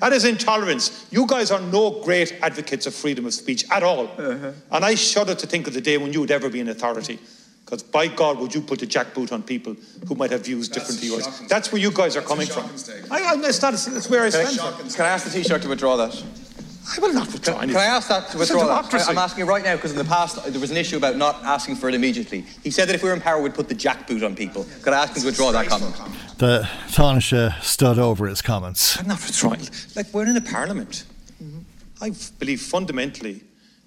That 0.00 0.12
is 0.12 0.24
intolerance. 0.24 1.06
You 1.10 1.26
guys 1.26 1.50
are 1.50 1.60
no 1.60 2.02
great 2.02 2.38
advocates 2.40 2.86
of 2.86 2.94
freedom 2.94 3.26
of 3.26 3.34
speech 3.34 3.64
at 3.70 3.82
all. 3.82 4.06
Uh-huh. 4.06 4.52
And 4.70 4.84
I 4.84 4.94
shudder 4.94 5.34
to 5.34 5.46
think 5.46 5.66
of 5.66 5.74
the 5.74 5.80
day 5.80 5.98
when 5.98 6.12
you 6.12 6.20
would 6.20 6.30
ever 6.30 6.48
be 6.48 6.60
in 6.60 6.68
authority. 6.68 7.18
Because 7.68 7.82
by 7.82 8.06
God, 8.08 8.38
would 8.38 8.54
you 8.54 8.62
put 8.62 8.80
a 8.80 8.86
jackboot 8.86 9.30
on 9.30 9.42
people 9.42 9.76
who 10.06 10.14
might 10.14 10.30
have 10.30 10.42
views 10.42 10.70
different 10.70 11.00
to 11.00 11.06
yours? 11.06 11.40
That's 11.48 11.70
where 11.70 11.78
you 11.78 11.90
guys 11.90 12.16
are 12.16 12.22
coming 12.22 12.46
from. 12.46 12.64
I, 13.10 13.34
I, 13.34 13.46
it's 13.46 13.60
not, 13.60 13.74
it's 13.74 14.08
where 14.08 14.24
I 14.24 14.30
Can 14.30 14.40
I, 14.40 14.44
stand 14.44 14.74
from. 14.74 14.88
can 14.88 15.04
I 15.04 15.08
ask 15.10 15.30
the 15.30 15.38
Taoiseach 15.38 15.60
to 15.60 15.68
withdraw 15.68 15.96
that? 15.96 16.24
I 16.96 17.00
will 17.00 17.12
not 17.12 17.30
withdraw 17.30 17.60
Can 17.60 17.76
I 17.76 17.84
ask 17.84 18.08
that 18.08 18.20
to 18.30 18.40
It's 18.40 18.50
a 18.50 18.56
withdraw 18.56 18.80
that? 18.80 18.94
I- 18.94 19.10
I'm 19.10 19.18
asking 19.18 19.44
right 19.44 19.62
now 19.62 19.76
because 19.76 19.90
in 19.92 19.98
the 19.98 20.04
past 20.06 20.42
there 20.50 20.58
was 20.58 20.70
an 20.70 20.78
issue 20.78 20.96
about 20.96 21.16
not 21.16 21.44
asking 21.44 21.76
for 21.76 21.90
it 21.90 21.94
immediately. 21.94 22.46
He 22.64 22.70
said 22.70 22.88
that 22.88 22.94
if 22.94 23.02
we 23.02 23.10
were 23.10 23.14
in 23.14 23.20
power, 23.20 23.42
we'd 23.42 23.54
put 23.54 23.68
the 23.68 23.74
jackboot 23.74 24.24
on 24.24 24.34
people. 24.34 24.66
Could 24.80 24.94
I 24.94 25.02
ask 25.02 25.14
him 25.14 25.20
to 25.20 25.26
withdraw 25.26 25.52
that 25.52 25.66
comment? 25.66 25.94
The 26.38 26.66
Taoiseach 26.92 27.60
stood 27.60 27.98
over 27.98 28.28
his 28.28 28.40
comments. 28.40 28.98
I'm 28.98 29.08
not 29.08 29.18
withdrawing. 29.18 29.68
Like, 29.94 30.06
we're 30.14 30.26
in 30.26 30.38
a 30.38 30.40
parliament. 30.40 31.04
I 32.00 32.12
believe 32.38 32.62
fundamentally 32.62 33.42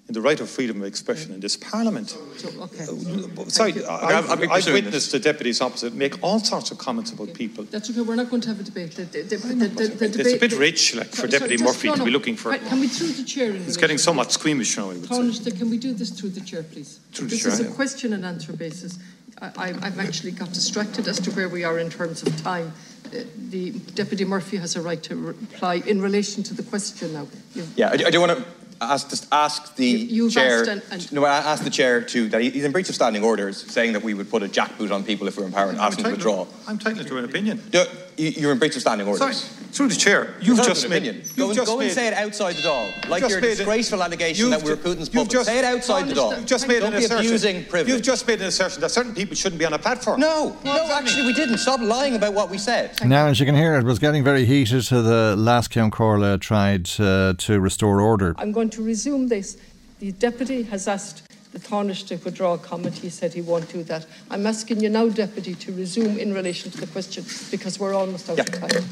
in 0.08 0.14
the 0.14 0.20
right 0.20 0.40
of 0.40 0.50
freedom 0.50 0.78
of 0.78 0.84
expression 0.86 1.32
in 1.32 1.40
this 1.40 1.56
parliament. 1.56 2.16
Uh, 2.44 3.46
Sorry, 3.48 3.84
I- 3.84 3.88
I'll- 3.88 4.30
I'll 4.30 4.36
be 4.36 4.44
I've, 4.44 4.50
I've 4.50 4.50
pursuing 4.50 4.84
witnessed 4.84 5.12
the 5.12 5.20
deputies 5.20 5.60
opposite 5.60 5.94
make 5.94 6.20
all 6.22 6.40
sorts 6.40 6.70
of 6.72 6.78
comments 6.78 7.12
about 7.12 7.32
people. 7.34 7.64
That's 7.70 7.88
okay. 7.90 8.00
We're 8.00 8.16
not 8.16 8.28
going 8.28 8.42
to 8.42 8.48
have 8.48 8.60
a 8.60 8.64
debate. 8.64 8.92
The, 8.96 9.04
the, 9.04 9.22
the, 9.22 9.36
the, 9.36 9.68
the, 9.68 10.08
the 10.08 10.20
It's 10.20 10.32
a 10.32 10.38
bit 10.38 10.52
rich, 10.58 10.96
like, 10.96 11.06
for 11.10 11.16
Sorry, 11.16 11.28
Deputy 11.30 11.56
sorry, 11.56 11.68
just- 11.68 11.84
Murphy 11.84 11.88
no, 11.88 11.94
to 11.96 12.04
be 12.04 12.10
looking 12.10 12.36
for. 12.36 12.50
Can 12.56 12.68
can 12.68 12.80
we 12.80 12.88
through 12.88 13.08
the 13.12 13.24
chair? 13.24 13.50
in 13.50 13.56
It's 13.62 13.76
getting 13.76 13.94
relation 13.94 13.98
somewhat 13.98 14.28
to- 14.28 14.34
squeamish 14.34 14.76
now, 14.76 14.90
I 14.90 14.94
would 14.94 15.34
say. 15.36 15.50
Can 15.52 15.70
we 15.70 15.78
do 15.78 15.92
this 15.94 16.10
through 16.10 16.30
the 16.30 16.40
chair, 16.40 16.62
please? 16.64 16.98
Through 17.12 17.28
the 17.28 17.30
this 17.36 17.42
chair, 17.44 17.52
is 17.52 17.60
a 17.60 17.64
yeah. 17.64 17.70
question 17.70 18.12
and 18.12 18.24
answer 18.26 18.52
basis. 18.52 18.98
I, 19.40 19.46
I, 19.56 19.68
I've 19.86 19.98
actually 20.00 20.32
got 20.32 20.52
distracted 20.52 21.06
as 21.06 21.20
to 21.20 21.30
where 21.30 21.48
we 21.48 21.62
are 21.64 21.78
in 21.78 21.90
terms 21.90 22.22
of 22.22 22.36
time. 22.42 22.72
Uh, 23.06 23.20
the 23.50 23.70
Deputy 23.94 24.24
Murphy 24.24 24.56
has 24.56 24.74
a 24.76 24.82
right 24.82 25.02
to 25.04 25.14
reply 25.16 25.76
in 25.86 26.02
relation 26.02 26.42
to 26.44 26.54
the 26.54 26.62
question 26.64 27.12
now. 27.12 27.28
You've- 27.54 27.68
Yeah, 27.76 27.90
I 27.92 27.96
do, 27.96 28.04
I 28.06 28.10
do 28.10 28.20
want 28.20 28.36
to 28.38 28.44
ask, 28.80 29.10
just 29.10 29.26
ask 29.32 29.74
the 29.76 29.86
you've 29.86 30.32
chair. 30.32 30.60
asked 30.60 30.68
and- 30.70 30.82
and- 30.90 31.12
no, 31.12 31.24
I 31.24 31.38
asked 31.38 31.64
the 31.64 31.70
chair 31.70 32.00
to 32.02 32.28
that 32.30 32.40
he- 32.40 32.50
he's 32.50 32.64
in 32.64 32.72
breach 32.72 32.88
of 32.88 32.94
standing 32.94 33.22
orders, 33.22 33.64
saying 33.68 33.92
that 33.94 34.02
we 34.02 34.14
would 34.14 34.30
put 34.30 34.42
a 34.42 34.48
jackboot 34.48 34.90
on 34.92 35.04
people 35.04 35.28
if 35.28 35.36
we 35.36 35.42
were 35.42 35.46
in 35.48 35.52
power 35.52 35.70
and 35.70 35.78
ask 35.78 35.96
them 35.98 36.04
to 36.06 36.10
withdraw. 36.12 36.46
I'm 36.66 36.74
entitled 36.74 37.06
to 37.06 37.18
an 37.18 37.24
opinion. 37.24 37.62
No, 37.72 37.84
you- 38.16 38.30
You're 38.30 38.52
in 38.52 38.58
breach 38.58 38.74
of 38.76 38.82
standing 38.82 39.06
orders. 39.06 39.20
Sorry, 39.20 39.34
through 39.72 39.88
the 39.88 39.94
chair. 39.96 40.34
You've 40.38 40.58
You've 40.58 40.66
just 40.66 40.84
an 40.84 40.90
made. 40.90 40.96
opinion. 41.02 41.16
you've 41.24 41.36
Go, 41.36 41.46
and, 41.46 41.54
just 41.54 41.66
go 41.66 41.78
and 41.78 41.88
made- 41.88 41.94
say 41.94 42.06
it 42.08 42.14
outside 42.14 42.56
the 42.56 42.62
door, 42.62 42.88
like 43.08 43.20
just 43.22 43.30
your 43.32 43.40
made 43.40 43.52
a- 43.52 43.56
disgraceful 43.56 44.02
allegation 44.02 44.50
that 44.50 44.62
we're 44.62 44.76
Putin's 44.76 45.08
you've 45.08 45.12
puppet. 45.14 45.30
just- 45.30 45.46
say 45.46 45.58
it 45.58 45.64
outside 45.64 46.08
the 46.08 46.14
door. 46.14 46.34
You've 46.34 46.44
just 46.46 46.68
made 46.68 46.80
Don't 46.80 46.92
an 46.92 46.98
be 46.98 47.04
assertion. 47.06 47.26
abusing 47.26 47.64
privilege. 47.64 47.88
You've 47.92 48.02
just 48.02 48.26
made 48.26 48.40
an 48.40 48.46
assertion 48.48 48.80
that 48.82 48.90
certain 48.90 49.14
people 49.14 49.34
shouldn't 49.34 49.58
be 49.58 49.64
on 49.64 49.72
a 49.72 49.78
platform. 49.78 50.20
No, 50.20 50.56
no, 50.64 50.90
actually 50.92 51.26
we 51.26 51.32
didn't. 51.32 51.58
Stop 51.58 51.80
lying 51.80 52.14
about 52.16 52.34
what 52.34 52.50
we 52.50 52.58
said. 52.58 52.90
Now, 53.04 53.26
as 53.28 53.40
you 53.40 53.46
can 53.46 53.54
hear, 53.54 53.74
it 53.78 53.84
was 53.84 53.98
getting 53.98 54.22
very 54.24 54.44
heated 54.44 54.82
to 54.88 55.00
the 55.00 55.34
Leas-Cheann 55.38 55.90
Comhairle 55.90 56.38
tried 56.40 56.90
uh, 57.00 57.34
to 57.38 57.60
restore 57.60 58.00
order. 58.00 58.34
I'm 58.38 58.52
going 58.52 58.68
to 58.70 58.82
resume 58.82 59.28
this. 59.28 59.56
The 60.00 60.12
Deputy 60.12 60.64
has 60.64 60.88
asked 60.88 61.22
the 61.52 61.58
Taoiseach 61.58 62.08
to 62.08 62.16
withdraw 62.16 62.54
a 62.54 62.58
comment. 62.58 62.94
He 62.94 63.10
said 63.10 63.34
he 63.34 63.42
won't 63.42 63.70
do 63.70 63.82
that. 63.84 64.06
I'm 64.30 64.46
asking 64.46 64.80
you 64.80 64.88
now, 64.88 65.08
Deputy, 65.08 65.54
to 65.54 65.72
resume 65.72 66.18
in 66.18 66.32
relation 66.32 66.70
to 66.72 66.80
the 66.80 66.86
question 66.86 67.24
because 67.50 67.78
we're 67.78 67.94
almost 67.94 68.28
out 68.30 68.40
of 68.40 68.50
time. 68.52 68.82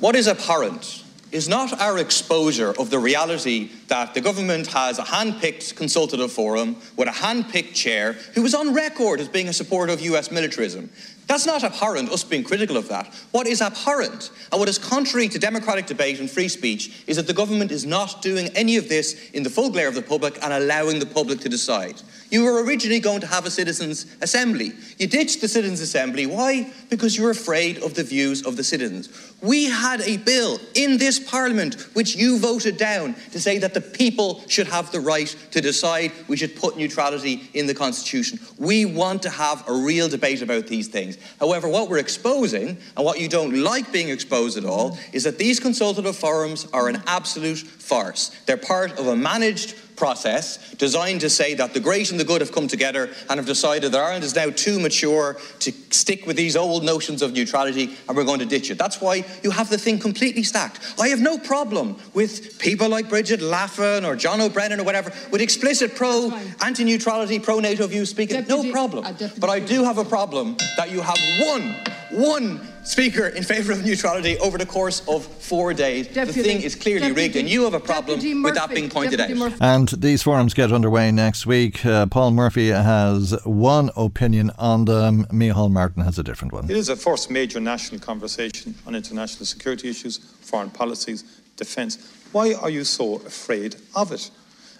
What 0.00 0.14
is 0.14 0.28
abhorrent 0.28 1.04
is 1.32 1.48
not 1.48 1.78
our 1.80 1.98
exposure 1.98 2.72
of 2.78 2.90
the 2.90 2.98
reality 2.98 3.70
that 3.88 4.14
the 4.14 4.20
government 4.20 4.68
has 4.68 4.98
a 4.98 5.02
hand-picked 5.02 5.74
consultative 5.74 6.30
forum 6.30 6.76
with 6.96 7.08
a 7.08 7.12
hand-picked 7.12 7.74
chair 7.74 8.12
who 8.34 8.42
was 8.42 8.54
on 8.54 8.72
record 8.72 9.20
as 9.20 9.28
being 9.28 9.48
a 9.48 9.52
supporter 9.52 9.92
of 9.92 10.00
US 10.00 10.30
militarism. 10.30 10.88
That's 11.26 11.46
not 11.46 11.64
abhorrent, 11.64 12.10
us 12.10 12.22
being 12.22 12.44
critical 12.44 12.76
of 12.76 12.88
that. 12.88 13.12
What 13.32 13.48
is 13.48 13.60
abhorrent, 13.60 14.30
and 14.52 14.60
what 14.60 14.68
is 14.68 14.78
contrary 14.78 15.28
to 15.28 15.38
democratic 15.38 15.86
debate 15.86 16.20
and 16.20 16.30
free 16.30 16.48
speech, 16.48 17.02
is 17.08 17.16
that 17.16 17.26
the 17.26 17.34
government 17.34 17.72
is 17.72 17.84
not 17.84 18.22
doing 18.22 18.48
any 18.54 18.76
of 18.76 18.88
this 18.88 19.30
in 19.30 19.42
the 19.42 19.50
full 19.50 19.70
glare 19.70 19.88
of 19.88 19.94
the 19.94 20.02
public 20.02 20.38
and 20.42 20.52
allowing 20.52 21.00
the 21.00 21.06
public 21.06 21.40
to 21.40 21.48
decide. 21.48 22.00
You 22.30 22.44
were 22.44 22.62
originally 22.64 23.00
going 23.00 23.20
to 23.20 23.26
have 23.26 23.46
a 23.46 23.50
citizens' 23.50 24.06
assembly. 24.20 24.72
You 24.98 25.06
ditched 25.06 25.40
the 25.40 25.48
citizens' 25.48 25.80
assembly. 25.80 26.26
Why? 26.26 26.72
Because 26.90 27.16
you're 27.16 27.30
afraid 27.30 27.78
of 27.82 27.94
the 27.94 28.02
views 28.02 28.44
of 28.44 28.56
the 28.56 28.64
citizens. 28.64 29.08
We 29.42 29.66
had 29.66 30.00
a 30.00 30.16
bill 30.16 30.58
in 30.74 30.96
this 30.96 31.18
parliament 31.18 31.74
which 31.94 32.16
you 32.16 32.38
voted 32.38 32.78
down 32.78 33.14
to 33.32 33.40
say 33.40 33.58
that 33.58 33.74
the 33.74 33.80
people 33.80 34.42
should 34.48 34.66
have 34.68 34.90
the 34.90 35.00
right 35.00 35.34
to 35.52 35.60
decide 35.60 36.10
we 36.26 36.36
should 36.36 36.56
put 36.56 36.76
neutrality 36.76 37.48
in 37.54 37.66
the 37.66 37.74
constitution. 37.74 38.40
We 38.58 38.86
want 38.86 39.22
to 39.22 39.30
have 39.30 39.68
a 39.68 39.72
real 39.72 40.08
debate 40.08 40.42
about 40.42 40.66
these 40.66 40.88
things. 40.88 41.15
However, 41.38 41.68
what 41.68 41.88
we're 41.88 41.98
exposing 41.98 42.78
and 42.96 43.04
what 43.04 43.20
you 43.20 43.28
don't 43.28 43.62
like 43.62 43.92
being 43.92 44.08
exposed 44.08 44.56
at 44.56 44.64
all 44.64 44.98
is 45.12 45.24
that 45.24 45.38
these 45.38 45.60
consultative 45.60 46.16
forums 46.16 46.66
are 46.72 46.88
an 46.88 47.02
absolute 47.06 47.58
farce. 47.58 48.30
They're 48.46 48.56
part 48.56 48.98
of 48.98 49.06
a 49.06 49.16
managed 49.16 49.74
process 49.96 50.74
designed 50.74 51.20
to 51.22 51.30
say 51.30 51.54
that 51.54 51.74
the 51.74 51.80
great 51.80 52.10
and 52.10 52.20
the 52.20 52.24
good 52.24 52.40
have 52.40 52.52
come 52.52 52.68
together 52.68 53.10
and 53.28 53.38
have 53.38 53.46
decided 53.46 53.92
that 53.92 54.00
Ireland 54.00 54.24
is 54.24 54.34
now 54.34 54.50
too 54.50 54.78
mature 54.78 55.36
to 55.60 55.72
stick 55.90 56.26
with 56.26 56.36
these 56.36 56.56
old 56.56 56.84
notions 56.84 57.22
of 57.22 57.32
neutrality 57.32 57.96
and 58.08 58.16
we're 58.16 58.24
going 58.24 58.40
to 58.40 58.46
ditch 58.46 58.70
it. 58.70 58.78
That's 58.78 59.00
why 59.00 59.24
you 59.42 59.50
have 59.50 59.70
the 59.70 59.78
thing 59.78 59.98
completely 59.98 60.42
stacked. 60.42 60.80
I 60.98 61.08
have 61.08 61.20
no 61.20 61.38
problem 61.38 61.96
with 62.14 62.58
people 62.58 62.88
like 62.88 63.08
Brigid 63.08 63.40
Laffan 63.40 64.06
or 64.06 64.16
John 64.16 64.40
O'Brien 64.40 64.78
or 64.80 64.84
whatever 64.84 65.12
with 65.30 65.40
explicit 65.40 65.94
pro 65.94 66.32
anti 66.62 66.84
neutrality, 66.84 67.38
pro 67.38 67.60
NATO 67.60 67.86
views 67.86 68.10
speaking. 68.10 68.44
no 68.48 68.70
problem. 68.70 69.04
But 69.38 69.50
I 69.50 69.60
do 69.60 69.84
have 69.84 69.98
a 69.98 70.04
problem 70.04 70.56
that 70.76 70.90
you 70.90 71.00
have 71.00 71.18
one, 71.40 71.74
one 72.10 72.75
speaker 72.86 73.26
in 73.26 73.42
favour 73.42 73.72
of 73.72 73.84
neutrality 73.84 74.38
over 74.38 74.56
the 74.58 74.66
course 74.66 75.02
of 75.08 75.24
four 75.24 75.74
days. 75.74 76.08
the 76.08 76.26
thing 76.26 76.62
is 76.62 76.74
clearly 76.74 77.12
rigged 77.12 77.36
and 77.36 77.48
you 77.48 77.64
have 77.64 77.74
a 77.74 77.80
problem 77.80 78.18
Deputy 78.18 78.42
with 78.42 78.54
that 78.54 78.70
being 78.70 78.88
pointed 78.88 79.18
Deputy 79.18 79.40
out. 79.40 79.50
Murphy. 79.50 79.56
And 79.60 79.88
these 79.88 80.22
forums 80.22 80.54
get 80.54 80.72
underway 80.72 81.10
next 81.10 81.46
week. 81.46 81.84
Uh, 81.84 82.06
Paul 82.06 82.30
Murphy 82.30 82.68
has 82.68 83.34
one 83.44 83.90
opinion 83.96 84.52
on 84.58 84.84
them. 84.84 85.24
Micheál 85.26 85.70
Martin 85.70 86.04
has 86.04 86.18
a 86.18 86.22
different 86.22 86.52
one. 86.52 86.70
It 86.70 86.76
is 86.76 86.88
a 86.88 86.96
first 86.96 87.30
major 87.30 87.60
national 87.60 88.00
conversation 88.00 88.74
on 88.86 88.94
international 88.94 89.46
security 89.46 89.88
issues, 89.90 90.18
foreign 90.18 90.70
policies, 90.70 91.40
defence. 91.56 91.98
Why 92.32 92.54
are 92.54 92.70
you 92.70 92.84
so 92.84 93.16
afraid 93.16 93.76
of 93.94 94.12
it? 94.12 94.30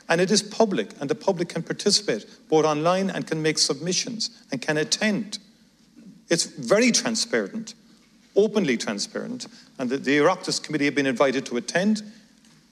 And 0.09 0.21
it 0.21 0.31
is 0.31 0.43
public, 0.43 0.91
and 1.01 1.11
the 1.11 1.17
public 1.17 1.49
can 1.49 1.65
participate 1.65 2.27
both 2.49 2.65
online 2.65 3.11
and 3.11 3.27
can 3.27 3.43
make 3.43 3.59
submissions 3.59 4.31
and 4.53 4.63
can 4.63 4.77
attend. 4.77 5.39
It's 6.29 6.45
very 6.45 6.93
transparent, 6.93 7.75
openly 8.37 8.77
transparent, 8.77 9.47
and 9.79 9.91
the, 9.91 9.97
the 9.97 10.19
Oireachtas 10.19 10.63
Committee 10.63 10.85
have 10.85 10.95
been 10.95 11.07
invited 11.07 11.47
to 11.47 11.57
attend. 11.57 12.03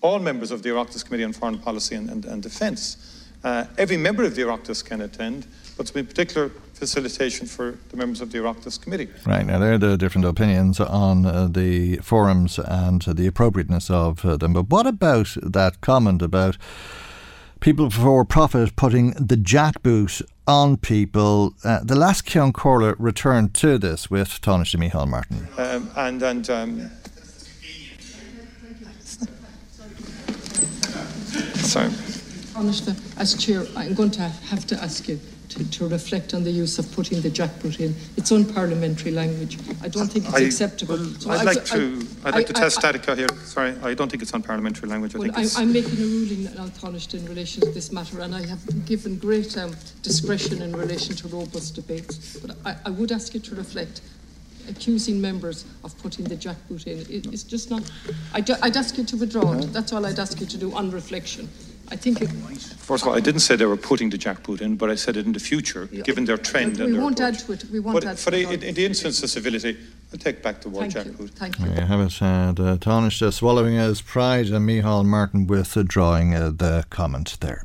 All 0.00 0.18
members 0.18 0.50
of 0.50 0.62
the 0.62 0.68
Oireachtas 0.68 1.04
Committee 1.04 1.24
on 1.24 1.32
Foreign 1.32 1.58
Policy 1.58 1.94
and, 1.94 2.10
and, 2.10 2.24
and 2.26 2.42
Defence. 2.42 3.24
Uh, 3.42 3.66
every 3.78 3.96
member 3.96 4.24
of 4.24 4.34
the 4.34 4.42
Oireachtas 4.42 4.84
can 4.84 5.00
attend, 5.00 5.46
but 5.76 5.90
in 5.96 6.06
particular, 6.06 6.50
facilitation 6.74 7.46
for 7.46 7.78
the 7.90 7.96
members 7.96 8.20
of 8.20 8.30
the 8.30 8.38
Oireachtas 8.38 8.80
Committee. 8.80 9.08
Right, 9.26 9.46
now 9.46 9.58
there 9.58 9.74
are 9.74 9.78
the 9.78 9.96
different 9.96 10.26
opinions 10.26 10.80
on 10.80 11.24
uh, 11.24 11.48
the 11.50 11.96
forums 11.98 12.58
and 12.58 13.02
the 13.02 13.26
appropriateness 13.26 13.90
of 13.90 14.24
uh, 14.24 14.36
them. 14.36 14.52
But 14.52 14.68
what 14.68 14.86
about 14.86 15.36
that 15.42 15.80
comment 15.80 16.22
about 16.22 16.56
people 17.64 17.88
for 17.88 18.24
profit 18.26 18.76
putting 18.76 19.12
the 19.12 19.36
jackboot 19.36 20.20
on 20.46 20.76
people? 20.76 21.54
Uh, 21.64 21.80
the 21.82 21.94
Leas-Cheann 21.94 22.52
Comhairle 22.52 22.94
returned 22.98 23.54
to 23.54 23.78
this 23.78 24.10
with 24.10 24.38
Taoiseach 24.42 24.76
Micheál 24.76 25.08
Martin. 25.08 25.48
Um, 25.56 25.90
and 25.96 26.22
and 26.22 26.50
um, 26.50 26.78
sorry. 31.54 31.88
Taoiseach, 31.88 33.18
as 33.18 33.32
chair, 33.34 33.64
I'm 33.74 33.94
going 33.94 34.10
to 34.10 34.28
have 34.50 34.66
to 34.66 34.76
ask 34.82 35.08
you 35.08 35.18
to, 35.54 35.70
to, 35.70 35.88
reflect 35.88 36.34
on 36.34 36.44
the 36.44 36.50
use 36.50 36.78
of 36.78 36.90
putting 36.92 37.20
the 37.20 37.30
jackboot 37.30 37.80
in. 37.80 37.94
It's 38.16 38.30
unparliamentary 38.30 39.14
language. 39.14 39.58
I 39.82 39.88
don't 39.88 40.08
think 40.08 40.26
it's 40.26 40.34
I, 40.34 40.40
acceptable. 40.40 40.96
Well, 40.96 41.14
so 41.18 41.30
I'd, 41.30 41.40
I, 41.40 41.42
like 41.44 41.64
to, 41.66 41.76
I, 41.76 42.26
would 42.26 42.34
like 42.34 42.46
to 42.46 42.52
test 42.52 42.80
Statica 42.80 43.16
here. 43.16 43.28
Sorry, 43.44 43.74
I 43.82 43.94
don't 43.94 44.10
think 44.10 44.22
it's 44.22 44.32
unparliamentary 44.32 44.88
language. 44.88 45.14
I 45.14 45.18
well, 45.18 45.32
think 45.32 45.58
I'm 45.58 45.72
making 45.72 45.98
a 45.98 46.06
ruling 46.06 46.44
now, 46.44 46.66
Taoiseach, 46.66 47.14
in 47.14 47.26
relation 47.26 47.62
to 47.62 47.70
this 47.70 47.92
matter, 47.92 48.20
and 48.20 48.34
I 48.34 48.44
have 48.46 48.86
given 48.86 49.18
great 49.18 49.56
um, 49.56 49.74
discretion 50.02 50.62
in 50.62 50.74
relation 50.76 51.14
to 51.16 51.28
robust 51.28 51.74
debates. 51.76 52.36
But 52.38 52.56
I, 52.64 52.76
I 52.86 52.90
would 52.90 53.12
ask 53.12 53.34
you 53.34 53.40
to 53.40 53.54
reflect 53.54 54.00
accusing 54.68 55.20
members 55.20 55.64
of 55.84 55.96
putting 56.02 56.24
the 56.24 56.36
jackboot 56.36 56.86
in. 56.86 56.98
It, 57.00 57.26
it's 57.32 57.42
just 57.42 57.70
not. 57.70 57.90
I'd, 58.32 58.50
I'd, 58.50 58.76
ask 58.76 58.96
you 58.96 59.04
to 59.04 59.16
withdraw 59.16 59.52
it. 59.52 59.72
That's 59.72 59.92
all 59.92 60.04
I'd 60.06 60.18
ask 60.18 60.40
you 60.40 60.46
to 60.46 60.56
do 60.56 60.74
on 60.74 60.90
reflection. 60.90 61.48
I 61.90 61.96
think 61.96 62.22
it. 62.22 62.30
First 62.84 63.04
of 63.04 63.08
all, 63.08 63.16
I 63.16 63.20
didn't 63.20 63.40
say 63.40 63.56
they 63.56 63.66
were 63.66 63.76
putting 63.76 64.10
the 64.10 64.18
jackboot 64.18 64.60
in, 64.60 64.76
but 64.76 64.90
I 64.90 64.94
said 64.94 65.16
it 65.16 65.26
in 65.26 65.32
the 65.32 65.40
future, 65.40 65.88
yeah. 65.90 66.02
given 66.02 66.24
their 66.24 66.36
trend. 66.36 66.78
We 66.78 66.84
and 66.84 66.98
won't 66.98 67.18
approach. 67.18 67.34
add 67.34 67.46
to 67.46 67.52
it. 67.52 67.64
We 67.72 67.80
won't 67.80 67.94
but 67.94 68.04
add 68.04 68.18
for 68.18 68.30
to 68.30 68.36
the, 68.36 68.42
it. 68.42 68.62
In, 68.62 68.68
in 68.68 68.74
the 68.74 68.84
instance 68.86 69.22
of 69.22 69.30
civility, 69.30 69.76
I'll 70.12 70.18
take 70.18 70.42
back 70.42 70.60
the 70.60 70.68
word 70.68 70.92
Thank 70.92 71.08
jackboot. 71.08 71.20
You. 71.20 71.28
Thank 71.28 71.58
you. 71.58 71.66
There 71.66 71.80
you 71.80 71.86
have 71.86 72.00
it. 72.00 72.22
Uh, 72.22 72.52
the 72.52 72.76
Taoiseach 72.78 73.32
swallowing 73.32 73.74
his 73.76 74.02
pride 74.02 74.46
and 74.46 74.68
Micheál 74.68 75.04
Martin 75.04 75.46
withdrawing 75.46 76.34
uh, 76.34 76.50
the 76.50 76.84
comment 76.90 77.36
there. 77.40 77.64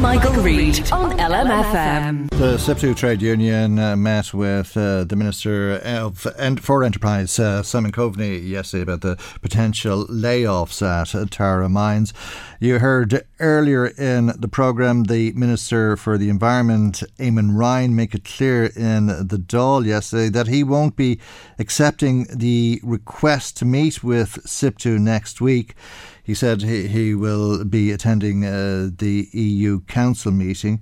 Michael, 0.00 0.32
Reade 0.42 0.90
on 0.92 1.16
LMFM. 1.18 2.28
The 2.30 2.56
SIPTU 2.56 2.96
trade 2.96 3.22
union 3.22 3.78
uh, 3.78 3.94
met 3.96 4.34
with 4.34 4.76
uh, 4.76 5.04
the 5.04 5.14
Minister 5.16 5.76
of 5.78 6.26
en- 6.36 6.56
for 6.56 6.82
Enterprise, 6.82 7.38
uh, 7.38 7.62
Simon 7.62 7.92
Coveney, 7.92 8.48
yesterday 8.48 8.82
about 8.82 9.02
the 9.02 9.16
potential 9.40 10.06
layoffs 10.06 10.82
at 10.82 11.30
Tara 11.30 11.68
Mines. 11.68 12.12
You 12.58 12.78
heard 12.78 13.24
earlier 13.38 13.86
in 13.86 14.32
the 14.38 14.48
programme 14.48 15.04
the 15.04 15.32
Minister 15.32 15.96
for 15.96 16.18
the 16.18 16.28
Environment, 16.28 17.02
Eamon 17.18 17.56
Ryan, 17.56 17.94
make 17.94 18.14
it 18.14 18.24
clear 18.24 18.66
in 18.76 19.06
the 19.06 19.42
Dáil 19.44 19.84
yesterday 19.84 20.28
that 20.30 20.48
he 20.48 20.64
won't 20.64 20.96
be 20.96 21.20
accepting 21.58 22.26
the 22.32 22.80
request 22.82 23.56
to 23.58 23.64
meet 23.64 24.02
with 24.02 24.38
SIPTU 24.44 24.98
next 24.98 25.40
week. 25.40 25.74
He 26.22 26.34
said 26.34 26.62
he, 26.62 26.86
he 26.86 27.14
will 27.14 27.64
be 27.64 27.90
attending 27.90 28.44
uh, 28.44 28.90
the 28.96 29.28
EU 29.32 29.80
Council 29.80 30.32
meeting 30.32 30.80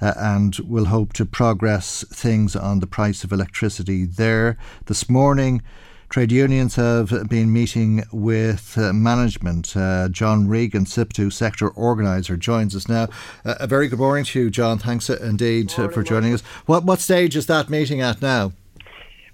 uh, 0.00 0.14
and 0.16 0.56
will 0.60 0.86
hope 0.86 1.12
to 1.14 1.24
progress 1.24 2.04
things 2.12 2.56
on 2.56 2.80
the 2.80 2.86
price 2.86 3.22
of 3.22 3.32
electricity 3.32 4.04
there. 4.04 4.56
This 4.86 5.08
morning, 5.08 5.62
Trade 6.10 6.32
unions 6.32 6.74
have 6.74 7.28
been 7.28 7.52
meeting 7.52 8.02
with 8.12 8.76
uh, 8.76 8.92
management. 8.92 9.76
Uh, 9.76 10.08
John 10.08 10.48
Regan, 10.48 10.84
SIPTU 10.84 11.32
sector 11.32 11.68
organiser, 11.68 12.36
joins 12.36 12.74
us 12.74 12.88
now. 12.88 13.06
Uh, 13.44 13.54
a 13.60 13.68
very 13.68 13.86
good 13.86 14.00
morning 14.00 14.24
to 14.24 14.40
you, 14.40 14.50
John. 14.50 14.76
Thanks 14.76 15.08
uh, 15.08 15.18
indeed 15.22 15.70
morning, 15.78 15.94
for 15.94 16.02
joining 16.02 16.30
morning. 16.30 16.34
us. 16.34 16.42
What, 16.66 16.82
what 16.82 16.98
stage 16.98 17.36
is 17.36 17.46
that 17.46 17.70
meeting 17.70 18.00
at 18.00 18.20
now? 18.20 18.50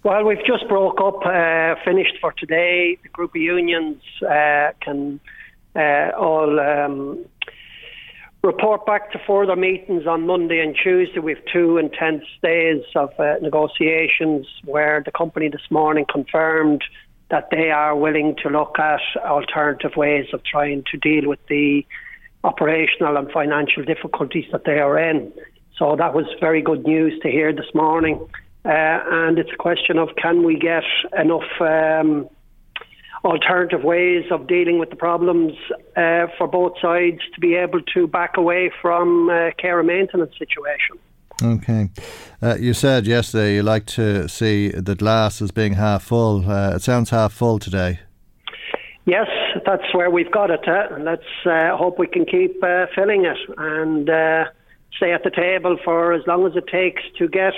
Well, 0.03 0.23
we've 0.25 0.45
just 0.47 0.69
broke 0.69 1.01
up, 1.01 1.25
uh, 1.25 1.77
finished 1.83 2.19
for 2.21 2.33
today. 2.33 2.99
The 3.03 3.09
group 3.09 3.31
of 3.31 3.41
unions 3.41 4.03
uh, 4.23 4.73
can 4.83 5.19
all 5.77 6.59
um, 6.61 7.25
report 8.43 8.87
back 8.87 9.13
to 9.13 9.19
further 9.27 9.57
meetings 9.57 10.07
on 10.07 10.27
Monday 10.27 10.61
and 10.61 10.77
Tuesday. 10.81 11.19
We 11.19 11.35
have 11.35 11.45
two 11.53 11.79
intense 11.79 12.25
days 12.43 12.83
of 12.95 13.11
uh, 13.19 13.35
negotiations 13.43 14.47
where 14.65 15.03
the 15.05 15.11
company 15.11 15.49
this 15.49 15.69
morning 15.71 16.07
confirmed 16.11 16.83
that 17.31 17.49
they 17.51 17.71
are 17.71 17.97
willing 17.97 18.37
to 18.43 18.49
look 18.49 18.79
at 18.79 19.01
alternative 19.19 19.97
ways 19.97 20.27
of 20.33 20.45
trying 20.45 20.85
to 20.93 20.97
deal 20.97 21.29
with 21.29 21.41
the 21.49 21.85
operational 22.45 23.17
and 23.17 23.31
financial 23.33 23.85
difficulties 23.85 24.45
that 24.53 24.65
they 24.65 24.79
are 24.79 24.97
in. 24.99 25.33
So 25.77 25.97
that 25.97 26.15
was 26.15 26.27
very 26.41 26.63
good 26.63 26.87
news 26.87 27.19
to 27.23 27.31
hear 27.31 27.53
this 27.53 27.75
morning. 27.75 28.21
Uh, 28.65 28.69
and 28.69 29.39
it's 29.39 29.51
a 29.53 29.57
question 29.57 29.99
of 29.99 30.09
can 30.17 30.45
we 30.45 30.57
get 30.57 30.85
enough 31.19 31.51
um, 31.61 32.29
alternative 33.25 33.83
ways 33.83 34.25
of 34.31 34.47
dealing 34.47 34.79
with 34.79 34.91
the 34.91 34.97
problems 34.97 35.55
uh, 35.97 36.27
for 36.39 36.47
both 36.47 36.75
sides 36.81 37.21
to 37.35 37.41
be 37.41 37.55
able 37.55 37.81
to 37.95 38.07
back 38.07 38.37
away 38.37 38.71
from 38.81 39.29
uh, 39.29 39.51
care 39.59 39.79
and 39.79 39.87
maintenance 39.87 40.33
situation. 40.39 40.99
Okay. 41.43 41.91
Uh, 42.43 42.57
you 42.59 42.73
said 42.73 43.07
yesterday 43.07 43.57
you 43.57 43.63
like 43.63 43.85
to 43.87 44.29
see 44.29 44.69
the 44.69 44.95
glass 44.95 45.43
as 45.43 45.51
being 45.51 45.75
half 45.75 46.03
full. 46.03 46.51
Uh, 46.51 46.75
it 46.75 46.83
sounds 46.83 47.11
half 47.11 47.33
full 47.33 47.59
today. 47.59 48.01
Yes, 49.05 49.29
that's 49.65 49.95
where 49.95 50.11
we've 50.11 50.33
got 50.33 50.51
it. 50.51 50.67
Uh, 50.67 50.97
let's 50.99 51.23
uh, 51.45 51.77
hope 51.77 51.99
we 51.99 52.09
can 52.09 52.25
keep 52.25 52.63
uh, 52.63 52.87
filling 52.95 53.25
it 53.25 53.39
and 53.57 54.11
uh, 54.11 54.45
stay 54.97 55.13
at 55.13 55.23
the 55.23 55.31
table 55.31 55.79
for 55.85 56.13
as 56.13 56.27
long 56.27 56.47
as 56.47 56.57
it 56.57 56.67
takes 56.67 57.03
to 57.19 57.29
get 57.29 57.53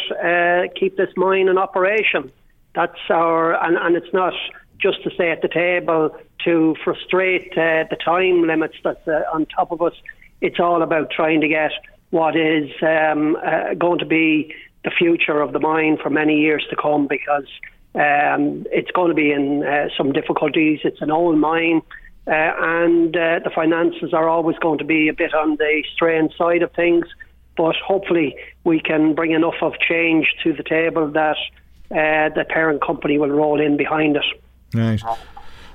keep 0.78 0.96
this 0.96 1.10
mine 1.16 1.48
in 1.48 1.56
operation. 1.56 2.30
That's 2.74 2.98
our, 3.08 3.54
and, 3.64 3.76
and 3.76 3.96
it's 3.96 4.12
not 4.12 4.34
just 4.80 5.02
to 5.02 5.10
stay 5.10 5.30
at 5.30 5.42
the 5.42 5.48
table 5.48 6.16
to 6.44 6.76
frustrate 6.84 7.52
uh, 7.52 7.84
the 7.90 7.96
time 8.02 8.46
limits 8.46 8.76
that's 8.82 9.06
uh, 9.08 9.22
on 9.32 9.46
top 9.46 9.72
of 9.72 9.82
us. 9.82 9.94
It's 10.40 10.60
all 10.60 10.82
about 10.82 11.10
trying 11.10 11.40
to 11.40 11.48
get 11.48 11.72
what 12.10 12.36
is 12.36 12.70
um, 12.82 13.36
uh, 13.44 13.74
going 13.74 13.98
to 13.98 14.06
be 14.06 14.54
the 14.84 14.90
future 14.90 15.40
of 15.40 15.52
the 15.52 15.58
mine 15.58 15.98
for 16.00 16.10
many 16.10 16.40
years 16.40 16.64
to 16.70 16.76
come 16.76 17.06
because 17.06 17.46
um, 17.94 18.64
it's 18.70 18.90
going 18.92 19.08
to 19.08 19.14
be 19.14 19.32
in 19.32 19.64
uh, 19.64 19.88
some 19.96 20.12
difficulties. 20.12 20.80
It's 20.84 21.02
an 21.02 21.10
old 21.10 21.38
mine. 21.38 21.82
Uh, 22.26 22.52
and 22.58 23.16
uh, 23.16 23.40
the 23.42 23.50
finances 23.54 24.12
are 24.12 24.28
always 24.28 24.56
going 24.58 24.78
to 24.78 24.84
be 24.84 25.08
a 25.08 25.14
bit 25.14 25.34
on 25.34 25.56
the 25.56 25.82
strained 25.94 26.32
side 26.36 26.62
of 26.62 26.70
things, 26.72 27.06
but 27.56 27.74
hopefully 27.76 28.36
we 28.64 28.78
can 28.78 29.14
bring 29.14 29.32
enough 29.32 29.54
of 29.62 29.72
change 29.80 30.34
to 30.44 30.52
the 30.52 30.62
table 30.62 31.10
that 31.10 31.36
the 31.88 32.44
parent 32.50 32.82
company 32.82 33.16
will 33.16 33.30
roll 33.30 33.58
in 33.58 33.78
behind 33.78 34.14
it. 34.16 34.24
Right. 34.74 35.02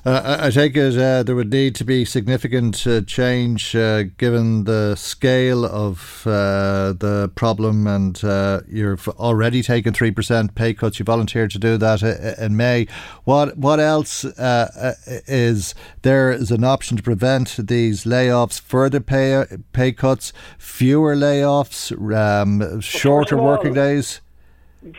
Uh, 0.05 0.37
I 0.41 0.49
take 0.49 0.75
it 0.75 0.97
uh, 0.97 1.23
there 1.23 1.33
would 1.33 1.49
need 1.49 1.75
to 1.75 1.85
be 1.85 2.03
significant 2.03 2.85
uh, 2.85 3.01
change 3.01 3.73
uh, 3.73 4.03
given 4.17 4.65
the 4.65 4.95
scale 4.95 5.63
of 5.63 6.23
uh, 6.27 6.91
the 6.91 7.31
problem, 7.35 7.87
and 7.87 8.21
uh, 8.21 8.61
you've 8.67 9.07
already 9.07 9.63
taken 9.63 9.93
three 9.93 10.11
percent 10.11 10.55
pay 10.55 10.73
cuts. 10.73 10.99
You 10.99 11.05
volunteered 11.05 11.51
to 11.51 11.59
do 11.59 11.77
that 11.77 12.03
in 12.37 12.57
May. 12.57 12.87
What 13.23 13.55
what 13.57 13.79
else 13.79 14.25
is 14.25 15.73
there 16.01 16.31
is 16.33 16.51
an 16.51 16.65
option 16.65 16.97
to 16.97 17.03
prevent 17.03 17.55
these 17.55 18.03
layoffs? 18.03 18.59
Further 18.59 18.99
pay 18.99 19.45
pay 19.71 19.93
cuts, 19.93 20.33
fewer 20.57 21.15
layoffs, 21.15 21.93
um, 22.13 22.81
shorter 22.81 23.37
working 23.37 23.73
days. 23.73 24.19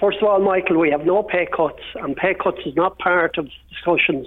First 0.00 0.18
of 0.22 0.28
all, 0.28 0.40
Michael, 0.40 0.78
we 0.78 0.90
have 0.90 1.04
no 1.04 1.22
pay 1.22 1.46
cuts, 1.46 1.82
and 1.96 2.16
pay 2.16 2.34
cuts 2.34 2.58
is 2.64 2.74
not 2.74 2.98
part 2.98 3.36
of 3.36 3.50
discussions 3.68 4.26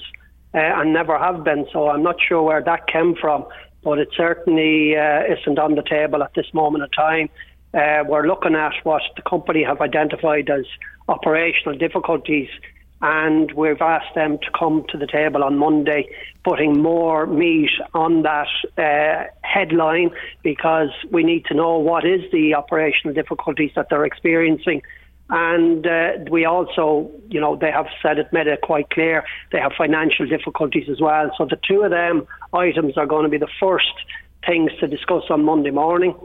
uh, 0.54 0.60
and 0.60 0.94
never 0.94 1.18
have 1.18 1.44
been. 1.44 1.66
So 1.74 1.90
I'm 1.90 2.04
not 2.04 2.18
sure 2.22 2.44
where 2.44 2.62
that 2.62 2.86
came 2.86 3.16
from, 3.16 3.46
but 3.84 3.98
it 3.98 4.10
certainly 4.16 4.96
uh, 4.96 5.24
isn't 5.24 5.58
on 5.58 5.74
the 5.74 5.82
table 5.82 6.22
at 6.22 6.34
this 6.36 6.54
moment 6.54 6.84
in 6.84 6.90
time. 6.92 7.30
Uh, 7.74 8.04
we're 8.08 8.28
looking 8.28 8.56
at 8.56 8.74
what 8.84 9.02
the 9.16 9.24
company 9.24 9.64
have 9.64 9.82
identified 9.82 10.48
as 10.50 10.66
operational 11.08 11.76
difficulties, 11.76 12.50
and 13.02 13.52
we've 13.54 13.82
asked 13.82 14.14
them 14.14 14.38
to 14.38 14.52
come 14.58 14.86
to 14.90 14.98
the 14.98 15.08
table 15.08 15.44
on 15.44 15.58
Monday, 15.58 16.08
putting 16.44 16.82
more 16.82 17.26
meat 17.26 17.72
on 17.96 18.22
that 18.22 18.48
uh, 18.78 19.28
headline 19.42 20.12
because 20.44 20.90
we 21.12 21.24
need 21.24 21.46
to 21.46 21.56
know 21.56 21.80
what 21.80 22.06
is 22.06 22.22
the 22.32 22.54
operational 22.54 23.14
difficulties 23.16 23.72
that 23.76 23.88
they're 23.90 24.06
experiencing 24.06 24.84
and 25.30 25.86
uh, 25.86 26.12
we 26.32 26.45
also, 26.45 27.12
you 27.30 27.40
know, 27.41 27.56
they 27.56 27.72
have 27.72 27.88
said 28.02 28.18
it, 28.18 28.32
made 28.32 28.48
it 28.48 28.62
quite 28.62 28.90
clear 28.90 29.26
they 29.52 29.60
have 29.60 29.74
financial 29.78 30.26
difficulties 30.26 30.88
as 30.90 31.02
well. 31.02 31.32
So 31.38 31.45
the 31.45 31.60
two 31.68 31.82
of 31.82 31.91
them 31.91 32.26
items 32.54 32.98
are 32.98 33.06
going 33.06 33.24
to 33.24 33.30
be 33.30 33.38
the 33.38 33.49
first 33.60 33.94
things 34.45 34.72
to 34.80 34.88
discuss 34.88 35.24
on 35.30 35.44
Monday 35.44 35.72
morning. 35.72 36.16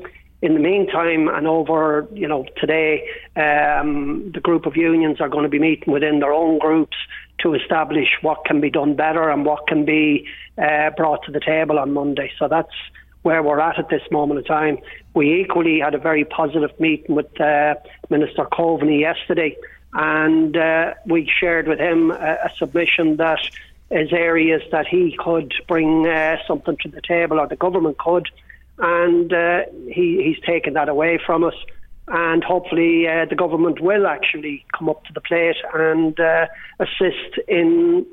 In 0.40 0.54
the 0.54 0.60
meantime, 0.60 1.28
and 1.28 1.46
over, 1.46 2.08
you 2.12 2.26
know, 2.26 2.44
today, 2.56 3.08
um, 3.36 4.30
the 4.32 4.40
group 4.40 4.66
of 4.66 4.76
unions 4.76 5.20
are 5.20 5.28
going 5.28 5.44
to 5.44 5.48
be 5.48 5.60
meeting 5.60 5.92
within 5.92 6.18
their 6.18 6.32
own 6.32 6.58
groups 6.58 6.96
to 7.40 7.54
establish 7.54 8.08
what 8.22 8.44
can 8.44 8.60
be 8.60 8.70
done 8.70 8.94
better 8.94 9.30
and 9.30 9.44
what 9.44 9.66
can 9.68 9.84
be 9.84 10.26
uh, 10.58 10.90
brought 10.96 11.24
to 11.26 11.32
the 11.32 11.40
table 11.40 11.78
on 11.78 11.92
Monday. 11.92 12.30
So 12.38 12.48
that's 12.48 12.74
where 13.22 13.42
we're 13.42 13.60
at 13.60 13.78
at 13.78 13.88
this 13.88 14.02
moment 14.10 14.38
in 14.38 14.44
time. 14.44 14.78
We 15.14 15.40
equally 15.40 15.80
had 15.80 15.94
a 15.94 15.98
very 15.98 16.24
positive 16.24 16.78
meeting 16.80 17.14
with 17.14 17.40
uh, 17.40 17.74
Minister 18.10 18.44
Coveney 18.44 19.00
yesterday, 19.00 19.56
and 19.92 20.56
uh, 20.56 20.94
we 21.06 21.30
shared 21.40 21.68
with 21.68 21.78
him 21.78 22.10
a, 22.10 22.14
a, 22.14 22.50
submission 22.58 23.16
that 23.16 23.40
is 23.90 24.12
areas 24.12 24.62
that 24.72 24.86
he 24.86 25.16
could 25.18 25.52
bring 25.68 26.06
uh, 26.06 26.38
something 26.46 26.76
to 26.82 26.88
the 26.88 27.02
table, 27.02 27.38
or 27.38 27.46
the 27.46 27.56
government 27.56 27.98
could, 27.98 28.28
and 28.78 29.32
uh, 29.32 29.62
he, 29.86 30.22
he's 30.24 30.44
taken 30.44 30.74
that 30.74 30.88
away 30.88 31.18
from 31.24 31.44
us. 31.44 31.54
And 32.08 32.42
hopefully, 32.42 33.06
uh, 33.06 33.26
the 33.26 33.36
government 33.36 33.80
will 33.80 34.06
actually 34.06 34.64
come 34.76 34.88
up 34.88 35.04
to 35.04 35.12
the 35.12 35.20
plate 35.20 35.56
and 35.72 36.18
uh, 36.18 36.46
assist 36.80 37.38
in 37.46 38.04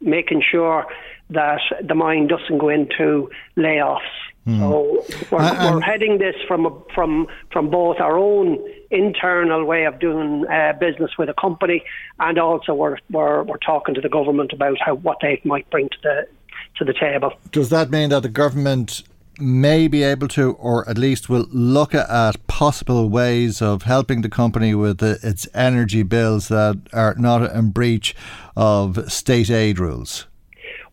making 0.00 0.42
sure 0.42 0.86
that 1.30 1.60
the 1.82 1.94
mine 1.94 2.26
doesn't 2.26 2.58
go 2.58 2.68
into 2.68 3.30
layoffs. 3.56 4.00
Mm. 4.48 4.58
So 4.60 5.04
we're, 5.30 5.40
uh, 5.40 5.74
we're, 5.74 5.80
heading 5.82 6.16
this 6.16 6.34
from 6.46 6.82
from 6.94 7.26
from 7.52 7.68
both 7.68 8.00
our 8.00 8.16
own 8.16 8.58
internal 8.90 9.62
way 9.66 9.84
of 9.84 9.98
doing 9.98 10.46
uh, 10.46 10.72
business 10.80 11.10
with 11.18 11.28
a 11.28 11.34
company, 11.34 11.84
and 12.18 12.38
also 12.38 12.72
we're, 12.72 12.96
we're 13.10 13.42
we're 13.42 13.58
talking 13.58 13.94
to 13.94 14.00
the 14.00 14.08
government 14.08 14.54
about 14.54 14.78
how 14.80 14.94
what 14.94 15.18
they 15.20 15.38
might 15.44 15.68
bring 15.68 15.90
to 15.90 15.98
the 16.02 16.28
to 16.76 16.84
the 16.86 16.94
table. 16.94 17.34
Does 17.52 17.68
that 17.68 17.90
mean 17.90 18.08
that 18.08 18.22
the 18.22 18.30
government 18.30 19.02
may 19.38 19.86
be 19.86 20.02
able 20.02 20.28
to, 20.28 20.52
or 20.52 20.88
at 20.88 20.96
least 20.96 21.28
will 21.28 21.46
look 21.50 21.94
at 21.94 22.46
possible 22.46 23.10
ways 23.10 23.60
of 23.60 23.82
helping 23.82 24.22
the 24.22 24.30
company 24.30 24.74
with 24.74 24.98
the, 24.98 25.18
its 25.22 25.46
energy 25.52 26.02
bills 26.02 26.48
that 26.48 26.80
are 26.94 27.14
not 27.18 27.54
in 27.54 27.70
breach 27.70 28.16
of 28.56 29.12
state 29.12 29.50
aid 29.50 29.78
rules? 29.78 30.26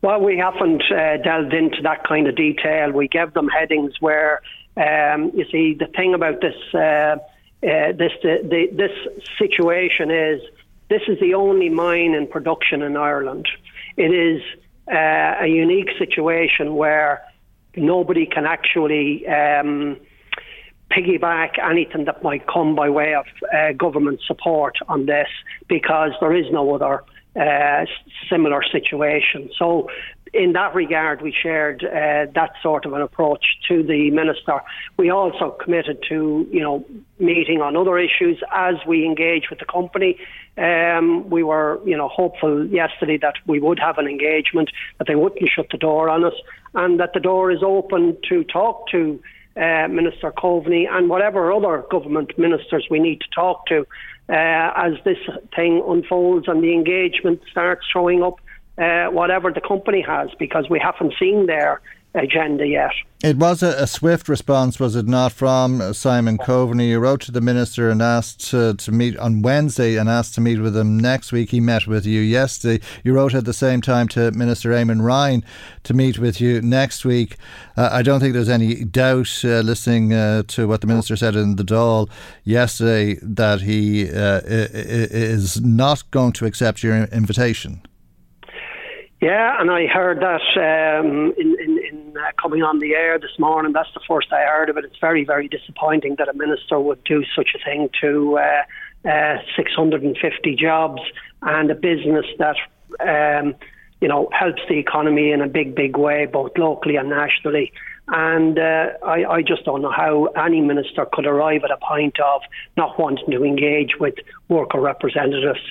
Well, 0.06 0.22
we 0.22 0.38
haven't 0.38 0.84
uh, 0.92 1.18
delved 1.18 1.52
into 1.52 1.82
that 1.82 2.08
kind 2.08 2.28
of 2.28 2.36
detail. 2.36 2.92
We 2.92 3.08
gave 3.08 3.34
them 3.34 3.48
headings 3.48 4.00
where, 4.00 4.44
um, 4.78 5.32
you 5.34 5.46
see, 5.52 5.74
the 5.74 5.88
thing 5.88 6.14
about 6.14 6.42
this 6.42 6.54
uh, 6.76 6.78
uh, 6.78 7.18
this 7.64 8.12
the, 8.22 8.38
the, 8.44 8.68
this 8.72 8.92
situation 9.40 10.12
is 10.12 10.44
this 10.92 11.02
is 11.08 11.20
the 11.20 11.34
only 11.34 11.70
mine 11.70 12.14
in 12.14 12.28
production 12.28 12.84
in 12.84 12.96
Ireland. 12.96 13.48
It 13.98 14.14
is 14.14 14.44
uh, 14.94 15.44
a 15.44 15.48
unique 15.48 15.90
situation 15.98 16.76
where 16.76 17.24
nobody 17.76 18.28
can 18.28 18.46
actually. 18.46 19.28
Um, 19.28 19.98
piggyback 20.92 21.58
anything 21.68 22.06
that 22.06 22.22
might 22.22 22.46
come 22.46 22.76
by 22.76 22.88
way 22.92 23.16
of 23.16 23.26
uh, 23.52 23.72
government 23.74 24.22
support 24.28 24.76
on 24.88 25.08
this 25.08 25.28
because 25.68 26.12
there 26.22 26.32
is 26.32 26.46
no 26.52 26.76
other 26.76 27.04
uh, 27.40 27.86
similar 28.30 28.62
situation. 28.72 29.50
So, 29.58 29.90
in 30.34 30.52
that 30.52 30.76
regard, 30.76 31.22
we 31.22 31.32
shared 31.32 31.84
uh, 31.84 32.30
that 32.36 32.52
sort 32.62 32.86
of 32.86 32.92
an 32.94 33.02
approach 33.02 33.46
to 33.70 33.84
the 33.84 34.12
minister. 34.12 34.62
We 34.98 35.10
also 35.10 35.52
committed 35.52 36.04
to, 36.10 36.46
you 36.52 36.60
know, 36.60 36.84
meeting 37.20 37.62
on 37.62 37.78
other 37.78 37.98
issues 37.98 38.42
as 38.52 38.76
we 38.86 39.06
engage 39.06 39.50
with 39.50 39.60
the 39.60 39.66
company. 39.66 40.18
Um, 40.58 41.30
we 41.30 41.42
were, 41.42 41.80
you 41.86 41.96
know, 41.96 42.10
hopeful 42.10 42.68
yesterday 42.68 43.18
that 43.22 43.36
we 43.48 43.62
would 43.62 43.80
have 43.80 43.98
an 43.98 44.08
engagement, 44.08 44.72
that 44.98 45.08
they 45.08 45.16
wouldn't 45.16 45.50
shut 45.50 45.68
the 45.72 45.78
door 45.78 46.10
on 46.10 46.26
us, 46.26 46.36
and 46.74 47.00
that 47.00 47.14
the 47.14 47.22
door 47.22 47.50
is 47.50 47.64
open 47.64 48.18
to 48.28 48.44
talk 48.44 48.90
to 48.92 49.22
uh, 49.56 49.88
Minister 49.88 50.32
Coveney 50.32 50.88
and 50.90 51.10
whatever 51.10 51.52
other 51.52 51.86
government 51.90 52.38
ministers 52.38 52.88
we 52.90 53.00
need 53.00 53.22
to 53.22 53.28
talk 53.34 53.66
to 53.68 53.86
uh, 54.30 54.72
as 54.76 54.94
this 55.04 55.18
thing 55.56 55.84
unfolds 55.88 56.48
and 56.48 56.64
the 56.64 56.74
engagement 56.74 57.42
starts 57.50 57.86
showing 57.92 58.24
up, 58.24 58.40
uh, 58.78 59.06
whatever 59.08 59.52
the 59.52 59.62
company 59.62 60.02
has, 60.02 60.30
because 60.40 60.70
we 60.70 60.80
haven't 60.80 61.14
seen 61.20 61.46
their 61.46 61.82
agenda 62.16 62.68
yet. 62.68 62.92
It 63.24 63.38
was 63.38 63.64
a, 63.64 63.70
a, 63.82 63.88
swift 63.88 64.30
response, 64.30 64.80
was 64.80 64.96
it 64.96 65.08
not, 65.08 65.32
from 65.32 65.82
uh, 65.82 65.94
Simon 65.94 66.38
Coveney? 66.38 66.90
You 66.90 67.00
wrote 67.00 67.22
to 67.22 67.32
the 67.32 67.42
minister 67.42 67.90
and 67.90 68.02
asked 68.02 68.50
to, 68.52 68.76
to 68.76 68.92
meet 68.92 69.18
on 69.18 69.42
Wednesday 69.42 69.96
and 69.96 70.08
asked 70.08 70.36
to 70.36 70.42
meet 70.42 70.60
with 70.60 70.78
him 70.78 71.00
next 71.00 71.32
week. 71.32 71.50
He 71.50 71.60
met 71.60 71.88
with 71.88 72.06
you 72.06 72.22
yesterday. 72.22 72.86
You 73.04 73.14
wrote 73.14 73.34
at 73.34 73.46
the 73.46 73.54
same 73.54 73.82
time 73.82 74.08
to 74.10 74.32
Minister 74.32 74.70
Eamon 74.70 75.02
Ryan 75.02 75.44
to 75.84 75.94
meet 75.94 76.20
with 76.20 76.40
you 76.40 76.62
next 76.62 77.04
week. 77.04 77.38
Uh, 77.76 77.90
I 77.92 78.02
don't 78.02 78.20
think 78.20 78.34
there's 78.34 78.50
any 78.50 78.84
doubt, 78.84 79.44
uh, 79.44 79.62
listening 79.62 80.14
uh, 80.14 80.44
to 80.50 80.68
what 80.68 80.82
the 80.82 80.88
minister 80.88 81.16
said 81.16 81.36
in 81.36 81.56
the 81.56 81.64
Dáil 81.64 82.10
yesterday, 82.44 83.18
that 83.24 83.62
he 83.62 84.10
uh, 84.10 84.42
is 84.46 85.62
not 85.62 86.04
going 86.12 86.34
to 86.34 86.46
accept 86.46 86.84
your 86.84 87.06
invitation. 87.06 87.82
Yeah, 89.26 89.60
and 89.60 89.72
I 89.72 89.88
heard 89.88 90.20
that 90.20 90.46
um, 90.56 91.34
in, 91.36 91.58
in, 91.60 91.80
in 91.80 92.16
uh, 92.16 92.30
coming 92.40 92.62
on 92.62 92.78
the 92.78 92.94
air 92.94 93.18
this 93.18 93.40
morning. 93.40 93.74
That's 93.74 93.92
the 93.96 94.02
first 94.08 94.32
I 94.32 94.42
heard 94.42 94.70
of 94.70 94.78
it. 94.78 94.86
It's 94.86 95.00
very, 95.02 95.26
very 95.26 95.48
disappointing 95.48 96.18
that 96.20 96.30
a 96.30 96.34
minister 96.36 96.80
would 96.80 97.04
do 97.06 97.24
such 97.36 97.56
a 97.56 97.66
thing 97.66 97.90
to 98.02 98.38
uh, 98.38 99.10
uh, 99.10 99.38
650 99.56 100.56
jobs 100.56 101.02
and 101.42 101.72
a 101.72 101.74
business 101.74 102.28
that, 102.38 102.56
um, 103.00 103.56
you 104.00 104.08
know, 104.08 104.30
helps 104.32 104.62
the 104.70 104.78
economy 104.78 105.32
in 105.32 105.42
a 105.42 105.48
big, 105.48 105.74
big 105.74 105.98
way, 105.98 106.28
both 106.28 106.52
locally 106.56 106.96
and 106.96 107.10
nationally. 107.10 107.74
And 108.10 108.60
uh, 108.60 108.90
I, 109.04 109.26
I 109.26 109.42
just 109.42 109.66
don't 109.66 109.82
know 109.82 109.92
how 109.92 110.26
any 110.38 110.62
minister 110.62 111.08
could 111.12 111.26
arrive 111.26 111.64
at 111.64 111.72
a 111.72 111.78
point 111.78 112.20
of 112.20 112.42
not 112.78 113.00
wanting 113.00 113.32
to 113.32 113.44
engage 113.44 113.96
with 114.00 114.14
worker 114.50 114.80
representatives, 114.80 115.62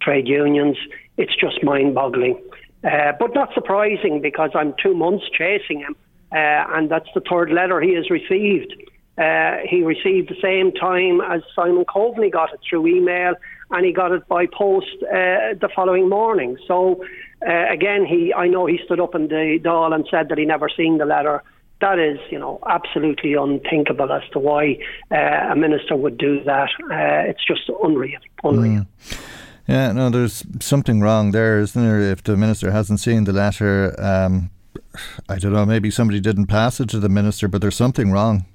trade 0.00 0.28
unions. 0.28 0.76
It's 1.16 1.34
just 1.34 1.64
mind 1.64 1.96
boggling. 1.96 2.40
Uh, 2.82 3.12
but 3.18 3.34
not 3.34 3.52
surprising 3.52 4.20
because 4.22 4.50
I'm 4.54 4.74
two 4.82 4.94
months 4.94 5.24
chasing 5.36 5.80
him, 5.80 5.94
uh, 6.32 6.64
and 6.74 6.90
that's 6.90 7.08
the 7.14 7.20
third 7.20 7.50
letter 7.50 7.80
he 7.80 7.94
has 7.94 8.08
received. 8.08 8.74
Uh, 9.18 9.58
he 9.68 9.82
received 9.82 10.30
the 10.30 10.40
same 10.40 10.72
time 10.72 11.20
as 11.20 11.42
Simon 11.54 11.84
Coveney 11.84 12.32
got 12.32 12.54
it 12.54 12.60
through 12.68 12.86
email, 12.86 13.34
and 13.70 13.84
he 13.84 13.92
got 13.92 14.12
it 14.12 14.26
by 14.28 14.46
post 14.46 14.86
uh, 15.02 15.52
the 15.60 15.68
following 15.74 16.08
morning. 16.08 16.56
So 16.66 17.04
uh, 17.46 17.66
again, 17.70 18.06
he 18.06 18.32
I 18.32 18.48
know 18.48 18.64
he 18.64 18.80
stood 18.86 18.98
up 18.98 19.14
in 19.14 19.28
the 19.28 19.60
Dáil 19.62 19.94
and 19.94 20.06
said 20.10 20.30
that 20.30 20.38
he 20.38 20.46
never 20.46 20.70
seen 20.74 20.96
the 20.96 21.04
letter. 21.04 21.42
That 21.82 21.98
is, 21.98 22.18
you 22.30 22.38
know, 22.38 22.60
absolutely 22.66 23.34
unthinkable 23.34 24.10
as 24.12 24.22
to 24.32 24.38
why 24.38 24.78
a 25.10 25.54
minister 25.56 25.96
would 25.96 26.18
do 26.18 26.42
that. 26.44 26.68
it's 27.26 27.44
just 27.44 27.70
unreal, 27.82 28.20
unreal. 28.44 28.82
Mm. 28.82 29.39
Yeah, 29.70 29.92
no, 29.92 30.10
there's 30.10 30.44
something 30.58 31.00
wrong 31.00 31.30
there, 31.30 31.60
isn't 31.60 31.80
there? 31.80 32.00
If 32.00 32.24
the 32.24 32.36
minister 32.36 32.72
hasn't 32.72 32.98
seen 32.98 33.22
the 33.22 33.32
letter, 33.32 33.94
um, 34.00 34.50
I 35.28 35.38
don't 35.38 35.52
know, 35.52 35.64
maybe 35.64 35.92
somebody 35.92 36.18
didn't 36.18 36.46
pass 36.46 36.80
it 36.80 36.88
to 36.88 36.98
the 36.98 37.08
minister, 37.08 37.46
but 37.46 37.60
there's 37.60 37.76
something 37.76 38.10
wrong. 38.10 38.46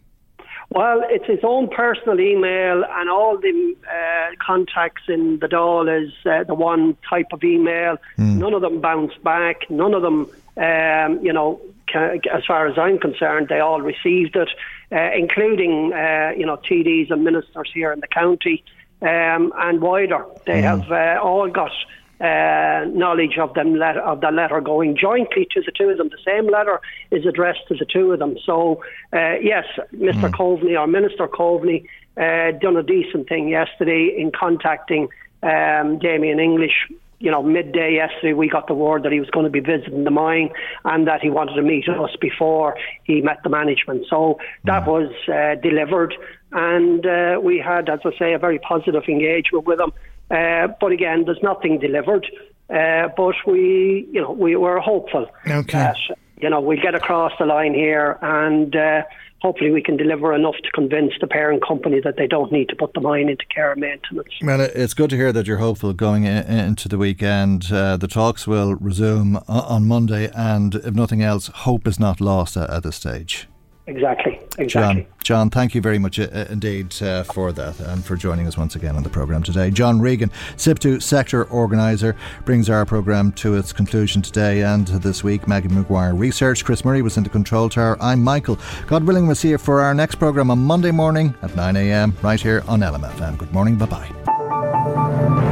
Well, 0.71 1.03
it's 1.07 1.25
his 1.25 1.39
own 1.43 1.69
personal 1.69 2.19
email, 2.19 2.83
and 2.83 3.09
all 3.09 3.37
the 3.37 3.75
uh, 3.89 4.35
contacts 4.45 5.03
in 5.07 5.39
the 5.39 5.47
Dáil 5.47 6.05
is 6.05 6.11
uh, 6.25 6.43
the 6.43 6.53
one 6.53 6.97
type 7.09 7.27
of 7.31 7.45
email. 7.45 7.95
Mm. 8.17 8.39
None 8.39 8.53
of 8.53 8.61
them 8.61 8.81
bounced 8.81 9.23
back. 9.23 9.69
None 9.69 9.93
of 9.93 10.01
them, 10.01 10.29
um, 10.57 11.25
you 11.25 11.31
know, 11.31 11.61
as 11.95 12.43
far 12.45 12.67
as 12.67 12.77
I'm 12.77 12.99
concerned, 12.99 13.47
they 13.47 13.61
all 13.61 13.79
received 13.79 14.35
it, 14.35 14.49
uh, 14.91 15.11
including, 15.15 15.93
uh, 15.93 16.31
you 16.35 16.45
know, 16.45 16.57
TDs 16.57 17.09
and 17.09 17.23
ministers 17.23 17.71
here 17.73 17.93
in 17.93 18.01
the 18.01 18.07
county 18.07 18.65
um, 19.05 19.53
and 19.57 19.81
wider. 19.81 20.25
They 20.45 20.61
mm. 20.61 20.63
have 20.63 20.91
uh, 20.91 21.21
all 21.21 21.49
got 21.49 21.71
uh, 22.19 22.85
knowledge 22.93 23.37
of 23.37 23.53
them 23.53 23.75
letter, 23.75 24.01
of 24.01 24.21
the 24.21 24.31
letter 24.31 24.61
going 24.61 24.97
jointly 24.97 25.47
to 25.51 25.61
the 25.61 25.71
two 25.71 25.89
of 25.89 25.97
them. 25.97 26.09
The 26.09 26.23
same 26.25 26.49
letter 26.49 26.79
is 27.11 27.25
addressed 27.25 27.67
to 27.67 27.75
the 27.75 27.85
two 27.85 28.11
of 28.13 28.19
them. 28.19 28.37
So 28.45 28.83
uh, 29.13 29.35
yes, 29.41 29.65
Mr. 29.93 30.29
Mm. 30.29 30.33
Coveney 30.33 30.79
or 30.79 30.87
Minister 30.87 31.27
Coveney 31.27 31.85
uh, 32.17 32.57
done 32.59 32.77
a 32.77 32.83
decent 32.83 33.27
thing 33.27 33.49
yesterday 33.49 34.15
in 34.17 34.31
contacting 34.31 35.09
um, 35.43 35.99
Damien 35.99 36.39
English. 36.39 36.87
You 37.19 37.31
know, 37.31 37.41
midday 37.41 37.95
yesterday, 37.95 38.33
we 38.33 38.49
got 38.49 38.67
the 38.67 38.73
word 38.73 39.03
that 39.03 39.11
he 39.11 39.19
was 39.19 39.29
going 39.29 39.45
to 39.45 39.49
be 39.49 39.61
visiting 39.61 40.03
the 40.03 40.11
mine 40.11 40.49
and 40.83 41.07
that 41.07 41.21
he 41.21 41.29
wanted 41.29 41.55
to 41.55 41.61
meet 41.61 41.87
us 41.87 42.11
before 42.19 42.75
he 43.03 43.21
met 43.21 43.41
the 43.43 43.49
management. 43.49 44.05
So 44.09 44.37
that 44.65 44.83
mm. 44.83 44.87
was 44.87 45.11
uh, 45.27 45.59
delivered 45.61 46.13
and 46.55 47.05
uh, 47.05 47.37
we 47.43 47.59
had, 47.59 47.89
as 47.89 47.99
I 48.05 48.17
say, 48.17 48.33
a 48.33 48.39
very 48.39 48.59
positive 48.59 49.03
engagement 49.09 49.67
with 49.67 49.77
them. 49.77 49.91
Uh, 50.31 50.73
but 50.79 50.91
again, 50.93 51.25
there's 51.25 51.43
nothing 51.43 51.79
delivered. 51.79 52.25
Uh, 52.69 53.09
but 53.15 53.35
we, 53.45 54.07
you 54.11 54.21
know, 54.21 54.31
we 54.31 54.55
were 54.55 54.79
hopeful 54.79 55.27
okay. 55.45 55.77
that 55.77 55.97
you 56.41 56.49
know 56.49 56.59
we'll 56.59 56.81
get 56.81 56.95
across 56.95 57.33
the 57.37 57.45
line 57.45 57.73
here, 57.73 58.17
and 58.21 58.75
uh, 58.75 59.03
hopefully 59.39 59.69
we 59.69 59.83
can 59.83 59.97
deliver 59.97 60.33
enough 60.33 60.55
to 60.63 60.71
convince 60.71 61.11
the 61.21 61.27
parent 61.27 61.61
company 61.63 61.99
that 62.03 62.15
they 62.17 62.25
don't 62.25 62.51
need 62.51 62.69
to 62.69 62.75
put 62.75 62.93
the 62.93 63.01
mine 63.01 63.29
into 63.29 63.45
care 63.53 63.73
and 63.73 63.81
maintenance. 63.81 64.29
Well, 64.41 64.61
it's 64.61 64.95
good 64.95 65.11
to 65.11 65.15
hear 65.15 65.31
that 65.33 65.45
you're 65.45 65.57
hopeful 65.57 65.93
going 65.93 66.23
in, 66.23 66.47
into 66.47 66.87
the 66.87 66.97
weekend. 66.97 67.71
Uh, 67.71 67.97
the 67.97 68.07
talks 68.07 68.47
will 68.47 68.75
resume 68.75 69.37
on 69.47 69.85
Monday, 69.85 70.31
and 70.33 70.73
if 70.73 70.95
nothing 70.95 71.21
else, 71.21 71.47
hope 71.47 71.85
is 71.85 71.99
not 71.99 72.19
lost 72.19 72.57
at, 72.57 72.69
at 72.69 72.81
this 72.83 72.95
stage. 72.95 73.47
Exactly, 73.87 74.39
exactly. 74.57 75.03
John, 75.03 75.05
John, 75.23 75.49
thank 75.51 75.75
you 75.75 75.81
very 75.81 75.99
much 75.99 76.17
uh, 76.19 76.45
indeed 76.49 76.99
uh, 77.03 77.23
for 77.23 77.51
that 77.51 77.79
and 77.79 78.03
for 78.03 78.15
joining 78.15 78.47
us 78.47 78.57
once 78.57 78.75
again 78.75 78.95
on 78.95 79.03
the 79.03 79.09
programme 79.09 79.43
today. 79.43 79.69
John 79.69 80.01
Regan, 80.01 80.31
SIPTU 80.57 81.03
Sector 81.03 81.45
Organiser, 81.45 82.15
brings 82.45 82.67
our 82.67 82.83
programme 82.85 83.31
to 83.33 83.55
its 83.55 83.71
conclusion 83.71 84.23
today 84.23 84.63
and 84.63 84.87
this 84.87 85.23
week. 85.23 85.47
Maggie 85.47 85.67
McGuire 85.67 86.17
Research, 86.17 86.65
Chris 86.65 86.83
Murray 86.83 87.03
was 87.03 87.17
in 87.17 87.23
the 87.23 87.29
control 87.29 87.69
tower. 87.69 87.95
I'm 88.01 88.23
Michael. 88.23 88.57
God 88.87 89.03
willing, 89.03 89.27
we'll 89.27 89.35
see 89.35 89.49
you 89.49 89.59
for 89.59 89.81
our 89.81 89.93
next 89.93 90.15
programme 90.15 90.49
on 90.49 90.59
Monday 90.59 90.91
morning 90.91 91.35
at 91.43 91.51
9am 91.51 92.21
right 92.23 92.41
here 92.41 92.63
on 92.67 92.79
LMFM. 92.79 93.37
Good 93.37 93.53
morning, 93.53 93.75
bye 93.75 93.85
bye. 93.85 95.44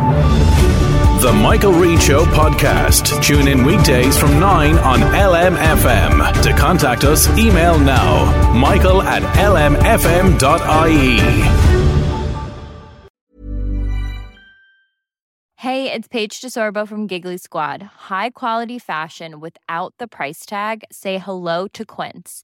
The 1.24 1.32
Michael 1.32 1.72
Reade 1.72 2.02
Show 2.02 2.26
podcast. 2.26 3.24
Tune 3.24 3.48
in 3.48 3.64
weekdays 3.64 4.18
from 4.18 4.42
9 4.42 4.78
on 4.80 5.00
LMFM. 5.00 6.44
To 6.44 6.52
contact 6.52 7.06
us, 7.06 7.30
email 7.38 7.80
now 7.80 8.52
michael 8.52 9.02
at 9.02 9.24
lmfm.ie. 9.38 11.20
Hey, 15.56 15.94
it's 15.94 16.10
Paige 16.10 16.42
DeSorbo 16.42 16.86
from 16.86 17.08
Giggly 17.08 17.38
Squad. 17.38 17.82
High 17.82 18.32
quality 18.32 18.78
fashion 18.78 19.40
without 19.40 19.94
the 20.00 20.10
price 20.10 20.46
tag? 20.46 20.84
Say 20.92 21.20
hello 21.20 21.70
to 21.70 21.86
Quince. 21.86 22.44